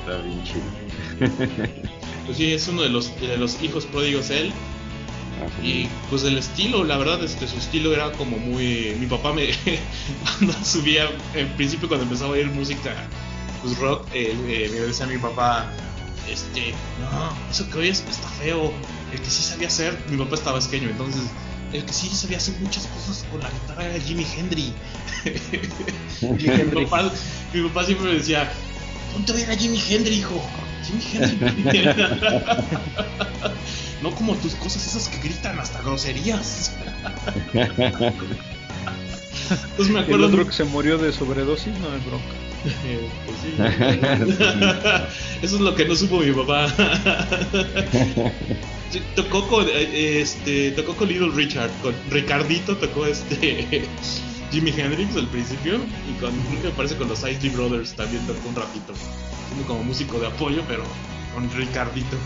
Está 0.00 0.20
bien 0.22 0.44
chido. 0.44 1.78
Pues 2.26 2.36
sí, 2.36 2.52
es 2.52 2.68
uno 2.68 2.82
de 2.82 2.90
los, 2.90 3.18
de 3.22 3.38
los 3.38 3.62
hijos 3.62 3.86
pródigos 3.86 4.28
él. 4.28 4.52
Ajá. 5.38 5.64
Y 5.66 5.88
pues 6.10 6.24
el 6.24 6.36
estilo, 6.36 6.84
la 6.84 6.98
verdad, 6.98 7.24
este, 7.24 7.48
su 7.48 7.56
estilo 7.56 7.94
era 7.94 8.12
como 8.12 8.36
muy. 8.36 8.94
Mi 9.00 9.06
papá 9.06 9.32
me. 9.32 9.48
cuando 10.38 10.52
subía, 10.62 11.08
en 11.34 11.48
principio, 11.56 11.88
cuando 11.88 12.04
empezaba 12.04 12.28
a 12.28 12.32
oír 12.34 12.48
música, 12.48 12.94
pues 13.62 13.78
rock, 13.78 14.06
eh, 14.12 14.36
eh, 14.46 14.70
me 14.70 14.80
decía 14.80 15.06
mi 15.06 15.16
papá. 15.16 15.72
Este, 16.30 16.74
no, 17.00 17.50
eso 17.50 17.70
que 17.70 17.78
oyes 17.78 18.04
está 18.10 18.28
feo. 18.28 18.74
El 19.10 19.20
que 19.20 19.30
sí 19.30 19.42
sabía 19.42 19.68
hacer, 19.68 19.98
mi 20.10 20.18
papá 20.18 20.34
estaba 20.34 20.60
pequeño, 20.60 20.90
entonces. 20.90 21.22
El 21.72 21.84
que 21.84 21.92
sí 21.92 22.08
sabía 22.08 22.38
hacer 22.38 22.54
muchas 22.60 22.86
cosas 22.86 23.24
con 23.30 23.40
la 23.40 23.50
guitarra 23.50 23.84
era 23.86 24.00
Jimi 24.02 24.26
Hendrix. 24.36 24.72
mi, 26.22 26.84
papá, 26.84 27.12
mi 27.52 27.62
papá 27.68 27.84
siempre 27.84 28.06
me 28.08 28.14
decía: 28.14 28.50
Ponte 29.12 29.32
a 29.32 29.34
ver 29.34 29.50
a 29.50 29.56
Jimi 29.56 29.78
Hendrix, 29.88 30.16
hijo. 30.16 30.40
Jimi 30.86 31.02
Hendrix. 31.12 31.96
no 34.02 34.14
como 34.14 34.34
tus 34.36 34.54
cosas 34.54 34.86
esas 34.86 35.08
que 35.08 35.18
gritan 35.18 35.58
hasta 35.58 35.82
groserías. 35.82 36.72
Entonces 39.50 39.88
me 39.92 39.98
El 40.00 40.04
acuerdo. 40.04 40.26
otro 40.26 40.46
que 40.46 40.52
se 40.52 40.64
murió 40.64 40.98
de 40.98 41.12
sobredosis, 41.12 41.72
no 41.78 41.94
es 41.94 42.04
bronca. 42.06 42.24
Pues 42.62 42.74
sí. 43.42 43.54
Eso 45.42 45.56
es 45.56 45.60
lo 45.60 45.74
que 45.74 45.84
no 45.84 45.94
supo 45.94 46.20
mi 46.20 46.32
papá. 46.32 46.72
Tocó 49.14 49.46
con 49.48 49.66
eh, 49.68 50.20
este 50.22 50.70
tocó 50.70 50.96
con 50.96 51.08
Little 51.08 51.32
Richard, 51.34 51.70
con 51.82 51.94
Ricardito 52.08 52.74
tocó 52.76 53.04
este 53.04 53.86
Jimi 54.50 54.70
Hendrix 54.70 55.14
al 55.14 55.28
principio 55.28 55.78
y 56.08 56.18
con 56.18 56.32
me 56.62 56.70
parece 56.70 56.96
con 56.96 57.08
los 57.08 57.18
Isley 57.18 57.50
Brothers 57.50 57.94
también 57.94 58.26
tocó 58.26 58.48
un 58.48 58.54
ratito. 58.54 58.94
Siendo 59.48 59.66
como 59.66 59.84
músico 59.84 60.18
de 60.18 60.28
apoyo, 60.28 60.62
pero 60.66 60.84
con 61.34 61.50
Ricardito. 61.52 62.16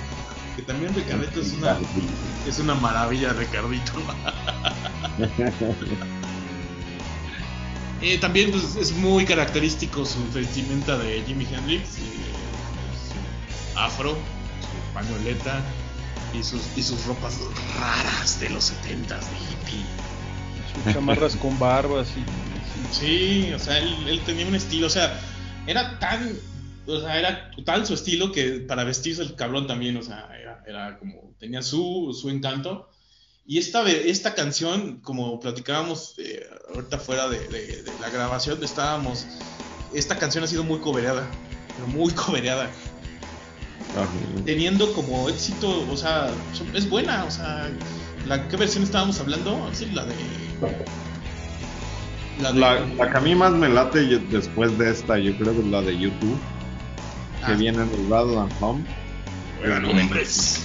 Que 0.55 0.63
también 0.63 0.95
Ricardito 0.95 1.41
es 1.41 1.53
una 1.55 1.77
es 2.47 2.59
una 2.61 2.75
maravilla 2.75 3.33
Ricardito. 3.33 3.93
Eh, 8.05 8.19
también 8.19 8.51
pues, 8.51 8.75
es 8.75 8.91
muy 8.95 9.25
característico 9.25 10.05
su 10.05 10.19
vestimenta 10.35 10.99
de 10.99 11.23
Jimi 11.23 11.45
Hendrix, 11.45 11.99
eh, 11.99 12.01
su 13.73 13.79
afro, 13.79 14.11
su 14.11 14.93
pañoleta 14.93 15.63
y 16.35 16.43
sus, 16.43 16.61
y 16.77 16.83
sus 16.83 17.05
ropas 17.07 17.35
raras 17.77 18.41
de 18.41 18.51
los 18.51 18.73
70s 18.73 19.09
de 19.09 19.37
hippie. 19.37 19.85
Sus 20.85 20.93
chamarras 20.93 21.37
con 21.37 21.59
barbas 21.59 22.09
y. 22.17 22.25
Sí, 22.95 23.53
o 23.53 23.59
sea, 23.59 23.79
él, 23.79 23.95
él 24.09 24.21
tenía 24.25 24.47
un 24.47 24.55
estilo, 24.55 24.87
o 24.87 24.91
sea, 24.91 25.19
era 25.67 25.99
tan, 25.99 26.35
o 26.87 27.01
sea, 27.01 27.19
era 27.19 27.51
tal 27.65 27.87
su 27.87 27.95
estilo 27.95 28.33
que 28.33 28.61
para 28.67 28.85
vestirse 28.85 29.23
el 29.23 29.35
cabrón 29.35 29.67
también, 29.67 29.97
o 29.97 30.03
sea, 30.03 30.29
era, 30.41 30.63
era 30.67 30.99
como, 30.99 31.35
tenía 31.39 31.63
su, 31.63 32.17
su 32.19 32.31
encanto. 32.31 32.89
Y 33.47 33.59
esta, 33.59 33.89
esta 33.91 34.35
canción, 34.35 35.01
como 35.03 35.41
platicábamos 35.41 36.15
eh, 36.19 36.47
ahorita 36.75 36.99
fuera 36.99 37.29
de, 37.29 37.41
de- 37.49 37.83
de 37.83 37.99
la 37.99 38.09
grabación, 38.09 38.63
estábamos, 38.63 39.27
esta 39.93 40.17
canción 40.19 40.45
ha 40.45 40.47
sido 40.47 40.63
muy 40.65 40.79
cobereada, 40.81 41.29
pero 41.75 41.87
muy 41.89 42.13
cobereada. 42.15 42.71
Ajá. 43.97 44.45
teniendo 44.47 44.93
como 44.95 45.29
éxito, 45.29 45.87
o 45.91 45.97
sea, 45.97 46.31
es 46.75 46.89
buena, 46.89 47.25
o 47.25 47.31
sea, 47.31 47.69
la 48.27 48.49
¿qué 48.49 48.57
versión 48.57 48.85
estábamos 48.85 49.21
hablando? 49.21 49.69
Sí, 49.73 49.87
la 49.93 50.05
de 50.05 50.15
la 52.41 52.53
de 52.53 52.59
La, 52.61 52.81
la 52.81 53.11
que 53.11 53.19
a 53.19 53.21
mí 53.21 53.35
más 53.35 53.53
me 53.53 53.69
late 53.69 54.09
yo- 54.09 54.19
después 54.31 54.77
de 54.79 54.91
esta, 54.91 55.19
yo 55.19 55.37
creo 55.37 55.53
que 55.53 55.61
es 55.61 55.67
la 55.67 55.83
de 55.83 55.99
YouTube, 55.99 56.39
que 57.47 57.53
Ah. 57.53 57.57
viene 57.57 57.83
en 57.83 57.91
el 58.07 58.13
Home. 58.61 58.85
Pero 59.61 59.81
no 59.81 59.89
Pinche- 59.91 60.09
mames. 60.09 60.61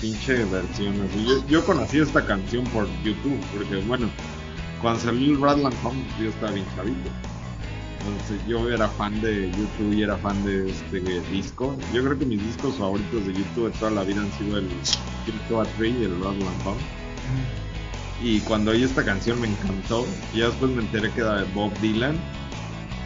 Pinche 0.00 0.44
versión 0.44 0.94
así. 1.08 1.24
Yo, 1.26 1.46
yo 1.48 1.64
conocí 1.64 1.98
esta 1.98 2.24
canción 2.26 2.64
por 2.66 2.86
YouTube, 3.02 3.40
porque 3.56 3.76
bueno, 3.86 4.08
cuando 4.82 5.00
salió 5.00 5.32
el 5.32 5.38
Badland 5.38 5.74
Home, 5.82 6.04
yo 6.20 6.28
estaba 6.28 6.52
bien 6.52 6.66
chavito. 6.76 7.10
Entonces 8.06 8.46
yo 8.46 8.68
era 8.70 8.88
fan 8.88 9.20
de 9.20 9.50
YouTube 9.50 9.92
y 9.94 10.02
era 10.02 10.16
fan 10.16 10.42
de 10.44 10.70
este 10.70 11.00
disco. 11.32 11.76
Yo 11.92 12.02
creo 12.04 12.18
que 12.18 12.26
mis 12.26 12.42
discos 12.44 12.76
favoritos 12.76 13.26
de 13.26 13.32
YouTube 13.32 13.72
de 13.72 13.78
toda 13.78 13.90
la 13.90 14.04
vida 14.04 14.20
han 14.20 14.32
sido 14.38 14.58
el 14.58 14.68
Crypto 15.24 15.60
a 15.60 15.64
Tree 15.64 15.90
y 16.00 16.04
el 16.04 16.14
Badland 16.14 16.66
Home. 16.66 16.80
Y 18.22 18.40
cuando 18.40 18.70
oí 18.70 18.82
esta 18.82 19.04
canción 19.04 19.40
me 19.40 19.48
encantó. 19.48 20.06
Y 20.32 20.38
ya 20.38 20.46
después 20.46 20.70
me 20.70 20.82
enteré 20.82 21.10
que 21.10 21.20
era 21.20 21.42
de 21.42 21.52
Bob 21.52 21.72
Dylan. 21.80 22.16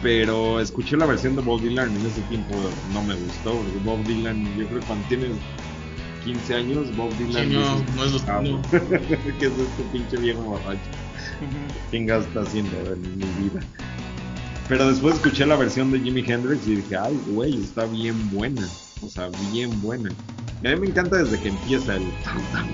Pero 0.01 0.59
escuché 0.59 0.97
la 0.97 1.05
versión 1.05 1.35
de 1.35 1.41
Bob 1.41 1.61
Dylan 1.61 1.91
y 1.93 1.99
en 1.99 2.05
ese 2.07 2.21
tiempo 2.21 2.55
no 2.93 3.03
me 3.03 3.15
gustó. 3.15 3.53
Porque 3.53 3.77
Bob 3.83 4.03
Dylan, 4.05 4.43
yo 4.57 4.67
creo 4.67 4.79
que 4.79 4.85
cuando 4.85 5.07
tienes 5.07 5.31
15 6.23 6.55
años, 6.55 6.95
Bob 6.95 7.11
Sí, 7.17 7.23
Dylan 7.25 7.53
no, 7.53 7.75
dices, 7.75 7.95
no 7.95 8.03
es 8.05 8.11
lo 8.13 8.33
"Ah, 8.33 8.41
no. 8.41 8.61
¿Qué 9.39 9.45
es 9.45 9.51
este 9.51 9.83
pinche 9.91 10.17
viejo 10.17 10.41
borracho? 10.41 10.79
¿Quién 11.89 12.09
está 12.09 12.41
haciendo 12.41 12.77
en 12.93 13.17
mi 13.17 13.25
vida? 13.43 13.61
Pero 14.67 14.87
después 14.89 15.15
escuché 15.15 15.45
la 15.45 15.55
versión 15.57 15.91
de 15.91 15.99
Jimi 15.99 16.23
Hendrix 16.25 16.65
y 16.67 16.77
dije, 16.77 16.95
ay, 16.97 17.19
güey, 17.27 17.61
está 17.61 17.85
bien 17.85 18.29
buena. 18.31 18.67
O 19.03 19.09
sea, 19.09 19.29
bien 19.51 19.81
buena. 19.81 20.09
Y 20.63 20.67
a 20.67 20.75
mí 20.75 20.81
me 20.81 20.87
encanta 20.87 21.17
desde 21.17 21.39
que 21.39 21.49
empieza 21.49 21.95
el... 21.95 22.03
tan. 22.23 22.67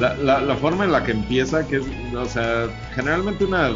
La, 0.00 0.14
la, 0.16 0.40
la 0.40 0.56
forma 0.56 0.84
en 0.84 0.92
la 0.92 1.04
que 1.04 1.12
empieza, 1.12 1.66
que 1.66 1.76
es, 1.76 1.84
o 2.16 2.24
sea, 2.26 2.68
generalmente 2.94 3.44
una 3.44 3.70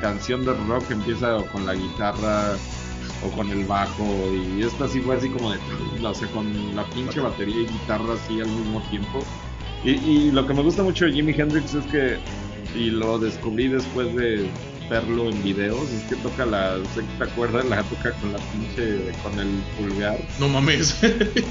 canción 0.00 0.44
de 0.44 0.52
rock 0.68 0.90
empieza 0.90 1.38
con 1.52 1.66
la 1.66 1.74
guitarra 1.74 2.52
o 3.24 3.30
con 3.36 3.50
el 3.50 3.64
bajo 3.66 4.04
y 4.32 4.62
esta 4.62 4.88
sí 4.88 5.00
fue 5.00 5.16
así 5.16 5.28
como 5.28 5.52
de, 5.52 5.58
o 6.04 6.14
sea, 6.14 6.28
con 6.28 6.74
la 6.74 6.84
pinche 6.90 7.20
batería 7.20 7.62
y 7.62 7.66
guitarra 7.66 8.14
así 8.14 8.40
al 8.40 8.48
mismo 8.48 8.80
tiempo. 8.90 9.24
Y, 9.84 9.90
y 9.90 10.30
lo 10.30 10.46
que 10.46 10.54
me 10.54 10.62
gusta 10.62 10.82
mucho 10.84 11.04
de 11.06 11.12
Jimi 11.12 11.32
Hendrix 11.36 11.74
es 11.74 11.84
que, 11.86 12.18
y 12.74 12.90
lo 12.90 13.18
descubrí 13.18 13.68
después 13.68 14.14
de 14.14 14.48
verlo 14.88 15.30
en 15.30 15.42
videos, 15.42 15.90
es 15.90 16.02
que 16.04 16.16
toca 16.16 16.44
la 16.44 16.76
sexta 16.94 17.26
cuerda, 17.34 17.62
la 17.64 17.82
toca 17.84 18.12
con 18.12 18.32
la 18.32 18.38
pinche, 18.52 19.12
con 19.22 19.38
el 19.38 19.48
pulgar 19.78 20.18
No 20.38 20.48
mames. 20.48 20.94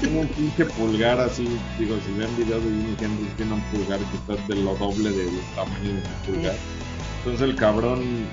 tiene 0.00 0.20
un 0.20 0.28
pinche 0.28 0.64
pulgar 0.64 1.18
así, 1.18 1.48
digo, 1.78 1.96
si 2.06 2.12
ven 2.12 2.36
videos 2.36 2.62
de 2.62 2.70
Jimi 2.70 2.96
Hendrix, 3.00 3.36
tiene 3.36 3.54
un 3.54 3.60
pulgar 3.62 3.98
que 3.98 4.32
está 4.32 4.46
de 4.46 4.62
lo 4.62 4.76
doble 4.76 5.10
del 5.10 5.40
tamaño 5.56 5.82
de 5.82 5.90
un 5.90 6.34
pulgar. 6.34 6.56
Entonces 7.18 7.48
el 7.48 7.56
cabrón, 7.56 8.26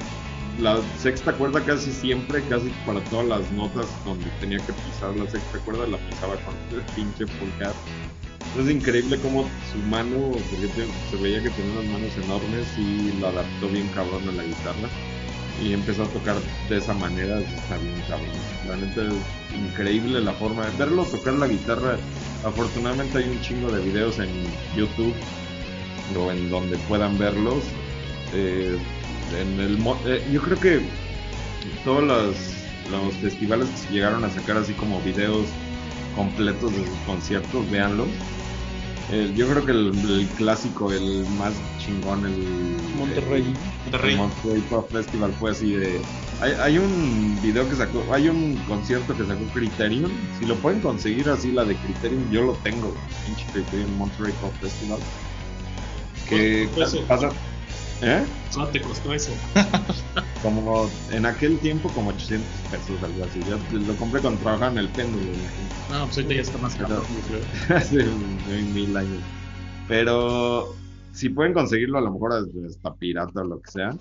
la 0.60 0.80
sexta 1.00 1.34
cuerda 1.34 1.62
casi 1.62 1.92
siempre, 1.92 2.44
casi 2.44 2.70
para 2.86 3.04
todas 3.06 3.26
las 3.28 3.52
notas 3.52 3.88
donde 4.06 4.26
tenía 4.40 4.60
que 4.60 4.74
pisar 4.74 5.16
la 5.16 5.30
sexta 5.30 5.58
cuerda, 5.60 5.88
la 5.88 5.98
pisaba 5.98 6.36
con 6.38 6.56
el 6.72 6.84
pinche 6.94 7.26
pulgar. 7.26 7.74
Es 8.58 8.70
increíble 8.70 9.20
cómo 9.20 9.48
su 9.72 9.78
mano, 9.90 10.32
porque 10.32 10.70
se 11.12 11.18
veía 11.18 11.42
que 11.44 11.50
tenía 11.52 11.72
unas 11.74 11.86
manos 11.86 12.12
enormes 12.24 12.68
y 12.78 13.20
lo 13.20 13.28
adaptó 13.28 13.68
bien 13.70 13.88
cabrón 13.94 14.28
a 14.28 14.32
la 14.32 14.44
guitarra. 14.44 14.90
Y 15.64 15.74
empezó 15.74 16.04
a 16.04 16.08
tocar 16.08 16.36
de 16.70 16.78
esa 16.78 16.94
manera, 16.94 17.40
está 17.40 17.78
bien 17.78 18.02
cabrón. 18.08 18.30
La 18.68 18.76
neta 18.78 19.02
es 19.04 19.60
increíble 19.60 20.22
la 20.22 20.34
forma 20.34 20.66
de 20.66 20.78
verlo 20.78 21.04
tocar 21.06 21.34
la 21.34 21.48
guitarra. 21.48 21.98
Afortunadamente 22.44 23.20
hay 23.20 23.30
un 23.30 23.42
chingo 23.42 23.70
de 23.70 23.84
videos 23.84 24.20
en 24.20 24.30
YouTube 24.76 25.14
o 26.18 26.32
en 26.32 26.50
donde 26.50 26.78
puedan 26.88 27.18
verlos. 27.20 27.64
Eh, 28.34 28.78
en 29.40 29.60
el, 29.60 29.78
eh, 30.06 30.24
yo 30.32 30.42
creo 30.42 30.60
que 30.60 30.82
todos 31.84 32.04
los, 32.04 32.36
los 32.90 33.14
festivales 33.16 33.68
que 33.70 33.96
llegaron 33.96 34.24
a 34.24 34.30
sacar 34.30 34.58
así 34.58 34.74
como 34.74 35.00
videos 35.02 35.46
completos 36.16 36.72
de 36.72 36.86
sus 36.86 36.98
conciertos, 37.06 37.70
véanlos. 37.70 38.08
Eh, 39.12 39.34
yo 39.36 39.48
creo 39.50 39.66
que 39.66 39.72
el, 39.72 39.88
el 39.88 40.28
clásico, 40.38 40.92
el 40.92 41.26
más 41.38 41.54
chingón, 41.80 42.26
el 42.26 42.78
Monterrey. 42.96 43.42
el 43.42 43.58
Monterrey. 43.84 44.16
Monterrey 44.16 44.62
Pop 44.70 44.92
Festival 44.92 45.34
fue 45.40 45.52
así 45.52 45.72
de. 45.72 46.00
Hay, 46.42 46.52
hay 46.54 46.78
un 46.78 47.40
video 47.42 47.68
que 47.68 47.76
sacó, 47.76 48.06
hay 48.14 48.30
un 48.30 48.56
concierto 48.68 49.16
que 49.18 49.26
sacó 49.26 49.44
Criterion. 49.54 50.12
Si 50.40 50.46
lo 50.46 50.56
pueden 50.58 50.80
conseguir 50.82 51.28
así, 51.30 51.52
la 51.52 51.66
de 51.66 51.76
Criterion, 51.78 52.30
yo 52.30 52.44
lo 52.44 52.54
tengo. 52.58 52.94
Pinche 53.26 53.46
Criterion 53.52 53.98
Monterrey 53.98 54.34
Pop 54.40 54.54
Festival. 54.62 55.00
Que 56.28 56.70
¿Cuánto 56.72 56.72
fue 56.72 56.84
eso? 56.84 57.08
pasa. 57.08 57.30
¿Eh? 58.02 58.26
¿Cuánto 58.54 58.72
te 58.72 58.82
costó 58.82 59.14
eso? 59.14 59.32
Como 60.42 60.88
en 61.12 61.26
aquel 61.26 61.60
tiempo, 61.60 61.90
como 61.90 62.12
800 62.12 62.48
pesos, 62.72 63.04
algo 63.04 63.26
así. 63.26 63.42
Yo 63.42 63.58
lo 63.78 63.94
compré 63.98 64.22
cuando 64.22 64.40
trabajaba 64.40 64.72
en 64.72 64.78
el 64.78 64.88
péndulo. 64.90 65.26
imagínate. 65.26 65.92
No, 65.92 66.06
pues 66.06 66.18
ahorita 66.18 66.34
ya 66.34 66.42
está 66.42 66.58
más 66.60 66.76
caro. 66.76 67.04
creo. 67.28 67.42
hace 67.78 68.06
mil 68.74 68.96
años. 68.96 69.22
Pero 69.90 70.70
si 71.12 71.28
pueden 71.28 71.54
conseguirlo, 71.54 71.98
a 71.98 72.02
lo 72.02 72.14
mejor 72.14 72.32
hasta 72.66 72.96
pirata 72.96 73.42
o 73.42 73.44
lo 73.44 73.60
que 73.60 73.70
sea. 73.70 73.94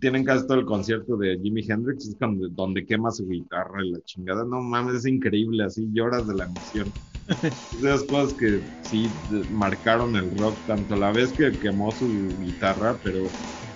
Tienen 0.00 0.24
casi 0.24 0.46
todo 0.46 0.58
el 0.58 0.66
concierto 0.66 1.16
de 1.16 1.38
Jimi 1.42 1.64
Hendrix, 1.66 2.06
es 2.06 2.18
donde, 2.18 2.48
donde 2.50 2.84
quema 2.84 3.10
su 3.10 3.26
guitarra 3.26 3.82
y 3.82 3.90
la 3.90 4.00
chingada. 4.04 4.44
No 4.44 4.60
mames, 4.60 4.96
es 4.96 5.06
increíble, 5.06 5.64
así 5.64 5.88
lloras 5.92 6.26
de 6.26 6.34
la 6.34 6.44
emoción. 6.44 6.92
Esas 7.78 8.02
cosas 8.04 8.34
que 8.34 8.60
sí 8.82 9.10
marcaron 9.50 10.16
el 10.16 10.36
rock, 10.38 10.56
tanto 10.66 10.96
la 10.96 11.10
vez 11.12 11.32
que 11.32 11.52
quemó 11.52 11.90
su 11.92 12.06
guitarra, 12.38 12.96
pero, 13.02 13.24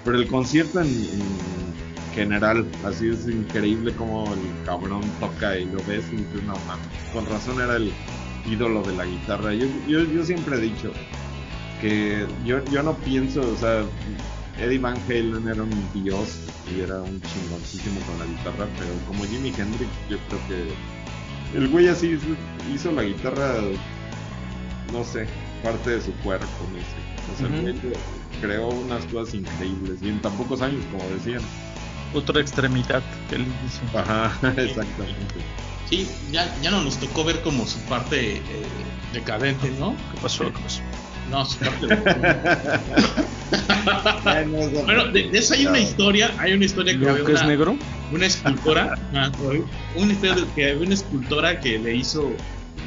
pero 0.04 0.18
el 0.18 0.26
concierto 0.26 0.80
en, 0.80 0.88
en 0.88 2.14
general, 2.14 2.66
así 2.84 3.08
es 3.08 3.26
increíble 3.26 3.92
como 3.92 4.32
el 4.34 4.64
cabrón 4.64 5.02
toca 5.20 5.56
y 5.56 5.66
lo 5.66 5.78
ves 5.84 6.04
y 6.12 6.16
dices, 6.16 6.42
no 6.44 6.54
mames, 6.66 6.86
con 7.12 7.26
razón 7.26 7.60
era 7.60 7.76
el 7.76 7.92
ídolo 8.46 8.82
de 8.82 8.94
la 8.96 9.04
guitarra. 9.04 9.54
Yo, 9.54 9.66
yo, 9.86 10.02
yo 10.04 10.24
siempre 10.24 10.56
he 10.56 10.60
dicho 10.60 10.92
que 11.80 12.26
yo, 12.44 12.64
yo 12.66 12.82
no 12.82 12.94
pienso, 12.98 13.40
o 13.40 13.56
sea, 13.56 13.82
Eddie 14.58 14.78
Van 14.78 14.96
Halen 15.08 15.46
era 15.48 15.62
un 15.62 15.92
dios 15.92 16.38
y 16.74 16.80
era 16.80 17.00
un 17.00 17.20
chingoncísimo 17.22 18.00
con 18.00 18.18
la 18.18 18.26
guitarra, 18.26 18.66
pero 18.78 18.90
como 19.06 19.24
Jimi 19.24 19.48
Hendrix, 19.56 19.90
yo 20.10 20.18
creo 20.28 20.40
que 20.48 20.97
el 21.54 21.68
güey 21.68 21.88
así 21.88 22.08
hizo, 22.08 22.26
hizo 22.72 22.92
la 22.92 23.02
guitarra, 23.02 23.54
no 24.92 25.04
sé, 25.04 25.26
parte 25.62 25.90
de 25.90 26.00
su 26.00 26.12
cuerpo, 26.16 26.46
no 26.72 26.78
sé. 26.78 27.32
O 27.34 27.36
sea, 27.38 27.46
el 27.46 27.52
Ujú. 27.54 27.62
güey 27.88 27.94
creó 28.40 28.68
unas 28.68 29.04
cosas 29.06 29.34
increíbles 29.34 30.00
y 30.02 30.08
en 30.08 30.20
tan 30.22 30.32
pocos 30.36 30.60
años, 30.62 30.82
como 30.90 31.08
decían. 31.10 31.42
Otra 32.14 32.40
extremidad 32.40 33.02
que 33.28 33.36
él 33.36 33.46
dice. 33.62 33.80
Ajá, 33.96 34.32
exactamente. 34.56 35.34
Sí, 35.90 36.08
ya, 36.30 36.54
ya 36.60 36.70
no 36.70 36.82
nos 36.82 36.96
tocó 36.98 37.24
ver 37.24 37.40
como 37.42 37.66
su 37.66 37.78
parte 37.80 38.36
eh, 38.36 38.42
decadente, 39.12 39.70
¿no? 39.78 39.94
¿Qué 40.14 40.20
pasó? 40.20 40.44
¿Qué 40.44 40.50
pasó? 40.62 40.80
No, 41.30 41.44
su 41.44 41.59
parte 41.59 41.86
Bueno, 44.84 45.06
de, 45.09 45.30
de 45.30 45.38
eso 45.38 45.55
hay 45.55 45.66
una 45.66 45.78
historia, 45.78 46.30
hay 46.38 46.52
una 46.52 46.64
historia 46.64 46.92
que 46.92 46.98
¿Lo 46.98 47.10
había 47.10 47.24
que 47.24 47.32
es 47.32 47.40
una, 47.40 47.48
negro? 47.48 47.76
una 48.12 48.26
escultora, 48.26 48.94
ah, 49.14 49.30
una 49.94 50.12
historia 50.12 50.34
de 50.36 50.44
que 50.55 50.70
había 50.70 50.84
una 50.84 50.94
escultora 50.94 51.60
que 51.60 51.78
le 51.78 51.94
hizo, 51.96 52.30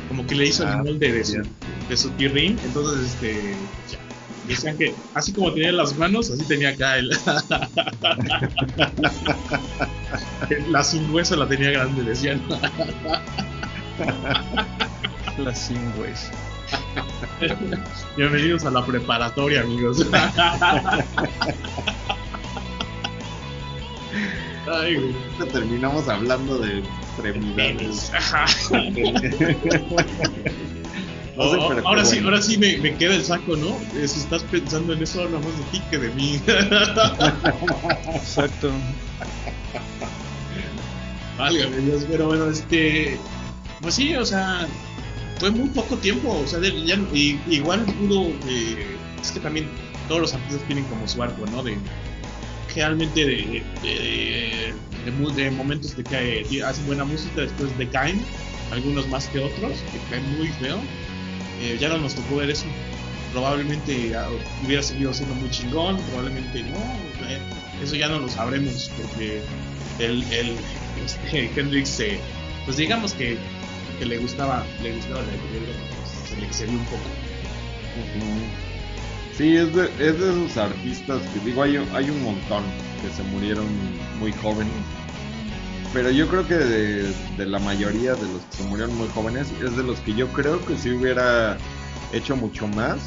como 0.08 0.26
que 0.28 0.36
le 0.36 0.48
hizo 0.48 0.66
Ah, 0.68 0.74
el 0.78 0.84
molde 0.84 1.12
de 1.12 1.24
su, 1.26 1.42
de 1.90 1.98
su 1.98 2.10
tirrín, 2.12 2.58
entonces 2.64 3.14
este, 3.14 3.56
ya, 3.92 4.00
decían 4.48 4.78
que 4.78 4.94
así 5.14 5.34
como 5.34 5.52
tenía 5.54 5.72
las 5.72 5.98
manos, 5.98 6.30
así 6.32 6.44
tenía 6.46 6.70
acá 6.70 6.98
el, 6.98 7.10
la 10.70 10.84
sin 10.84 11.12
hueso 11.14 11.36
la 11.36 11.48
tenía 11.48 11.72
grande, 11.72 12.04
decían. 12.04 12.42
La 15.38 15.56
sin 15.56 15.78
hueso. 16.00 16.32
Bienvenidos 18.18 18.66
a 18.66 18.72
la 18.72 18.86
preparatoria, 18.86 19.62
amigos. 19.62 20.06
Ay, 24.72 24.96
güey. 24.96 25.16
Terminamos 25.52 26.08
hablando 26.08 26.58
de 26.60 26.80
extremidades. 26.80 28.12
Ajá. 28.14 28.46
No 31.38 31.50
sé, 31.50 31.58
Oh, 31.62 31.70
pero 31.70 31.88
ahora 31.88 32.04
sí, 32.04 32.16
bueno. 32.16 32.28
ahora 32.28 32.42
sí 32.42 32.58
me, 32.58 32.78
me 32.80 32.94
queda 32.98 33.16
el 33.16 33.24
saco, 33.24 33.56
¿no? 33.56 33.70
Eh, 33.98 34.06
Si 34.06 34.20
estás 34.20 34.44
pensando 34.44 34.92
en 34.92 35.02
eso, 35.02 35.22
habla 35.24 35.38
más 35.40 35.58
de 35.58 35.64
ti 35.72 35.82
que 35.90 35.98
de 35.98 36.10
mí. 36.10 36.42
Exacto. 38.14 38.70
Válgame 41.38 41.78
Dios, 41.78 42.06
pero 42.12 42.28
bueno, 42.28 42.50
este. 42.50 43.18
Pues 43.80 43.96
sí, 43.96 44.14
o 44.14 44.26
sea, 44.26 44.68
fue 45.40 45.52
muy 45.52 45.70
poco 45.70 45.98
tiempo, 45.98 46.40
o 46.44 46.48
sea, 46.48 46.60
de- 46.60 46.86
ya, 46.86 46.96
y- 47.14 47.40
igual 47.50 47.84
pudo. 47.86 48.28
eh, 48.48 48.98
es 49.22 49.32
que 49.32 49.40
también 49.40 49.68
todos 50.08 50.22
los 50.22 50.34
artistas 50.34 50.62
tienen 50.68 50.84
como 50.86 51.08
su 51.08 51.22
arco, 51.24 51.46
¿no? 51.52 51.64
De. 51.64 51.78
Realmente 52.76 53.26
de, 53.26 53.64
de- 53.84 54.74
de 55.36 55.52
momentos 55.52 55.98
de 55.98 56.04
que 56.04 56.46
eh, 56.50 56.64
hacen 56.64 56.86
buena 56.86 57.04
música, 57.04 57.42
después 57.42 57.76
decaen, 57.78 58.22
algunos 58.72 59.08
más 59.10 59.28
que 59.28 59.40
otros, 59.40 59.80
que 59.92 60.00
caen 60.10 60.38
muy 60.38 60.48
feo. 60.48 60.80
Eh, 61.60 61.78
ya 61.80 61.90
no 61.90 61.98
nos 61.98 62.16
tocó 62.16 62.38
ver 62.38 62.50
eso. 62.50 62.66
Probablemente 63.34 64.14
hubiera 64.66 64.84
seguido 64.84 65.14
siendo 65.14 65.36
muy 65.36 65.50
chingón, 65.50 65.98
probablemente 66.10 66.62
no. 66.64 66.78
eh, 67.28 67.40
eso 67.84 67.96
ya 67.96 68.08
no 68.10 68.20
lo 68.20 68.30
sabremos 68.30 68.90
porque 68.98 69.42
el, 70.00 70.24
el 70.32 70.56
este, 71.06 71.52
Hendrix, 71.60 72.00
eh, 72.00 72.20
pues 72.66 72.78
digamos 72.78 73.14
que, 73.14 73.38
que 74.02 74.08
le 74.08 74.18
gustaba, 74.18 74.64
le 74.82 74.96
gustaba 74.96 75.22
la 75.22 75.28
pues, 75.28 76.30
se 76.30 76.36
le 76.38 76.48
excedió 76.48 76.74
un 76.74 76.86
poco. 76.86 77.04
Sí, 79.38 79.56
es 79.58 79.76
de, 79.76 79.86
es 80.00 80.20
de 80.20 80.32
esos 80.32 80.58
artistas 80.58 81.22
que 81.32 81.40
digo, 81.42 81.62
hay, 81.62 81.76
hay 81.94 82.10
un 82.10 82.24
montón 82.24 82.64
que 83.00 83.12
se 83.12 83.22
murieron 83.30 83.68
muy 84.20 84.32
jóvenes. 84.34 84.74
Pero 85.94 86.10
yo 86.10 86.28
creo 86.30 86.48
que 86.48 86.56
de, 86.56 87.14
de 87.38 87.46
la 87.46 87.60
mayoría 87.60 88.16
de 88.16 88.24
los 88.24 88.42
que 88.42 88.58
se 88.58 88.64
murieron 88.64 88.98
muy 88.98 89.08
jóvenes 89.10 89.54
es 89.64 89.78
de 89.78 89.84
los 89.84 90.00
que 90.00 90.16
yo 90.16 90.28
creo 90.30 90.66
que 90.66 90.76
si 90.78 90.90
hubiera 90.90 91.58
hecho 92.12 92.36
mucho 92.36 92.68
más 92.70 92.98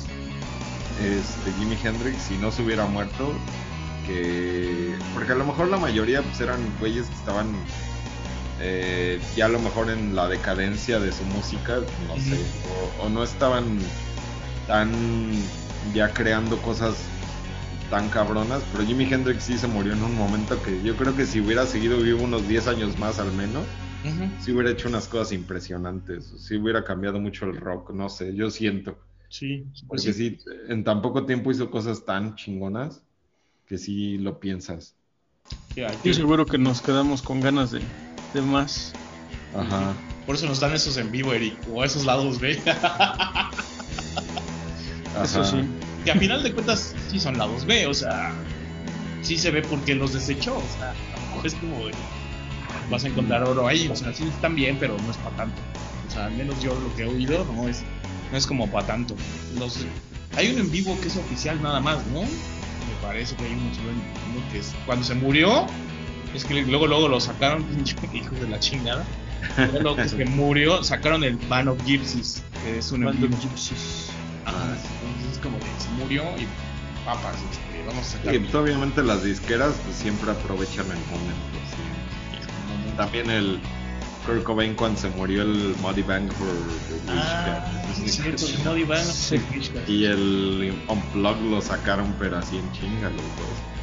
este 1.02 1.52
Jimi 1.58 1.76
Hendrix 1.82 2.22
si 2.22 2.36
no 2.36 2.52
se 2.52 2.62
hubiera 2.62 2.86
muerto 2.86 3.32
que 4.06 4.94
porque 5.12 5.32
a 5.32 5.34
lo 5.34 5.44
mejor 5.44 5.68
la 5.68 5.76
mayoría 5.76 6.22
pues 6.22 6.40
eran 6.40 6.60
güeyes 6.78 7.06
que 7.08 7.14
estaban 7.14 7.48
eh, 8.56 9.28
ya 9.34 9.46
a 9.46 9.48
lo 9.48 9.60
mejor 9.60 9.90
en 9.90 10.14
la 10.14 10.28
decadencia 10.28 11.00
de 11.00 11.12
su 11.12 11.26
música 11.26 11.92
no 11.96 12.18
sé 12.18 12.56
o, 12.60 12.94
o 12.98 13.08
no 13.10 13.22
estaban 13.24 13.98
tan 14.66 15.60
ya 15.80 16.14
creando 16.14 16.62
cosas 16.62 17.18
tan 17.88 18.10
cabronas, 18.10 18.66
pero 18.66 18.84
Jimi 18.84 19.04
Hendrix 19.12 19.44
sí 19.44 19.58
se 19.58 19.68
murió 19.68 19.92
en 19.94 20.02
un 20.02 20.14
momento 20.16 20.62
que 20.62 20.82
yo 20.82 20.96
creo 20.96 21.14
que 21.14 21.26
si 21.26 21.40
hubiera 21.40 21.66
seguido 21.66 22.00
vivo 22.00 22.22
unos 22.24 22.46
10 22.48 22.66
años 22.66 22.98
más 22.98 23.18
al 23.20 23.32
menos, 23.32 23.80
sí 24.36 24.52
hubiera 24.52 24.70
hecho 24.70 24.88
unas 24.88 25.08
cosas 25.08 25.32
impresionantes, 25.32 26.34
sí 26.38 26.56
hubiera 26.56 26.84
cambiado 26.84 27.20
mucho 27.20 27.46
el 27.46 27.56
rock, 27.56 27.90
no 27.92 28.08
sé, 28.08 28.34
yo 28.34 28.50
siento. 28.50 28.98
Sí, 29.28 29.66
pues 29.88 30.02
Porque 30.02 30.12
sí. 30.12 30.12
sí, 30.12 30.38
en 30.68 30.84
tan 30.84 31.02
poco 31.02 31.26
tiempo 31.26 31.50
hizo 31.50 31.70
cosas 31.70 32.04
tan 32.04 32.36
chingonas 32.36 33.04
que 33.66 33.78
sí 33.78 34.18
lo 34.18 34.40
piensas. 34.40 34.96
Estoy 35.96 36.14
seguro 36.14 36.46
que 36.46 36.58
nos 36.58 36.82
quedamos 36.82 37.22
con 37.22 37.40
ganas 37.42 37.70
de, 37.70 37.80
de 38.34 38.42
más. 38.42 38.92
Ajá. 39.56 39.94
Por 40.26 40.34
eso 40.36 40.46
nos 40.46 40.60
dan 40.60 40.72
esos 40.74 40.96
en 40.96 41.10
vivo, 41.10 41.32
Eric, 41.32 41.56
o 41.72 41.84
esos 41.84 42.04
lados 42.04 42.38
B. 42.40 42.60
Eso 45.22 45.44
sí. 45.44 45.58
que 46.04 46.10
a 46.10 46.16
final 46.16 46.42
de 46.42 46.52
cuentas 46.52 46.94
sí 47.10 47.20
son 47.20 47.38
lados 47.38 47.64
B, 47.64 47.86
o 47.86 47.94
sea, 47.94 48.32
sí 49.22 49.36
se 49.38 49.50
ve 49.50 49.62
porque 49.62 49.94
los 49.94 50.12
desechó, 50.12 50.56
o 50.56 50.78
sea, 50.78 50.92
mejor 51.30 51.46
es 51.46 51.54
como 51.54 51.86
de, 51.86 51.92
vas 52.90 53.04
a 53.04 53.08
encontrar 53.08 53.44
oro 53.44 53.68
ahí, 53.68 53.88
o 53.88 53.94
sea, 53.96 54.12
sí 54.12 54.24
están 54.24 54.54
bien, 54.56 54.76
pero 54.80 54.96
no 54.98 55.10
es 55.10 55.16
para 55.18 55.36
tanto. 55.36 55.60
O 56.08 56.10
sea, 56.10 56.26
al 56.26 56.32
menos 56.32 56.60
yo 56.60 56.74
lo 56.74 56.94
que 56.96 57.02
he 57.02 57.06
oído 57.06 57.44
no 57.54 57.68
es, 57.68 57.82
no 58.32 58.36
es 58.38 58.46
como 58.46 58.66
para 58.68 58.86
tanto. 58.86 59.14
Los, 59.58 59.78
hay 60.36 60.50
uno 60.50 60.60
en 60.60 60.70
vivo 60.70 60.98
que 61.00 61.08
es 61.08 61.16
oficial 61.16 61.62
nada 61.62 61.80
más, 61.80 61.98
¿no? 62.08 62.22
Me 62.22 62.28
parece 63.00 63.36
que 63.36 63.44
hay 63.44 63.52
uno, 63.52 63.72
solo 63.74 63.90
en- 63.90 64.36
uno 64.36 64.48
que 64.52 64.58
es 64.58 64.74
cuando 64.84 65.04
se 65.04 65.14
murió, 65.14 65.66
es 66.34 66.44
que 66.44 66.62
luego 66.62 66.86
luego 66.86 67.08
lo 67.08 67.20
sacaron, 67.20 67.64
hijos 68.12 68.40
de 68.40 68.48
la 68.48 68.58
chingada. 68.60 69.04
Luego, 69.56 69.78
luego 69.80 69.96
que 69.96 70.08
se 70.08 70.24
murió, 70.24 70.82
sacaron 70.82 71.22
el 71.24 71.36
Band 71.36 71.68
of 71.68 71.84
Gypsies, 71.84 72.42
que 72.62 72.78
es 72.78 72.90
un 72.92 73.04
Band 73.04 73.22
of. 73.24 73.30
Gypsies. 73.40 74.08
Ajá, 74.44 74.64
entonces 74.66 75.32
es 75.32 75.38
como 75.38 75.58
de 75.58 75.64
se 75.78 75.88
murió 75.98 76.22
y 76.38 76.46
papas, 77.04 77.34
este, 77.50 77.86
vamos 77.86 78.06
a 78.06 78.10
sacar. 78.10 78.32
Sí, 78.32 78.38
pues, 78.40 78.54
obviamente 78.54 79.02
las 79.02 79.22
disqueras 79.22 79.74
pues, 79.84 79.96
siempre 79.96 80.30
aprovechan 80.30 80.86
el 80.86 80.98
momento. 80.98 81.58
sí. 81.70 82.96
También 82.96 83.28
el 83.30 83.60
Kurt 84.26 84.42
Cobain 84.44 84.74
cuando 84.74 84.98
se 85.00 85.08
murió 85.10 85.42
el 85.42 85.74
Muddy 85.82 86.02
Bang 86.02 86.30
for 86.32 86.46
the 87.06 87.12
Ah, 87.12 87.64
cierto, 88.06 88.46
el 88.46 88.58
Muddy 88.64 88.84
Bang 88.84 89.04
Sí. 89.04 89.38
the. 89.38 89.92
Y 89.92 90.06
el 90.06 90.74
Unplug 90.88 91.40
lo 91.50 91.60
sacaron, 91.60 92.14
pero 92.18 92.38
así 92.38 92.56
en 92.56 92.72
chinga 92.72 93.10
los 93.10 93.16
dos. 93.20 93.73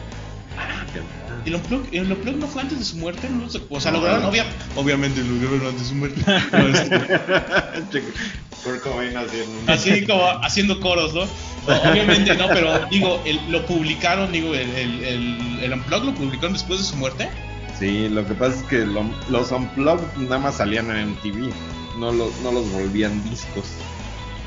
Que- 0.94 1.50
¿El 1.50 1.56
Unplug, 1.56 1.88
el 1.92 2.12
Unplug 2.12 2.36
no 2.38 2.48
fue 2.48 2.62
antes 2.62 2.78
de 2.80 2.86
su 2.86 2.98
muerte? 2.98 3.28
No 3.30 3.50
sé, 3.50 3.62
o 3.70 3.80
sea, 3.80 3.92
lo 3.92 3.98
No. 4.00 4.04
grabaron, 4.04 4.30
obvia- 4.30 4.46
obviamente 4.76 5.24
lo 5.24 5.40
grabaron 5.40 5.68
antes 5.68 5.82
de 5.84 5.88
su 5.90 5.96
muerte. 5.96 6.22
Este, 7.76 8.04
así 9.68 10.06
como 10.06 10.28
haciendo 10.44 10.80
coros, 10.80 11.14
¿no? 11.14 11.22
No, 11.68 11.92
Obviamente 11.92 12.36
no, 12.36 12.48
pero 12.50 12.86
digo, 12.92 13.22
el- 13.26 13.40
lo 13.52 13.66
publicaron, 13.66 14.32
digo, 14.32 14.54
el, 14.54 14.70
el, 14.76 15.04
el, 15.04 15.60
el 15.64 15.74
Unplug 15.74 16.04
lo 16.06 16.14
publicaron 16.14 16.54
después 16.54 16.80
de 16.80 16.86
su 16.86 16.96
muerte. 16.96 17.30
Sí, 17.80 18.08
lo 18.10 18.26
que 18.28 18.34
pasa 18.36 18.58
es 18.58 18.64
que 18.64 18.80
lo- 18.86 19.10
los 19.30 19.52
Unplugged 19.52 20.06
nada 20.18 20.38
más 20.40 20.58
salían 20.58 20.92
en 20.96 21.10
MTV, 21.14 21.52
no 21.98 22.12
los, 22.12 22.38
no 22.42 22.52
los 22.52 22.70
volvían 22.72 23.24
discos. 23.30 23.66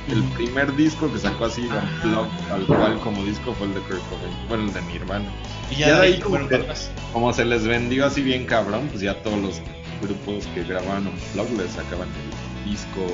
El 0.08 0.22
primer 0.34 0.74
disco 0.76 1.10
que 1.12 1.18
sacó 1.18 1.46
así 1.46 1.62
Unplugged, 1.62 2.48
tal 2.48 2.66
cual 2.66 3.00
como 3.00 3.24
disco, 3.24 3.54
fue 3.54 3.68
el 3.68 3.74
de 3.74 3.80
Kurt 3.80 4.02
Cobain, 4.10 4.48
bueno, 4.48 4.64
el 4.64 4.72
de 4.74 4.82
Nirvana. 4.82 5.30
Y 5.70 5.76
Ya 5.76 6.00
de 6.00 6.06
ahí 6.06 6.20
como 6.20 6.46
que- 6.46 7.32
se 7.32 7.44
les 7.44 7.66
vendió 7.66 8.06
así 8.06 8.22
bien 8.22 8.44
cabrón, 8.44 8.88
pues 8.88 9.00
ya 9.00 9.22
todos 9.22 9.40
los 9.40 9.60
grupos 10.02 10.46
que 10.48 10.64
grababan 10.64 11.06
Unplugged 11.06 11.56
les 11.56 11.72
sacaban 11.72 12.08
el 12.08 12.70
disco 12.70 13.06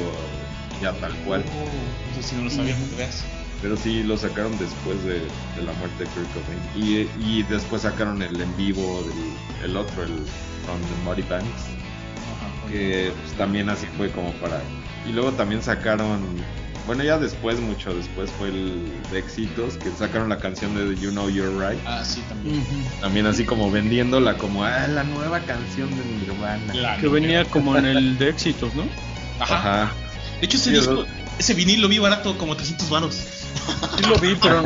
ya 0.83 0.93
tal 0.95 1.13
cual. 1.25 1.45
Oh, 1.47 2.19
eso 2.19 2.29
sí 2.29 2.35
no 2.37 2.45
lo 2.45 2.51
sabíamos, 2.51 2.97
veas. 2.97 3.25
Pero 3.63 3.77
sí 3.77 4.03
lo 4.03 4.17
sacaron 4.17 4.59
después 4.59 5.05
de, 5.05 5.21
de 5.21 5.63
la 5.65 5.73
muerte 5.75 6.05
de 6.05 6.11
Kurt 6.11 6.29
Cobain. 6.33 6.61
Y, 6.75 7.09
y 7.25 7.43
después 7.45 7.83
sacaron 7.83 8.23
el 8.23 8.41
en 8.41 8.57
vivo 8.57 9.03
del 9.05 9.71
el 9.71 9.77
otro, 9.77 10.03
el 10.03 10.25
From 10.65 10.81
the 10.81 11.05
Muddy 11.05 11.23
Banks. 11.23 11.47
Ajá, 11.47 12.69
que 12.71 13.13
pues, 13.23 13.33
también 13.37 13.69
así 13.69 13.87
fue 13.97 14.11
como 14.11 14.33
para 14.35 14.61
y 15.09 15.13
luego 15.13 15.33
también 15.33 15.63
sacaron 15.63 16.21
bueno 16.87 17.05
ya 17.05 17.19
después 17.19 17.61
mucho 17.61 17.95
después 17.95 18.31
fue 18.33 18.49
el 18.49 18.83
de 19.11 19.19
éxitos 19.19 19.75
que 19.77 19.91
sacaron 19.93 20.29
la 20.29 20.39
canción 20.39 20.75
de 20.75 20.97
You 21.01 21.11
Know 21.11 21.29
You're 21.29 21.51
Right 21.57 21.81
Ah, 21.87 22.03
sí, 22.05 22.23
también. 22.29 22.65
También 23.01 23.27
así 23.27 23.45
como 23.45 23.71
vendiéndola 23.71 24.37
como 24.37 24.65
ah 24.65 24.87
la 24.89 25.05
nueva 25.05 25.41
canción 25.41 25.89
de 25.91 26.05
Nirvana 26.05 26.75
La 26.75 26.97
Que 26.99 27.09
venía 27.09 27.45
como 27.45 27.77
en 27.77 27.85
el 27.87 28.19
de 28.19 28.31
éxitos, 28.31 28.75
¿no? 28.75 28.85
Ajá. 29.39 29.57
ajá 29.83 29.93
De 30.41 30.47
hecho, 30.47 30.57
ese 30.57 30.71
Sí, 30.71 30.77
disco, 30.77 31.05
ese 31.39 31.55
vinil 31.55 31.81
lo 31.83 31.89
vi 31.89 31.99
barato, 31.99 32.37
como 32.39 32.57
300 32.57 32.89
varos. 32.91 33.15
Sí 33.97 34.03
lo 34.09 34.19
vi, 34.19 34.35
pero 34.41 34.63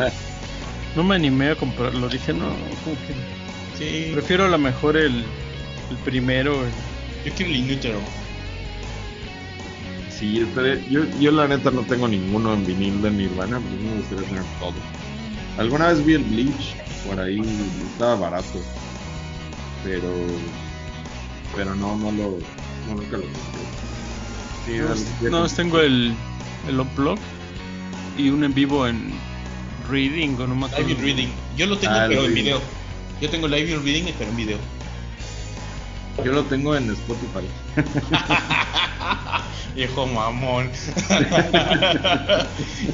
no 0.94 1.02
me 1.02 1.16
animé 1.16 1.50
a 1.50 1.56
comprarlo. 1.56 2.08
Dije, 2.08 2.32
no, 2.32 2.48
como 2.84 2.96
que 3.06 3.14
Sí. 3.78 4.10
prefiero 4.12 4.44
a 4.44 4.48
lo 4.48 4.58
mejor 4.58 4.96
el, 4.96 5.24
el 5.90 5.96
primero. 6.04 6.64
el- 6.64 6.70
Yo 7.24 7.32
quiero 7.36 7.50
el 7.52 7.56
inútero. 7.58 7.98
Sí 10.18 10.44
yo, 10.90 11.00
yo 11.20 11.30
la 11.32 11.48
neta 11.48 11.70
no 11.70 11.82
tengo 11.82 12.06
ninguno 12.08 12.54
en 12.54 12.64
vinil 12.66 13.00
de 13.02 13.10
Nirvana 13.10 13.60
pero 13.60 13.82
me 13.82 13.96
gustaría 13.98 14.28
tener 14.28 14.44
todo 14.60 14.74
alguna 15.58 15.88
vez 15.88 16.04
vi 16.04 16.14
el 16.14 16.24
Bleach 16.24 16.74
por 17.06 17.18
ahí 17.20 17.40
estaba 17.92 18.14
barato 18.16 18.60
pero 19.84 20.10
pero 21.56 21.74
no 21.74 21.96
no 21.96 22.10
lo 22.12 22.38
no 22.88 22.94
nunca 22.96 23.16
lo 23.16 23.24
compré 23.24 23.64
sí, 24.66 24.78
al- 25.24 25.30
No, 25.30 25.48
tengo 25.48 25.80
el, 25.80 26.14
el 26.68 26.80
Unplugged 26.80 27.20
y 28.16 28.28
un 28.30 28.44
en 28.44 28.54
vivo 28.54 28.86
en 28.86 29.12
Reading 29.90 30.36
o 30.40 30.46
no 30.46 30.54
me 30.54 30.66
acuerdo. 30.66 30.86
Live 30.88 30.98
in 30.98 31.04
Reading. 31.04 31.28
Yo 31.56 31.66
lo 31.66 31.76
tengo, 31.76 31.92
Ah, 31.94 32.04
el 32.04 32.08
pero 32.10 32.24
en 32.24 32.34
video. 32.34 32.60
Yo 33.20 33.28
tengo 33.28 33.46
Live 33.48 33.70
in 33.70 33.84
Reading, 33.84 34.12
pero 34.18 34.30
en 34.30 34.36
video. 34.36 34.58
Yo 36.22 36.32
lo 36.32 36.44
tengo 36.44 36.76
en 36.76 36.90
Spotify. 36.90 37.46
Viejo 39.74 40.06
mamón. 40.06 40.70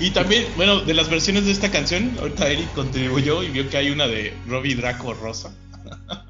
y 0.00 0.10
también, 0.10 0.46
bueno, 0.56 0.80
de 0.80 0.94
las 0.94 1.10
versiones 1.10 1.44
de 1.44 1.52
esta 1.52 1.70
canción, 1.70 2.12
ahorita 2.18 2.48
Eric 2.48 2.72
contribuyó 2.72 3.42
y 3.42 3.50
vio 3.50 3.68
que 3.68 3.76
hay 3.76 3.90
una 3.90 4.06
de 4.06 4.32
Robbie 4.48 4.76
Draco 4.76 5.12
Rosa. 5.14 5.52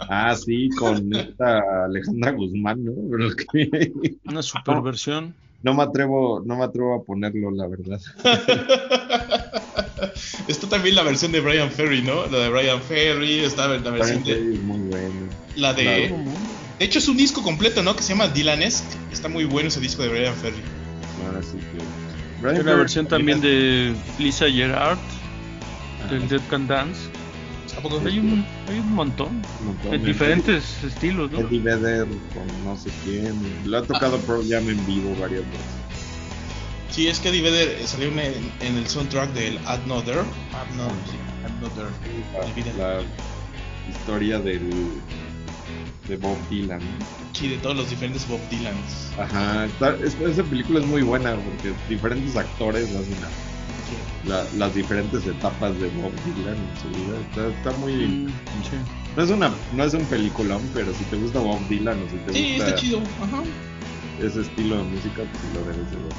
Ah, 0.08 0.34
sí, 0.34 0.68
con 0.70 1.14
esta 1.14 1.84
Alejandra 1.84 2.32
Guzmán, 2.32 2.84
¿no? 2.84 2.92
Una 4.24 4.42
super 4.42 4.80
versión. 4.80 5.34
no 5.62 5.74
me 5.74 5.84
atrevo, 5.84 6.42
no 6.44 6.56
me 6.56 6.64
atrevo 6.64 6.96
a 6.96 7.04
ponerlo, 7.04 7.50
la 7.52 7.68
verdad. 7.68 8.00
Está 10.48 10.68
también 10.68 10.96
la 10.96 11.02
versión 11.02 11.30
de 11.32 11.40
Brian 11.40 11.70
Ferry, 11.70 12.02
¿no? 12.02 12.26
La 12.26 12.38
de 12.38 12.48
Brian 12.48 12.80
Ferry, 12.80 13.40
está 13.40 13.68
la 13.68 13.90
versión 13.90 14.24
de. 14.24 14.32
Es 14.32 14.62
muy 14.62 14.78
bueno. 14.78 15.28
La 15.56 15.72
de. 15.74 16.08
Claro. 16.08 16.49
De 16.80 16.86
hecho, 16.86 16.98
es 16.98 17.06
un 17.08 17.16
disco 17.16 17.42
completo, 17.42 17.82
¿no? 17.82 17.94
Que 17.94 18.02
se 18.02 18.14
llama 18.14 18.26
Dylanesque. 18.28 18.96
Está 19.12 19.28
muy 19.28 19.44
bueno 19.44 19.68
ese 19.68 19.80
disco 19.80 20.02
de 20.02 20.08
Brian 20.08 20.34
Ferry. 20.34 20.62
Ahora 21.26 21.42
sí 21.42 21.58
que. 21.58 21.78
Hay 21.78 22.40
Brian 22.40 22.54
una 22.56 22.64
Ferry 22.64 22.78
versión 22.78 23.06
también 23.06 23.40
de 23.42 23.94
Lisa 24.18 24.50
Gerard, 24.50 24.98
Ah, 26.02 26.10
del 26.10 26.26
Dead 26.26 26.40
Can 26.48 26.66
Dance. 26.66 26.98
¿A 27.76 27.80
poco? 27.82 28.00
Hay 28.04 28.18
un, 28.18 28.44
hay 28.68 28.78
un 28.78 28.94
montón. 28.94 29.42
un 29.60 29.66
montón 29.66 29.94
En 29.94 30.00
de- 30.00 30.06
diferentes 30.08 30.82
estilos, 30.82 31.30
¿no? 31.30 31.40
Eddie 31.40 31.60
Vedder 31.60 32.06
con 32.34 32.64
no 32.64 32.76
sé 32.76 32.90
quién. 33.04 33.34
Lo 33.66 33.76
ha 33.78 33.82
tocado 33.82 34.16
Pearl 34.20 34.42
Jam 34.48 34.68
en 34.70 34.84
vivo 34.86 35.14
varias 35.20 35.42
veces. 35.42 35.60
Sí, 36.90 37.06
es 37.08 37.20
que 37.20 37.28
Eddie 37.28 37.42
Vedder 37.42 37.86
salió 37.86 38.08
en, 38.08 38.18
en 38.60 38.76
el 38.78 38.86
soundtrack 38.88 39.32
del 39.34 39.58
Another. 39.66 40.16
Another, 40.72 40.94
sí, 41.10 41.18
Another. 41.44 41.86
El 42.46 42.52
video. 42.54 42.74
La 42.78 43.00
historia 43.90 44.38
del 44.38 44.62
de 46.10 46.16
Bob 46.18 46.36
Dylan. 46.50 46.80
Sí, 47.32 47.48
de 47.48 47.56
todos 47.58 47.76
los 47.76 47.88
diferentes 47.88 48.26
Bob 48.28 48.40
Dylans. 48.50 49.10
Ajá, 49.18 49.64
está- 49.66 49.96
es- 50.04 50.16
esa 50.20 50.42
película 50.42 50.80
es 50.80 50.86
muy 50.86 51.02
buena 51.02 51.34
porque 51.36 51.72
diferentes 51.88 52.36
actores 52.36 52.88
hacen 52.94 53.16
la- 53.22 53.30
la- 54.42 54.46
las 54.58 54.74
diferentes 54.74 55.26
etapas 55.26 55.72
de 55.80 55.88
Bob 55.88 56.12
Dylan 56.26 56.56
en 56.56 56.82
su 56.82 56.88
vida. 56.88 57.18
Está, 57.30 57.46
está 57.70 57.78
muy... 57.80 57.92
Mm, 57.94 58.26
sí. 58.64 58.76
No 59.16 59.22
es, 59.24 59.30
una, 59.30 59.50
no 59.74 59.84
es 59.84 59.94
un 59.94 60.04
peliculón, 60.04 60.62
pero 60.74 60.92
si 60.94 61.04
te 61.04 61.16
gusta 61.16 61.38
Bob 61.40 61.60
Dylan 61.68 61.98
o 62.02 62.10
si 62.10 62.16
te 62.18 62.32
Sí, 62.32 62.48
gusta 62.54 62.66
está 62.68 62.80
chido. 62.80 62.98
Ajá. 63.22 63.42
ese 64.22 64.42
estilo 64.42 64.76
de 64.76 64.82
música, 64.84 65.16
pues 65.16 65.28
sí 65.40 65.48
lo 65.54 65.60
debes 65.60 65.90
de 65.90 65.96
ver. 65.96 66.14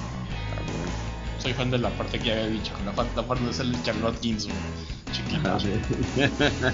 Soy 1.41 1.53
fan 1.53 1.71
de 1.71 1.77
la 1.79 1.89
parte 1.91 2.19
que 2.19 2.25
ya 2.27 2.33
había 2.33 2.47
dicho, 2.47 2.71
con 2.73 2.85
la, 2.85 2.91
la 3.15 3.27
parte 3.27 3.43
de 3.43 3.63
el 3.63 3.83
Charlotte 3.83 4.19
Ginsburg. 4.21 4.55
Chiquita. 5.11 5.57
Ah. 5.57 6.71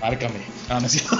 Márcame. 0.00 0.40
Ah, 0.68 0.78
no 0.80 0.86
es 0.86 0.92
cierto. 0.92 1.16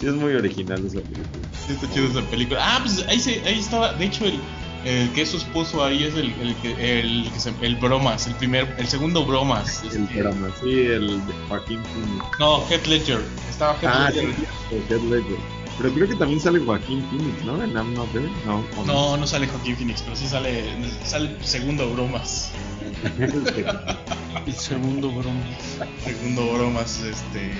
Sí, 0.00 0.06
es 0.06 0.14
muy 0.14 0.34
original 0.34 0.84
esa 0.84 1.00
película. 1.00 1.48
Sí, 1.66 1.72
está 1.74 1.90
chido 1.92 2.06
esa 2.08 2.22
película. 2.28 2.60
Ah, 2.60 2.80
pues 2.82 3.06
ahí, 3.08 3.20
se, 3.20 3.40
ahí 3.46 3.58
estaba. 3.60 3.92
De 3.92 4.04
hecho, 4.06 4.24
el, 4.24 4.40
el 4.84 5.10
que 5.12 5.22
es 5.22 5.30
su 5.30 5.36
esposo 5.36 5.84
ahí 5.84 6.02
es 6.04 6.14
el, 6.16 6.32
el, 6.40 6.56
que- 6.56 7.00
el, 7.00 7.30
que 7.30 7.66
el 7.66 7.76
Bromas, 7.76 8.26
el 8.26 8.34
primer, 8.34 8.74
el 8.78 8.88
segundo 8.88 9.24
Bromas. 9.24 9.82
El 9.84 10.02
este, 10.04 10.22
drama, 10.22 10.48
sí, 10.60 10.70
el 10.70 11.24
de 11.26 11.32
Joaquín 11.48 11.80
no, 12.40 12.66
Heath 12.68 12.86
Ledger. 12.86 13.20
Estaba 13.48 13.74
Heath 13.74 13.84
Ah, 13.92 14.10
Ledger. 14.10 14.34
Heath 14.90 15.02
Ledger. 15.04 15.61
Pero 15.78 15.92
creo 15.94 16.08
que 16.08 16.14
también 16.14 16.40
sale 16.40 16.60
Joaquín 16.60 17.04
Phoenix, 17.10 17.44
¿no? 17.44 17.62
En 17.62 17.72
I'm 17.72 17.94
Not 17.94 18.10
There. 18.12 18.28
No, 18.46 18.64
¿o 18.76 18.84
No, 18.84 19.16
no 19.16 19.26
sale 19.26 19.46
Joaquin 19.46 19.76
Phoenix, 19.76 20.02
pero 20.02 20.14
sí 20.16 20.26
sale, 20.28 20.64
sale 21.04 21.36
segundo 21.42 21.90
Bromas. 21.92 22.50
El 24.46 24.54
segundo 24.54 25.10
broma. 25.10 25.40
Segundo 26.04 26.52
Bromas, 26.52 27.00
este. 27.00 27.52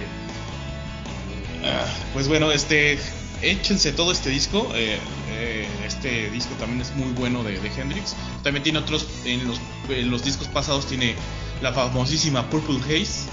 ah, 1.65 1.87
pues 2.13 2.29
bueno, 2.29 2.51
este. 2.51 2.99
Échense 3.41 3.93
todo 3.93 4.13
este 4.13 4.31
disco. 4.31 4.69
eh, 4.75 4.99
eh, 5.31 5.67
este 5.87 6.31
disco 6.31 6.55
también 6.61 6.81
es 6.81 6.95
muy 6.95 7.11
bueno 7.13 7.43
de, 7.43 7.59
de 7.59 7.69
Hendrix. 7.69 8.15
También 8.43 8.63
tiene 8.63 8.79
otros. 8.79 9.07
En 9.25 9.47
los, 9.49 9.61
en 9.89 10.11
los 10.11 10.25
discos 10.25 10.49
pasados 10.49 10.87
tiene 10.87 11.15
la 11.61 11.73
famosísima 11.73 12.49
Purple 12.51 12.79
Haze. 12.85 13.29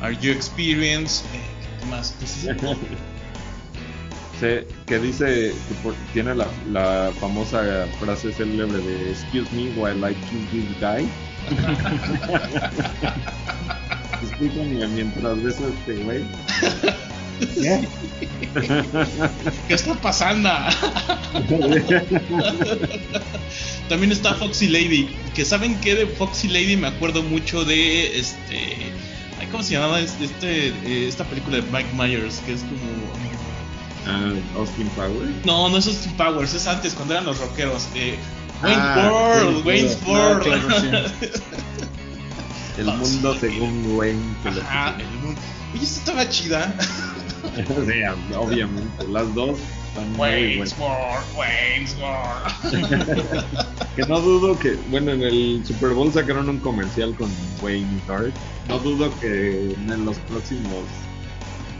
Are 0.00 0.16
You 0.20 0.32
Experience? 0.32 1.24
Eh, 1.78 1.80
¿Qué 1.80 1.86
más? 1.86 2.14
Sí, 4.40 4.46
que 4.86 4.98
dice 5.00 5.52
que 5.66 5.74
por- 5.82 5.96
tiene 6.12 6.32
la, 6.32 6.46
la 6.70 7.10
famosa 7.18 7.88
frase 7.98 8.32
célebre 8.32 8.78
de 8.78 9.10
Excuse 9.10 9.48
me 9.52 9.70
while 9.76 10.08
I 10.08 10.14
kiss 10.14 10.48
this 10.52 10.80
guy. 10.80 11.08
Discúlpame 14.22 14.86
mientras 14.94 15.42
beso 15.42 15.64
a 15.66 15.68
este 15.70 15.94
güey. 16.04 16.22
¿Qué? 17.60 17.88
¿Qué 19.66 19.74
está 19.74 19.94
pasando? 19.94 20.50
También 23.88 24.12
está 24.12 24.34
Foxy 24.34 24.68
Lady. 24.68 25.08
Que 25.34 25.44
saben 25.44 25.74
que 25.80 25.94
de 25.96 26.06
Foxy 26.06 26.46
Lady 26.46 26.76
me 26.76 26.86
acuerdo 26.88 27.22
mucho 27.24 27.64
de 27.64 28.18
este. 28.20 28.92
Ay, 29.40 29.46
¿Cómo 29.50 29.62
se 29.62 29.74
llamaba 29.74 30.00
este, 30.00 30.24
este, 30.24 30.68
eh, 30.68 31.08
esta 31.08 31.24
película 31.24 31.56
de 31.56 31.62
Mike 31.70 31.90
Myers? 31.94 32.38
Que 32.46 32.52
es 32.54 32.60
como. 32.60 32.78
Ah, 34.06 34.32
Austin 34.56 34.88
Powers. 34.90 35.44
No, 35.44 35.68
no 35.68 35.76
es 35.76 35.86
Austin 35.86 36.12
Powers, 36.12 36.54
es 36.54 36.66
antes, 36.66 36.94
cuando 36.94 37.14
eran 37.14 37.26
los 37.26 37.38
rockeros. 37.38 37.86
Eh, 37.94 38.16
Wayne's 38.62 38.78
Ah, 38.80 39.10
World, 39.10 39.66
Wayne's 39.66 39.98
World. 40.06 41.12
El 42.78 42.86
mundo 42.86 43.36
según 43.38 43.96
Wayne. 43.96 44.22
Ajá, 44.44 44.94
puso. 44.96 45.04
el 45.08 45.18
mundo. 45.20 45.40
Oye, 45.74 45.82
esta 45.84 45.98
estaba 46.00 46.28
chida. 46.28 46.74
Sí, 47.56 48.34
obviamente, 48.36 49.08
las 49.08 49.34
dos 49.34 49.58
están 49.98 50.12
muy 50.16 50.56
buenas. 50.56 50.78
World, 50.78 51.26
Wayne's 51.36 51.96
World. 52.00 53.44
Que 53.96 54.06
no 54.06 54.20
dudo 54.20 54.56
que, 54.56 54.78
bueno, 54.90 55.10
en 55.10 55.22
el 55.22 55.62
Super 55.66 55.90
Bowl 55.90 56.12
sacaron 56.12 56.48
un 56.48 56.58
comercial 56.60 57.16
con 57.16 57.28
Wayne 57.60 58.00
Hart. 58.06 58.32
No 58.68 58.78
dudo 58.78 59.10
que 59.18 59.72
en 59.72 60.04
los 60.04 60.16
próximos 60.18 60.84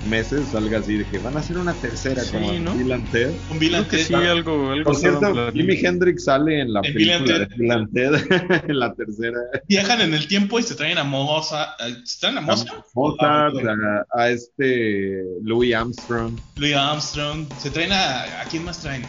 meses 0.04 0.50
salga 0.50 0.78
así 0.78 0.96
de 0.96 1.06
que 1.06 1.18
van 1.18 1.36
a 1.36 1.40
hacer 1.40 1.58
una 1.58 1.74
tercera 1.74 2.22
Sí, 2.22 2.32
como 2.32 2.52
¿no? 2.52 2.74
Bill 2.74 2.92
and 2.92 3.10
Ted. 3.10 3.32
Un 3.50 3.58
Bill 3.58 3.74
and 3.74 3.88
Ted. 3.88 3.98
sí, 4.06 4.14
algo, 4.14 4.70
algo 4.70 4.84
Por 4.84 4.96
cierto. 4.96 5.52
Jimi 5.52 5.74
Hendrix 5.76 6.24
sale 6.24 6.60
en 6.60 6.72
la 6.72 6.80
En 6.84 6.94
Bill 6.94 7.10
and 7.10 7.24
película 7.26 7.38
de 7.38 7.46
Ted. 7.46 7.56
Bill 7.58 7.70
and 7.72 7.92
Ted, 7.92 8.64
en 8.68 8.78
la 8.78 8.94
tercera. 8.94 9.38
Viajan 9.68 10.00
en 10.00 10.14
el 10.14 10.28
tiempo 10.28 10.58
y 10.58 10.62
se 10.62 10.74
traen 10.74 10.98
a 10.98 11.04
Moza. 11.04 11.74
eh, 11.80 11.96
¿Se 12.04 12.20
traen 12.20 12.38
a 12.38 12.40
Moza? 12.40 12.64
Mozart, 12.94 13.54
a, 13.66 14.06
a 14.22 14.30
este 14.30 15.24
Louis 15.42 15.74
Armstrong. 15.74 16.38
Louis 16.56 16.74
Armstrong. 16.74 17.46
Se 17.58 17.70
traen 17.70 17.92
a. 17.92 18.22
¿A 18.42 18.44
quién 18.48 18.64
más 18.64 18.80
traen? 18.80 19.02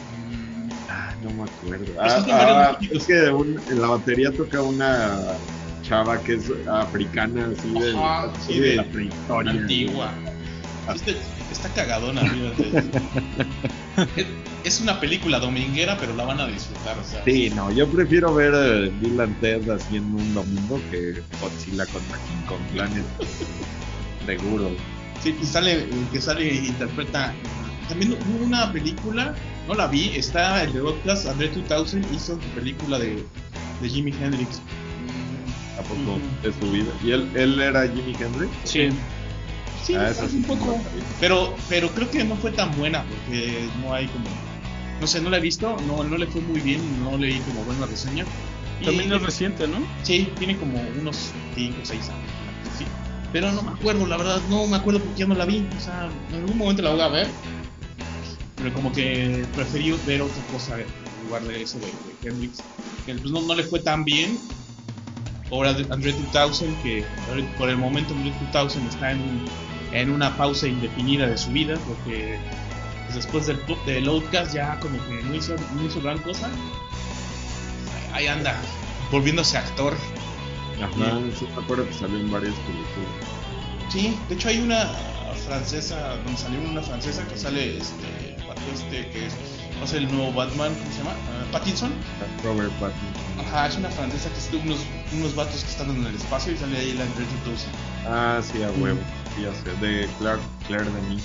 Ah, 0.89 1.15
no 1.21 1.29
me 1.31 1.43
acuerdo. 1.43 1.85
Pues 1.85 1.97
Ah, 1.99 2.17
es 2.17 2.23
que 2.25 2.31
varios 2.31 2.57
ah, 2.57 2.77
es 2.81 3.05
que 3.05 3.29
un- 3.31 3.61
en 3.69 3.81
la 3.81 3.87
batería 3.87 4.31
toca 4.31 4.61
una 4.61 5.19
chava 5.83 6.21
que 6.23 6.33
es 6.33 6.51
africana, 6.71 7.49
así 7.57 7.71
de, 7.71 7.91
Ajá, 7.91 8.23
así 8.35 8.53
sí, 8.53 8.59
de 8.59 8.69
de- 8.69 8.75
la 8.75 8.83
prehistoria. 8.85 9.51
Antigua. 9.51 10.13
Este- 10.95 11.17
está 11.51 11.69
cagadona, 11.69 12.21
fíjate. 12.21 12.83
Es- 14.63 14.79
una 14.81 14.99
película 14.99 15.39
dominguera, 15.39 15.97
pero 15.97 16.15
la 16.15 16.23
van 16.25 16.39
a 16.39 16.47
disfrutar. 16.47 16.97
O 16.97 17.03
sea, 17.03 17.23
Sí, 17.25 17.49
no, 17.55 17.71
yo 17.71 17.87
prefiero 17.87 18.33
ver 18.33 18.53
eh, 18.55 18.91
Bill 19.01 19.19
and 19.19 19.39
Ted 19.41 19.69
haciendo 19.69 20.17
un 20.17 20.33
domingo 20.33 20.79
que 20.91 21.21
Godzilla 21.41 21.85
contra 21.87 22.17
King 22.17 22.45
Kong 22.47 22.61
Planet. 22.73 23.03
Seguro. 24.25 24.71
Sí, 25.21 25.35
y 25.41 25.45
sale, 25.45 25.87
que 26.11 26.21
sale 26.21 26.49
e 26.49 26.65
interpreta. 26.67 27.33
También 27.89 28.13
hubo 28.13 28.45
una 28.45 28.71
película, 28.71 29.33
no 29.67 29.73
la 29.73 29.87
vi, 29.87 30.11
está 30.15 30.63
el 30.63 30.71
de 30.73 30.79
Podcast, 30.81 31.25
André 31.27 31.49
2000 31.49 32.05
hizo 32.15 32.35
su 32.35 32.47
película 32.55 32.99
de, 32.99 33.23
de 33.81 33.89
Jimi 33.89 34.11
Hendrix. 34.11 34.61
¿A 35.77 35.81
poco 35.81 35.95
Ujú. 36.17 36.47
es 36.47 36.55
su 36.55 36.71
vida? 36.71 36.91
¿Y 37.03 37.11
él, 37.11 37.29
él 37.35 37.59
era 37.59 37.87
Jimi 37.87 38.13
Hendrix? 38.19 38.51
Sí. 38.65 38.89
Sí, 39.83 39.95
Ah, 39.95 40.09
es 40.09 40.17
eso 40.17 40.29
sí 40.29 40.37
un 40.37 40.43
poco. 40.43 40.81
Pero, 41.19 41.55
pero 41.67 41.89
creo 41.93 42.09
que 42.09 42.23
no 42.23 42.35
fue 42.35 42.51
tan 42.51 42.75
buena 42.77 43.03
porque 43.03 43.67
no 43.81 43.93
hay 43.93 44.07
como. 44.07 44.25
No 44.99 45.07
sé, 45.07 45.21
no 45.21 45.29
la 45.29 45.37
he 45.37 45.41
visto, 45.41 45.77
no, 45.87 46.03
no 46.03 46.17
le 46.17 46.27
fue 46.27 46.41
muy 46.41 46.59
bien, 46.59 46.81
no 47.03 47.17
leí 47.17 47.39
como 47.39 47.63
buena 47.63 47.85
reseña. 47.85 48.25
Y- 48.81 48.85
También 48.85 49.11
es 49.13 49.21
reciente, 49.21 49.67
¿no? 49.67 49.85
Sí, 50.03 50.29
tiene 50.37 50.57
como 50.57 50.79
unos 50.99 51.31
5 51.55 51.77
o 51.81 51.85
6 51.85 52.09
años. 52.09 52.29
Sí. 52.77 52.85
Pero 53.31 53.51
no 53.51 53.61
me 53.61 53.71
acuerdo, 53.71 54.05
la 54.07 54.17
verdad, 54.17 54.41
no 54.49 54.67
me 54.67 54.75
acuerdo 54.75 54.99
porque 54.99 55.19
ya 55.19 55.27
no 55.27 55.35
la 55.35 55.45
vi. 55.45 55.65
O 55.77 55.79
sea, 55.79 56.09
en 56.29 56.35
algún 56.35 56.57
momento 56.57 56.81
la 56.81 56.91
voy 56.91 57.01
a 57.01 57.07
ver. 57.07 57.31
Pero 58.57 58.73
como 58.73 58.91
que 58.91 59.45
preferí 59.55 59.91
ver 60.05 60.21
otra 60.21 60.43
cosa 60.51 60.79
en 60.79 60.87
lugar 61.25 61.43
de 61.45 61.61
eso 61.61 61.79
de, 61.79 61.87
de 61.87 62.17
Hendrix. 62.23 62.63
Que 63.05 63.13
pues 63.15 63.31
no, 63.31 63.41
no 63.41 63.55
le 63.55 63.63
fue 63.63 63.79
tan 63.79 64.03
bien. 64.03 64.37
Ahora 65.51 65.75
André 65.89 66.13
2000, 66.13 66.77
que 66.83 67.05
por 67.57 67.69
el 67.69 67.77
momento 67.77 68.13
André 68.13 68.33
2000 68.51 68.87
está 68.87 69.11
en, 69.11 69.21
un- 69.21 69.49
en 69.91 70.11
una 70.11 70.35
pausa 70.37 70.67
indefinida 70.67 71.27
de 71.27 71.37
su 71.37 71.51
vida. 71.51 71.77
Porque 71.87 72.39
pues, 73.05 73.15
después 73.15 73.47
del, 73.47 73.59
del 73.85 74.07
Outcast 74.07 74.53
ya 74.53 74.79
como 74.79 74.97
que 75.05 75.23
no 75.23 75.35
hizo, 75.35 75.55
no 75.75 75.85
hizo 75.85 76.01
gran 76.01 76.19
cosa. 76.19 76.49
Ahí 78.13 78.27
anda, 78.27 78.55
volviéndose 79.11 79.57
actor. 79.57 79.95
Ajá, 80.81 81.19
sí 81.37 81.47
me 81.55 81.63
acuerdo 81.63 81.87
que 81.87 81.93
salió 81.93 82.19
en 82.19 82.31
varias 82.31 82.53
películas. 82.53 83.29
Sí, 83.89 84.17
de 84.29 84.35
hecho 84.35 84.49
hay 84.49 84.59
una 84.59 84.87
francesa, 85.47 86.15
donde 86.23 86.37
salió 86.37 86.59
una 86.61 86.81
francesa 86.81 87.27
que 87.27 87.37
sale 87.37 87.77
este, 87.77 88.35
este 88.73 89.09
que 89.09 89.25
es, 89.25 89.33
a 89.81 89.87
ser 89.87 90.03
el 90.03 90.11
nuevo 90.11 90.31
Batman, 90.33 90.73
¿cómo 90.73 90.91
se 90.91 90.97
llama? 90.99 91.11
Ah, 91.11 91.51
Pattinson. 91.51 91.91
Robert 92.43 92.71
Pattinson. 92.73 93.39
Ajá, 93.39 93.67
es 93.67 93.77
una 93.77 93.89
francesa 93.89 94.29
que 94.29 94.37
es 94.37 94.51
de 94.51 94.57
unos, 94.57 94.79
unos 95.13 95.35
vatos 95.35 95.63
que 95.63 95.71
están 95.71 95.89
en 95.89 96.05
el 96.05 96.15
espacio 96.15 96.53
y 96.53 96.57
sale 96.57 96.77
ahí 96.77 96.93
la 96.93 97.05
Dawson. 97.05 97.71
Ah, 98.07 98.41
sí, 98.41 98.61
a 98.61 98.71
huevo. 98.71 98.99
Ya 99.37 99.51
sé. 99.53 99.85
De 99.85 100.07
Clark, 100.19 100.39
Claire 100.67 100.85
Denis. 100.91 101.23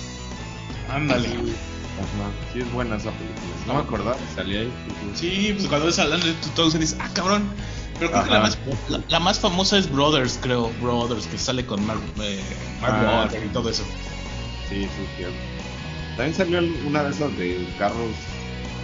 Ándale. 0.89 1.27
Ajá. 1.27 2.29
Sí, 2.53 2.59
es 2.59 2.71
buena 2.73 2.97
esa 2.97 3.11
película. 3.11 3.41
No 3.67 3.73
me 3.75 3.79
acordaba 3.79 4.15
que 4.17 4.35
salía 4.35 4.59
ahí. 4.61 4.71
Sí, 5.15 5.53
pues 5.55 5.67
cuando 5.67 5.85
ves 5.87 5.97
a 5.99 6.03
Andrew 6.03 6.33
Dawson 6.55 6.79
dices, 6.79 6.97
ah, 6.99 7.09
cabrón. 7.13 7.49
Pero 7.97 8.11
creo 8.11 8.23
que 8.25 8.29
la 8.29 8.39
más, 8.41 8.57
la, 8.89 8.99
la 9.07 9.19
más 9.21 9.39
famosa 9.39 9.77
es 9.77 9.89
Brothers, 9.89 10.37
creo. 10.41 10.69
Brothers, 10.81 11.27
que 11.27 11.37
sale 11.37 11.65
con 11.65 11.85
Mark, 11.85 12.01
eh, 12.21 12.41
Mark 12.81 12.93
Ah, 12.97 13.21
Wahlberg 13.23 13.45
y 13.45 13.49
todo 13.49 13.69
eso. 13.69 13.83
Sí, 14.69 14.83
sí, 14.83 14.89
cierto. 15.17 15.35
También 16.17 16.35
salió 16.35 16.59
una 16.87 17.03
de 17.03 17.11
esas 17.11 17.37
de 17.37 17.65
carros 17.79 17.97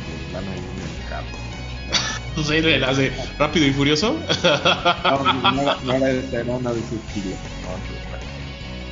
que 0.07 0.34
van 0.34 0.43
ahí 0.45 0.60
en 0.60 1.03
el 1.03 1.10
carro. 1.10 1.27
No 2.38 2.43
sé, 2.45 2.61
de 2.61 2.80
las 2.80 2.95
de 2.95 3.11
Rápido 3.38 3.65
y 3.68 3.73
Furioso. 3.73 4.14
No, 5.03 5.52
no, 5.52 5.61
era- 5.61 5.77
no 5.84 5.93
era 5.93 6.10
esa, 6.11 6.39
era 6.39 6.53
una 6.53 6.72
de 6.72 6.80
ese 6.80 6.95
estilo. 6.95 7.35
No, 7.35 8.11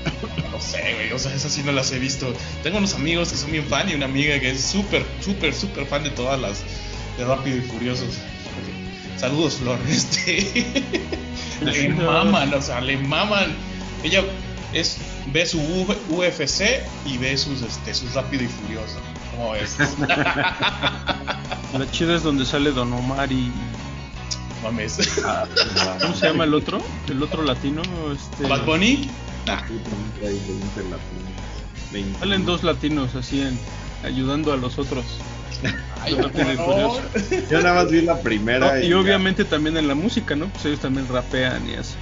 No 0.52 0.60
sé, 0.60 0.94
güey, 0.96 1.12
o 1.14 1.20
sea, 1.20 1.34
esas 1.34 1.54
sí 1.54 1.62
no 1.64 1.72
las 1.72 1.92
he 1.92 2.00
visto. 2.00 2.34
Tengo 2.64 2.80
unos 2.80 2.94
amigos 2.94 3.30
que 3.30 3.38
son 3.38 3.52
bien 3.52 3.66
fan 3.66 3.90
y 3.90 3.94
una 3.94 4.06
amiga 4.06 4.40
que 4.40 4.52
es 4.52 4.62
súper, 4.62 5.06
súper, 5.22 5.54
súper 5.54 5.86
fan 5.86 6.04
de 6.04 6.10
todas 6.10 6.40
las 6.40 6.64
de 7.18 7.26
Rápido 7.26 7.58
y 7.58 7.62
Furiosos. 7.62 8.16
Saludos, 9.18 9.56
Flor. 9.56 9.80
Este. 9.90 10.84
le 11.62 11.90
maman, 11.90 12.54
o 12.54 12.62
sea, 12.62 12.82
le 12.82 12.98
maman. 12.98 13.56
Ella 14.04 14.24
es 14.74 14.98
ve 15.28 15.46
su 15.46 15.60
UFC 16.10 16.82
y 17.06 17.18
ve 17.18 17.38
sus 17.38 17.62
este 17.62 17.94
sus 17.94 18.14
rápido 18.14 18.44
y 18.44 18.48
furioso. 18.48 18.98
¿Cómo 19.32 19.52
ves? 19.52 19.78
La 21.78 21.92
chida 21.92 22.16
es 22.16 22.24
donde 22.24 22.46
sale 22.46 22.72
Don 22.72 22.92
Omar 22.94 23.32
y. 23.32 23.52
Mames. 24.64 24.98
¿Cómo 26.02 26.16
se 26.16 26.28
llama 26.28 26.44
el 26.44 26.54
otro? 26.54 26.82
El 27.08 27.22
otro 27.24 27.44
latino. 27.44 27.82
Este, 28.14 28.48
Bad 28.48 28.66
Bunny. 28.66 29.10
Salen 32.20 32.46
dos 32.46 32.64
latinos 32.64 33.16
así 33.16 33.42
en, 33.42 33.58
ayudando 34.04 34.54
a 34.54 34.58
los 34.58 34.78
otros. 34.78 35.06
Ay, 36.02 36.16
no. 36.16 36.30
Yo 37.50 37.62
nada 37.62 37.84
más 37.84 37.92
vi 37.92 38.02
la 38.02 38.20
primera. 38.22 38.76
No, 38.76 38.82
y 38.82 38.94
obviamente 38.94 39.44
también 39.44 39.76
en 39.78 39.88
la 39.88 39.96
música, 39.96 40.36
¿no? 40.36 40.48
Pues 40.48 40.66
ellos 40.66 40.80
también 40.80 41.08
rapean 41.08 41.68
y 41.70 41.76
así. 41.76 41.96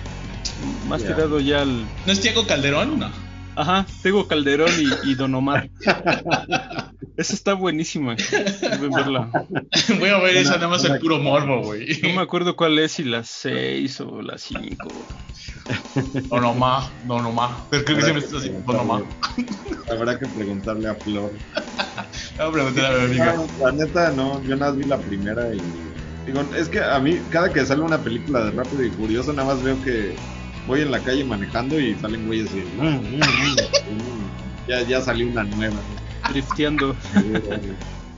Más 0.87 1.01
tirado 1.01 1.39
ya 1.39 1.61
al. 1.61 1.85
¿No 2.05 2.13
es 2.13 2.21
Tiago 2.21 2.45
Calderón? 2.45 2.99
No. 2.99 3.26
Ajá, 3.57 3.87
Tego 4.03 4.27
Calderón 4.27 4.69
y, 4.77 5.09
y 5.11 5.15
Don 5.15 5.33
Omar. 5.33 5.67
Esa 7.17 7.33
está 7.33 7.55
buenísima. 7.55 8.15
Deben 8.15 8.91
verla. 8.91 9.31
Voy 9.99 10.09
a 10.09 10.19
ver 10.19 10.31
Una- 10.33 10.39
esa 10.39 10.55
nada 10.57 10.67
más 10.67 10.85
el 10.85 10.99
puro 10.99 11.17
morbo, 11.17 11.63
güey. 11.63 11.99
No 12.03 12.09
me 12.13 12.21
acuerdo 12.21 12.55
cuál 12.55 12.77
es, 12.77 12.91
si 12.91 13.03
las 13.03 13.27
6 13.29 13.99
o 14.01 14.21
las 14.21 14.41
5. 14.43 14.87
Don 16.29 16.45
Omar, 16.45 16.83
Don 17.05 17.25
Omar. 17.25 17.49
Pero 17.71 17.83
creo 17.85 17.97
que 17.97 18.03
siempre 18.03 18.23
está 18.23 18.37
así, 18.37 18.51
Don 18.63 18.75
Omar. 18.75 19.03
Habrá 19.89 20.19
que 20.19 20.27
preguntarle 20.27 20.89
a 20.89 20.93
Flor. 20.93 21.31
Voy 22.37 22.47
a 22.47 22.51
preguntarle 22.51 22.89
a 22.89 22.97
mi 22.99 23.05
amiga. 23.05 23.33
No, 23.33 23.47
la 23.65 23.71
neta, 23.71 24.11
no, 24.11 24.43
yo 24.43 24.55
nada 24.55 24.71
más 24.73 24.77
vi 24.79 24.85
la 24.85 24.97
primera 24.99 25.53
y. 25.55 25.59
Digo, 26.27 26.41
es 26.55 26.69
que 26.69 26.81
a 26.83 26.99
mí, 26.99 27.17
cada 27.31 27.51
que 27.51 27.65
sale 27.65 27.81
una 27.81 27.97
película 27.97 28.43
de 28.45 28.51
Rápido 28.51 28.83
y 28.83 28.91
Furioso, 28.91 29.33
nada 29.33 29.53
más 29.55 29.63
veo 29.63 29.81
que 29.81 30.15
voy 30.67 30.81
en 30.81 30.91
la 30.91 30.99
calle 30.99 31.23
manejando 31.23 31.79
y 31.79 31.95
salen 31.95 32.25
güeyes 32.27 32.49
así. 32.49 32.63
"Mm, 32.77 32.81
mm, 32.87 33.19
mm". 33.19 34.67
ya, 34.67 34.81
ya 34.83 35.01
salió 35.01 35.27
una 35.27 35.43
nueva. 35.43 35.77
Drifteando. 36.29 36.95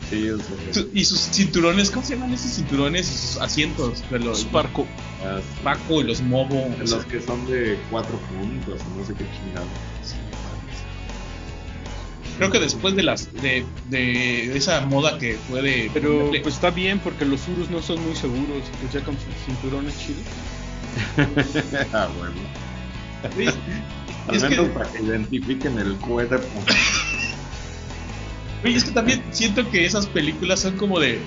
Sí, 0.10 0.28
o 0.32 0.38
sea, 0.38 0.74
Su- 0.74 0.90
Y 0.94 1.06
sus 1.06 1.20
cinturones, 1.20 1.92
¿cómo 1.92 2.04
se 2.04 2.16
llaman 2.16 2.34
esos 2.34 2.52
cinturones 2.54 3.08
y 3.12 3.14
sus 3.14 3.38
asientos? 3.38 4.04
De 4.10 4.18
los 4.20 4.44
Paco 5.64 6.02
y 6.02 6.06
los 6.06 6.22
Mobo. 6.22 6.68
sea, 6.88 6.98
los 6.98 7.06
que 7.06 7.22
son 7.22 7.46
de 7.48 7.78
cuatro 7.92 8.18
puntos, 8.18 8.80
no 8.98 9.06
sé 9.06 9.14
qué 9.14 9.26
chingado. 9.40 9.68
Creo 12.38 12.52
que 12.52 12.60
después 12.60 12.96
de 12.96 13.04
las 13.04 13.32
de, 13.42 13.66
de 13.90 14.56
esa 14.58 14.80
moda 14.86 15.18
que 15.20 15.34
fue 15.50 15.62
de 15.62 15.92
Pero 15.94 16.32
pues 16.42 16.56
está 16.56 16.70
bien 16.72 17.00
porque 17.00 17.26
los 17.26 17.46
Urus 17.50 17.70
no 17.70 17.82
son 17.82 18.02
muy 18.06 18.16
seguros. 18.16 18.64
Pues 18.80 18.94
ya 18.94 19.02
con 19.04 19.16
sus 19.16 19.26
cinturones 19.46 19.94
chidos. 20.00 20.24
ah, 21.94 22.08
bueno. 22.18 22.34
Sí, 23.38 23.46
Al 24.28 24.50
menos 24.50 24.68
que, 24.68 24.74
para 24.74 24.92
que 24.92 25.04
identifiquen 25.04 25.78
el 25.80 25.96
cuerpo. 25.98 26.38
oye, 28.64 28.76
es 28.76 28.84
que 28.84 28.92
también 28.92 29.24
siento 29.32 29.70
que 29.70 29.86
esas 29.86 30.08
películas 30.08 30.62
son 30.62 30.78
como 30.78 31.00
de, 31.00 31.20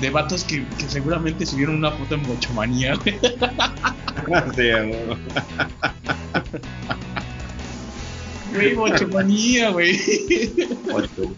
de 0.00 0.10
vatos 0.10 0.44
que, 0.44 0.64
que 0.78 0.88
seguramente 0.88 1.46
subieron 1.46 1.76
una 1.76 1.90
foto 1.90 2.14
en 2.14 2.22
Bochomanía, 2.24 2.94
güey. 3.04 3.18
sí, 4.56 4.70
a 4.70 4.82
huevo. 4.84 5.16
Güey, 8.54 8.74
Bochomanía, 8.74 9.70
güey. 9.70 9.98
Ocho. 10.92 11.34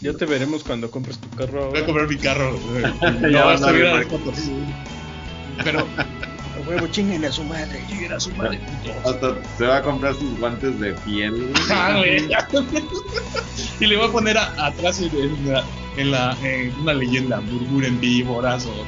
Ya 0.00 0.12
te 0.14 0.24
veremos 0.26 0.64
cuando 0.64 0.90
compres 0.90 1.18
tu 1.18 1.28
carro 1.30 1.70
Voy 1.70 1.80
a 1.80 1.86
comprar 1.86 2.08
mi 2.08 2.16
carro. 2.16 2.58
güey. 2.58 2.82
Ya 3.02 3.40
No, 3.40 3.46
vas 3.46 3.62
a 3.62 3.68
subir 3.68 3.82
ver, 3.82 3.94
las 3.96 4.06
fotos. 4.06 4.38
Pero, 5.64 5.86
A 5.96 6.21
huevo, 6.66 6.86
chinguen 6.88 7.24
a 7.24 7.32
su 7.32 7.44
madre. 7.44 7.82
¿quién 7.88 8.04
era 8.04 8.18
su 8.20 8.30
madre? 8.34 8.58
Hasta 9.04 9.34
se 9.58 9.66
va 9.66 9.76
a 9.78 9.82
comprar 9.82 10.14
sus 10.14 10.38
guantes 10.38 10.78
de 10.80 10.92
piel. 10.94 11.52
Ah, 11.70 11.94
güey. 11.98 12.26
y 13.80 13.86
le 13.86 13.96
voy 13.96 14.08
a 14.08 14.12
poner 14.12 14.38
a- 14.38 14.66
atrás 14.66 15.00
en, 15.00 15.10
en 15.16 15.52
la, 15.52 15.64
en 15.96 16.10
la 16.10 16.36
en 16.42 16.72
una 16.80 16.94
leyenda, 16.94 17.40
Burburen 17.40 18.00
víboras 18.00 18.66
o 18.66 18.86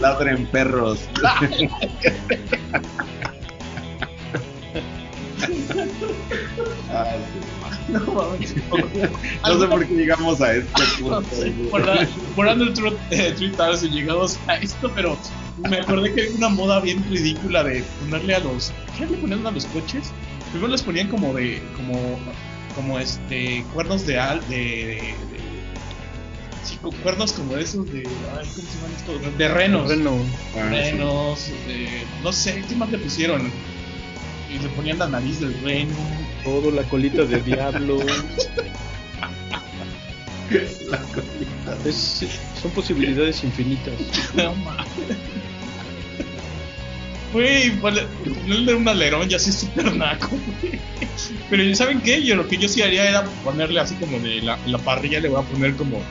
Ladren 0.00 0.46
perros. 0.46 1.00
Ah, 6.92 7.16
sí. 7.32 7.49
no 8.06 8.14
mames. 8.14 8.54
No 9.42 9.60
sé 9.60 9.66
por 9.66 9.86
qué 9.86 9.94
llegamos 9.94 10.40
a 10.40 10.54
este 10.54 10.82
punto. 11.00 11.22
por, 11.70 11.86
la- 11.86 12.08
por 12.36 12.46
Tru- 12.46 12.96
eh, 13.10 13.34
3000 13.36 13.90
llegamos 13.90 14.38
a 14.46 14.56
esto, 14.56 14.90
pero 14.94 15.16
me 15.68 15.78
acordé 15.78 16.12
que 16.14 16.22
hay 16.22 16.28
una 16.36 16.48
moda 16.48 16.80
bien 16.80 17.04
ridícula 17.10 17.62
de 17.64 17.82
ponerle 18.00 18.34
a 18.34 18.40
los. 18.40 18.72
¿Qué 18.96 19.06
le 19.06 19.16
ponían 19.18 19.46
a 19.46 19.50
los 19.50 19.66
coches? 19.66 20.10
Primero 20.50 20.72
les 20.72 20.82
ponían 20.82 21.08
como 21.08 21.34
de. 21.34 21.62
como. 21.76 22.18
como 22.74 22.98
este. 22.98 23.64
cuernos 23.74 24.06
de 24.06 24.18
al. 24.18 24.40
de. 24.48 24.56
de, 24.56 24.94
de- 24.96 25.14
sí, 26.64 26.76
cu- 26.82 26.92
cuernos 27.02 27.32
como 27.32 27.54
de 27.54 27.62
esos 27.62 27.90
de. 27.92 28.00
Ay, 28.00 28.48
¿cómo 28.54 28.68
se 28.68 28.76
llaman 28.76 29.20
estos? 29.22 29.38
De 29.38 29.48
renos. 29.48 29.88
Reno. 29.88 30.16
Ah, 30.56 30.68
sí. 30.70 30.90
renos, 30.90 31.48
eh, 31.68 32.04
no 32.22 32.32
sé, 32.32 32.62
¿qué 32.68 32.74
más 32.76 32.90
le 32.90 32.98
pusieron? 32.98 33.50
Y 34.52 34.58
le 34.58 34.68
ponían 34.70 34.98
la 34.98 35.08
nariz 35.08 35.40
del 35.40 35.54
reno. 35.62 35.94
Todo, 36.44 36.70
la 36.70 36.82
colita 36.84 37.24
de 37.24 37.40
diablo. 37.40 37.98
La 40.90 40.98
colita. 40.98 41.88
Es, 41.88 42.26
son 42.60 42.72
posibilidades 42.72 43.44
infinitas. 43.44 43.94
No 44.34 44.52
mames. 44.56 44.88
Güey, 47.32 47.70
ponerle 47.76 48.74
un 48.74 48.88
alerón 48.88 49.28
ya 49.28 49.36
así 49.36 49.52
súper 49.52 49.94
naco, 49.94 50.30
güey. 50.60 50.80
Pero 51.48 51.74
¿saben 51.76 52.00
qué? 52.00 52.22
Yo 52.24 52.34
lo 52.34 52.48
que 52.48 52.56
yo 52.56 52.68
sí 52.68 52.82
haría 52.82 53.08
era 53.08 53.24
ponerle 53.44 53.78
así 53.78 53.94
como 53.94 54.18
de 54.18 54.42
la, 54.42 54.58
la 54.66 54.78
parrilla, 54.78 55.20
le 55.20 55.28
voy 55.28 55.40
a 55.40 55.44
poner 55.46 55.76
como, 55.76 56.02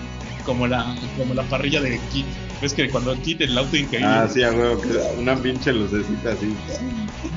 como 0.45 0.67
la, 0.67 0.95
como 1.17 1.33
la 1.33 1.43
parrilla 1.43 1.81
de 1.81 1.99
Kit. 2.11 2.25
¿Ves 2.61 2.73
que 2.73 2.89
cuando 2.89 3.15
Kit 3.21 3.41
el 3.41 3.57
auto 3.57 3.77
increíble? 3.77 4.07
Ah, 4.11 4.27
sí, 4.31 4.43
a 4.43 4.51
huevo, 4.51 4.81
que 4.81 4.89
una 5.17 5.35
pinche 5.35 5.71
lucecita 5.71 6.31
así. 6.33 6.53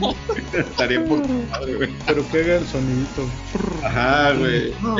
Estaría 0.52 1.04
por 1.04 1.26
madre, 1.50 1.74
güey. 1.76 1.90
Pero 2.06 2.28
que 2.30 2.40
haga 2.40 2.56
el 2.56 2.66
sonidito. 2.66 3.28
Ajá, 3.84 4.32
güey. 4.32 4.72
No, 4.82 4.96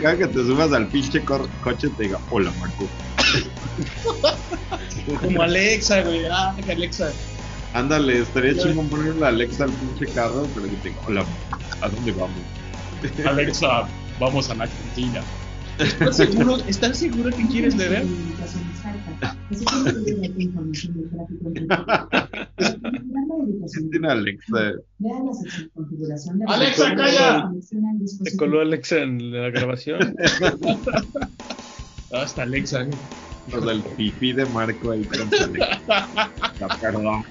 Cada 0.00 0.16
que 0.18 0.26
te 0.28 0.34
subas 0.44 0.72
al 0.72 0.86
pinche 0.88 1.24
cor- 1.24 1.48
coche 1.62 1.88
te 1.96 2.04
diga, 2.04 2.18
hola 2.30 2.52
Marco. 2.60 2.86
como 5.22 5.42
Alexa, 5.42 6.02
güey. 6.02 6.24
Ah, 6.30 6.54
que 6.64 6.72
Alexa. 6.72 7.10
Ándale, 7.74 8.20
estaría 8.20 8.56
chingón 8.56 8.88
ponerle 8.88 9.24
a 9.24 9.28
Alexa 9.28 9.64
al 9.64 9.70
pinche 9.70 10.06
carro, 10.14 10.46
pero 10.54 10.66
que 10.68 10.76
te 10.76 10.88
diga, 10.90 11.00
hola, 11.06 11.24
¿a 11.80 11.88
dónde 11.88 12.12
vamos? 12.12 12.30
Alexa, 13.26 13.86
vamos 14.18 14.48
a 14.50 14.54
la 14.54 14.66
cantina. 14.66 15.20
¿Estás 15.78 16.16
seguro, 16.16 16.56
¿Estás 16.66 16.98
seguro 16.98 17.30
que 17.30 17.46
quieres 17.46 17.76
beber? 17.76 18.04
Tiene 23.90 24.08
Alexa. 24.10 24.72
Alexa, 26.46 26.94
calla. 26.94 27.50
¿Te 28.24 28.36
coló 28.36 28.60
Alexa 28.60 28.98
en 28.98 29.32
la 29.32 29.50
grabación? 29.50 30.14
Ah, 32.10 32.22
está 32.22 32.44
Alexa. 32.44 32.84
güey. 32.84 32.96
O 33.52 33.62
sea, 33.62 33.70
el 33.72 33.82
pipí 33.82 34.32
de 34.32 34.46
Marco 34.46 34.92
ahí 34.92 35.04
con 35.04 35.20
Alexa. 35.20 36.08
Perdón. 36.80 37.22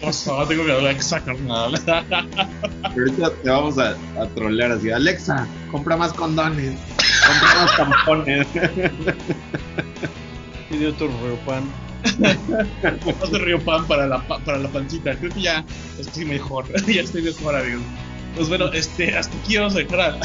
O 0.00 0.10
sea, 0.10 0.48
tengo 0.48 0.64
mi 0.64 0.70
Alexa, 0.70 1.22
carnal. 1.22 1.74
Ahorita 2.82 3.30
te 3.42 3.50
vamos 3.50 3.78
a, 3.78 3.90
a 4.18 4.26
trolear 4.34 4.72
así. 4.72 4.90
Alexa, 4.90 5.46
compra 5.70 5.98
más 5.98 6.14
condones. 6.14 6.72
Compra 7.26 7.54
más 7.54 7.76
tampones. 8.04 8.46
Pide 10.70 10.86
otro 10.88 11.08
reopan. 11.22 11.64
Otro 13.22 13.38
río 13.42 13.58
pan 13.64 13.86
para 13.86 14.06
la, 14.06 14.18
pa- 14.26 14.38
para 14.40 14.58
la 14.58 14.68
pancita. 14.68 15.16
Creo 15.16 15.32
que 15.32 15.40
ya 15.40 15.64
estoy 15.98 16.26
mejor. 16.26 16.66
ya 16.86 17.00
estoy 17.00 17.22
mejor, 17.22 17.56
amigos. 17.56 17.80
Pues 18.36 18.48
bueno, 18.50 18.66
este, 18.74 19.16
hasta 19.16 19.34
aquí 19.38 19.56
vamos 19.56 19.74
a 19.74 19.78
dejar 19.78 20.00
a, 20.00 20.20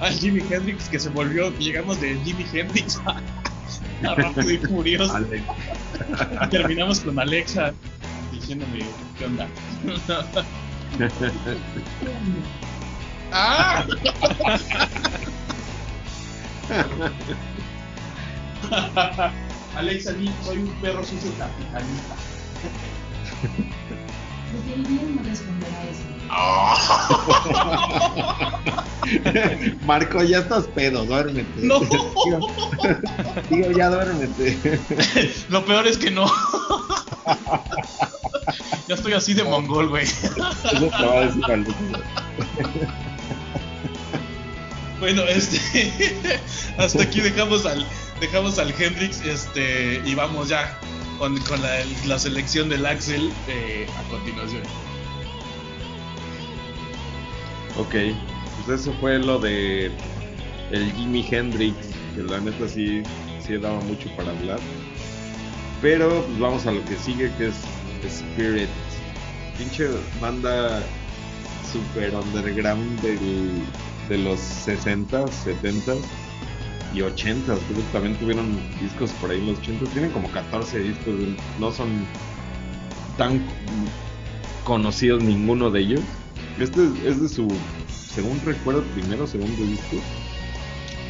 a 0.00 0.10
Jimi 0.12 0.40
Hendrix, 0.48 0.88
que 0.88 1.00
se 1.00 1.08
volvió. 1.08 1.50
Llegamos 1.58 2.00
de 2.00 2.16
Jimi 2.24 2.46
Hendrix 2.52 3.00
a, 3.04 3.20
a 4.08 4.14
Rápido 4.14 4.50
y 4.52 4.58
Furioso. 4.58 5.18
Terminamos 6.50 7.00
con 7.00 7.18
Alexa 7.18 7.72
diciéndome, 8.32 8.84
¿qué 9.18 9.24
onda? 9.26 9.48
¡Ah! 13.32 13.84
Alexa, 19.76 20.12
di, 20.12 20.30
soy 20.44 20.58
un 20.58 20.70
perro 20.80 21.02
sucio 21.04 21.30
capitalista. 21.38 22.14
Preferiría 24.50 25.02
no 25.16 25.22
responder 25.22 25.74
a 25.74 25.84
eso. 25.88 26.02
Marco, 29.86 30.22
ya 30.22 30.38
estás 30.38 30.66
pedo, 30.68 31.04
duérmete. 31.04 31.50
¡No! 31.56 31.80
Digo, 33.50 33.70
ya 33.72 33.90
duérmete. 33.90 34.80
Lo 35.48 35.64
peor 35.64 35.86
es 35.86 35.98
que 35.98 36.10
no. 36.10 36.26
Ya 38.88 38.94
estoy 38.94 39.12
así 39.14 39.34
de 39.34 39.44
mongol, 39.44 39.88
güey. 39.88 40.04
Eso 40.04 40.28
te 40.62 41.06
va 41.06 41.18
a 41.18 41.26
decir 41.26 41.42
Bueno, 45.02 45.24
este. 45.24 45.58
hasta 46.78 47.02
aquí 47.02 47.20
dejamos 47.20 47.66
al. 47.66 47.84
Dejamos 48.20 48.60
al 48.60 48.72
Hendrix. 48.80 49.20
Este. 49.24 50.00
Y 50.06 50.14
vamos 50.14 50.48
ya 50.48 50.78
con, 51.18 51.36
con 51.40 51.60
la, 51.60 52.18
selección 52.20 52.68
del 52.68 52.86
Axel 52.86 53.32
eh, 53.48 53.84
a 53.98 54.08
continuación. 54.08 54.62
Ok, 57.76 58.14
pues 58.64 58.80
eso 58.80 58.94
fue 59.00 59.18
lo 59.18 59.40
de 59.40 59.90
el 60.70 60.92
Jimi 60.92 61.26
Hendrix, 61.28 61.74
que 62.14 62.22
la 62.22 62.38
neta 62.38 62.68
sí, 62.68 63.02
sí 63.44 63.56
daba 63.56 63.80
mucho 63.80 64.08
para 64.16 64.30
hablar. 64.30 64.60
Pero 65.80 66.24
pues 66.26 66.38
vamos 66.38 66.64
a 66.66 66.70
lo 66.70 66.84
que 66.84 66.94
sigue, 66.94 67.28
que 67.38 67.48
es 67.48 67.56
Spirit. 68.04 68.68
Pinche 69.58 69.88
banda 70.20 70.80
super 71.72 72.14
underground 72.14 73.00
del- 73.00 73.64
de 74.12 74.18
los 74.18 74.38
60, 74.40 75.26
70 75.26 75.94
y 76.94 77.00
80. 77.00 77.44
Creo 77.44 77.58
que 77.58 77.92
también 77.92 78.14
tuvieron 78.16 78.60
discos 78.80 79.10
por 79.12 79.30
ahí 79.30 79.38
en 79.38 79.46
los 79.46 79.58
80. 79.60 79.86
Tienen 79.86 80.10
como 80.10 80.30
14 80.30 80.80
discos, 80.80 81.14
no 81.58 81.72
son 81.72 81.88
tan 83.16 83.42
conocidos 84.64 85.22
ninguno 85.22 85.70
de 85.70 85.80
ellos. 85.80 86.00
Este 86.60 86.84
es, 86.84 87.04
es 87.14 87.22
de 87.22 87.28
su, 87.28 87.48
según 87.88 88.38
recuerdo, 88.44 88.82
primero 88.94 89.24
o 89.24 89.26
segundo 89.26 89.62
disco. 89.64 89.96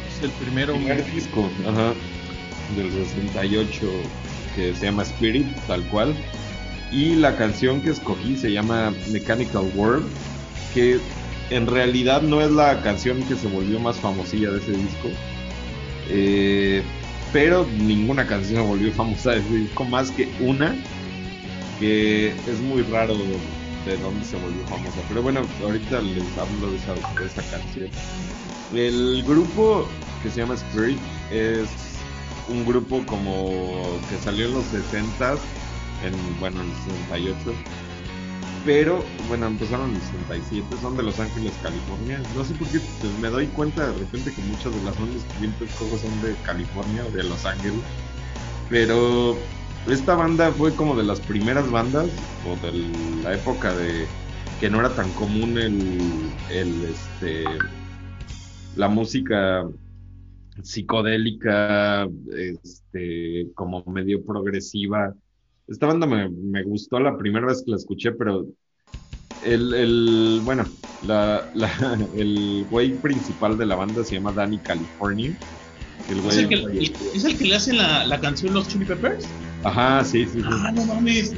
Es 0.07 0.23
el 0.23 0.31
primero. 0.31 0.73
Primer 0.73 1.05
disco, 1.13 1.49
ajá, 1.67 1.93
del 2.77 2.89
68, 2.89 3.87
que 4.55 4.73
se 4.73 4.85
llama 4.85 5.03
Spirit, 5.03 5.47
tal 5.67 5.83
cual. 5.89 6.15
Y 6.89 7.15
la 7.15 7.35
canción 7.35 7.81
que 7.81 7.89
escogí 7.89 8.37
se 8.37 8.53
llama 8.53 8.93
Mechanical 9.11 9.69
World, 9.75 10.05
que 10.73 11.01
en 11.53 11.67
realidad 11.67 12.23
no 12.23 12.41
es 12.41 12.51
la 12.51 12.81
canción 12.81 13.21
que 13.23 13.35
se 13.35 13.47
volvió 13.47 13.79
más 13.79 13.97
famosilla 13.97 14.49
de 14.49 14.57
ese 14.57 14.71
disco. 14.71 15.09
Eh, 16.09 16.81
pero 17.31 17.65
ninguna 17.77 18.25
canción 18.25 18.61
se 18.61 18.67
volvió 18.67 18.91
famosa 18.91 19.31
de 19.31 19.39
ese 19.39 19.55
disco, 19.55 19.83
más 19.85 20.09
que 20.11 20.27
una, 20.39 20.75
que 21.79 22.29
es 22.29 22.59
muy 22.59 22.81
raro 22.83 23.13
de 23.13 23.97
dónde 23.97 24.25
se 24.25 24.35
volvió 24.37 24.65
famosa. 24.67 24.97
Pero 25.07 25.21
bueno, 25.21 25.41
ahorita 25.63 26.01
les 26.01 26.37
hablo 26.37 26.71
de 26.71 26.77
esa, 26.77 27.41
canción. 27.51 27.89
El 28.73 29.23
grupo 29.23 29.87
que 30.23 30.31
se 30.31 30.41
llama 30.41 30.55
Spirit 30.55 30.99
es 31.31 31.69
un 32.49 32.65
grupo 32.65 33.03
como 33.05 33.99
que 34.09 34.17
salió 34.23 34.47
en 34.47 34.53
los 34.53 34.65
60 34.65 35.35
en 36.03 36.39
bueno 36.39 36.61
en 36.61 36.69
el 36.69 36.75
68 37.07 37.53
pero 38.65 39.03
bueno 39.27 39.47
empezaron 39.47 39.89
en 39.89 39.95
el 39.95 40.01
67 40.01 40.67
son 40.81 40.97
de 40.97 41.03
Los 41.03 41.19
Ángeles 41.19 41.53
California 41.61 42.21
no 42.35 42.43
sé 42.43 42.53
por 42.55 42.67
qué 42.69 42.79
pues, 42.79 43.19
me 43.19 43.29
doy 43.29 43.47
cuenta 43.47 43.87
de 43.87 43.97
repente 43.99 44.33
que 44.33 44.41
muchas 44.43 44.73
de 44.73 44.83
las 44.83 44.99
bandas 44.99 45.23
que 45.39 45.65
escojo 45.65 45.97
son 45.97 46.21
de 46.21 46.35
California 46.43 47.05
o 47.05 47.11
de 47.11 47.23
Los 47.23 47.45
Ángeles 47.45 47.81
pero 48.69 49.35
esta 49.87 50.15
banda 50.15 50.51
fue 50.51 50.73
como 50.75 50.95
de 50.95 51.03
las 51.03 51.19
primeras 51.19 51.69
bandas 51.69 52.09
o 52.45 52.55
de 52.65 52.71
la 53.21 53.33
época 53.33 53.75
de 53.75 54.05
que 54.59 54.69
no 54.69 54.79
era 54.79 54.95
tan 54.95 55.11
común 55.11 55.57
el, 55.57 56.31
el 56.49 56.85
este 56.85 57.43
la 58.75 58.87
música 58.87 59.65
psicodélica, 60.61 62.07
este, 62.35 63.47
como 63.55 63.83
medio 63.85 64.23
progresiva. 64.23 65.13
Esta 65.67 65.87
banda 65.87 66.05
me, 66.07 66.29
me 66.29 66.63
gustó 66.63 66.99
la 66.99 67.17
primera 67.17 67.47
vez 67.47 67.63
que 67.65 67.71
la 67.71 67.77
escuché, 67.77 68.11
pero 68.13 68.45
el, 69.41 69.73
el 69.73 70.41
bueno, 70.43 70.71
la, 71.01 71.49
la, 71.53 71.69
el 72.17 72.65
güey 72.69 72.99
principal 72.99 73.57
de 73.57 73.65
la 73.65 73.75
banda 73.75 74.03
se 74.03 74.15
llama 74.15 74.33
Danny 74.33 74.59
California. 74.59 75.33
El 76.09 76.19
¿Es 76.19 76.37
el, 76.37 76.49
que, 76.49 76.55
el- 76.55 76.95
¿Es 77.13 77.23
el 77.23 77.37
que 77.37 77.45
le 77.45 77.55
hace 77.55 77.73
la, 77.73 78.05
la 78.05 78.19
canción 78.19 78.53
Los 78.53 78.67
Chili 78.67 78.85
Peppers? 78.85 79.25
Ajá, 79.63 80.03
sí, 80.03 80.25
sí, 80.25 80.39
sí. 80.41 80.45
Ah, 80.45 80.71
no 80.73 80.85
mames. 80.85 81.33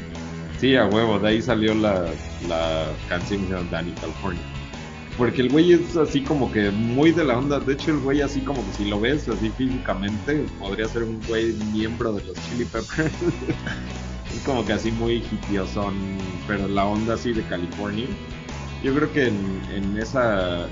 Sí, 0.59 0.75
a 0.75 0.85
huevo, 0.87 1.19
de 1.19 1.27
ahí 1.29 1.41
salió 1.41 1.75
la, 1.75 2.11
la 2.47 2.87
canción 3.09 3.41
que 3.41 3.47
se 3.47 3.53
llama 3.53 3.69
Danny 3.69 3.91
California. 3.93 4.41
Porque 5.17 5.41
el 5.41 5.49
güey 5.49 5.71
es 5.71 5.95
así 5.95 6.21
como 6.23 6.51
que 6.51 6.71
muy 6.71 7.11
de 7.11 7.23
la 7.23 7.37
onda. 7.37 7.59
De 7.59 7.73
hecho, 7.73 7.91
el 7.91 7.99
güey 7.99 8.21
así 8.21 8.41
como 8.41 8.65
que 8.65 8.73
si 8.73 8.85
lo 8.85 8.99
ves 8.99 9.27
así 9.29 9.49
físicamente, 9.51 10.45
podría 10.59 10.87
ser 10.87 11.03
un 11.03 11.21
güey 11.25 11.53
miembro 11.53 12.13
de 12.13 12.25
los 12.25 12.37
Chili 12.41 12.65
Peppers. 12.65 13.13
es 14.37 14.43
como 14.43 14.65
que 14.65 14.73
así 14.73 14.91
muy 14.91 15.23
hitiosón, 15.31 15.95
pero 16.47 16.67
la 16.67 16.85
onda 16.85 17.15
así 17.15 17.33
de 17.33 17.43
California. 17.43 18.07
Yo 18.83 18.93
creo 18.95 19.11
que 19.11 19.27
en, 19.27 19.61
en 19.73 19.97
esa... 19.97 20.67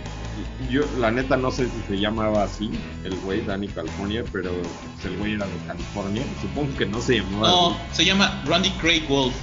Yo 0.70 0.82
la 1.00 1.12
neta 1.12 1.38
no 1.38 1.52
sé 1.52 1.66
si 1.66 1.82
se 1.88 2.00
llamaba 2.00 2.44
así, 2.44 2.72
el 3.04 3.16
güey 3.18 3.42
Danny 3.46 3.68
California, 3.68 4.24
pero 4.32 4.52
pues, 4.52 5.06
el 5.06 5.18
güey 5.20 5.34
era 5.34 5.46
de 5.46 5.58
California. 5.68 6.24
Supongo 6.42 6.76
que 6.76 6.86
no 6.88 7.00
se 7.02 7.18
llamaba 7.20 7.48
No, 7.48 7.70
así. 7.70 7.78
se 7.98 8.06
llama 8.06 8.44
Randy 8.48 8.72
Craig 8.72 9.04
Wolf. 9.08 9.36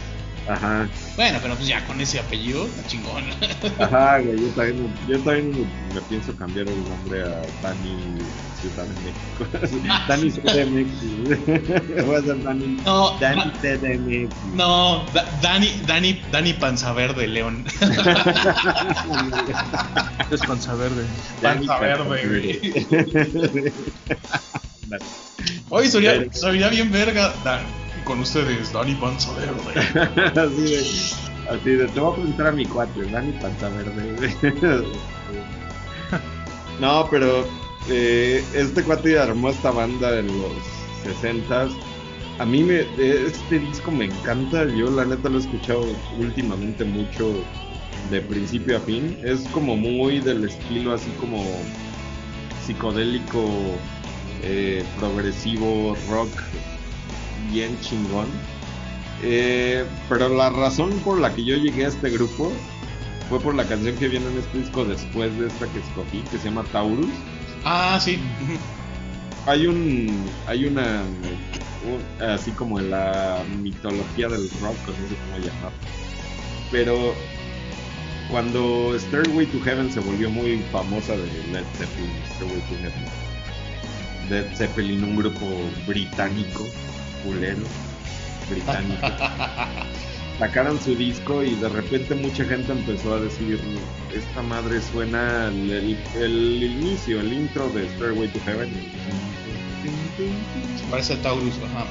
Ajá. 0.49 0.89
Bueno, 1.17 1.39
pero 1.43 1.55
pues 1.55 1.69
ya 1.69 1.85
con 1.87 2.01
ese 2.01 2.19
apellido, 2.19 2.65
está 2.67 2.87
chingón. 2.89 3.25
Ajá, 3.79 4.19
güey, 4.21 4.41
yo 4.41 4.49
también, 4.49 4.97
yo 5.07 5.19
también 5.21 5.51
me, 5.51 5.95
me 5.95 6.01
pienso 6.03 6.35
cambiar 6.37 6.67
el 6.69 6.83
nombre 6.89 7.23
a 7.23 7.43
Dani 7.63 8.19
Ciudad 8.61 8.87
de 8.87 8.95
México. 9.03 9.87
Dani 10.09 10.31
CDMX. 10.31 12.05
Voy 12.07 12.17
a 12.17 12.23
ser 12.23 12.43
Dani. 12.43 12.67
No, 12.85 13.17
Dani 13.21 13.43
Da- 13.43 13.53
CDMX. 13.61 14.35
no, 14.55 15.05
Da- 15.13 15.27
Dani, 15.43 15.69
Dani, 15.87 16.21
Dani 16.33 16.53
Panza 16.55 16.93
Verde 16.95 17.27
León. 17.29 17.65
Es 20.31 20.41
panza 20.43 20.75
verde. 20.75 21.05
Dani 21.41 21.67
Panza 21.67 21.81
Verde, 21.81 22.09
Verde. 22.09 23.73
Oye, 25.71 25.89
sería, 25.89 26.13
Verga. 26.13 26.33
sería 26.33 26.69
bien 26.69 26.91
verga. 26.91 27.33
Dan- 27.45 27.67
con 28.11 28.19
ustedes, 28.19 28.73
Dani 28.73 28.97
Panza 28.97 29.33
Verde. 29.35 29.79
así 30.41 30.63
de, 30.63 30.81
así 31.49 31.71
de, 31.71 31.87
te 31.87 32.01
voy 32.01 32.13
a 32.13 32.17
presentar 32.17 32.47
a 32.49 32.51
mi 32.51 32.67
cuate, 32.67 33.05
Dani 33.05 33.31
Panza 33.35 33.69
Verde. 33.69 34.35
no, 36.81 37.07
pero 37.09 37.47
eh, 37.89 38.45
este 38.53 38.83
cuate 38.83 39.17
armó 39.17 39.51
esta 39.51 39.71
banda 39.71 40.19
en 40.19 40.27
los 40.27 40.51
60 41.05 41.69
A 42.41 42.45
mí 42.45 42.65
me, 42.65 42.81
este 42.99 43.61
disco 43.61 43.93
me 43.93 44.07
encanta, 44.07 44.65
yo 44.65 44.91
la 44.91 45.05
neta 45.05 45.29
lo 45.29 45.39
he 45.39 45.43
escuchado 45.43 45.87
últimamente 46.19 46.85
mucho 46.85 47.33
de 48.11 48.21
principio 48.23 48.79
a 48.79 48.81
fin. 48.81 49.17
Es 49.23 49.47
como 49.53 49.77
muy 49.77 50.19
del 50.19 50.43
estilo 50.43 50.95
así 50.95 51.13
como 51.21 51.45
psicodélico, 52.67 53.45
eh, 54.43 54.83
progresivo, 54.99 55.97
rock, 56.11 56.31
bien 57.51 57.79
chingón. 57.81 58.27
Eh, 59.23 59.85
pero 60.09 60.29
la 60.35 60.51
razón 60.51 60.91
por 61.05 61.21
la 61.21 61.35
que 61.35 61.45
yo 61.45 61.57
llegué 61.57 61.85
a 61.85 61.89
este 61.89 62.09
grupo 62.11 62.51
fue 63.29 63.39
por 63.41 63.55
la 63.55 63.65
canción 63.65 63.95
que 63.97 64.09
viene 64.09 64.27
en 64.31 64.39
este 64.39 64.59
disco 64.59 64.85
después 64.85 65.37
de 65.39 65.47
esta 65.49 65.67
que 65.69 65.79
escogí, 65.81 66.21
que 66.31 66.39
se 66.39 66.45
llama 66.47 66.65
Taurus. 66.73 67.11
Ah, 67.65 67.99
sí. 68.03 68.19
Hay 69.47 69.67
un, 69.67 70.25
hay 70.47 70.65
una, 70.67 71.03
un- 71.87 72.23
así 72.25 72.51
como 72.53 72.79
en 72.81 72.91
la 72.91 73.39
mitología 73.63 74.29
del 74.29 74.49
rock, 74.63 74.77
no 74.87 75.09
sé 75.09 75.15
cómo 75.27 75.39
llamar. 75.39 75.73
Pero 76.71 77.15
cuando 78.31 78.95
Stairway 78.99 79.47
to 79.47 79.61
Heaven 79.63 79.93
se 79.93 80.01
volvió 80.01 80.31
muy 80.31 80.59
famosa 80.73 81.13
de 81.13 81.25
Led 81.53 81.65
Zeppelin, 81.77 82.11
Stairway 82.37 82.61
to 82.61 82.75
Heaven. 82.77 83.05
Led 84.31 84.57
Zeppelin, 84.57 85.03
un 85.05 85.17
grupo 85.17 85.47
británico, 85.87 86.65
culero, 87.25 87.63
británico. 88.49 89.07
Sacaron 90.39 90.81
su 90.81 90.95
disco 90.95 91.43
y 91.43 91.55
de 91.57 91.69
repente 91.69 92.15
mucha 92.15 92.45
gente 92.47 92.73
empezó 92.73 93.15
a 93.15 93.21
decir, 93.21 93.61
esta 94.15 94.41
madre 94.43 94.81
suena 94.81 95.49
el, 95.49 95.71
el- 95.71 95.99
el 96.23 96.63
inicio, 96.63 97.21
el 97.21 97.31
intro 97.33 97.69
de 97.71 97.87
Stairway 97.91 98.29
to 98.29 98.41
Heaven. 98.47 98.71
Parece 100.91 101.13
a 101.15 101.23
Taurus, 101.23 101.55
ajá. 101.65 101.87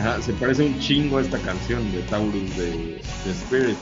Ajá, 0.00 0.22
se 0.22 0.32
parece 0.34 0.62
un 0.64 0.78
chingo 0.80 1.18
a 1.18 1.22
esta 1.22 1.38
canción 1.38 1.90
de 1.92 2.00
Taurus 2.02 2.56
de, 2.56 2.70
de 3.24 3.30
Spirit. 3.30 3.76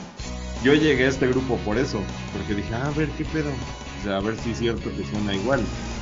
Yo 0.63 0.73
llegué 0.75 1.05
a 1.05 1.09
este 1.09 1.27
grupo 1.27 1.57
por 1.57 1.77
eso, 1.77 1.99
porque 2.33 2.53
dije, 2.53 2.73
"Ah, 2.75 2.87
a 2.87 2.91
ver 2.91 3.09
qué 3.17 3.25
pedo, 3.25 3.49
o 3.49 4.03
sea, 4.03 4.17
a 4.17 4.21
ver 4.21 4.35
si 4.37 4.51
es 4.51 4.59
cierto 4.59 4.89
que 4.95 5.03
suena 5.09 5.33
igual. 5.35 5.61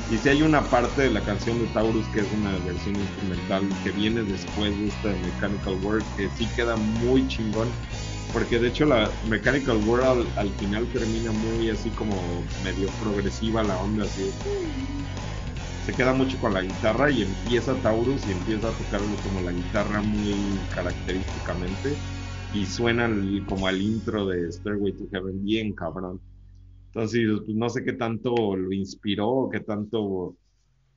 Y 0.09 0.17
si 0.19 0.29
hay 0.29 0.41
una 0.41 0.69
parte 0.69 1.03
de 1.03 1.11
la 1.11 1.23
canción 1.23 1.59
de 1.59 1.67
Taurus 1.69 2.09
que 2.09 2.21
es 2.21 2.31
una 2.31 2.57
versión 2.59 2.99
instrumental 2.99 3.79
que 3.83 3.91
viene 3.91 4.23
después 4.25 4.77
de 4.79 4.87
esta 4.87 5.09
de 5.09 5.19
Mechanical 5.19 5.75
World 5.75 6.13
que 6.15 6.29
sí 6.31 6.51
queda 6.53 6.77
muy 6.77 7.27
chingón, 7.27 7.79
porque 8.31 8.59
de 8.59 8.69
hecho 8.69 8.85
la 8.85 9.17
Mechanical 9.21 9.77
World 9.77 10.05
al, 10.35 10.47
al 10.47 10.55
final 10.57 10.91
termina 10.91 11.31
muy 11.31 11.69
así 11.69 11.93
como 11.93 12.51
medio 12.57 12.95
progresiva 12.97 13.63
la 13.63 13.79
onda 13.79 14.05
así. 14.05 14.35
Se 15.81 15.95
queda 15.95 16.13
mucho 16.13 16.39
con 16.39 16.53
la 16.53 16.61
guitarra 16.61 17.11
y 17.11 17.21
empieza 17.23 17.81
Taurus 17.81 18.25
y 18.27 18.31
empieza 18.31 18.69
a 18.69 18.77
tocar 18.77 19.01
como 19.21 19.41
la 19.41 19.51
guitarra 19.53 20.01
muy 20.01 20.67
característicamente. 20.69 22.01
y 22.51 22.67
suenan 22.67 23.45
como 23.45 23.67
al 23.67 23.81
intro 23.81 24.27
de 24.27 24.51
Stairway 24.51 24.97
to 24.97 25.05
Heaven, 25.11 25.43
bien 25.43 25.73
cabrón. 25.75 26.21
Entonces, 26.93 27.21
pues, 27.45 27.55
no 27.57 27.69
sé 27.69 27.83
qué 27.83 27.93
tanto 27.93 28.55
lo 28.55 28.71
inspiró 28.73 29.49
qué 29.51 29.59
tanto 29.61 30.37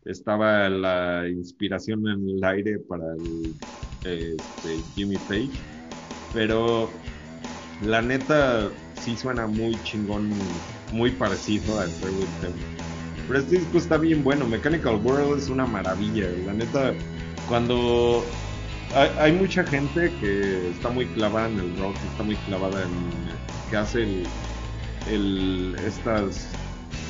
estaba 0.05 0.69
la 0.71 1.29
inspiración 1.29 2.07
en 2.09 2.29
el 2.31 2.45
aire 2.45 2.79
para 2.81 3.05
el 3.15 3.57
este, 4.03 4.85
Jimmy 4.95 5.19
Page, 5.21 5.65
pero 6.31 7.05
la 7.79 8.03
neta 8.03 8.73
sí 8.93 9.17
suena 9.17 9.47
muy 9.49 9.83
chingón, 9.83 10.67
muy 10.91 11.13
parecido 11.17 11.79
a 11.81 11.91
Stairway 11.91 12.29
to 12.29 12.39
Heaven. 12.41 12.69
Pero 13.27 13.41
este 13.41 13.57
disco 13.59 13.79
está 13.79 13.99
bien 13.99 14.23
bueno, 14.25 14.47
Mechanical 14.49 14.97
World 14.97 15.39
es 15.39 15.49
una 15.51 15.67
maravilla, 15.67 16.29
la 16.45 16.55
neta, 16.55 16.99
cuando 17.45 18.39
hay, 18.91 19.11
hay 19.19 19.33
mucha 19.33 19.65
gente 19.67 20.17
que 20.19 20.69
está 20.71 20.91
muy 20.91 21.13
clavada 21.13 21.49
en 21.49 21.59
el 21.61 21.77
rock, 21.77 22.05
está 22.05 22.25
muy 22.25 22.43
clavada 22.43 22.85
en 22.87 23.41
que 23.69 23.77
hace 23.77 24.03
el, 24.03 24.35
estas 25.07 26.49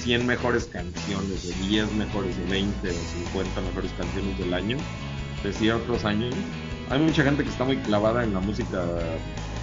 100 0.00 0.26
mejores 0.26 0.64
canciones, 0.66 1.46
de 1.46 1.68
10 1.68 1.92
mejores, 1.92 2.36
de 2.36 2.44
20 2.46 2.88
o 2.88 2.92
50 2.92 3.60
mejores 3.60 3.92
canciones 3.92 4.38
del 4.38 4.54
año, 4.54 4.76
de 5.42 5.52
ciertos 5.52 6.04
años. 6.04 6.34
Hay 6.90 7.00
mucha 7.00 7.22
gente 7.22 7.44
que 7.44 7.50
está 7.50 7.64
muy 7.64 7.76
clavada 7.78 8.24
en 8.24 8.34
la 8.34 8.40
música 8.40 8.84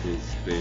este, 0.06 0.56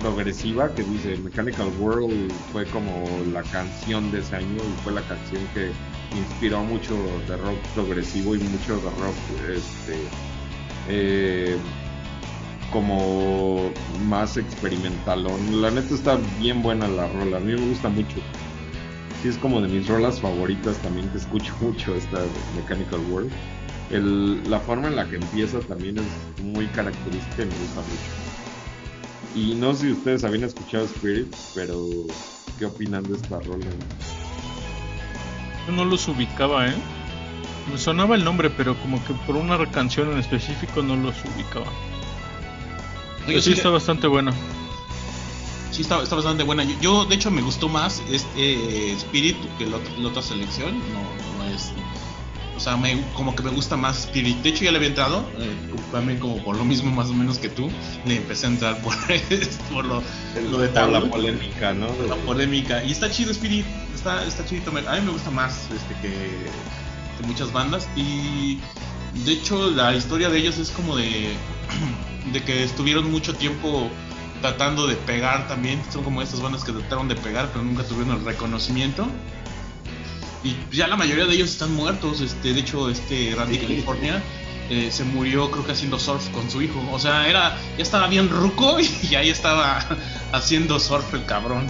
progresiva 0.00 0.72
que 0.74 0.82
dice 0.82 1.16
Mechanical 1.16 1.68
World 1.80 2.30
fue 2.52 2.66
como 2.66 3.04
la 3.32 3.42
canción 3.44 4.10
de 4.12 4.20
ese 4.20 4.36
año 4.36 4.56
y 4.56 4.82
fue 4.82 4.92
la 4.92 5.02
canción 5.02 5.42
que 5.54 5.70
inspiró 6.16 6.62
mucho 6.62 6.94
de 7.28 7.36
rock 7.36 7.58
progresivo 7.74 8.34
y 8.34 8.38
mucho 8.38 8.76
de 8.76 8.90
rock 8.90 9.16
este, 9.50 9.96
eh, 10.88 11.56
como 12.72 13.70
más 14.08 14.36
experimental. 14.36 15.26
La 15.60 15.70
neta 15.70 15.94
está 15.94 16.18
bien 16.38 16.62
buena 16.62 16.88
la 16.88 17.06
rola, 17.08 17.38
a 17.38 17.40
mí 17.40 17.52
me 17.52 17.68
gusta 17.68 17.88
mucho. 17.88 18.16
Sí, 19.22 19.28
es 19.28 19.38
como 19.38 19.60
de 19.60 19.68
mis 19.68 19.86
rolas 19.88 20.20
favoritas 20.20 20.76
también, 20.78 21.08
que 21.10 21.18
escucho 21.18 21.54
mucho 21.60 21.94
esta 21.94 22.18
Mechanical 22.54 23.00
World. 23.10 23.30
El, 23.90 24.50
la 24.50 24.58
forma 24.58 24.88
en 24.88 24.96
la 24.96 25.08
que 25.08 25.16
empieza 25.16 25.60
también 25.60 25.96
es 25.98 26.44
muy 26.44 26.66
característica 26.66 27.42
y 27.42 27.46
me 27.46 27.52
gusta 27.52 27.80
mucho. 27.80 28.26
Y 29.36 29.54
no 29.54 29.74
sé 29.74 29.86
si 29.86 29.92
ustedes 29.92 30.24
habían 30.24 30.44
escuchado 30.44 30.84
Spirit, 30.86 31.28
pero 31.54 31.86
¿qué 32.58 32.64
opinan 32.64 33.06
de 33.06 33.14
esta 33.14 33.38
rola? 33.40 33.64
Yo 35.66 35.72
no 35.72 35.84
los 35.84 36.08
ubicaba, 36.08 36.68
¿eh? 36.68 36.74
Sonaba 37.76 38.14
el 38.14 38.24
nombre, 38.24 38.48
pero 38.50 38.74
como 38.76 39.04
que 39.04 39.12
por 39.26 39.36
una 39.36 39.58
canción 39.70 40.10
en 40.12 40.18
específico 40.18 40.82
no 40.82 40.96
los 40.96 41.16
ubicaba. 41.24 41.66
Sí 43.40 43.52
está 43.52 43.70
bastante 43.70 44.06
buena. 44.06 44.32
Sí, 45.70 45.82
está, 45.82 46.02
está 46.02 46.14
bastante 46.16 46.42
buena. 46.42 46.64
Yo, 46.64 46.74
yo, 46.80 47.04
de 47.04 47.14
hecho, 47.16 47.30
me 47.30 47.42
gustó 47.42 47.68
más 47.68 48.02
este 48.10 48.92
Spirit 48.92 49.36
que 49.58 49.66
la, 49.66 49.76
otra- 49.76 49.92
la 49.98 50.08
otra 50.08 50.22
selección. 50.22 50.78
No, 50.78 51.44
no 51.44 51.54
es. 51.54 51.70
O 52.56 52.60
sea, 52.60 52.76
me, 52.78 53.02
como 53.12 53.34
que 53.36 53.42
me 53.42 53.50
gusta 53.50 53.76
más 53.76 53.98
Spirit. 54.06 54.38
De 54.38 54.48
hecho, 54.50 54.64
ya 54.64 54.70
le 54.70 54.78
había 54.78 54.88
entrado. 54.88 55.28
eh, 55.38 55.54
también, 55.92 56.18
como 56.18 56.42
por 56.42 56.56
lo 56.56 56.64
mismo, 56.64 56.90
más 56.90 57.08
o 57.10 57.12
menos 57.14 57.38
que 57.38 57.48
tú. 57.50 57.68
Le 58.06 58.16
empecé 58.16 58.46
a 58.46 58.50
entrar 58.50 58.80
por, 58.80 58.94
por 59.72 59.84
lo, 59.84 60.02
lo 60.50 60.58
de 60.58 60.68
Por 60.68 60.88
la 60.88 61.00
polémica, 61.10 61.74
¿no? 61.74 61.88
La 62.08 62.16
polémica. 62.16 62.82
Y 62.82 62.92
está 62.92 63.10
chido 63.10 63.30
Spirit, 63.32 63.66
está, 63.94 64.24
está 64.24 64.44
chidito. 64.46 64.70
A 64.70 64.94
mí 64.94 65.00
me 65.04 65.10
gusta 65.12 65.30
más 65.30 65.64
este, 65.64 65.94
que, 66.00 66.08
que 66.08 67.26
muchas 67.26 67.52
bandas. 67.52 67.86
Y 67.96 68.58
de 69.26 69.32
hecho 69.32 69.70
la 69.72 69.94
historia 69.94 70.30
de 70.30 70.38
ellos 70.38 70.56
es 70.58 70.70
como 70.70 70.96
de, 70.96 71.34
de 72.32 72.42
que 72.42 72.64
estuvieron 72.64 73.10
mucho 73.10 73.34
tiempo 73.34 73.90
tratando 74.40 74.86
de 74.86 74.96
pegar 74.96 75.48
también. 75.48 75.82
Son 75.90 76.02
como 76.04 76.22
estas 76.22 76.40
bandas 76.40 76.64
que 76.64 76.72
trataron 76.72 77.08
de 77.08 77.16
pegar 77.16 77.48
pero 77.52 77.64
nunca 77.64 77.84
tuvieron 77.84 78.16
el 78.16 78.24
reconocimiento. 78.24 79.06
Y 80.44 80.56
ya 80.74 80.86
la 80.86 80.96
mayoría 80.96 81.26
de 81.26 81.34
ellos 81.34 81.50
están 81.50 81.74
muertos. 81.74 82.20
Este, 82.20 82.52
de 82.52 82.60
hecho, 82.60 82.88
este 82.88 83.34
Randy 83.36 83.58
California 83.58 84.22
eh, 84.68 84.90
se 84.90 85.04
murió 85.04 85.50
creo 85.50 85.64
que 85.64 85.72
haciendo 85.72 85.98
surf 85.98 86.28
con 86.30 86.50
su 86.50 86.62
hijo. 86.62 86.80
O 86.92 86.98
sea, 86.98 87.28
era 87.28 87.56
ya 87.76 87.82
estaba 87.82 88.06
bien 88.08 88.28
ruco 88.28 88.78
y 89.10 89.14
ahí 89.14 89.28
estaba 89.28 89.84
haciendo 90.32 90.78
surf 90.78 91.12
el 91.14 91.24
cabrón. 91.24 91.66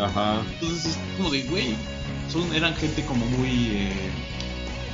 Ajá. 0.00 0.40
Entonces 0.54 0.86
es 0.86 0.98
como 1.16 1.30
de, 1.30 1.42
güey, 1.42 1.76
son, 2.32 2.54
eran 2.54 2.74
gente 2.76 3.04
como 3.04 3.26
muy, 3.26 3.68
eh, 3.72 4.10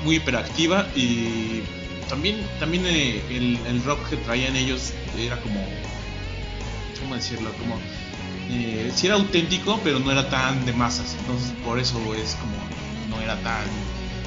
muy 0.04 0.16
hiperactiva 0.16 0.86
y 0.96 1.62
también, 2.08 2.46
también 2.58 2.84
eh, 2.86 3.22
el, 3.30 3.58
el 3.66 3.82
rock 3.84 4.08
que 4.08 4.16
traían 4.16 4.56
ellos 4.56 4.92
era 5.18 5.40
como, 5.40 5.64
¿cómo 7.00 7.14
decirlo? 7.14 7.50
Como, 7.58 7.78
eh, 8.50 8.90
sí 8.94 9.06
era 9.06 9.16
auténtico, 9.16 9.80
pero 9.82 9.98
no 9.98 10.10
era 10.10 10.28
tan 10.28 10.64
de 10.66 10.72
masas. 10.72 11.16
Entonces 11.20 11.52
por 11.64 11.78
eso 11.78 11.98
es 12.14 12.36
como, 12.36 12.56
no 13.10 13.20
era 13.22 13.36
tan 13.42 13.64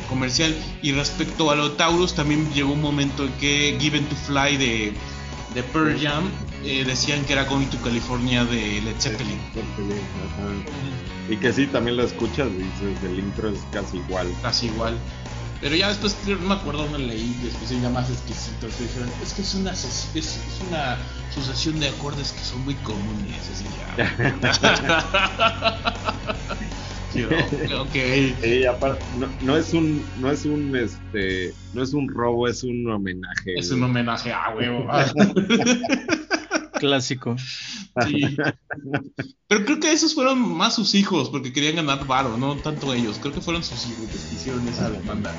comercial. 0.10 0.56
Y 0.82 0.92
respecto 0.92 1.52
a 1.52 1.56
lo 1.56 1.74
Taurus, 1.74 2.16
también 2.16 2.52
llegó 2.54 2.74
un 2.74 2.82
momento 2.82 3.26
en 3.26 3.32
que 3.34 3.78
Given 3.80 4.06
to 4.06 4.16
Fly 4.16 4.58
de, 4.58 4.94
de 5.54 5.64
Pearl 5.64 5.98
Jam 6.00 6.30
eh, 6.66 6.84
decían 6.86 7.24
que 7.26 7.34
era 7.34 7.46
Going 7.46 7.68
to 7.68 7.78
California 7.82 8.44
de 8.46 8.82
Led 8.82 9.00
Zeppelin. 9.00 9.40
Y 11.30 11.38
que 11.38 11.54
sí, 11.54 11.68
también 11.68 11.96
la 11.96 12.04
escuchas 12.04 12.48
y 12.48 12.64
dices, 12.64 13.04
el 13.04 13.20
intro 13.20 13.50
es 13.50 13.60
casi 13.72 13.98
igual. 13.98 14.28
casi 14.42 14.66
igual. 14.66 14.98
Pero 15.62 15.76
ya 15.76 15.90
después 15.90 16.16
no 16.26 16.38
me 16.38 16.54
acuerdo 16.56 16.84
dónde 16.84 17.00
leí, 17.00 17.36
después 17.44 17.70
ya 17.70 17.90
más 17.90 18.10
exquisito, 18.10 18.68
que 18.78 18.84
dijeron, 18.84 19.10
es 19.22 19.34
que 19.34 19.42
es 19.42 19.54
una, 19.56 19.72
es, 19.72 20.10
es 20.16 20.40
una 20.70 20.98
sucesión 21.34 21.80
de 21.80 21.90
acordes 21.90 22.32
que 22.32 22.40
son 22.40 22.64
muy 22.64 22.76
comunes, 22.76 23.50
así 23.50 23.66
ya. 23.78 24.16
Sí, 27.12 27.24
ok, 27.24 27.34
ok. 27.80 27.96
Sí, 28.42 28.66
aparte, 28.66 29.04
no, 29.18 29.28
no 29.42 29.58
es 29.58 29.74
un, 29.74 30.06
no 30.22 30.32
es 30.32 30.46
un, 30.46 30.76
este, 30.76 31.54
no 31.74 31.82
es 31.82 31.94
un 31.94 32.08
robo, 32.08 32.48
es 32.48 32.64
un 32.64 32.88
homenaje. 32.90 33.56
Es 33.58 33.70
güey. 33.70 33.80
un 33.80 33.86
homenaje 33.90 34.32
a 34.32 34.54
huevo. 34.56 34.88
Clásico. 36.80 37.36
Sí. 38.08 38.38
Pero 39.48 39.66
creo 39.66 39.80
que 39.80 39.92
esos 39.92 40.14
fueron 40.14 40.40
más 40.40 40.76
sus 40.76 40.96
hijos, 40.96 41.30
porque 41.30 41.52
querían 41.52 41.76
ganar 41.76 42.06
varo, 42.08 42.38
no 42.38 42.56
tanto 42.58 42.94
ellos. 42.94 43.18
Creo 43.20 43.34
que 43.34 43.42
fueron 43.42 43.64
sus 43.64 43.86
hijos 43.88 44.06
que 44.10 44.18
hicieron 44.36 44.68
esa 44.68 44.90
demanda 44.90 45.34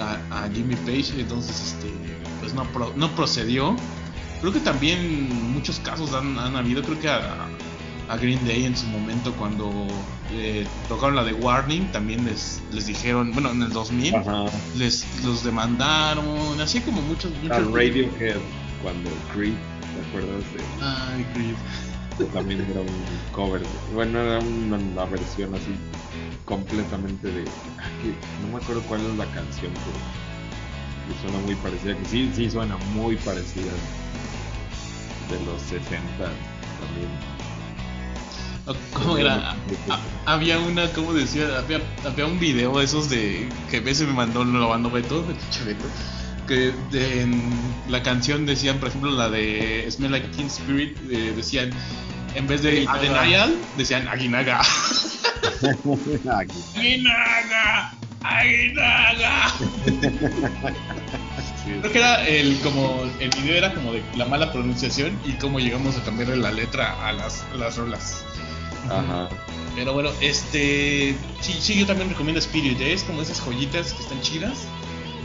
a, 0.00 0.44
a 0.44 0.50
Jimmy 0.50 0.76
Page, 0.76 1.12
entonces 1.18 1.60
este 1.74 1.92
pues 2.40 2.54
no, 2.54 2.64
pro- 2.72 2.92
no 2.96 3.10
procedió. 3.14 3.76
Creo 4.40 4.52
que 4.52 4.60
también 4.60 5.52
muchos 5.52 5.78
casos 5.78 6.12
han, 6.14 6.38
han 6.38 6.56
habido, 6.56 6.82
creo 6.82 6.98
que 6.98 7.08
a, 7.08 7.46
a 8.08 8.16
Green 8.16 8.44
Day 8.46 8.64
en 8.64 8.76
su 8.76 8.86
momento 8.86 9.32
cuando 9.34 9.70
eh, 10.32 10.66
tocaron 10.88 11.16
la 11.16 11.24
de 11.24 11.32
Warning, 11.34 11.90
también 11.92 12.24
les, 12.24 12.60
les 12.72 12.86
dijeron, 12.86 13.32
bueno, 13.32 13.50
en 13.52 13.62
el 13.62 13.70
2000, 13.72 14.14
Ajá. 14.16 14.44
les 14.76 15.06
los 15.24 15.44
demandaron, 15.44 16.60
así 16.60 16.80
como 16.80 17.00
muchos... 17.02 17.32
A 17.32 17.58
muchos 17.60 17.72
Radiohead, 17.72 18.36
cuando 18.82 19.10
Creed, 19.32 19.54
¿te 19.94 20.08
acuerdas? 20.08 20.42
De, 20.52 20.60
Ay, 20.82 21.24
Creed. 21.34 21.54
que 22.18 22.24
también 22.32 22.60
era 22.70 22.80
un 22.80 23.32
cover. 23.32 23.62
Bueno, 23.92 24.18
era 24.20 24.38
una, 24.40 24.76
una 24.76 25.04
versión 25.06 25.54
así 25.54 25.74
completamente 26.44 27.28
de. 27.28 27.44
ah, 27.78 27.88
no 28.42 28.56
me 28.56 28.62
acuerdo 28.62 28.82
cuál 28.82 29.00
es 29.00 29.16
la 29.16 29.26
canción, 29.26 29.72
pero 29.72 31.16
que 31.16 31.20
suena 31.22 31.38
muy 31.46 31.54
parecida. 31.56 31.96
Que 31.96 32.04
sí, 32.06 32.30
sí 32.34 32.50
suena 32.50 32.76
muy 32.94 33.16
parecida. 33.16 33.72
De 35.30 35.40
los 35.46 35.60
60 35.62 35.90
también. 36.18 37.34
¿Cómo 38.94 39.18
era? 39.18 39.54
Ah, 39.90 39.98
había 40.26 40.58
una, 40.58 40.90
¿cómo 40.92 41.12
decía? 41.12 41.58
Había, 41.58 41.80
había 42.04 42.26
un 42.26 42.38
video 42.38 42.78
de 42.78 42.84
esos 42.84 43.10
de 43.10 43.48
que 43.70 43.78
a 43.78 43.80
veces 43.80 44.06
me 44.06 44.14
mandó, 44.14 44.44
lo 44.44 44.68
mandó 44.70 44.90
Beto, 44.90 45.22
Beto, 45.26 45.84
que 46.46 46.72
de- 46.90 47.22
en 47.22 47.42
la 47.88 48.02
canción 48.02 48.46
decían, 48.46 48.78
por 48.78 48.88
ejemplo, 48.88 49.10
la 49.10 49.28
de 49.30 49.86
Smell 49.90 50.10
Like 50.12 50.28
Teen 50.28 50.46
Spirit, 50.48 50.96
eh, 51.10 51.32
decían, 51.36 51.70
en 52.34 52.46
vez 52.46 52.62
de. 52.62 52.86
Denial, 53.22 53.54
decían 53.76 54.08
Aguinaga. 54.08 54.60
Aguinaga, 56.76 57.94
Aguinaga. 58.22 59.52
Creo 61.80 61.92
que 61.92 61.98
era 61.98 62.26
el 62.26 62.58
como 62.60 63.02
el 63.20 63.30
video 63.30 63.56
era 63.56 63.72
como 63.74 63.92
de 63.92 64.02
la 64.16 64.26
mala 64.26 64.52
pronunciación 64.52 65.18
y 65.24 65.32
cómo 65.32 65.60
llegamos 65.60 65.96
a 65.96 66.04
cambiarle 66.04 66.36
la 66.36 66.52
letra 66.52 67.06
a 67.06 67.12
las, 67.12 67.42
a 67.52 67.56
las 67.56 67.76
rolas. 67.76 68.24
Ajá. 68.86 69.28
Pero 69.74 69.92
bueno, 69.92 70.10
este. 70.20 71.16
Sí, 71.40 71.56
sí, 71.60 71.74
yo 71.78 71.86
también 71.86 72.08
recomiendo 72.10 72.38
Spirit. 72.38 72.80
¿eh? 72.80 72.92
Es 72.92 73.02
como 73.04 73.22
esas 73.22 73.40
joyitas 73.40 73.92
que 73.92 74.02
están 74.02 74.20
chidas. 74.20 74.66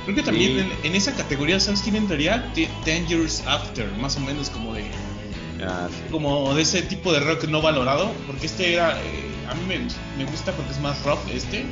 Creo 0.05 0.15
que 0.15 0.23
también 0.23 0.53
Sí. 0.53 0.59
en, 0.59 0.85
en 0.91 0.95
esa 0.95 1.13
categoría, 1.13 1.59
¿sabes 1.59 1.81
quién 1.81 1.95
entraría? 1.95 2.51
Te- 2.53 2.69
Ten 2.85 3.05
Years 3.07 3.43
After, 3.45 3.88
más 3.99 4.15
o 4.17 4.19
menos 4.21 4.49
como 4.49 4.73
de. 4.73 4.85
Ah, 5.63 5.88
sí. 5.89 5.95
Como 6.11 6.53
de 6.55 6.61
ese 6.61 6.81
tipo 6.84 7.11
de 7.13 7.19
rock 7.19 7.43
no 7.45 7.61
valorado. 7.61 8.11
Porque 8.27 8.45
este 8.47 8.73
era. 8.73 8.97
eh, 9.01 9.26
a 9.49 9.53
mí 9.55 9.61
me, 9.67 9.80
me 10.23 10.30
gusta 10.30 10.51
porque 10.53 10.71
es 10.71 10.80
más 10.80 11.01
rock 11.03 11.19
este. 11.34 11.65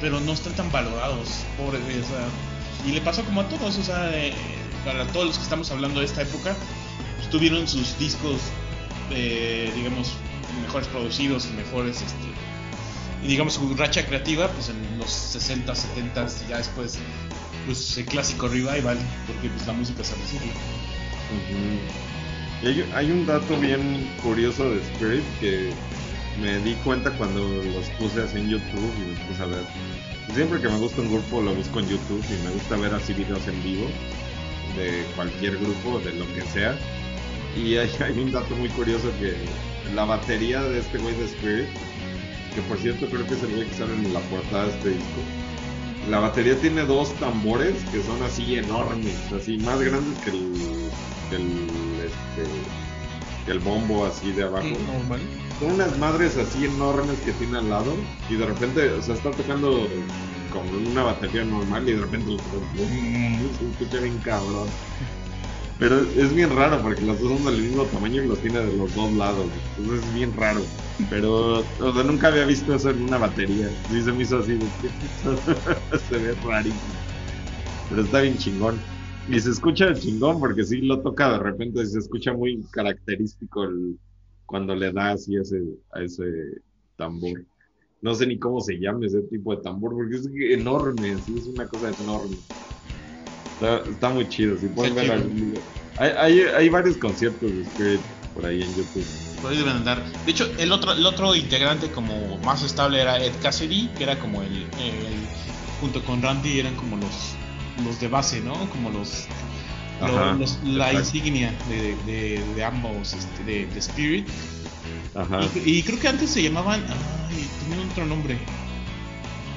Pero 0.00 0.20
no 0.20 0.32
están 0.32 0.52
tan 0.54 0.70
valorados. 0.70 1.28
Pobre, 1.56 1.78
o 1.78 1.82
sea. 2.06 2.26
Y 2.86 2.92
le 2.92 3.00
pasó 3.00 3.24
como 3.24 3.40
a 3.40 3.48
todos, 3.48 3.76
o 3.78 3.82
sea, 3.82 4.10
eh, 4.14 4.32
para 4.84 5.06
todos 5.08 5.26
los 5.26 5.36
que 5.38 5.42
estamos 5.44 5.70
hablando 5.70 6.00
de 6.00 6.06
esta 6.06 6.22
época. 6.22 6.54
pues, 7.16 7.30
tuvieron 7.30 7.66
sus 7.66 7.98
discos, 7.98 8.36
eh, 9.10 9.72
digamos, 9.74 10.12
mejores 10.62 10.86
producidos 10.88 11.46
y 11.46 11.56
mejores, 11.56 11.96
este, 12.02 12.26
y 13.24 13.26
digamos 13.26 13.54
su 13.54 13.74
racha 13.74 14.06
creativa, 14.06 14.48
pues 14.48 14.68
en 14.68 14.76
los 14.98 15.10
60, 15.10 15.74
70 15.74 16.26
y 16.46 16.50
ya 16.50 16.58
después, 16.58 16.98
pues 17.66 17.98
el 17.98 18.04
clásico 18.06 18.48
revival, 18.48 18.98
porque 19.26 19.48
pues 19.48 19.66
la 19.66 19.72
música 19.72 20.04
se 20.04 20.14
recicla. 20.14 20.52
Ujú. 21.32 22.62
Y 22.62 22.66
hay, 22.66 22.90
hay 22.94 23.10
un 23.10 23.26
dato 23.26 23.58
bien 23.58 24.10
curioso 24.22 24.70
de 24.70 24.80
Spirit 24.80 25.24
que 25.40 25.70
me 26.40 26.58
di 26.58 26.74
cuenta 26.76 27.10
cuando 27.12 27.40
los 27.40 27.88
puse 27.98 28.22
así 28.22 28.38
en 28.38 28.48
YouTube 28.48 28.92
y 28.98 29.10
los 29.10 29.20
puse 29.20 29.42
a 29.42 29.46
ver. 29.46 29.64
Siempre 30.34 30.60
que 30.60 30.68
me 30.68 30.78
gusta 30.78 31.00
un 31.00 31.12
grupo 31.12 31.40
lo 31.40 31.54
busco 31.54 31.80
en 31.80 31.88
YouTube 31.88 32.24
y 32.28 32.44
me 32.44 32.50
gusta 32.50 32.76
ver 32.76 32.94
así 32.94 33.12
videos 33.12 33.46
en 33.46 33.62
vivo 33.62 33.86
de 34.76 35.04
cualquier 35.14 35.56
grupo, 35.58 36.00
de 36.00 36.12
lo 36.14 36.26
que 36.34 36.42
sea. 36.42 36.76
Y 37.56 37.76
hay, 37.76 37.90
hay 38.00 38.18
un 38.18 38.32
dato 38.32 38.54
muy 38.56 38.68
curioso 38.70 39.10
que 39.18 39.34
la 39.94 40.04
batería 40.04 40.62
de 40.62 40.80
este 40.80 40.98
güey 40.98 41.14
de 41.14 41.24
Spirit, 41.24 41.68
que 42.56 42.62
por 42.62 42.78
cierto 42.78 43.06
creo 43.06 43.26
que 43.26 43.34
es 43.34 43.42
el 43.42 43.54
güey 43.54 43.68
que 43.68 43.74
sale 43.74 43.92
en 43.92 44.14
la 44.14 44.20
portada 44.20 44.64
de 44.64 44.70
este 44.70 44.88
disco, 44.88 45.20
la 46.08 46.20
batería 46.20 46.58
tiene 46.58 46.82
dos 46.86 47.12
tambores 47.16 47.74
que 47.92 48.02
son 48.02 48.22
así 48.22 48.56
enormes, 48.56 49.14
así 49.30 49.58
más 49.58 49.78
grandes 49.80 50.18
que 50.24 50.30
el, 50.30 50.52
que 51.28 51.36
el, 51.36 52.00
este, 52.00 52.50
que 53.44 53.52
el 53.52 53.58
bombo 53.58 54.06
así 54.06 54.32
de 54.32 54.44
abajo. 54.44 54.68
Normal. 54.68 55.20
Son 55.60 55.72
unas 55.72 55.98
madres 55.98 56.38
así 56.38 56.64
enormes 56.64 57.18
que 57.20 57.32
tiene 57.32 57.58
al 57.58 57.68
lado 57.68 57.94
y 58.30 58.36
de 58.36 58.46
repente, 58.46 58.88
o 58.90 59.02
sea, 59.02 59.14
está 59.14 59.30
tocando 59.32 59.86
con 60.50 60.86
una 60.86 61.02
batería 61.02 61.44
normal 61.44 61.86
y 61.86 61.92
de 61.92 62.00
repente 62.00 62.36
se 63.58 63.66
escucha 63.70 64.00
bien 64.00 64.18
cabrón. 64.18 64.68
Pero 65.78 66.14
es 66.14 66.32
bien 66.32 66.50
raro 66.50 66.82
porque 66.82 67.02
los 67.02 67.18
dos 67.20 67.30
son 67.32 67.44
del 67.44 67.62
mismo 67.62 67.88
tamaño 67.90 68.22
y 68.22 68.26
los 68.26 68.40
tiene 68.40 68.60
de 68.60 68.72
los 68.72 68.94
dos 68.94 69.12
lados. 69.14 69.52
Entonces 69.76 70.06
es 70.06 70.12
bien 70.12 70.32
raro. 70.34 70.70
Pero 71.08 71.68
nunca 72.04 72.28
había 72.28 72.46
visto 72.46 72.74
eso 72.74 72.90
en 72.90 73.02
una 73.02 73.18
batería. 73.18 73.68
Sí 73.86 74.00
se 74.02 74.12
me 74.12 74.22
hizo 74.22 74.38
así 74.38 74.56
de 74.56 74.72
se 75.98 76.18
ve 76.18 76.34
rarísimo. 76.42 76.98
Pero 77.88 78.02
está 78.02 78.20
bien 78.20 78.36
chingón. 78.36 78.84
Y 79.26 79.40
se 79.40 79.50
escucha 79.50 79.96
chingón 79.98 80.38
porque 80.40 80.64
sí 80.64 80.80
lo 80.82 81.02
toca 81.02 81.32
de 81.32 81.38
repente 81.38 81.82
y 81.82 81.86
se 81.86 81.98
escucha 81.98 82.32
muy 82.32 82.62
característico 82.70 83.64
el, 83.64 83.98
cuando 84.46 84.74
le 84.74 84.92
da 84.92 85.12
así 85.12 85.36
ese, 85.36 85.62
a 85.92 86.02
ese 86.02 86.24
tambor. 86.96 87.44
No 88.02 88.14
sé 88.14 88.26
ni 88.26 88.38
cómo 88.38 88.60
se 88.60 88.74
llama 88.78 89.06
ese 89.06 89.22
tipo 89.22 89.54
de 89.56 89.62
tambor 89.62 89.94
porque 89.94 90.16
es 90.16 90.28
enorme, 90.58 91.20
sí, 91.20 91.36
es 91.36 91.48
una 91.48 91.68
cosa 91.68 91.90
enorme. 91.90 92.38
Está, 93.60 93.82
está 93.90 94.08
muy 94.10 94.28
chido, 94.28 94.56
si 94.58 94.66
pueden 94.68 94.94
ver. 94.94 95.26
Hay, 95.98 96.10
hay, 96.18 96.40
hay 96.40 96.68
varios 96.68 96.96
conciertos 96.98 97.50
de 97.50 97.62
Spirit 97.62 98.00
por 98.34 98.44
ahí 98.44 98.62
en 98.62 98.74
YouTube. 98.74 99.04
Por 99.40 99.50
ahí 99.50 99.56
deben 99.58 99.76
andar. 99.76 100.04
De 100.26 100.30
hecho, 100.30 100.46
el 100.58 100.72
otro, 100.72 100.92
el 100.92 101.06
otro 101.06 101.34
integrante 101.34 101.90
como 101.90 102.36
más 102.38 102.62
estable 102.62 103.00
era 103.00 103.18
Ed 103.22 103.32
Cassidy, 103.42 103.88
que 103.96 104.04
era 104.04 104.18
como 104.18 104.42
el, 104.42 104.52
el- 104.78 105.26
junto 105.80 106.02
con 106.04 106.20
Randy 106.22 106.58
eran 106.60 106.74
como 106.76 106.96
los 106.96 107.34
los 107.84 108.00
de 108.00 108.08
base, 108.08 108.40
¿no? 108.40 108.54
Como 108.70 108.88
los, 108.90 109.26
Ajá, 110.00 110.32
los- 110.32 110.58
la 110.64 110.92
insignia 110.94 111.52
de, 111.68 111.94
de- 112.06 112.42
de 112.54 112.64
ambos, 112.64 113.12
este, 113.14 113.44
de, 113.44 113.66
de 113.66 113.78
Spirit. 113.78 114.26
Ajá. 115.14 115.40
Y, 115.64 115.78
y 115.78 115.82
creo 115.82 115.98
que 115.98 116.08
antes 116.08 116.30
se 116.30 116.42
llamaban, 116.42 116.82
ay, 117.30 117.46
tenían 117.68 117.88
otro 117.90 118.04
nombre. 118.06 118.38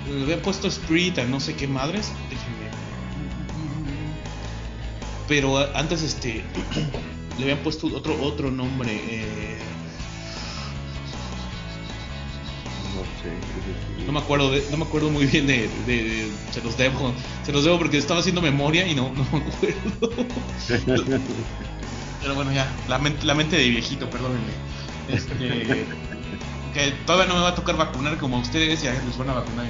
Le 0.10 0.24
habían 0.24 0.40
puesto 0.42 0.68
Spirit 0.68 1.18
a 1.20 1.26
no 1.26 1.40
sé 1.40 1.54
qué 1.56 1.68
madres. 1.68 2.12
Déjenme. 2.30 2.59
Pero 5.30 5.58
antes 5.76 6.02
este 6.02 6.44
le 7.38 7.44
habían 7.44 7.60
puesto 7.60 7.88
otro 7.96 8.20
otro 8.22 8.52
nombre. 8.52 8.92
eh, 8.92 9.58
No 12.96 13.04
sé. 13.22 14.06
No 14.06 14.12
me 14.14 14.20
acuerdo, 14.20 14.52
de- 14.52 14.66
no 14.72 14.78
me 14.78 14.86
acuerdo 14.86 15.10
muy 15.12 15.26
bien 15.28 15.46
de, 15.46 15.70
de- 15.86 16.04
de- 16.04 16.32
se 16.52 16.62
los 16.62 16.76
debo, 16.78 17.14
se 17.46 17.52
los 17.54 17.64
debo 17.64 17.78
porque 17.78 17.98
estaba 18.00 18.20
haciendo 18.22 18.42
memoria 18.42 18.88
y 18.88 18.96
no, 18.96 19.14
no 19.14 19.24
me 19.32 19.46
acuerdo. 19.46 20.26
Pero 22.22 22.36
bueno 22.36 22.52
ya, 22.52 22.68
la 22.90 22.98
mente, 23.00 23.26
la 23.26 23.36
mente 23.36 23.56
de 23.56 23.70
viejito, 23.70 24.10
perdónenme. 24.10 24.52
Este, 25.08 25.86
que 26.74 26.92
todavía 27.06 27.28
no 27.28 27.36
me 27.36 27.42
va 27.42 27.50
a 27.50 27.56
tocar 27.56 27.78
vacunar 27.78 28.18
como 28.18 28.38
a 28.38 28.40
ustedes, 28.42 28.82
ya 28.82 28.92
les 28.94 29.18
van 29.18 29.30
a 29.30 29.34
vacunar 29.36 29.66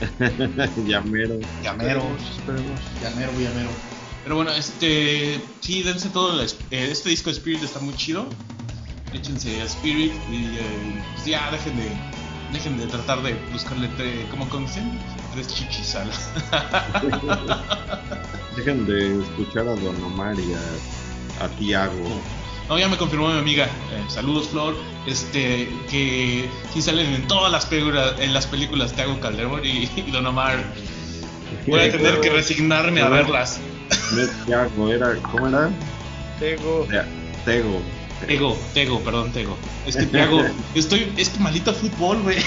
Llamero. 0.86 1.38
Llamero, 1.62 2.02
Esperemos. 2.30 2.80
llamero, 3.02 3.32
llamero. 3.40 3.70
Pero 4.30 4.44
bueno, 4.44 4.52
este, 4.52 5.40
sí, 5.58 5.82
dense 5.82 6.08
todo, 6.10 6.40
el- 6.40 6.46
eh, 6.70 6.88
este 6.92 7.08
disco 7.08 7.30
de 7.30 7.36
Spirit 7.36 7.64
está 7.64 7.80
muy 7.80 7.92
chido. 7.96 8.26
Échense 9.12 9.60
a 9.60 9.64
Spirit 9.64 10.12
y 10.30 10.56
eh, 10.56 11.02
pues 11.16 11.26
ya 11.26 11.50
dejen 11.50 11.76
de, 11.76 11.90
dejen 12.52 12.78
de 12.78 12.86
tratar 12.86 13.22
de 13.24 13.34
buscarle, 13.52 13.88
tre- 13.98 14.28
¿cómo 14.30 14.48
conocen? 14.48 14.96
Tres 15.34 15.48
chichis 15.48 15.96
a 15.96 16.04
la- 16.04 17.64
Dejen 18.56 18.86
de 18.86 19.20
escuchar 19.20 19.66
a 19.66 19.74
Don 19.74 20.00
Omar 20.04 20.36
y 20.38 20.52
a, 20.54 21.44
a 21.44 21.48
Tiago. 21.48 22.08
No, 22.68 22.78
ya 22.78 22.86
me 22.88 22.96
confirmó 22.96 23.30
mi 23.30 23.38
amiga. 23.40 23.64
eh, 23.64 24.04
saludos, 24.06 24.46
Flor. 24.50 24.76
Este, 25.08 25.68
que 25.90 26.48
sí 26.72 26.80
salen 26.80 27.14
en 27.14 27.26
todas 27.26 27.50
las 27.50 27.66
películas, 27.66 28.12
en 28.20 28.32
las 28.32 28.46
películas 28.46 28.92
Tiago 28.92 29.18
Calderón 29.18 29.62
y, 29.64 29.90
y 29.96 30.10
Don 30.12 30.24
Omar. 30.24 30.62
Voy 31.66 31.80
a 31.80 31.90
tener 31.90 32.20
que 32.20 32.30
resignarme 32.30 33.00
a 33.00 33.08
verlas. 33.08 33.58
No 34.12 34.20
es 34.22 34.30
Tiago, 34.46 34.92
era. 34.92 35.14
¿Cómo 35.16 35.48
era? 35.48 35.70
Tego. 36.38 36.86
Te- 36.90 37.04
Tego. 37.44 37.80
Tego, 38.26 38.56
Tego, 38.74 39.00
perdón, 39.00 39.32
Tego. 39.32 39.56
Es 39.86 39.96
que 39.96 40.04
Tiago, 40.06 40.42
estoy, 40.74 41.12
es 41.16 41.30
que 41.30 41.40
maldito 41.40 41.72
fútbol, 41.72 42.22
güey. 42.22 42.38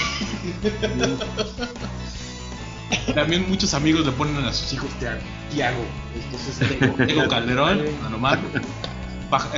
También 3.14 3.48
muchos 3.48 3.74
amigos 3.74 4.06
le 4.06 4.12
ponen 4.12 4.36
a 4.44 4.52
sus 4.52 4.72
hijos 4.72 4.88
Tiago. 4.98 5.20
Tiago. 5.52 5.84
Entonces 6.14 6.58
Tego, 6.78 6.94
Tego 7.06 7.28
Calderón, 7.28 7.80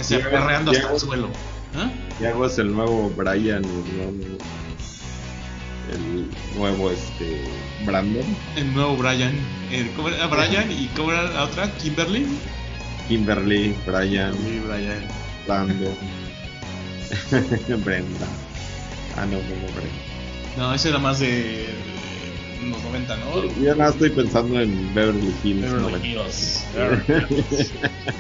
se 0.02 0.16
Tiago, 0.16 0.30
perreando 0.30 0.70
hasta 0.70 0.92
el 0.92 1.00
suelo. 1.00 1.28
¿Ah? 1.76 1.90
Tiago 2.18 2.46
es 2.46 2.58
el 2.58 2.72
nuevo 2.72 3.10
Brian, 3.14 3.62
nuevo, 3.62 4.12
el 5.92 6.26
nuevo 6.58 6.90
este 6.90 7.40
Brandon, 7.84 8.24
El 8.56 8.72
nuevo 8.74 8.96
Brian. 8.96 9.32
El, 9.70 9.90
¿Cómo 9.92 10.08
era 10.08 10.26
Brian? 10.26 10.70
¿Y 10.70 10.86
cómo 10.96 11.12
era 11.12 11.24
la 11.24 11.44
otra? 11.44 11.70
¿Kimberly? 11.78 12.26
Kimberly, 13.08 13.74
Brian, 13.86 14.34
Sí, 14.34 14.60
Brian. 14.66 15.04
Brandon, 15.46 15.94
Brenda. 17.84 18.26
Ah, 19.16 19.24
no, 19.26 19.32
no, 19.32 19.38
no, 19.38 19.72
Brenda. 19.72 19.94
No, 20.56 20.74
ese 20.74 20.88
era 20.88 20.98
más 20.98 21.18
de, 21.20 21.66
los 22.68 22.82
90, 22.82 23.16
¿no? 23.18 23.44
Yo 23.62 23.74
nada 23.76 23.90
estoy 23.90 24.10
pensando 24.10 24.60
en 24.60 24.92
Beverly 24.94 25.32
Hills. 25.44 25.62
Beverly 25.62 25.82
90. 25.92 26.06
Hills. 26.08 26.64
Beverly 26.74 27.44
Hills. 27.50 27.72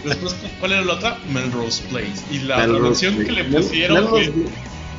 Después, 0.04 0.36
¿cuál 0.60 0.72
era 0.72 0.82
la 0.84 0.92
otra? 0.94 1.18
Melrose 1.32 1.82
Place. 1.90 2.12
Y 2.30 2.38
la 2.40 2.58
Melrose 2.58 2.78
traducción 2.80 3.14
que 3.16 3.24
Place. 3.24 3.42
le 3.42 3.48
Mel- 3.48 3.62
pusieron 3.62 4.04
Melrose 4.04 4.30
fue 4.32 4.42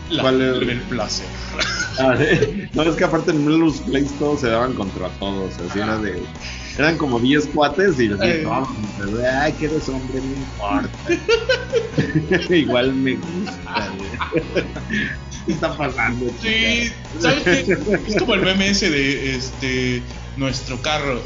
la 0.10 0.24
¿Cuál 0.24 0.42
era? 0.42 0.60
del 0.60 0.82
placer. 0.82 1.28
Ah, 2.00 2.14
¿eh? 2.20 2.70
No, 2.76 2.84
es 2.84 2.96
que 2.96 3.06
aparte 3.06 3.32
en 3.32 3.44
Melrose 3.44 3.82
Place 3.82 4.12
todos 4.20 4.42
se 4.42 4.50
daban 4.50 4.74
contra 4.76 5.10
todos. 5.20 5.52
Así 5.68 5.80
era 5.80 5.98
de. 5.98 6.22
Eran 6.78 6.96
como 6.96 7.20
10 7.20 7.48
cuates 7.48 8.00
y 8.00 8.12
así, 8.14 8.20
Eh. 8.22 8.42
no, 8.44 8.68
pero, 9.00 9.18
ay, 9.42 9.52
que 9.54 9.66
eres 9.66 9.90
hombre, 9.90 10.22
no 10.22 10.36
importa. 10.36 10.90
Igual 12.56 12.94
me 12.94 13.16
gusta. 13.16 13.90
¿Qué 15.48 15.52
está 15.54 15.76
pasando? 15.76 16.28
Sí, 16.40 16.92
chica? 17.18 17.20
¿sabes 17.20 17.44
qué? 17.66 17.78
Es 18.08 18.16
como 18.20 18.36
el 18.36 18.42
meme 18.42 18.70
ese 18.70 18.92
de 18.92 19.36
este 19.36 20.04
nuestro 20.36 20.80
carro. 20.84 21.20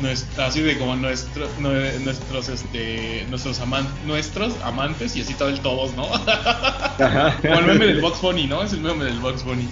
Nuestra, 0.00 0.46
así 0.46 0.60
de 0.60 0.78
como 0.78 0.94
nuestro, 0.96 1.46
nue- 1.58 1.98
nuestros 2.04 2.48
este 2.50 3.24
nuestros 3.30 3.60
aman- 3.60 3.88
nuestros 4.06 4.54
amantes 4.62 5.16
y 5.16 5.22
así 5.22 5.34
todo 5.34 5.48
el 5.48 5.60
todos, 5.60 5.94
¿no? 5.96 6.04
Ajá. 6.14 7.38
Como 7.40 7.58
el 7.60 7.66
meme 7.66 7.86
del 7.86 8.00
Box 8.00 8.20
Bunny, 8.20 8.46
¿no? 8.46 8.62
Es 8.62 8.72
el 8.74 8.80
meme 8.80 9.04
del 9.04 9.18
Box 9.20 9.42
Bunny. 9.44 9.66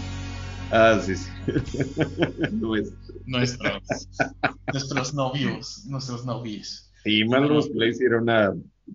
Ah, 0.71 0.99
sí, 1.05 1.15
sí. 1.15 1.29
Nuestros 3.27 4.09
nuestros 4.73 5.15
novios, 5.15 5.85
nuestros 5.87 6.25
novios. 6.25 6.91
Melrose 7.05 7.71
Place 7.71 8.05
era 8.05 8.19
una 8.19 8.55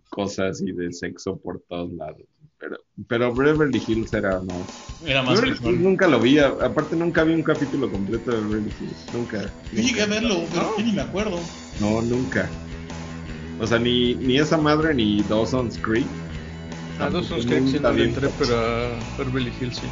cosa 0.10 0.48
así 0.48 0.72
de 0.72 0.92
sexo 0.92 1.38
por 1.38 1.62
todos 1.70 1.92
lados. 1.94 2.24
Pero, 2.60 2.78
pero 3.08 3.34
Beverly 3.34 3.82
Hills 3.88 4.14
era 4.14 4.40
más. 4.42 5.02
Era 5.06 5.24
más 5.24 5.36
Beverly 5.40 5.58
Hills 5.64 5.80
nunca 5.80 6.08
lo 6.08 6.20
vi. 6.20 6.40
Aparte, 6.40 6.96
nunca 6.96 7.24
vi 7.24 7.34
un 7.34 7.44
capítulo 7.44 7.90
completo 7.90 8.32
de 8.32 8.42
Beverly 8.42 8.72
Hills. 8.80 9.14
Nunca. 9.14 9.42
Yo 9.72 9.82
llegué 9.82 10.02
a 10.02 10.06
verlo, 10.08 10.44
pero 10.54 10.76
que 10.76 10.84
ni 10.84 10.92
me 10.92 11.02
acuerdo. 11.02 11.40
No, 11.80 12.02
nunca. 12.02 12.50
O 13.62 13.68
sea, 13.68 13.80
ni, 13.80 14.16
ni 14.16 14.38
esa 14.38 14.58
madre 14.58 14.94
ni 14.94 15.24
Dawson's 15.24 15.78
Creek. 15.78 16.08
A 17.00 17.10
dos 17.10 17.30
Tampoco, 17.30 17.42
son 17.42 17.50
que 17.50 17.72
sí 17.72 17.80
no 17.80 17.90
entré, 17.92 18.30
pero 18.38 18.58
a 18.58 19.00
Beverly 19.18 19.54
Hills 19.60 19.78
sí. 19.78 19.88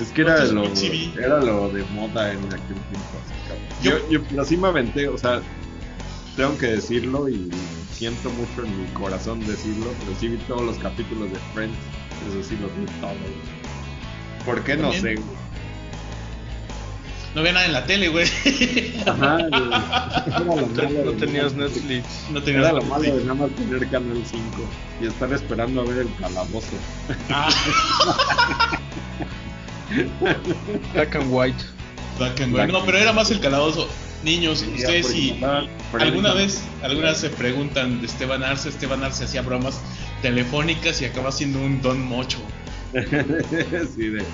Es 0.00 0.10
que 0.10 0.22
era 0.22 0.44
lo, 0.46 0.64
era 0.64 1.40
lo 1.40 1.68
de 1.68 1.84
moda 1.94 2.32
en 2.32 2.38
aquel 2.46 2.58
tiempo. 2.90 3.20
Yo, 3.82 4.10
yo, 4.10 4.20
pero 4.28 4.44
sí 4.44 4.56
me 4.56 4.66
aventé, 4.66 5.06
o 5.06 5.16
sea, 5.16 5.40
tengo 6.36 6.58
que 6.58 6.66
decirlo 6.66 7.28
y 7.28 7.48
siento 7.94 8.28
mucho 8.30 8.64
en 8.64 8.82
mi 8.82 8.88
corazón 8.92 9.40
decirlo, 9.46 9.86
pero 10.00 10.18
sí 10.18 10.28
vi 10.28 10.36
todos 10.38 10.62
los 10.62 10.78
capítulos 10.78 11.30
de 11.30 11.38
Friends. 11.54 11.76
Eso 12.28 12.42
sí 12.42 12.56
los 12.60 12.70
vi 12.76 12.86
todos. 13.00 13.16
¿Por 14.44 14.62
qué? 14.64 14.76
No 14.76 14.92
sé. 14.92 15.16
No 17.34 17.40
había 17.40 17.52
nada 17.52 17.66
en 17.66 17.72
la 17.72 17.84
tele, 17.84 18.08
güey. 18.08 18.26
Ajá, 19.06 19.38
malo 20.46 20.68
No 21.04 21.12
tenías 21.12 21.54
Netflix. 21.54 22.04
No 22.30 22.40
tenías 22.42 22.64
Era 22.64 22.72
lo 22.74 22.82
malo 22.82 23.02
de 23.02 23.24
nada 23.24 23.34
más 23.34 23.50
tener 23.50 23.88
Canal 23.88 24.22
5 24.24 24.42
y 25.00 25.06
estar 25.06 25.32
esperando 25.32 25.80
a 25.80 25.84
ver 25.84 25.98
el 25.98 26.14
calabozo. 26.20 26.76
Ah, 27.30 27.48
Black 30.92 31.16
and 31.16 31.32
White. 31.32 31.64
Black 32.18 32.40
and 32.40 32.54
White. 32.54 32.72
No, 32.72 32.84
pero 32.84 32.98
era 32.98 33.12
más 33.12 33.30
el 33.30 33.40
calabozo. 33.40 33.88
Niños, 34.24 34.62
ustedes 34.62 35.06
si 35.08 35.38
alguna 36.00 36.32
vez, 36.32 36.62
alguna 36.82 37.08
vez 37.10 37.18
se 37.18 37.28
preguntan 37.30 38.00
de 38.00 38.06
Esteban 38.06 38.42
Arce, 38.42 38.70
Esteban 38.70 39.04
Arce 39.04 39.24
hacía 39.24 39.42
bromas 39.42 39.78
telefónicas 40.22 41.02
y 41.02 41.04
acaba 41.04 41.30
siendo 41.30 41.60
un 41.60 41.82
don 41.82 42.00
mocho. 42.08 42.38
sí, 42.94 44.08
de. 44.08 44.24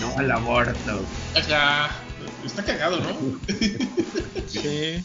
No 0.00 0.16
al 0.16 0.30
aborto. 0.30 1.04
Ajá. 1.34 1.90
Está 2.44 2.64
cagado, 2.64 3.00
¿no? 3.00 3.40
Sí. 4.46 5.02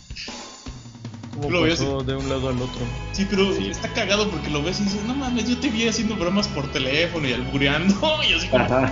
Como 1.34 1.50
Lo 1.50 1.62
ves- 1.64 1.80
de 1.80 2.16
un 2.16 2.30
lado 2.30 2.50
al 2.50 2.62
otro. 2.62 2.82
Sí, 3.14 3.26
pero 3.28 3.52
Sí. 3.56 3.70
está 3.72 3.92
cagado 3.92 4.30
porque 4.30 4.52
lo 4.52 4.62
ves 4.62 4.80
y 4.82 4.84
dices, 4.84 5.04
no 5.06 5.16
mames, 5.16 5.50
yo 5.50 5.58
te 5.58 5.70
vi 5.70 5.88
haciendo 5.88 6.16
bromas 6.16 6.48
por 6.50 6.72
teléfono 6.72 7.28
y 7.28 7.34
albureando 7.34 7.96
y 8.30 8.34
así 8.34 8.48
como, 8.50 8.64
¿en 8.66 8.88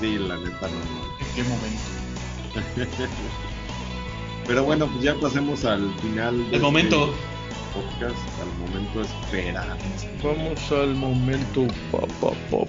sí, 0.00 0.18
la 0.18 0.36
neta 0.36 0.68
no, 0.68 0.78
no. 0.78 1.16
qué 1.36 1.42
momento? 1.44 1.93
Pero 4.46 4.64
bueno, 4.64 4.86
pues 4.86 5.02
ya 5.02 5.14
pasemos 5.14 5.64
al 5.64 5.90
final. 6.00 6.36
Del 6.36 6.44
este 6.46 6.58
momento. 6.58 7.14
Podcast, 7.72 8.18
al 8.40 8.48
momento 8.58 9.00
esperado. 9.02 9.76
Vamos 10.22 10.70
al 10.70 10.94
momento. 10.94 11.66
Pa, 11.90 12.00
pa, 12.20 12.30
pa, 12.50 12.58